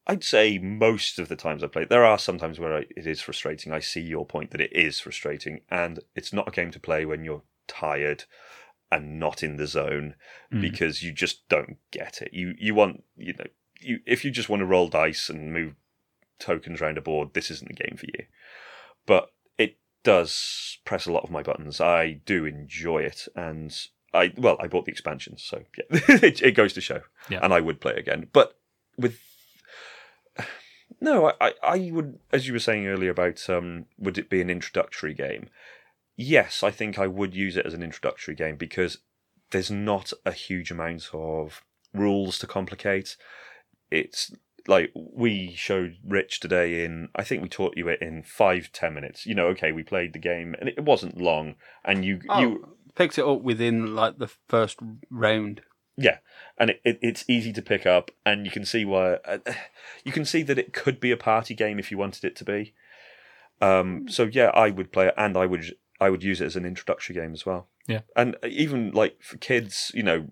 I'd 0.08 0.24
say 0.24 0.58
most 0.60 1.18
of 1.20 1.30
the 1.30 1.36
times 1.36 1.64
I 1.64 1.68
play. 1.68 1.86
There 1.86 2.06
are 2.06 2.20
some 2.20 2.38
times 2.38 2.60
where 2.60 2.76
I, 2.76 2.86
it 2.95 3.08
is 3.08 3.22
frustrating. 3.22 3.72
I 3.72 3.80
see 3.80 4.01
your 4.01 4.26
point 4.26 4.51
that 4.51 4.62
it 4.62 4.72
is 4.74 4.99
frustrating, 4.99 5.62
and 5.70 5.99
it's 6.16 6.32
not 6.34 6.47
a 6.47 6.51
game 6.51 6.72
to 6.72 6.80
play 6.80 7.06
when 7.06 7.24
you're 7.26 7.41
tired 7.68 8.26
and 8.91 9.20
not 9.20 9.41
in 9.41 9.58
the 9.58 9.68
zone 9.68 10.14
Mm. 10.53 10.62
because 10.62 11.01
you 11.01 11.12
just 11.12 11.47
don't 11.49 11.78
get 11.91 12.22
it. 12.22 12.30
You 12.34 12.53
you 12.60 12.76
want 12.76 13.03
you 13.18 13.34
know 13.34 13.47
you 13.82 13.99
if 14.06 14.24
you 14.24 14.30
just 14.32 14.47
want 14.47 14.60
to 14.60 14.66
roll 14.66 14.88
dice 14.88 15.28
and 15.30 15.51
move 15.51 15.74
tokens 16.38 16.82
around 16.82 16.97
a 16.99 17.01
board, 17.01 17.34
this 17.34 17.49
isn't 17.49 17.68
the 17.68 17.84
game 17.84 17.97
for 17.97 18.06
you. 18.06 18.26
But 19.08 19.32
it 19.58 19.78
does 20.03 20.78
press 20.86 21.08
a 21.08 21.12
lot 21.12 21.24
of 21.24 21.32
my 21.32 21.41
buttons. 21.41 21.82
I 21.82 22.22
do 22.26 22.45
enjoy 22.45 22.99
it, 22.99 23.28
and 23.36 23.76
I 24.14 24.34
well 24.38 24.58
I 24.60 24.68
bought 24.68 24.86
the 24.86 24.91
expansions, 24.91 25.41
so 25.43 25.64
yeah, 25.78 25.99
it, 26.22 26.41
it 26.43 26.51
goes 26.51 26.74
to 26.74 26.82
show. 26.82 27.01
Yeah. 27.28 27.39
And 27.41 27.51
I 27.53 27.60
would 27.60 27.82
play 27.82 27.93
again, 27.95 28.28
but 28.32 28.58
with 28.97 29.20
no, 31.01 31.31
I, 31.41 31.53
I, 31.63 31.89
would, 31.91 32.19
as 32.31 32.47
you 32.47 32.53
were 32.53 32.59
saying 32.59 32.88
earlier 32.88 33.11
about 33.11 33.49
um, 33.49 33.86
would 33.97 34.17
it 34.17 34.29
be 34.29 34.41
an 34.41 34.49
introductory 34.49 35.13
game? 35.13 35.49
Yes, 36.17 36.63
I 36.63 36.71
think 36.71 36.97
I 36.97 37.07
would 37.07 37.36
use 37.36 37.57
it 37.57 37.65
as 37.65 37.73
an 37.73 37.83
introductory 37.83 38.36
game 38.36 38.55
because 38.55 38.99
there's 39.51 39.71
not 39.71 40.13
a 40.25 40.31
huge 40.31 40.71
amount 40.71 41.09
of 41.13 41.61
rules 41.93 42.39
to 42.39 42.47
complicate. 42.47 43.17
It's 43.91 44.31
like 44.67 44.91
we 44.95 45.53
showed 45.55 45.97
Rich 46.03 46.39
today 46.39 46.83
in, 46.83 47.09
I 47.15 47.23
think 47.23 47.43
we 47.43 47.49
taught 47.49 47.77
you 47.77 47.88
it 47.88 48.01
in 48.01 48.23
five, 48.23 48.71
ten 48.71 48.93
minutes. 48.93 49.25
You 49.25 49.36
know, 49.36 49.47
okay, 49.47 49.71
we 49.71 49.83
played 49.83 50.13
the 50.13 50.19
game 50.19 50.55
and 50.59 50.69
it 50.69 50.83
wasn't 50.83 51.21
long, 51.21 51.55
and 51.83 52.03
you, 52.03 52.21
Oh, 52.29 52.39
you, 52.39 52.75
picked 52.95 53.17
it 53.17 53.25
up 53.25 53.41
within 53.41 53.95
like 53.95 54.17
the 54.17 54.29
first 54.47 54.79
round. 55.09 55.61
Yeah, 55.98 56.18
and 56.58 56.70
it, 56.72 56.82
it, 56.84 57.00
it's 57.02 57.24
easy 57.28 57.54
to 57.54 57.62
pick 57.62 57.86
up, 57.86 58.12
and 58.26 58.46
you 58.46 58.52
can 58.52 58.66
see 58.66 58.86
why. 58.86 59.14
Uh, 59.26 59.38
you 60.04 60.12
can 60.12 60.26
see 60.26 60.43
that 60.43 60.58
it 60.60 60.74
could 60.74 61.00
be 61.00 61.12
a 61.12 61.18
party 61.18 61.54
game 61.54 61.80
if 61.80 61.91
you 61.91 61.98
wanted 61.98 62.24
it 62.24 62.36
to 62.38 62.43
be. 62.46 62.74
Um, 63.62 64.08
so 64.10 64.24
yeah, 64.24 64.48
I 64.54 64.70
would 64.70 64.91
play 64.91 65.08
it, 65.08 65.14
and 65.18 65.38
I 65.38 65.46
would 65.46 65.76
I 66.00 66.10
would 66.10 66.24
use 66.24 66.41
it 66.41 66.46
as 66.46 66.56
an 66.56 66.66
introductory 66.66 67.16
game 67.16 67.34
as 67.34 67.46
well. 67.46 67.68
Yeah. 67.88 68.02
and 68.16 68.36
even 68.43 68.91
like 68.91 69.22
for 69.22 69.38
kids, 69.38 69.91
you 69.93 70.02
know, 70.02 70.28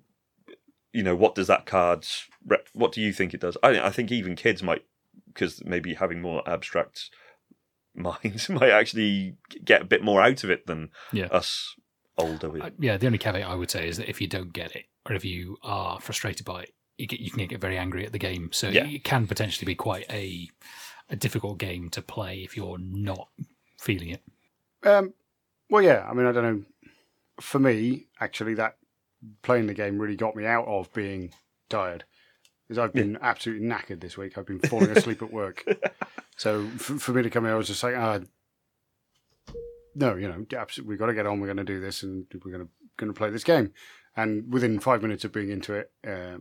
you 0.91 1.03
know, 1.03 1.16
what 1.16 1.36
does 1.36 1.47
that 1.47 1.66
card? 1.68 2.05
rep- 2.45 2.68
What 2.74 2.91
do 2.91 2.99
you 2.99 3.14
think 3.14 3.34
it 3.34 3.41
does? 3.41 3.55
I 3.64 3.80
I 3.80 3.89
think 3.91 4.11
even 4.11 4.36
kids 4.36 4.61
might, 4.64 4.84
because 5.28 5.64
maybe 5.64 5.93
having 5.93 6.20
more 6.22 6.41
abstract 6.49 7.09
minds 7.95 8.49
might 8.49 8.72
actually 8.72 9.36
get 9.64 9.84
a 9.84 9.86
bit 9.86 10.03
more 10.03 10.22
out 10.22 10.43
of 10.43 10.49
it 10.49 10.66
than 10.68 10.89
Yeah. 11.11 11.28
us 11.28 11.76
older. 12.18 12.51
Uh, 12.61 12.72
yeah, 12.80 12.97
the 12.97 13.05
only 13.05 13.20
caveat 13.20 13.47
I 13.47 13.55
would 13.55 13.70
say 13.72 13.88
is 13.88 13.97
that 13.97 14.09
if 14.09 14.20
you 14.20 14.28
don't 14.28 14.51
get 14.51 14.76
it, 14.76 14.86
or 15.07 15.15
if 15.15 15.25
you 15.25 15.57
are 15.63 15.99
frustrated 15.99 16.45
by 16.45 16.63
it, 16.63 16.73
you, 16.97 17.07
get, 17.07 17.19
you 17.19 17.31
can 17.31 17.45
get 17.47 17.59
very 17.61 17.77
angry 17.77 18.05
at 18.05 18.11
the 18.11 18.19
game. 18.19 18.49
So 18.53 18.69
Yeah. 18.69 18.85
it 18.85 19.03
can 19.03 19.27
potentially 19.27 19.65
be 19.65 19.75
quite 19.75 20.05
a 20.09 20.49
a 21.09 21.15
difficult 21.17 21.57
game 21.57 21.89
to 21.89 22.01
play 22.01 22.39
if 22.43 22.55
you're 22.55 22.77
not 22.79 23.27
feeling 23.79 24.09
it. 24.09 24.23
Um, 24.83 25.13
well, 25.69 25.81
yeah. 25.83 26.07
I 26.09 26.13
mean, 26.13 26.25
I 26.25 26.31
don't 26.31 26.43
know. 26.43 26.63
For 27.41 27.59
me, 27.59 28.07
actually, 28.21 28.53
that 28.55 28.77
playing 29.41 29.67
the 29.67 29.73
game 29.73 29.99
really 29.99 30.15
got 30.15 30.35
me 30.35 30.45
out 30.45 30.65
of 30.67 30.91
being 30.93 31.33
tired 31.69 32.05
because 32.67 32.77
I've 32.77 32.93
been 32.93 33.17
absolutely 33.21 33.67
knackered 33.67 33.99
this 33.99 34.17
week. 34.17 34.37
I've 34.37 34.45
been 34.45 34.59
falling 34.59 34.91
asleep 34.91 35.21
at 35.21 35.31
work. 35.31 35.63
So 36.35 36.67
for, 36.79 36.97
for 36.97 37.11
me 37.11 37.21
to 37.21 37.29
come 37.29 37.43
here, 37.45 37.53
I 37.53 37.57
was 37.57 37.67
just 37.67 37.83
like, 37.83 37.95
ah, 37.95 38.19
no, 39.93 40.15
you 40.15 40.27
know, 40.27 40.43
absolutely, 40.57 40.89
we've 40.89 40.99
got 40.99 41.05
to 41.05 41.13
get 41.13 41.27
on. 41.27 41.39
We're 41.39 41.45
going 41.53 41.57
to 41.57 41.63
do 41.63 41.79
this, 41.79 42.01
and 42.01 42.25
we're 42.43 42.51
going 42.51 42.65
to 42.65 42.71
going 42.97 43.13
to 43.13 43.17
play 43.17 43.29
this 43.29 43.43
game. 43.43 43.71
And 44.16 44.51
within 44.53 44.80
five 44.80 45.01
minutes 45.01 45.24
of 45.26 45.32
being 45.32 45.49
into 45.49 45.74
it, 45.74 45.91
uh, 46.07 46.38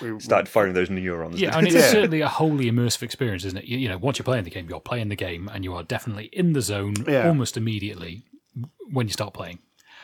we 0.00 0.18
Started 0.20 0.48
firing 0.48 0.72
those 0.72 0.88
neurons. 0.88 1.38
Yeah, 1.40 1.56
and 1.56 1.66
it's 1.66 1.76
Yeah. 1.76 1.90
certainly 1.90 2.22
a 2.22 2.28
wholly 2.28 2.70
immersive 2.70 3.02
experience, 3.02 3.44
isn't 3.44 3.58
it? 3.58 3.64
You, 3.66 3.76
you 3.78 3.88
know, 3.88 3.98
once 3.98 4.18
you're 4.18 4.24
playing 4.24 4.44
the 4.44 4.50
game, 4.50 4.66
you're 4.70 4.80
playing 4.80 5.10
the 5.10 5.16
game, 5.16 5.50
and 5.52 5.64
you 5.64 5.74
are 5.74 5.82
definitely 5.82 6.26
in 6.32 6.54
the 6.54 6.62
zone 6.62 6.94
Yeah. 7.06 7.28
almost 7.28 7.56
immediately 7.58 8.24
when 8.90 9.06
you 9.06 9.12
start 9.12 9.34
playing. 9.34 9.58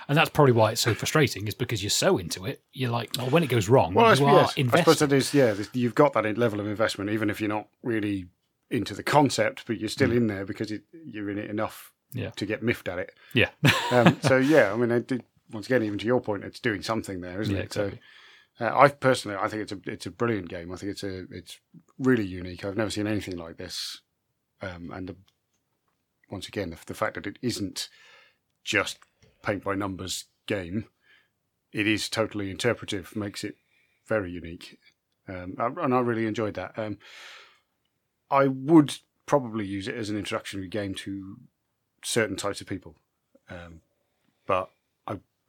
And 0.06 0.16
that's 0.16 0.30
probably 0.30 0.52
why 0.52 0.72
it's 0.72 0.80
so 0.82 0.94
frustrating, 0.94 1.46
is 1.48 1.54
because 1.54 1.82
you're 1.82 1.90
so 1.90 2.18
into 2.18 2.44
it. 2.46 2.62
You're 2.72 2.90
like, 2.90 3.10
well, 3.16 3.30
when 3.30 3.42
it 3.42 3.48
goes 3.48 3.68
wrong, 3.68 3.94
Well, 3.94 4.06
I 4.06 4.10
you 4.10 4.16
suppose, 4.16 4.34
are 4.34 4.52
yes, 4.56 4.72
I 4.74 4.78
suppose 4.78 4.98
that 5.00 5.12
is, 5.12 5.32
yeah, 5.34 5.54
you've 5.72 5.94
got 5.94 6.12
that 6.14 6.36
level 6.38 6.60
of 6.60 6.66
investment, 6.66 7.10
even 7.10 7.30
if 7.30 7.40
you're 7.40 7.48
not 7.48 7.68
really 7.82 8.26
into 8.70 8.94
the 8.94 9.02
concept, 9.02 9.64
but 9.66 9.78
you're 9.80 9.88
still 9.88 10.12
in 10.12 10.26
there 10.26 10.44
because 10.44 10.70
it, 10.70 10.82
you're 10.92 11.30
in 11.30 11.38
it 11.38 11.48
enough 11.50 11.92
Mm. 12.14 12.20
Yeah. 12.22 12.30
to 12.36 12.46
get 12.46 12.62
miffed 12.62 12.88
at 12.88 12.98
it. 12.98 13.14
Yeah, 13.34 13.50
Um, 13.90 14.18
so, 14.22 14.38
yeah, 14.38 14.72
I 14.72 14.76
mean, 14.76 14.90
I 14.90 14.98
did, 15.00 15.24
once 15.50 15.66
again, 15.66 15.82
even 15.82 15.98
to 15.98 16.06
your 16.06 16.20
point, 16.20 16.44
it's 16.44 16.60
doing 16.60 16.82
something 16.82 17.20
there, 17.20 17.40
isn't 17.40 17.54
Yeah, 17.54 17.62
it? 17.62 17.64
exactly. 17.64 18.00
Uh, 18.60 18.76
I 18.76 18.88
personally, 18.88 19.36
I 19.40 19.48
think 19.48 19.62
it's 19.62 19.72
a 19.72 19.78
it's 19.86 20.06
a 20.06 20.10
brilliant 20.10 20.48
game. 20.48 20.72
I 20.72 20.76
think 20.76 20.90
it's 20.90 21.04
a 21.04 21.24
it's 21.30 21.60
really 21.98 22.24
unique. 22.26 22.64
I've 22.64 22.76
never 22.76 22.90
seen 22.90 23.06
anything 23.06 23.36
like 23.36 23.56
this, 23.56 24.00
um, 24.60 24.90
and 24.92 25.08
the, 25.08 25.16
once 26.30 26.48
again, 26.48 26.70
the, 26.70 26.78
the 26.86 26.94
fact 26.94 27.14
that 27.14 27.26
it 27.26 27.38
isn't 27.40 27.88
just 28.64 28.98
paint 29.42 29.62
by 29.62 29.74
numbers 29.74 30.24
game, 30.46 30.86
it 31.72 31.86
is 31.86 32.08
totally 32.08 32.50
interpretive, 32.50 33.14
makes 33.14 33.44
it 33.44 33.54
very 34.08 34.32
unique, 34.32 34.78
um, 35.28 35.54
and 35.58 35.94
I 35.94 36.00
really 36.00 36.26
enjoyed 36.26 36.54
that. 36.54 36.76
Um, 36.76 36.98
I 38.30 38.48
would 38.48 38.96
probably 39.24 39.66
use 39.66 39.86
it 39.86 39.94
as 39.94 40.10
an 40.10 40.18
introductory 40.18 40.66
game 40.66 40.94
to 40.94 41.36
certain 42.02 42.36
types 42.36 42.60
of 42.60 42.66
people, 42.66 42.96
um, 43.48 43.82
but 44.46 44.70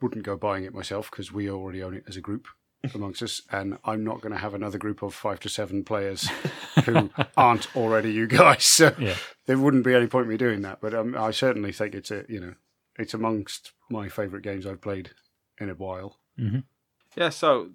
wouldn't 0.01 0.25
go 0.25 0.35
buying 0.37 0.63
it 0.63 0.73
myself 0.73 1.09
because 1.11 1.31
we 1.31 1.49
already 1.49 1.81
own 1.83 1.93
it 1.95 2.03
as 2.07 2.15
a 2.17 2.21
group 2.21 2.47
amongst 2.95 3.21
us, 3.21 3.41
and 3.51 3.77
I'm 3.83 4.03
not 4.03 4.21
going 4.21 4.31
to 4.33 4.39
have 4.39 4.53
another 4.53 4.77
group 4.77 5.01
of 5.01 5.13
five 5.13 5.39
to 5.41 5.49
seven 5.49 5.83
players 5.83 6.29
who 6.85 7.09
aren't 7.35 7.75
already 7.75 8.11
you 8.11 8.27
guys. 8.27 8.63
So 8.65 8.95
Yeah. 8.97 9.15
there 9.45 9.57
wouldn't 9.57 9.83
be 9.83 9.93
any 9.93 10.07
point 10.07 10.23
in 10.25 10.29
me 10.29 10.37
doing 10.37 10.61
that. 10.61 10.79
But 10.81 10.93
um, 10.93 11.15
I 11.17 11.31
certainly 11.31 11.71
think 11.71 11.93
it's 11.95 12.11
a 12.11 12.25
you 12.29 12.39
know 12.39 12.53
it's 12.97 13.13
amongst 13.13 13.73
my 13.89 14.07
favourite 14.09 14.43
games 14.43 14.65
I've 14.65 14.81
played 14.81 15.11
in 15.59 15.69
a 15.69 15.73
while. 15.75 16.17
Yeah, 17.17 17.29
so 17.29 17.71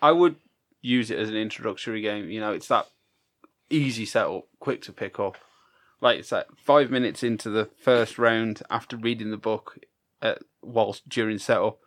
I 0.00 0.12
would 0.12 0.36
use 0.80 1.10
it 1.10 1.18
as 1.18 1.28
an 1.28 1.36
introductory 1.36 2.00
game. 2.00 2.30
You 2.30 2.40
know, 2.40 2.52
it's 2.52 2.68
that 2.68 2.86
easy 3.68 4.06
setup, 4.06 4.46
quick 4.60 4.80
to 4.82 4.92
pick 4.92 5.18
up. 5.20 5.36
Like 6.00 6.18
it's 6.20 6.32
like 6.32 6.46
five 6.56 6.90
minutes 6.90 7.22
into 7.22 7.50
the 7.50 7.68
first 7.82 8.18
round 8.18 8.62
after 8.70 8.96
reading 8.96 9.30
the 9.30 9.36
book, 9.36 9.78
uh, 10.22 10.36
whilst 10.62 11.08
during 11.08 11.38
setup, 11.38 11.78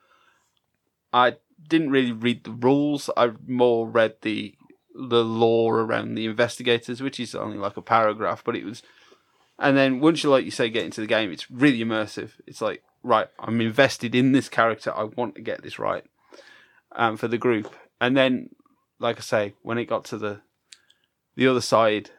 I 1.13 1.37
didn't 1.67 1.91
really 1.91 2.11
read 2.11 2.43
the 2.43 2.51
rules. 2.51 3.09
I 3.15 3.31
more 3.47 3.87
read 3.87 4.15
the 4.21 4.55
the 4.93 5.23
lore 5.23 5.79
around 5.79 6.15
the 6.15 6.25
investigators, 6.25 7.01
which 7.01 7.19
is 7.19 7.33
only 7.33 7.57
like 7.57 7.77
a 7.77 7.81
paragraph, 7.81 8.43
but 8.43 8.55
it 8.55 8.65
was. 8.65 8.83
And 9.57 9.77
then 9.77 9.99
once 9.99 10.23
you 10.23 10.29
like 10.29 10.45
you 10.45 10.51
say 10.51 10.69
get 10.69 10.85
into 10.85 11.01
the 11.01 11.07
game, 11.07 11.31
it's 11.31 11.49
really 11.51 11.79
immersive. 11.79 12.31
It's 12.47 12.61
like 12.61 12.83
right, 13.03 13.27
I'm 13.39 13.61
invested 13.61 14.15
in 14.15 14.31
this 14.31 14.49
character. 14.49 14.93
I 14.95 15.03
want 15.03 15.35
to 15.35 15.41
get 15.41 15.63
this 15.63 15.79
right 15.79 16.03
um, 16.93 17.17
for 17.17 17.27
the 17.27 17.37
group. 17.37 17.73
And 17.99 18.15
then, 18.15 18.49
like 18.99 19.17
I 19.17 19.21
say, 19.21 19.53
when 19.61 19.77
it 19.77 19.85
got 19.85 20.05
to 20.05 20.17
the 20.17 20.41
the 21.35 21.47
other 21.47 21.61
side, 21.61 22.11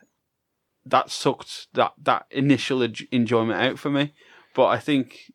that 0.87 1.11
sucked 1.11 1.69
that 1.75 1.93
that 2.03 2.27
initial 2.31 2.83
enjoyment 2.83 3.61
out 3.61 3.79
for 3.79 3.91
me. 3.91 4.15
But 4.55 4.67
I 4.67 4.79
think 4.79 5.33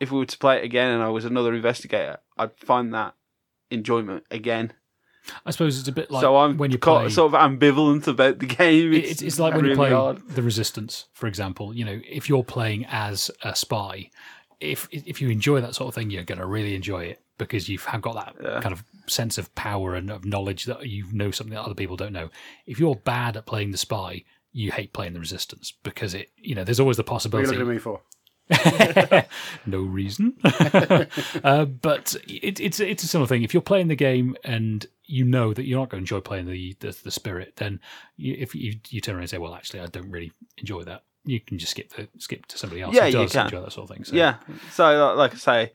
if 0.00 0.10
we 0.10 0.18
were 0.18 0.26
to 0.26 0.38
play 0.38 0.58
it 0.58 0.64
again 0.64 0.90
and 0.90 1.02
I 1.02 1.08
was 1.08 1.24
another 1.24 1.54
investigator, 1.54 2.18
I'd 2.36 2.56
find 2.58 2.92
that 2.94 3.14
enjoyment 3.70 4.24
again. 4.30 4.72
I 5.46 5.52
suppose 5.52 5.78
it's 5.78 5.88
a 5.88 5.92
bit 5.92 6.10
like 6.10 6.20
so 6.20 6.36
I'm 6.36 6.58
when 6.58 6.70
you 6.70 6.76
ca- 6.78 7.00
play. 7.00 7.08
sort 7.10 7.32
of 7.32 7.40
ambivalent 7.40 8.06
about 8.06 8.40
the 8.40 8.46
game. 8.46 8.92
It's, 8.92 9.10
it's, 9.12 9.22
it's 9.22 9.38
like 9.38 9.54
when 9.54 9.64
you 9.64 9.74
play 9.74 9.90
hard. 9.90 10.20
the 10.28 10.42
Resistance, 10.42 11.06
for 11.14 11.26
example. 11.26 11.74
You 11.74 11.84
know, 11.86 12.00
if 12.06 12.28
you're 12.28 12.44
playing 12.44 12.84
as 12.90 13.30
a 13.42 13.56
spy, 13.56 14.10
if 14.60 14.86
if 14.92 15.22
you 15.22 15.30
enjoy 15.30 15.62
that 15.62 15.74
sort 15.74 15.88
of 15.88 15.94
thing, 15.94 16.10
you're 16.10 16.24
going 16.24 16.40
to 16.40 16.46
really 16.46 16.74
enjoy 16.74 17.04
it 17.04 17.22
because 17.38 17.68
you've 17.70 17.84
have 17.86 18.02
got 18.02 18.14
that 18.16 18.34
Yeah. 18.42 18.60
kind 18.60 18.72
of 18.74 18.84
sense 19.06 19.38
of 19.38 19.52
power 19.54 19.94
and 19.94 20.10
of 20.10 20.24
knowledge 20.26 20.66
that 20.66 20.86
you 20.86 21.06
know 21.10 21.30
something 21.30 21.54
that 21.54 21.62
other 21.64 21.74
people 21.74 21.96
don't 21.96 22.12
know. 22.12 22.28
If 22.66 22.78
you're 22.78 22.94
bad 22.94 23.36
at 23.38 23.46
playing 23.46 23.70
the 23.70 23.78
spy, 23.78 24.24
you 24.52 24.72
hate 24.72 24.92
playing 24.92 25.14
the 25.14 25.20
Resistance 25.20 25.72
because 25.82 26.12
it, 26.14 26.28
you 26.36 26.54
know, 26.54 26.64
there's 26.64 26.80
always 26.80 26.98
the 26.98 27.02
What 27.02 27.08
are 27.08 27.12
you 27.12 27.14
possibility. 27.14 27.46
looking 27.48 27.62
at 27.62 27.72
me 27.72 27.78
for? 27.78 28.02
no 29.66 29.78
reason. 29.80 30.34
uh, 30.44 31.64
but 31.64 32.14
it, 32.28 32.60
it's 32.60 32.80
it's 32.80 33.02
a 33.02 33.06
similar 33.08 33.26
thing. 33.26 33.42
If 33.42 33.54
you're 33.54 33.62
playing 33.62 33.88
the 33.88 33.96
game 33.96 34.36
and 34.44 34.86
you 35.06 35.24
know 35.24 35.52
that 35.54 35.64
you're 35.66 35.78
not 35.78 35.88
going 35.90 36.04
to 36.04 36.14
enjoy 36.14 36.20
playing 36.20 36.46
the 36.46 36.76
the, 36.80 36.96
the 37.04 37.10
spirit, 37.10 37.54
then 37.56 37.80
you, 38.16 38.36
if 38.38 38.54
you, 38.54 38.74
you 38.88 39.00
turn 39.00 39.14
around 39.14 39.22
and 39.22 39.30
say, 39.30 39.38
"Well, 39.38 39.54
actually, 39.54 39.80
I 39.80 39.86
don't 39.86 40.10
really 40.10 40.32
enjoy 40.58 40.82
that," 40.84 41.02
you 41.24 41.40
can 41.40 41.58
just 41.58 41.72
skip 41.72 41.90
the 41.94 42.08
skip 42.18 42.46
to 42.46 42.58
somebody 42.58 42.82
else 42.82 42.94
Yeah, 42.94 43.10
who 43.10 43.20
you 43.22 43.28
can. 43.28 43.46
enjoy 43.46 43.60
that 43.62 43.72
sort 43.72 43.90
of 43.90 43.96
thing. 43.96 44.04
So, 44.04 44.14
Yeah. 44.14 44.36
So, 44.72 44.84
uh, 44.84 45.14
like 45.16 45.32
I 45.32 45.36
say, 45.36 45.72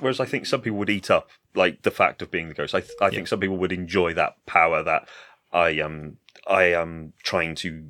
Whereas 0.00 0.20
I 0.20 0.24
think 0.26 0.46
some 0.46 0.60
people 0.60 0.78
would 0.78 0.90
eat 0.90 1.10
up 1.10 1.28
like 1.54 1.82
the 1.82 1.90
fact 1.90 2.22
of 2.22 2.30
being 2.30 2.48
the 2.48 2.54
ghost. 2.54 2.74
I 2.74 2.80
th- 2.80 2.92
I 3.00 3.10
think 3.10 3.26
some 3.26 3.40
people 3.40 3.56
would 3.56 3.72
enjoy 3.72 4.14
that 4.14 4.36
power 4.46 4.82
that 4.84 5.08
I 5.52 5.70
am 5.70 6.18
I 6.46 6.64
am 6.74 7.14
trying 7.24 7.56
to 7.56 7.88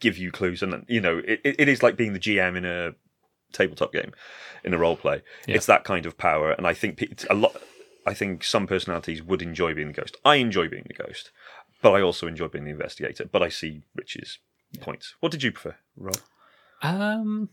give 0.00 0.18
you 0.18 0.30
clues, 0.32 0.62
and 0.62 0.84
you 0.88 1.00
know 1.00 1.18
it, 1.26 1.40
it 1.44 1.68
is 1.68 1.82
like 1.82 1.96
being 1.96 2.12
the 2.12 2.18
GM 2.20 2.56
in 2.56 2.64
a 2.64 2.92
tabletop 3.52 3.92
game, 3.92 4.12
in 4.64 4.74
a 4.74 4.78
role 4.78 4.96
play. 4.96 5.22
Yeah. 5.46 5.56
It's 5.56 5.66
that 5.66 5.84
kind 5.84 6.06
of 6.06 6.16
power, 6.18 6.52
and 6.52 6.66
I 6.66 6.74
think 6.74 7.00
it's 7.02 7.26
a 7.30 7.34
lot. 7.34 7.56
I 8.06 8.14
think 8.14 8.42
some 8.44 8.66
personalities 8.66 9.22
would 9.22 9.42
enjoy 9.42 9.74
being 9.74 9.88
the 9.88 9.94
ghost. 10.00 10.16
I 10.24 10.36
enjoy 10.36 10.68
being 10.68 10.86
the 10.88 10.94
ghost, 10.94 11.30
but 11.82 11.92
I 11.92 12.00
also 12.00 12.26
enjoy 12.26 12.48
being 12.48 12.64
the 12.64 12.70
investigator. 12.70 13.26
But 13.30 13.42
I 13.42 13.48
see 13.50 13.82
Rich's 13.94 14.38
points. 14.80 15.14
What 15.20 15.32
did 15.32 15.42
you 15.42 15.52
prefer, 15.52 15.76
Rob? 15.96 16.16
Um, 16.82 17.50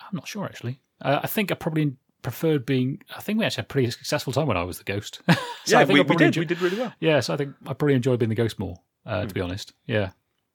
I'm 0.00 0.16
not 0.16 0.26
sure 0.26 0.44
actually. 0.44 0.80
Uh, 1.00 1.20
I 1.22 1.26
think 1.26 1.50
I 1.52 1.54
probably 1.54 1.94
preferred 2.22 2.64
being. 2.64 3.02
I 3.16 3.20
think 3.20 3.38
we 3.38 3.44
actually 3.44 3.62
had 3.62 3.66
a 3.66 3.68
pretty 3.68 3.90
successful 3.90 4.32
time 4.32 4.46
when 4.46 4.56
I 4.56 4.62
was 4.64 4.78
the 4.78 4.84
ghost. 4.84 5.20
so 5.28 5.34
yeah, 5.66 5.80
I 5.80 5.84
think 5.84 5.94
we, 5.94 6.00
I 6.00 6.02
we 6.04 6.16
did. 6.16 6.26
enjoy- 6.28 6.40
We 6.40 6.46
did 6.46 6.60
really 6.62 6.78
well. 6.78 6.92
Yeah, 7.00 7.20
so 7.20 7.34
I 7.34 7.36
think 7.36 7.54
I 7.66 7.74
probably 7.74 7.94
enjoyed 7.94 8.18
being 8.18 8.30
the 8.30 8.34
ghost 8.34 8.58
more. 8.58 8.76
Uh, 9.04 9.26
To 9.26 9.34
be 9.34 9.40
honest, 9.40 9.72
yeah. 9.86 10.10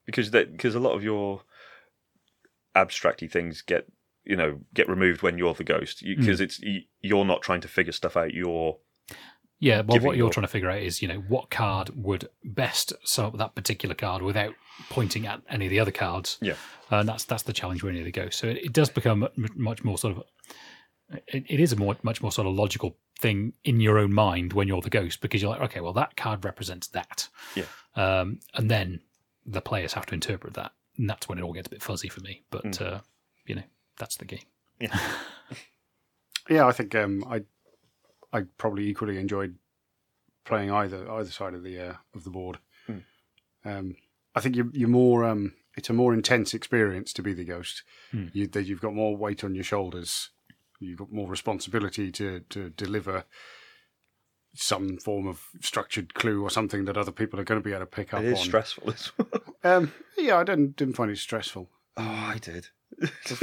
Because 0.08 0.30
that 0.32 0.50
because 0.52 0.74
a 0.74 0.80
lot 0.80 0.94
of 0.94 1.04
your 1.04 1.42
abstracty 2.76 3.30
things 3.30 3.62
get 3.62 3.86
you 4.24 4.36
know 4.36 4.60
get 4.74 4.88
removed 4.88 5.22
when 5.22 5.38
you're 5.38 5.54
the 5.54 5.64
ghost 5.64 6.02
because 6.04 6.40
it's 6.40 6.58
you, 6.60 6.80
you're 7.00 7.24
not 7.24 7.42
trying 7.42 7.60
to 7.60 7.68
figure 7.68 7.92
stuff 7.92 8.16
out 8.16 8.32
you're 8.34 8.76
Yeah, 9.60 9.80
well, 9.80 9.98
what 9.98 10.16
you're 10.16 10.26
your- 10.26 10.30
trying 10.30 10.46
to 10.46 10.52
figure 10.52 10.70
out 10.70 10.80
is, 10.82 11.02
you 11.02 11.08
know, 11.08 11.18
what 11.28 11.50
card 11.50 11.90
would 11.96 12.28
best 12.44 12.92
sum 13.04 13.26
up 13.26 13.38
that 13.38 13.54
particular 13.56 13.94
card 13.94 14.22
without 14.22 14.54
pointing 14.90 15.26
at 15.26 15.40
any 15.50 15.66
of 15.66 15.70
the 15.70 15.80
other 15.80 15.90
cards. 15.90 16.38
Yeah. 16.40 16.54
and 16.90 17.08
that's 17.08 17.24
that's 17.24 17.42
the 17.42 17.52
challenge 17.52 17.82
where 17.82 17.92
you 17.92 18.12
go. 18.12 18.28
So 18.30 18.46
it, 18.48 18.58
it 18.66 18.72
does 18.72 18.88
become 18.90 19.26
much 19.56 19.82
more 19.82 19.98
sort 19.98 20.16
of. 20.16 20.22
It, 21.26 21.44
it 21.48 21.58
is 21.60 21.72
a 21.72 21.76
more 21.76 21.96
much 22.02 22.22
more 22.22 22.30
sort 22.30 22.46
of 22.46 22.54
logical 22.54 22.96
thing 23.18 23.54
in 23.64 23.80
your 23.80 23.98
own 23.98 24.12
mind 24.12 24.52
when 24.52 24.68
you're 24.68 24.82
the 24.82 24.90
ghost 24.90 25.20
because 25.20 25.40
you're 25.42 25.50
like, 25.50 25.62
okay, 25.62 25.80
well, 25.80 25.94
that 25.94 26.16
card 26.16 26.44
represents 26.44 26.86
that. 26.88 27.28
Yeah. 27.56 27.64
Um, 27.96 28.38
and 28.54 28.70
then 28.70 29.00
the 29.50 29.60
players 29.60 29.94
have 29.94 30.06
to 30.06 30.14
interpret 30.14 30.54
that, 30.54 30.72
and 30.96 31.08
that's 31.08 31.28
when 31.28 31.38
it 31.38 31.42
all 31.42 31.52
gets 31.52 31.66
a 31.68 31.70
bit 31.70 31.82
fuzzy 31.82 32.08
for 32.08 32.20
me. 32.20 32.42
But 32.50 32.64
Mm. 32.64 32.80
uh, 32.82 33.00
you 33.46 33.54
know, 33.54 33.62
that's 33.98 34.16
the 34.16 34.24
game. 34.26 34.46
Yeah, 36.50 36.66
I 36.66 36.72
think 36.72 36.94
um, 36.94 37.24
I 37.28 37.42
I 38.32 38.44
probably 38.56 38.88
equally 38.88 39.18
enjoyed 39.18 39.56
playing 40.46 40.70
either 40.70 41.10
either 41.10 41.30
side 41.30 41.52
of 41.54 41.62
the 41.62 41.78
uh, 41.78 41.94
of 42.14 42.24
the 42.24 42.30
board. 42.30 42.58
Hmm. 42.86 42.98
Um, 43.66 43.96
I 44.34 44.40
think 44.40 44.56
you're, 44.56 44.70
you're 44.72 44.88
more. 44.88 45.24
Um, 45.26 45.52
it's 45.76 45.90
a 45.90 45.92
more 45.92 46.14
intense 46.14 46.54
experience 46.54 47.12
to 47.14 47.22
be 47.22 47.34
the 47.34 47.44
ghost. 47.44 47.82
Hmm. 48.12 48.28
You, 48.32 48.46
that 48.46 48.64
you've 48.64 48.80
got 48.80 48.94
more 48.94 49.14
weight 49.14 49.44
on 49.44 49.54
your 49.54 49.64
shoulders. 49.64 50.30
You've 50.80 50.98
got 50.98 51.12
more 51.12 51.28
responsibility 51.28 52.10
to 52.12 52.40
to 52.48 52.70
deliver 52.70 53.24
some 54.60 54.96
form 54.98 55.26
of 55.26 55.44
structured 55.60 56.14
clue 56.14 56.42
or 56.42 56.50
something 56.50 56.84
that 56.86 56.96
other 56.96 57.12
people 57.12 57.38
are 57.38 57.44
going 57.44 57.60
to 57.60 57.64
be 57.64 57.70
able 57.72 57.80
to 57.80 57.86
pick 57.86 58.12
up 58.12 58.22
it 58.22 58.26
is 58.32 58.38
on. 58.40 58.44
stressful 58.44 58.90
as 58.90 59.12
well 59.18 59.42
um, 59.64 59.92
yeah, 60.16 60.36
I 60.38 60.44
didn't 60.44 60.76
didn't 60.76 60.94
find 60.94 61.10
it 61.10 61.18
stressful. 61.18 61.68
oh 61.96 62.02
i 62.02 62.38
did 62.40 62.68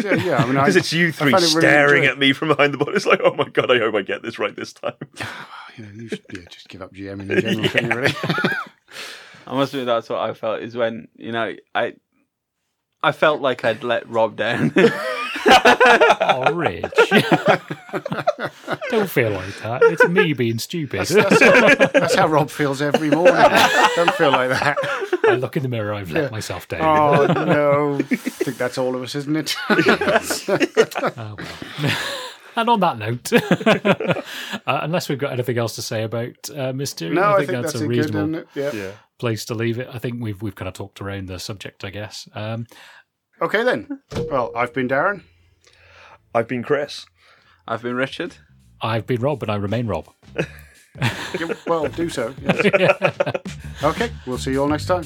Yeah, 0.04 0.16
yeah, 0.16 0.38
I 0.38 0.46
mean, 0.46 0.54
because 0.56 0.76
it's 0.76 0.92
you 0.92 1.12
three 1.14 1.32
found 1.32 1.44
it 1.44 1.48
really 1.56 1.62
staring 1.62 2.06
at 2.06 2.18
me 2.18 2.34
from 2.34 2.50
behind 2.50 2.74
the 2.74 2.78
board 2.78 2.96
it's 2.96 3.06
like 3.06 3.22
oh 3.24 3.34
my 3.36 3.48
god 3.50 3.72
i 3.72 3.80
hope 3.80 3.96
i 3.96 4.02
get 4.02 4.24
this 4.24 4.38
right 4.40 4.56
this 4.56 4.74
time 4.74 4.94
you 5.78 5.86
know, 5.86 5.92
you 5.94 6.08
should 6.10 6.26
yeah, 6.34 6.40
just 6.50 6.68
give 6.68 6.82
up 6.82 6.94
GM 6.94 7.22
in 7.22 7.28
general, 7.42 7.64
shouldn't 7.68 7.94
you, 7.94 8.00
really? 8.00 8.16
I 9.48 9.54
must 9.56 9.74
admit 9.74 9.86
that's 9.88 10.10
what 10.10 10.20
I 10.20 10.34
felt 10.34 10.62
is 10.62 10.76
when 10.76 11.08
you 11.16 11.32
know 11.32 11.54
I 11.76 11.94
I 13.04 13.12
felt 13.12 13.42
like 13.42 13.64
I'd 13.64 13.84
let 13.84 14.10
Rob 14.10 14.36
down. 14.36 14.74
Oh, 15.48 16.54
Rich. 16.54 16.84
Don't 18.90 19.10
feel 19.10 19.32
like 19.32 19.58
that. 19.60 19.80
It's 19.84 20.08
me 20.08 20.34
being 20.34 20.60
stupid. 20.60 21.08
That's 21.08 22.16
how 22.16 22.28
Rob 22.28 22.50
feels 22.50 22.82
every 22.82 23.10
morning. 23.10 23.36
Don't 23.96 24.14
feel 24.14 24.32
like 24.32 24.50
that. 24.50 24.78
I 25.28 25.36
look 25.36 25.58
in 25.58 25.64
the 25.64 25.70
mirror, 25.70 25.94
I've 25.94 26.12
let 26.12 26.32
myself 26.32 26.68
down. 26.68 26.82
Oh 26.82 27.26
no! 27.46 27.96
I 27.96 28.16
think 28.16 28.58
that's 28.58 28.78
all 28.78 28.96
of 28.96 29.02
us, 29.02 29.16
isn't 29.16 29.36
it? 29.36 29.56
Oh, 31.18 31.36
well. 31.38 31.98
and 32.56 32.70
on 32.70 32.80
that 32.80 32.98
note, 32.98 33.34
uh, 33.34 34.22
unless 34.66 35.10
we've 35.10 35.18
got 35.18 35.34
anything 35.34 35.58
else 35.58 35.76
to 35.76 35.82
say 35.82 36.04
about 36.04 36.50
uh, 36.56 36.74
Mysterium, 36.74 37.16
no, 37.16 37.34
I 37.34 37.38
think, 37.38 37.52
that's, 37.52 37.74
that's, 37.74 37.76
a 37.76 37.86
a 37.86 37.88
good, 37.88 37.98
reasonable? 37.98 38.44
Yeah. 38.54 38.72
yeah 38.74 38.92
place 39.18 39.46
to 39.46 39.56
leave 39.56 39.80
it. 39.80 39.88
I 39.92 39.98
think 39.98 40.22
we've 40.22 40.42
we've 40.42 40.56
kind 40.56 40.68
of 40.68 40.74
talked 40.74 41.02
around 41.02 41.28
the 41.28 41.40
subject, 41.40 41.84
I 41.84 41.90
guess. 41.90 42.28
Um, 42.34 42.68
Okay 43.42 43.64
then. 43.64 44.02
Well, 44.32 44.52
I've 44.56 44.74
been 44.74 44.88
Darren. 44.88 45.24
I've 46.36 46.48
been 46.48 46.62
chris 46.64 47.06
I've 47.68 47.82
been 47.82 47.96
Richard. 47.96 48.36
I've 48.80 49.08
been 49.08 49.22
Rob, 49.22 49.42
and 49.42 49.52
I 49.52 49.56
remain 49.56 49.88
Rob. 49.88 50.08
Well, 51.68 51.88
do 51.90 52.08
so. 52.08 52.34
yes. 52.42 53.18
Okay, 53.84 54.10
we'll 54.26 54.38
see 54.38 54.52
you 54.52 54.62
all 54.62 54.70
next 54.70 54.86
time. 54.86 55.04